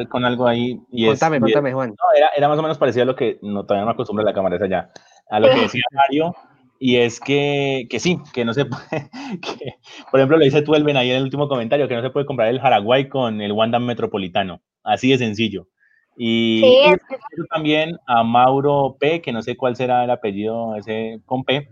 con 0.08 0.24
algo 0.24 0.46
ahí. 0.46 0.80
Y 0.90 1.04
es- 1.04 1.10
contame, 1.20 1.36
y 1.36 1.38
es- 1.38 1.42
contame, 1.42 1.72
Juan. 1.74 1.90
No, 1.90 2.16
era, 2.16 2.28
era 2.36 2.48
más 2.48 2.58
o 2.58 2.62
menos 2.62 2.78
parecido 2.78 3.02
a 3.02 3.06
lo 3.06 3.14
que, 3.14 3.38
no, 3.42 3.64
todavía 3.64 3.82
no 3.82 3.86
me 3.86 3.92
acostumbro 3.92 4.22
a 4.22 4.24
la 4.30 4.34
cámara 4.34 4.56
esa 4.56 4.66
ya, 4.66 4.90
a 5.30 5.40
lo 5.40 5.48
que 5.48 5.60
decía 5.60 5.82
Mario, 5.92 6.34
y 6.78 6.96
es 6.96 7.20
que, 7.20 7.86
que 7.90 7.98
sí, 7.98 8.18
que 8.32 8.44
no 8.44 8.54
se 8.54 8.64
puede, 8.64 8.82
que, 9.42 9.74
por 10.10 10.20
ejemplo, 10.20 10.36
le 10.36 10.46
dice 10.46 10.62
Tuelven 10.62 10.96
ahí 10.96 11.10
en 11.10 11.16
el 11.16 11.24
último 11.24 11.48
comentario, 11.48 11.88
que 11.88 11.94
no 11.94 12.02
se 12.02 12.10
puede 12.10 12.26
comprar 12.26 12.48
el 12.48 12.60
Paraguay 12.60 13.08
con 13.08 13.40
el 13.40 13.52
Wanda 13.52 13.78
Metropolitano, 13.78 14.60
así 14.84 15.10
de 15.10 15.18
sencillo. 15.18 15.68
Y, 16.16 16.60
Sí, 16.62 16.92
es 16.92 17.48
también 17.48 17.96
a 18.06 18.24
Mauro 18.24 18.96
P, 18.98 19.20
que 19.20 19.32
no 19.32 19.42
sé 19.42 19.56
cuál 19.56 19.76
será 19.76 20.04
el 20.04 20.10
apellido 20.10 20.74
ese 20.76 21.20
con 21.26 21.44
P, 21.44 21.68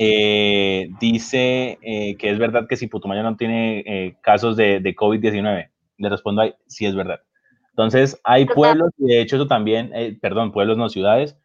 eh, 0.00 0.90
dice 1.00 1.76
eh, 1.82 2.16
que 2.16 2.30
es 2.30 2.38
verdad 2.38 2.68
que 2.68 2.76
si 2.76 2.86
Putumayo 2.86 3.24
no 3.24 3.36
tiene 3.36 3.82
eh, 3.84 4.16
casos 4.22 4.56
de, 4.56 4.78
de 4.78 4.94
COVID-19. 4.94 5.70
Le 5.98 6.08
respondo 6.08 6.42
ahí, 6.42 6.54
sí 6.68 6.86
es 6.86 6.94
verdad. 6.94 7.20
Entonces, 7.70 8.20
hay 8.22 8.44
pueblos, 8.44 8.90
y 8.98 9.06
de 9.06 9.20
hecho 9.20 9.36
eso 9.36 9.46
también, 9.46 9.92
perdón, 10.20 10.52
pueblos 10.52 10.76
no 10.76 10.88
ciudades, 10.88 11.36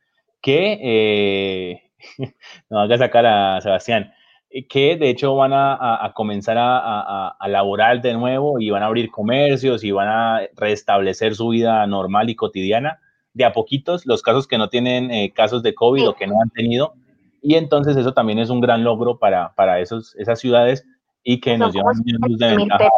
que, 0.41 1.91
no 2.69 2.79
haga 2.79 2.97
sacar 2.97 3.25
a 3.25 3.61
Sebastián, 3.61 4.13
eh, 4.49 4.67
que 4.67 4.95
de 4.97 5.09
hecho 5.09 5.35
van 5.35 5.53
a, 5.53 5.73
a- 5.73 6.05
a 6.05 6.13
comenzar 6.13 6.57
a, 6.57 7.31
a- 7.39 7.47
laborar 7.47 8.01
de 8.01 8.13
nuevo 8.13 8.59
y 8.59 8.69
van 8.69 8.83
a 8.83 8.87
abrir 8.87 9.09
comercios 9.11 9.83
y 9.83 9.91
van 9.91 10.07
a 10.07 10.41
restablecer 10.55 11.35
su 11.35 11.49
vida 11.49 11.85
normal 11.87 12.29
y 12.29 12.35
cotidiana. 12.35 12.99
De 13.35 13.45
a 13.45 13.51
poquitos, 13.51 14.05
los 14.05 14.21
casos 14.21 14.47
que 14.47 14.59
no 14.59 14.69
tienen 14.69 15.09
eh, 15.09 15.33
casos 15.33 15.63
de 15.63 15.73
COVID 15.73 16.01
Sí. 16.01 16.07
o 16.07 16.13
que 16.13 16.27
no 16.27 16.35
han 16.41 16.49
tenido, 16.51 16.93
y 17.41 17.55
entonces 17.55 17.97
eso 17.97 18.13
también 18.13 18.37
es 18.39 18.49
un 18.51 18.61
gran 18.61 18.83
logro 18.83 19.17
para, 19.17 19.53
para 19.55 19.79
esos, 19.79 20.15
esas 20.17 20.39
ciudades 20.39 20.85
y 21.23 21.39
que 21.41 21.51
Son 21.51 21.59
nos 21.59 21.73
llevan 21.73 21.95
de 22.03 22.13
100.000 22.13 22.57
ventaja 22.57 22.89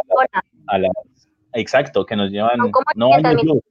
a 0.67 0.77
las... 0.77 0.91
Exacto, 1.53 2.05
que 2.05 2.15
nos 2.17 2.31
llevan 2.31 2.57
no 2.57 2.65
500.000 3.09 3.25
años 3.27 3.43
luz, 3.43 3.61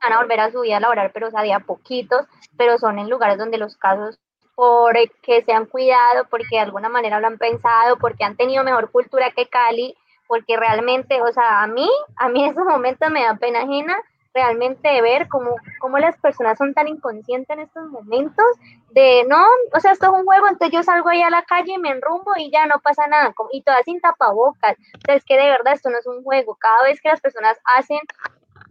van 0.00 0.12
a 0.12 0.18
volver 0.20 0.40
a 0.40 0.52
su 0.52 0.60
vida 0.60 0.78
laboral, 0.78 1.10
pero 1.12 1.26
o 1.26 1.30
sea, 1.32 1.42
de 1.42 1.52
a 1.52 1.58
poquitos, 1.60 2.22
pero 2.56 2.78
son 2.78 2.98
en 3.00 3.10
lugares 3.10 3.36
donde 3.38 3.58
los 3.58 3.76
casos 3.76 4.18
por 4.54 4.94
que 5.22 5.42
se 5.42 5.52
han 5.52 5.66
cuidado, 5.66 6.26
porque 6.30 6.56
de 6.56 6.60
alguna 6.60 6.88
manera 6.88 7.20
lo 7.20 7.26
han 7.26 7.38
pensado, 7.38 7.98
porque 7.98 8.24
han 8.24 8.36
tenido 8.36 8.64
mejor 8.64 8.90
cultura 8.90 9.30
que 9.30 9.48
Cali, 9.48 9.96
porque 10.26 10.56
realmente, 10.56 11.20
o 11.22 11.32
sea, 11.32 11.62
a 11.62 11.66
mí, 11.66 11.88
a 12.16 12.28
mí 12.28 12.44
en 12.44 12.50
esos 12.50 12.64
momentos 12.64 13.10
me 13.10 13.24
da 13.24 13.34
pena 13.34 13.62
ajena 13.62 13.96
realmente 14.34 15.02
ver 15.02 15.28
cómo, 15.28 15.56
cómo 15.78 15.98
las 15.98 16.16
personas 16.18 16.56
son 16.56 16.72
tan 16.74 16.88
inconscientes 16.88 17.50
en 17.50 17.64
estos 17.64 17.86
momentos 17.90 18.44
de, 18.90 19.24
no, 19.28 19.44
o 19.74 19.80
sea, 19.80 19.92
esto 19.92 20.06
es 20.06 20.12
un 20.12 20.24
juego, 20.24 20.48
entonces 20.48 20.70
yo 20.72 20.82
salgo 20.82 21.08
ahí 21.08 21.22
a 21.22 21.30
la 21.30 21.42
calle, 21.42 21.78
me 21.78 21.90
enrumbo 21.90 22.32
y 22.36 22.50
ya 22.50 22.66
no 22.66 22.80
pasa 22.80 23.06
nada, 23.06 23.34
y 23.52 23.62
todas 23.62 23.84
sin 23.84 24.00
tapabocas, 24.00 24.76
o 24.78 25.00
sea, 25.04 25.14
es 25.16 25.24
que 25.24 25.36
de 25.36 25.50
verdad 25.50 25.74
esto 25.74 25.90
no 25.90 25.98
es 25.98 26.06
un 26.06 26.22
juego, 26.22 26.56
cada 26.56 26.84
vez 26.84 27.00
que 27.00 27.08
las 27.08 27.20
personas 27.20 27.58
hacen 27.76 28.00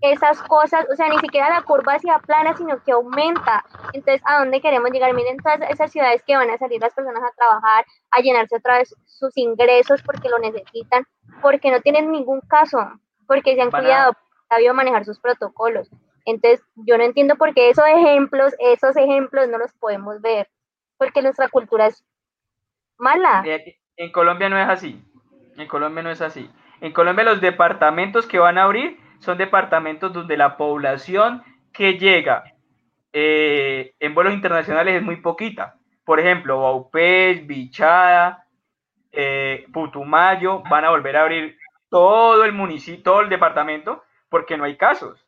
esas 0.01 0.41
cosas, 0.43 0.85
o 0.91 0.95
sea, 0.95 1.07
ni 1.09 1.17
siquiera 1.19 1.49
la 1.49 1.61
curva 1.61 1.93
hacia 1.93 2.19
plana, 2.19 2.55
sino 2.57 2.83
que 2.83 2.91
aumenta. 2.91 3.63
Entonces, 3.93 4.21
¿a 4.25 4.39
dónde 4.39 4.59
queremos 4.59 4.91
llegar? 4.91 5.13
Miren 5.13 5.37
todas 5.37 5.61
esas 5.69 5.91
ciudades 5.91 6.23
que 6.25 6.35
van 6.35 6.49
a 6.49 6.57
salir 6.57 6.81
las 6.81 6.93
personas 6.93 7.23
a 7.23 7.35
trabajar, 7.35 7.85
a 8.09 8.21
llenarse 8.21 8.55
otra 8.55 8.79
vez 8.79 8.95
sus 9.05 9.37
ingresos 9.37 10.01
porque 10.01 10.29
lo 10.29 10.39
necesitan, 10.39 11.05
porque 11.41 11.71
no 11.71 11.81
tienen 11.81 12.11
ningún 12.11 12.41
caso, 12.41 12.79
porque 13.27 13.55
se 13.55 13.61
han 13.61 13.71
cuidado, 13.71 14.13
sabido 14.49 14.73
manejar 14.73 15.05
sus 15.05 15.19
protocolos. 15.19 15.89
Entonces, 16.25 16.61
yo 16.75 16.97
no 16.97 17.03
entiendo 17.03 17.35
por 17.35 17.53
qué 17.53 17.69
esos 17.69 17.85
ejemplos, 17.85 18.53
esos 18.59 18.97
ejemplos 18.97 19.47
no 19.49 19.57
los 19.59 19.71
podemos 19.73 20.19
ver, 20.21 20.49
porque 20.97 21.21
nuestra 21.21 21.47
cultura 21.49 21.87
es 21.87 22.03
mala. 22.97 23.43
En 23.97 24.11
Colombia 24.11 24.49
no 24.49 24.57
es 24.57 24.67
así. 24.67 25.03
En 25.57 25.67
Colombia 25.67 26.01
no 26.01 26.09
es 26.09 26.21
así. 26.21 26.49
En 26.79 26.91
Colombia 26.91 27.23
los 27.23 27.41
departamentos 27.41 28.25
que 28.25 28.39
van 28.39 28.57
a 28.57 28.63
abrir 28.63 28.97
son 29.21 29.37
departamentos 29.37 30.11
donde 30.11 30.35
la 30.35 30.57
población 30.57 31.43
que 31.71 31.97
llega 31.97 32.43
eh, 33.13 33.93
en 33.99 34.13
vuelos 34.13 34.33
internacionales 34.33 34.95
es 34.95 35.03
muy 35.03 35.17
poquita. 35.17 35.75
Por 36.03 36.19
ejemplo, 36.19 36.61
Baupés, 36.61 37.45
Bichada, 37.45 38.45
eh, 39.11 39.65
Putumayo 39.71 40.63
van 40.69 40.85
a 40.85 40.89
volver 40.89 41.15
a 41.17 41.21
abrir 41.21 41.57
todo 41.89 42.43
el 42.43 42.53
municipio, 42.53 43.03
todo 43.03 43.21
el 43.21 43.29
departamento, 43.29 44.03
porque 44.29 44.57
no 44.57 44.63
hay 44.63 44.75
casos. 44.75 45.25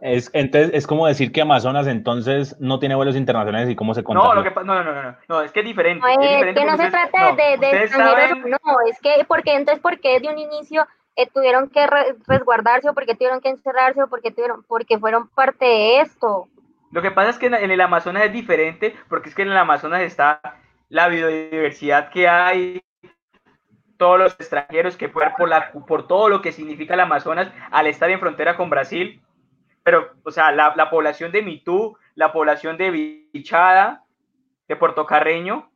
Es, 0.00 0.30
entonces, 0.34 0.72
es 0.74 0.86
como 0.86 1.06
decir 1.06 1.30
que 1.30 1.40
Amazonas 1.40 1.86
entonces 1.86 2.56
no 2.58 2.78
tiene 2.78 2.94
vuelos 2.94 3.16
internacionales 3.16 3.70
y 3.70 3.76
cómo 3.76 3.94
se 3.94 4.02
contagia. 4.02 4.28
No, 4.28 4.34
lo 4.34 4.42
que, 4.42 4.50
no, 4.50 4.74
no, 4.74 4.82
no, 4.82 5.02
no, 5.02 5.16
no, 5.28 5.40
es 5.40 5.52
que 5.52 5.60
es 5.60 5.66
diferente. 5.66 6.04
No, 6.04 6.22
es, 6.22 6.54
que 6.54 6.64
no 6.64 6.76
se 6.76 6.90
trata 6.90 7.32
de, 7.34 7.56
de 7.58 7.84
extranjeros, 7.84 8.38
no, 8.44 8.58
es 8.90 9.00
que, 9.00 9.24
porque 9.26 9.54
entonces, 9.54 9.80
porque 9.80 10.20
de 10.20 10.28
un 10.28 10.38
inicio 10.38 10.86
eh, 11.16 11.28
tuvieron 11.32 11.70
que 11.70 11.86
resguardarse 12.26 12.88
o 12.88 12.94
porque 12.94 13.14
tuvieron 13.14 13.40
que 13.40 13.50
encerrarse 13.50 14.02
o 14.02 14.08
porque 14.08 14.30
tuvieron, 14.30 14.64
porque 14.64 14.98
fueron 14.98 15.28
parte 15.28 15.64
de 15.64 16.00
esto. 16.00 16.48
Lo 16.90 17.02
que 17.02 17.10
pasa 17.10 17.30
es 17.30 17.38
que 17.38 17.46
en 17.46 17.54
el 17.54 17.80
Amazonas 17.80 18.24
es 18.24 18.32
diferente, 18.32 18.94
porque 19.08 19.28
es 19.28 19.34
que 19.34 19.42
en 19.42 19.50
el 19.50 19.56
Amazonas 19.56 20.02
está 20.02 20.40
la 20.88 21.08
biodiversidad 21.08 22.10
que 22.10 22.28
hay, 22.28 22.84
todos 23.96 24.18
los 24.18 24.32
extranjeros 24.34 24.96
que 24.96 25.08
fueron 25.08 25.32
por, 25.36 25.48
la, 25.48 25.72
por 25.72 26.06
todo 26.06 26.28
lo 26.28 26.42
que 26.42 26.52
significa 26.52 26.94
el 26.94 27.00
Amazonas 27.00 27.50
al 27.70 27.86
estar 27.86 28.10
en 28.10 28.20
frontera 28.20 28.56
con 28.56 28.70
Brasil, 28.70 29.22
pero, 29.82 30.12
o 30.24 30.30
sea, 30.30 30.52
la, 30.52 30.74
la 30.76 30.90
población 30.90 31.32
de 31.32 31.42
Mitú, 31.42 31.96
la 32.14 32.32
población 32.32 32.76
de 32.76 32.90
Bichada, 33.32 34.04
de 34.68 34.76
Puerto 34.76 35.06
Carreño, 35.06 35.70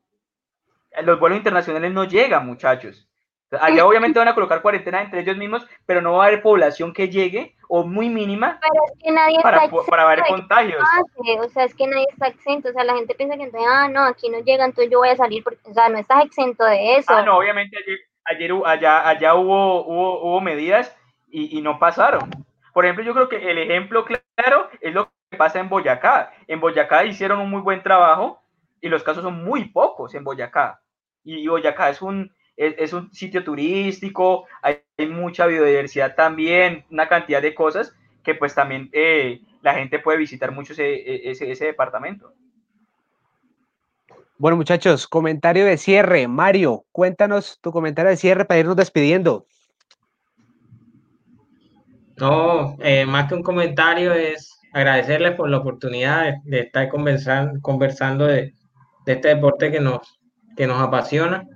los 1.03 1.21
vuelos 1.21 1.39
internacionales 1.39 1.93
no 1.93 2.05
llegan, 2.05 2.47
muchachos. 2.47 3.08
Allá 3.51 3.87
obviamente 3.87 4.19
van 4.19 4.29
a 4.29 4.35
colocar 4.35 4.61
cuarentena 4.61 5.01
entre 5.01 5.21
ellos 5.21 5.37
mismos, 5.37 5.67
pero 5.87 6.03
no 6.03 6.13
va 6.13 6.25
a 6.25 6.27
haber 6.27 6.43
población 6.43 6.93
que 6.93 7.09
llegue 7.09 7.57
o 7.67 7.83
muy 7.83 8.11
mínima 8.11 8.61
para, 9.43 9.71
para 9.89 10.07
ver 10.07 10.23
contagios. 10.29 10.83
O 11.41 11.49
sea, 11.49 11.65
es 11.65 11.75
que 11.75 11.87
nadie 11.87 12.07
está 12.11 12.29
exento. 12.29 12.69
O 12.69 12.73
sea, 12.73 12.85
la 12.85 12.95
gente 12.95 13.15
piensa 13.15 13.37
que 13.37 13.45
entonces, 13.45 13.69
ah, 13.71 13.89
no, 13.89 14.05
aquí 14.05 14.29
no 14.29 14.41
llega, 14.41 14.67
entonces 14.67 14.91
yo 14.91 14.99
voy 14.99 15.09
a 15.09 15.17
salir. 15.17 15.43
Porque, 15.43 15.61
o 15.65 15.73
sea, 15.73 15.89
no 15.89 15.99
estás 15.99 16.27
exento 16.27 16.65
de 16.65 16.97
eso. 16.97 17.11
Ah, 17.13 17.23
no, 17.23 17.39
obviamente 17.39 17.79
ayer, 17.79 17.99
ayer 18.25 18.53
allá, 18.67 19.09
allá 19.09 19.35
hubo, 19.35 19.85
hubo, 19.87 20.21
hubo 20.23 20.41
medidas 20.43 20.95
y, 21.29 21.59
y 21.59 21.63
no 21.63 21.79
pasaron. 21.79 22.29
Por 22.75 22.85
ejemplo, 22.85 23.05
yo 23.05 23.15
creo 23.15 23.29
que 23.31 23.51
el 23.51 23.59
ejemplo 23.59 24.05
claro 24.05 24.69
es 24.83 24.93
lo 24.93 25.11
que 25.31 25.39
pasa 25.39 25.59
en 25.59 25.71
Boyacá. 25.71 26.33
En 26.47 26.61
Boyacá 26.61 27.05
hicieron 27.05 27.41
un 27.41 27.51
muy 27.51 27.63
buen 27.63 27.83
trabajo 27.83 28.43
y 28.81 28.89
los 28.89 29.03
casos 29.03 29.23
son 29.23 29.43
muy 29.43 29.71
pocos 29.71 30.15
en 30.15 30.25
Boyacá. 30.25 30.83
Y 31.25 31.49
Boyacá 31.49 31.91
es 31.91 32.01
un, 32.03 32.33
es, 32.59 32.93
un 32.93 33.13
sitio 33.13 33.45
turístico, 33.45 34.47
hay, 34.63 34.81
mucha 35.09 35.47
biodiversidad 35.47 36.17
también, 36.17 36.85
una 36.91 37.09
cantidad 37.09 37.41
de 37.41 37.55
cosas 37.55 37.95
que 38.25 38.35
pues 38.35 38.55
también 38.55 38.91
eh, 38.93 39.41
la 39.63 39.75
gente 39.75 40.01
puede 40.01 40.19
visitar 40.19 40.51
mucho 40.51 40.73
ese, 40.73 41.31
ese, 41.31 41.65
departamento. 41.65 42.33
Bueno, 44.39 44.57
muchachos, 44.57 45.07
comentario 45.07 45.65
de 45.65 45.79
cierre. 45.79 46.27
Mario, 46.27 46.85
cuéntanos 46.91 47.61
tu 47.61 47.71
comentario 47.71 48.11
de 48.11 48.17
cierre 48.17 48.45
para 48.45 48.61
irnos 48.61 48.77
despidiendo. 48.77 49.47
No, 52.17 52.77
eh, 52.81 53.07
más 53.07 53.29
que 53.29 53.37
un 53.37 53.43
comentario 53.45 54.13
es 54.13 54.61
agradecerles 54.73 55.37
por 55.37 55.49
la 55.49 55.59
oportunidad 55.59 56.35
de, 56.45 56.61
estar 56.61 56.89
conversando, 56.89 57.61
conversando 57.61 58.27
de, 58.27 58.55
de, 59.07 59.13
este 59.13 59.29
deporte 59.29 59.71
que 59.71 59.81
nos, 59.81 60.19
que 60.57 60.67
nos 60.67 60.83
apasiona 60.83 61.47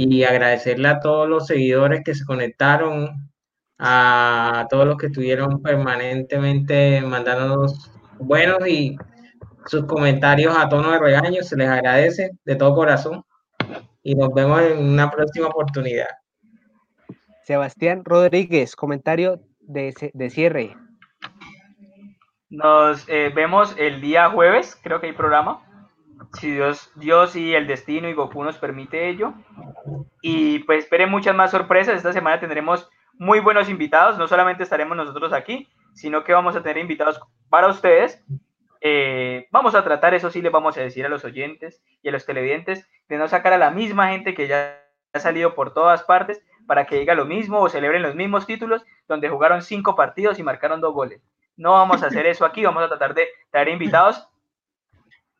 y 0.00 0.22
agradecerle 0.22 0.86
a 0.86 1.00
todos 1.00 1.28
los 1.28 1.48
seguidores 1.48 2.02
que 2.04 2.14
se 2.14 2.24
conectaron, 2.24 3.32
a 3.80 4.64
todos 4.70 4.86
los 4.86 4.96
que 4.96 5.06
estuvieron 5.06 5.60
permanentemente 5.60 7.00
mandándonos 7.00 7.90
buenos 8.20 8.64
y 8.68 8.96
sus 9.66 9.86
comentarios 9.86 10.56
a 10.56 10.68
tono 10.68 10.92
de 10.92 11.00
regaño, 11.00 11.42
se 11.42 11.56
les 11.56 11.68
agradece 11.68 12.30
de 12.44 12.54
todo 12.54 12.76
corazón 12.76 13.24
y 14.04 14.14
nos 14.14 14.32
vemos 14.32 14.62
en 14.62 14.78
una 14.78 15.10
próxima 15.10 15.48
oportunidad. 15.48 16.06
Sebastián 17.42 18.04
Rodríguez, 18.04 18.76
comentario 18.76 19.40
de, 19.58 20.12
de 20.14 20.30
cierre. 20.30 20.76
Nos 22.50 23.04
eh, 23.08 23.32
vemos 23.34 23.74
el 23.76 24.00
día 24.00 24.30
jueves, 24.30 24.78
creo 24.80 25.00
que 25.00 25.08
hay 25.08 25.12
programa 25.12 25.67
si 26.38 26.52
Dios, 26.52 26.90
Dios 26.96 27.36
y 27.36 27.54
el 27.54 27.66
destino 27.66 28.08
y 28.08 28.14
Goku 28.14 28.42
nos 28.44 28.58
permite 28.58 29.08
ello. 29.08 29.34
Y 30.22 30.60
pues 30.60 30.84
esperen 30.84 31.10
muchas 31.10 31.34
más 31.34 31.50
sorpresas. 31.50 31.96
Esta 31.96 32.12
semana 32.12 32.40
tendremos 32.40 32.88
muy 33.14 33.40
buenos 33.40 33.68
invitados. 33.68 34.18
No 34.18 34.28
solamente 34.28 34.62
estaremos 34.62 34.96
nosotros 34.96 35.32
aquí, 35.32 35.68
sino 35.94 36.24
que 36.24 36.32
vamos 36.32 36.56
a 36.56 36.62
tener 36.62 36.78
invitados 36.78 37.20
para 37.48 37.68
ustedes. 37.68 38.24
Eh, 38.80 39.48
vamos 39.50 39.74
a 39.74 39.82
tratar, 39.82 40.14
eso 40.14 40.30
sí, 40.30 40.40
les 40.40 40.52
vamos 40.52 40.76
a 40.76 40.80
decir 40.80 41.04
a 41.04 41.08
los 41.08 41.24
oyentes 41.24 41.82
y 42.02 42.08
a 42.08 42.12
los 42.12 42.26
televidentes, 42.26 42.88
de 43.08 43.18
no 43.18 43.26
sacar 43.26 43.52
a 43.52 43.58
la 43.58 43.70
misma 43.70 44.10
gente 44.10 44.34
que 44.34 44.46
ya 44.46 44.80
ha 45.12 45.18
salido 45.18 45.54
por 45.54 45.74
todas 45.74 46.04
partes 46.04 46.42
para 46.66 46.86
que 46.86 46.98
diga 46.98 47.14
lo 47.14 47.24
mismo 47.24 47.60
o 47.60 47.68
celebren 47.68 48.02
los 48.02 48.14
mismos 48.14 48.46
títulos 48.46 48.84
donde 49.08 49.28
jugaron 49.28 49.62
cinco 49.62 49.96
partidos 49.96 50.38
y 50.38 50.42
marcaron 50.42 50.80
dos 50.80 50.92
goles. 50.94 51.22
No 51.56 51.72
vamos 51.72 52.02
a 52.02 52.06
hacer 52.06 52.26
eso 52.26 52.44
aquí, 52.44 52.64
vamos 52.64 52.84
a 52.84 52.88
tratar 52.88 53.14
de 53.14 53.26
traer 53.50 53.68
invitados 53.68 54.28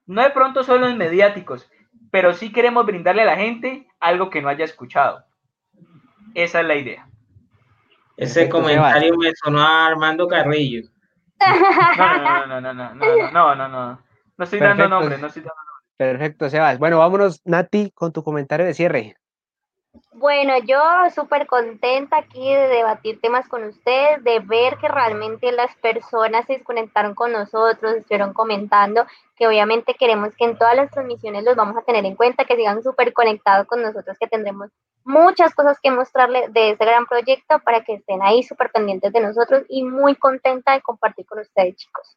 no 0.09 0.23
de 0.23 0.31
pronto 0.31 0.65
solo 0.65 0.89
los 0.89 0.97
mediáticos, 0.97 1.71
pero 2.11 2.33
sí 2.33 2.51
queremos 2.51 2.85
brindarle 2.85 3.23
a 3.23 3.27
la 3.27 3.37
gente 3.37 3.87
algo 4.01 4.31
que 4.31 4.43
no 4.43 4.49
haya 4.49 4.65
escuchado. 4.65 5.25
Esa 6.35 6.61
es 6.61 6.67
la 6.67 6.75
idea. 6.75 7.09
Ese 8.17 8.49
comentario 8.49 9.17
me 9.17 9.33
sonó 9.37 9.61
a 9.61 9.87
Armando 9.87 10.27
Carrillo. 10.27 10.89
No, 11.97 12.17
no, 12.17 12.61
no, 12.61 12.61
no, 12.61 12.75
no, 12.75 12.95
no, 12.95 13.31
no, 13.31 13.55
no, 13.55 13.69
no, 13.69 14.03
no, 14.37 14.45
estoy 14.45 14.59
dando 14.59 14.89
nombre, 14.89 15.19
no 15.19 15.29
estoy 15.29 15.43
dando 15.43 15.55
nombre. 15.55 15.97
Perfecto, 15.97 16.51
Sebas. 16.51 16.79
Bueno, 16.79 16.99
vámonos, 16.99 17.43
Nati, 17.45 17.93
con 17.95 18.13
tu 18.13 18.25
comentario 18.25 18.67
de 18.67 18.75
cierre. 18.75 19.17
Bueno, 20.13 20.55
yo 20.67 20.81
súper 21.15 21.47
contenta 21.47 22.19
aquí 22.19 22.53
de 22.53 22.69
debatir 22.69 23.21
temas 23.21 23.49
con 23.49 23.65
ustedes, 23.65 24.23
de 24.25 24.41
ver 24.41 24.77
que 24.79 24.89
realmente 24.89 25.53
las 25.53 25.75
personas 25.77 26.45
se 26.47 26.55
desconectaron 26.55 27.15
con 27.15 27.33
nosotros, 27.33 27.95
estuvieron 27.95 28.33
comentando, 28.33 29.07
que 29.37 29.47
obviamente 29.47 29.95
queremos 29.95 30.35
que 30.37 30.45
en 30.45 30.59
todas 30.59 30.75
las 30.75 30.91
transmisiones 30.91 31.45
los 31.45 31.57
vamos 31.57 31.77
a 31.77 31.83
tener 31.83 32.05
en 32.05 32.17
cuenta, 32.17 32.45
que 32.45 32.57
sigan 32.57 32.83
súper 32.83 33.13
conectados 33.13 33.67
con 33.67 33.81
nosotros, 33.81 34.17
que 34.19 34.27
tendremos 34.27 34.71
muchas 35.05 35.55
cosas 35.55 35.79
que 35.81 35.91
mostrarles 35.91 36.53
de 36.53 36.71
este 36.73 36.85
gran 36.85 37.07
proyecto 37.07 37.61
para 37.61 37.83
que 37.85 37.95
estén 37.95 38.21
ahí 38.21 38.43
súper 38.43 38.71
pendientes 38.71 39.13
de 39.13 39.21
nosotros 39.21 39.63
y 39.69 39.85
muy 39.85 40.17
contenta 40.17 40.73
de 40.73 40.83
compartir 40.83 41.27
con 41.27 41.39
ustedes, 41.39 41.77
chicos. 41.77 42.17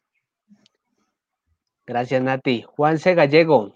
Gracias, 1.86 2.22
Nati. 2.22 2.62
Juanse 2.62 3.14
Gallego, 3.14 3.74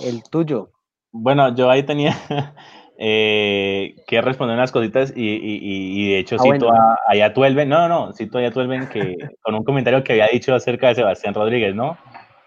el 0.00 0.22
tuyo. 0.22 0.70
Bueno, 1.10 1.54
yo 1.54 1.70
ahí 1.70 1.82
tenía 1.82 2.14
eh, 3.00 3.94
que 4.08 4.20
responder 4.20 4.56
unas 4.56 4.72
cositas 4.72 5.12
y, 5.14 6.10
de 6.10 6.18
hecho 6.18 6.36
ah, 6.40 6.42
cito 6.42 6.72
a, 6.72 6.98
a 7.06 7.14
Yatuelven, 7.14 7.68
no, 7.68 7.86
no, 7.86 8.12
cito 8.12 8.38
a 8.38 8.42
Yatuelven 8.42 8.88
que 8.88 9.16
con 9.42 9.54
un 9.54 9.62
comentario 9.62 10.02
que 10.02 10.14
había 10.14 10.26
dicho 10.26 10.52
acerca 10.52 10.88
de 10.88 10.96
Sebastián 10.96 11.32
Rodríguez, 11.32 11.76
¿no? 11.76 11.96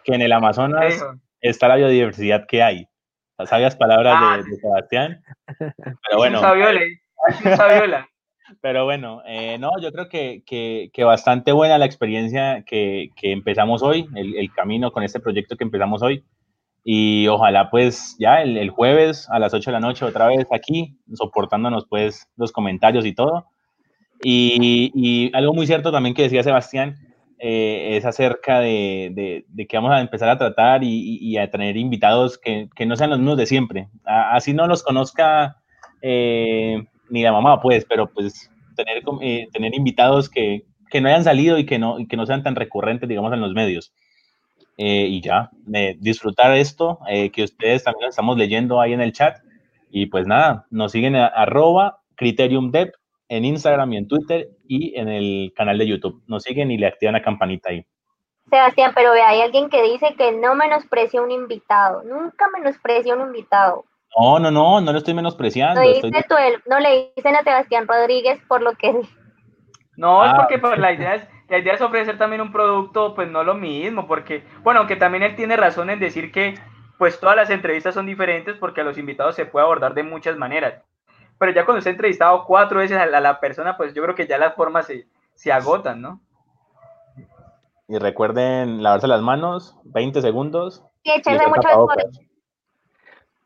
Que 0.03 0.14
en 0.14 0.22
el 0.22 0.34
Amazonas 0.34 1.02
está 1.40 1.69
la 1.69 1.78
biodiversidad 1.78 2.48
que 2.48 2.61
hay. 2.61 2.88
Las 3.38 3.49
sabias 3.49 3.78
palabras 3.78 4.44
de, 4.45 4.52
ah. 4.52 4.57
Sebastián. 4.61 5.23
Pero 5.57 6.18
bueno. 6.18 6.41
Pero 8.61 8.84
bueno, 8.84 9.22
eh, 9.26 9.57
no, 9.57 9.72
yo 9.82 9.94
creo 9.94 10.10
que, 10.10 10.44
que, 10.45 11.03
bastante 11.06 11.53
buena 11.53 11.78
la 11.78 11.86
experiencia 11.86 12.65
que, 12.65 13.10
que 13.15 13.32
empezamos 13.32 13.82
hoy, 13.82 14.10
el, 14.14 14.36
el, 14.36 14.52
camino 14.52 14.91
con 14.91 15.03
este 15.03 15.22
proyecto 15.22 15.56
que 15.56 15.64
empezamos 15.64 16.02
hoy. 16.02 16.26
Y 16.84 17.28
ojalá 17.28 17.70
pues 17.70 18.16
ya 18.20 18.41
el, 18.41 18.70
jueves 18.70 19.28
a 19.30 19.40
las 19.40 19.53
8 19.53 19.70
de 19.70 19.74
la 19.74 19.80
noche 19.80 20.06
otra 20.06 20.28
vez 20.28 20.48
aquí, 20.52 20.98
soportándonos 21.14 21.86
pues 21.88 22.28
los 22.38 22.52
comentarios 22.52 23.06
y 23.06 23.14
todo. 23.14 23.45
Y, 24.24 25.32
algo 25.34 25.53
muy 25.53 25.68
cierto 25.68 25.91
también 25.91 26.16
que 26.16 26.24
decía 26.24 26.44
Sebastián 26.44 26.95
eh, 27.40 27.98
es 27.98 28.06
acerca 28.06 28.60
de, 28.60 29.45
que 29.68 29.78
vamos 29.78 29.91
a 29.91 30.02
empezar 30.02 30.30
a 30.30 30.38
tratar 30.38 30.84
y, 30.84 31.38
a 31.38 31.49
tener 31.49 31.78
invitados 31.78 32.38
que, 32.38 32.70
no 32.86 32.95
sean 32.95 33.12
los 33.12 33.20
mismos 33.20 33.38
de 33.38 33.45
siempre. 33.45 33.90
así 34.06 34.53
no 34.53 34.68
los 34.68 34.84
conozca 34.84 35.58
eh, 36.02 36.84
ni 37.10 37.24
la 37.24 37.32
mamá 37.32 37.62
pues, 37.62 37.86
pero 37.86 38.12
pues 38.12 38.49
tener, 38.76 39.03
eh, 39.22 39.48
tener 39.52 39.76
invitados 39.76 40.30
que, 40.30 40.66
que 40.90 41.02
no 41.02 41.08
hayan 41.08 41.24
salido 41.24 41.58
y 41.58 41.66
que 41.66 41.80
no, 41.80 41.99
y 41.99 42.08
que 42.08 42.18
no 42.18 42.26
sean 42.26 42.44
tan 42.44 42.56
recurrentes, 42.56 43.08
digamos, 43.10 43.34
en 43.34 43.41
los 43.41 43.53
medios. 43.53 43.94
Eh, 44.77 45.06
y 45.07 45.22
ya, 45.22 45.49
disfrutar 45.99 46.56
esto, 46.56 46.99
eh, 47.07 47.30
que 47.31 47.43
ustedes 47.43 47.84
también 47.84 48.10
estamos 48.10 48.38
leyendo 48.38 48.81
ahí 48.81 48.93
en 48.93 49.02
el 49.02 49.14
chat. 49.14 49.38
Y 49.89 50.07
pues 50.07 50.26
nada, 50.26 50.65
nos 50.72 50.91
siguen 50.91 51.15
a 51.15 51.27
arroba 51.27 51.99
criteriumdev 52.15 52.93
en 53.30 53.45
Instagram 53.45 53.93
y 53.93 53.98
en 53.98 54.07
Twitter 54.07 54.49
y 54.68 54.98
en 54.98 55.10
el 55.10 55.53
canal 55.56 55.77
de 55.77 55.88
YouTube. 55.88 56.23
Nos 56.27 56.43
siguen 56.43 56.72
y 56.72 56.77
le 56.77 56.88
activan 56.88 57.14
la 57.14 57.22
campanita 57.22 57.69
ahí. 57.69 57.85
Sebastián, 58.49 58.91
pero 58.93 59.14
ve, 59.14 59.22
hay 59.22 59.41
alguien 59.41 59.69
que 59.69 59.81
dice 59.84 60.14
que 60.18 60.34
no 60.34 60.56
menosprecia 60.56 61.22
un 61.22 61.31
invitado. 61.31 62.03
Nunca 62.03 62.48
menosprecia 62.53 63.15
un 63.15 63.22
invitado. 63.22 63.85
No, 64.19 64.39
no, 64.39 64.52
no, 64.52 64.81
no 64.81 64.91
lo 64.91 64.98
estoy 64.98 65.14
menospreciando. 65.14 65.81
No, 65.81 66.10
no 66.68 66.80
le 66.80 67.14
dicen 67.15 67.35
a 67.35 67.43
Sebastián 67.43 67.88
Rodríguez 67.88 68.41
por 68.48 68.61
lo 68.61 68.73
que 68.73 68.93
No, 69.95 70.26
es 70.26 70.31
ah. 70.31 70.35
porque 70.35 70.60
pues, 70.60 70.77
la 70.80 70.91
idea 70.91 71.15
es 71.15 71.27
la 71.52 71.57
idea 71.57 71.73
es 71.73 71.82
ofrecer 71.82 72.18
también 72.18 72.41
un 72.41 72.53
producto, 72.53 73.14
pues 73.14 73.30
no 73.30 73.44
lo 73.44 73.56
mismo, 73.56 74.07
porque, 74.07 74.45
bueno, 74.64 74.80
aunque 74.80 74.95
también 74.95 75.23
él 75.23 75.36
tiene 75.36 75.57
razón 75.57 75.90
en 75.90 75.99
decir 75.99 76.32
que, 76.32 76.57
pues 76.98 77.19
todas 77.19 77.36
las 77.36 77.49
entrevistas 77.49 77.94
son 77.94 78.06
diferentes 78.06 78.56
porque 78.57 78.80
a 78.80 78.84
los 78.86 78.98
invitados 78.98 79.36
se 79.36 79.45
puede 79.45 79.65
abordar 79.65 79.94
de 79.94 80.03
muchas 80.03 80.38
maneras. 80.38 80.82
Pero 81.38 81.52
ya 81.52 81.65
cuando 81.65 81.80
usted 81.80 81.91
ha 81.91 81.94
entrevistado 81.94 82.45
cuatro 82.45 82.80
veces 82.80 82.98
a 82.98 83.06
la, 83.06 83.40
persona, 83.41 83.76
pues 83.76 83.94
yo 83.94 84.02
creo 84.02 84.15
que 84.15 84.28
ya 84.28 84.38
las 84.38 84.56
formas 84.56 84.86
se, 84.86 85.07
se 85.34 85.52
agotan, 85.52 86.02
¿no? 86.02 86.22
Y 87.90 87.98
recuerden 87.98 88.82
lavarse 88.82 89.07
las 89.07 89.22
manos, 89.22 89.78
20 89.84 90.22
segundos. 90.22 90.86
Y 91.03 91.11
echarse 91.11 91.48
mucho 91.48 91.68
alcohol. 91.68 91.98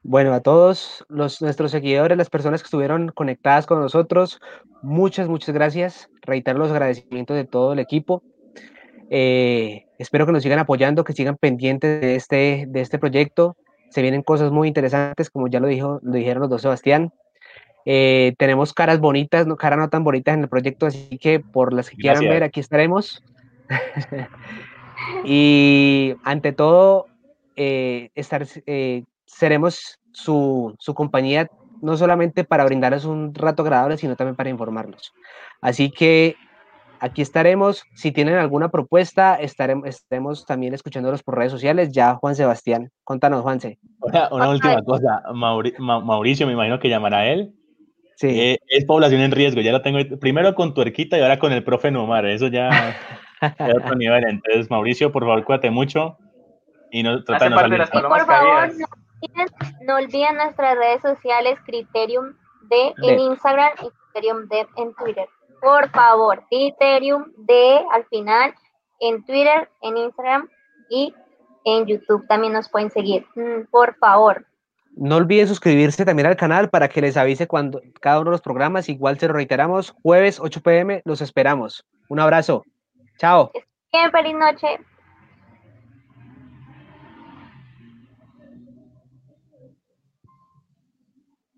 Bueno, 0.07 0.35
a 0.35 0.39
todos 0.39 1.03
los, 1.09 1.41
nuestros 1.41 1.71
seguidores, 1.71 2.15
las 2.15 2.29
personas 2.29 2.61
que 2.61 2.67
estuvieron 2.67 3.09
conectadas 3.09 3.65
con 3.65 3.79
nosotros, 3.79 4.39
muchas, 4.83 5.27
muchas 5.27 5.55
gracias. 5.55 6.11
Reiterar 6.21 6.59
los 6.59 6.69
agradecimientos 6.69 7.35
de 7.35 7.43
todo 7.43 7.73
el 7.73 7.79
equipo. 7.79 8.21
Eh, 9.09 9.87
espero 9.97 10.27
que 10.27 10.31
nos 10.31 10.43
sigan 10.43 10.59
apoyando, 10.59 11.03
que 11.03 11.13
sigan 11.13 11.37
pendientes 11.37 12.01
de 12.01 12.15
este, 12.15 12.65
de 12.67 12.81
este 12.81 12.99
proyecto. 12.99 13.57
Se 13.89 14.03
vienen 14.03 14.21
cosas 14.21 14.51
muy 14.51 14.67
interesantes, 14.67 15.31
como 15.31 15.47
ya 15.47 15.59
lo, 15.59 15.65
dijo, 15.65 15.99
lo 16.03 16.11
dijeron 16.11 16.41
los 16.41 16.51
dos 16.51 16.61
Sebastián. 16.61 17.11
Eh, 17.85 18.35
tenemos 18.37 18.75
caras 18.75 18.99
bonitas, 18.99 19.47
no, 19.47 19.55
caras 19.55 19.79
no 19.79 19.89
tan 19.89 20.03
bonitas 20.03 20.35
en 20.35 20.43
el 20.43 20.49
proyecto, 20.49 20.85
así 20.85 21.17
que 21.17 21.39
por 21.39 21.73
las 21.73 21.89
que 21.89 21.97
quieran 21.97 22.25
ver, 22.25 22.43
aquí 22.43 22.59
estaremos. 22.59 23.23
y 25.25 26.13
ante 26.23 26.51
todo, 26.51 27.07
eh, 27.55 28.11
estar 28.13 28.45
seremos 29.35 29.99
su, 30.13 30.75
compañía 30.95 31.49
no 31.81 31.97
solamente 31.97 32.45
para 32.45 32.63
brindarles 32.63 33.03
un 33.03 33.35
rato 33.35 33.63
agradable, 33.63 33.97
sino 33.97 34.15
también 34.15 34.35
para 34.35 34.49
informarlos. 34.49 35.13
Así 35.61 35.91
que 35.91 36.35
aquí 37.01 37.21
estaremos. 37.21 37.83
Si 37.95 38.11
tienen 38.11 38.35
alguna 38.35 38.69
propuesta, 38.69 39.35
estaremos, 39.35 39.87
estaremos 39.89 40.45
también 40.45 40.73
escuchándolos 40.73 41.21
por 41.21 41.37
redes 41.37 41.51
sociales. 41.51 41.91
Ya, 41.91 42.15
Juan 42.15 42.35
Sebastián, 42.35 42.91
contanos, 43.03 43.41
Juanse. 43.41 43.77
Una, 43.99 44.29
una 44.31 44.49
última 44.49 44.81
cosa. 44.83 45.21
Mauricio, 45.33 46.47
me 46.47 46.53
imagino 46.53 46.79
que 46.79 46.89
llamará 46.89 47.27
él. 47.27 47.53
Sí. 48.15 48.27
Eh, 48.29 48.59
es 48.69 48.85
población 48.85 49.19
en 49.19 49.31
riesgo. 49.31 49.59
Ya 49.59 49.73
lo 49.73 49.81
tengo 49.81 49.99
primero 50.17 50.55
con 50.55 50.73
Tuerquita 50.73 51.17
y 51.17 51.21
ahora 51.21 51.39
con 51.39 51.51
el 51.51 51.65
profe 51.65 51.91
Nomar. 51.91 52.25
Eso 52.25 52.47
ya 52.47 52.69
es 53.41 53.75
otro 53.75 53.95
nivel. 53.95 54.23
Entonces, 54.29 54.71
Mauricio, 54.71 55.11
por 55.11 55.23
favor, 55.23 55.43
cuídate 55.43 55.69
mucho. 55.69 56.17
Y 56.89 57.03
no, 57.03 57.21
trata 57.25 57.45
de 57.45 57.49
no 57.49 57.57
por 57.57 58.25
favor, 58.25 58.71
no 58.79 59.04
olviden 59.93 60.35
nuestras 60.35 60.75
redes 60.75 61.01
sociales, 61.01 61.59
Criterium 61.65 62.35
D 62.63 62.93
en 63.03 63.19
Instagram 63.19 63.71
y 63.83 63.89
Criterium 64.11 64.47
D 64.47 64.67
en 64.77 64.93
Twitter. 64.95 65.27
Por 65.61 65.89
favor, 65.91 66.43
Criterium 66.49 67.31
D 67.37 67.81
al 67.91 68.05
final 68.05 68.53
en 68.99 69.23
Twitter, 69.25 69.69
en 69.81 69.97
Instagram 69.97 70.49
y 70.89 71.13
en 71.65 71.85
YouTube 71.85 72.27
también 72.27 72.53
nos 72.53 72.69
pueden 72.69 72.91
seguir. 72.91 73.25
Mm, 73.35 73.65
por 73.71 73.95
favor. 73.97 74.45
No 74.95 75.17
olviden 75.17 75.47
suscribirse 75.47 76.05
también 76.05 76.27
al 76.27 76.37
canal 76.37 76.69
para 76.69 76.87
que 76.87 77.01
les 77.01 77.17
avise 77.17 77.47
cuando 77.47 77.81
cada 77.99 78.21
uno 78.21 78.29
de 78.29 78.35
los 78.35 78.41
programas, 78.41 78.87
igual 78.87 79.19
se 79.19 79.27
lo 79.27 79.33
reiteramos, 79.33 79.93
jueves 80.03 80.39
8 80.39 80.61
pm, 80.61 81.01
los 81.03 81.21
esperamos. 81.21 81.85
Un 82.07 82.19
abrazo. 82.19 82.63
Chao. 83.17 83.51
Bien, 83.91 84.11
feliz 84.11 84.35
noche. 84.35 84.79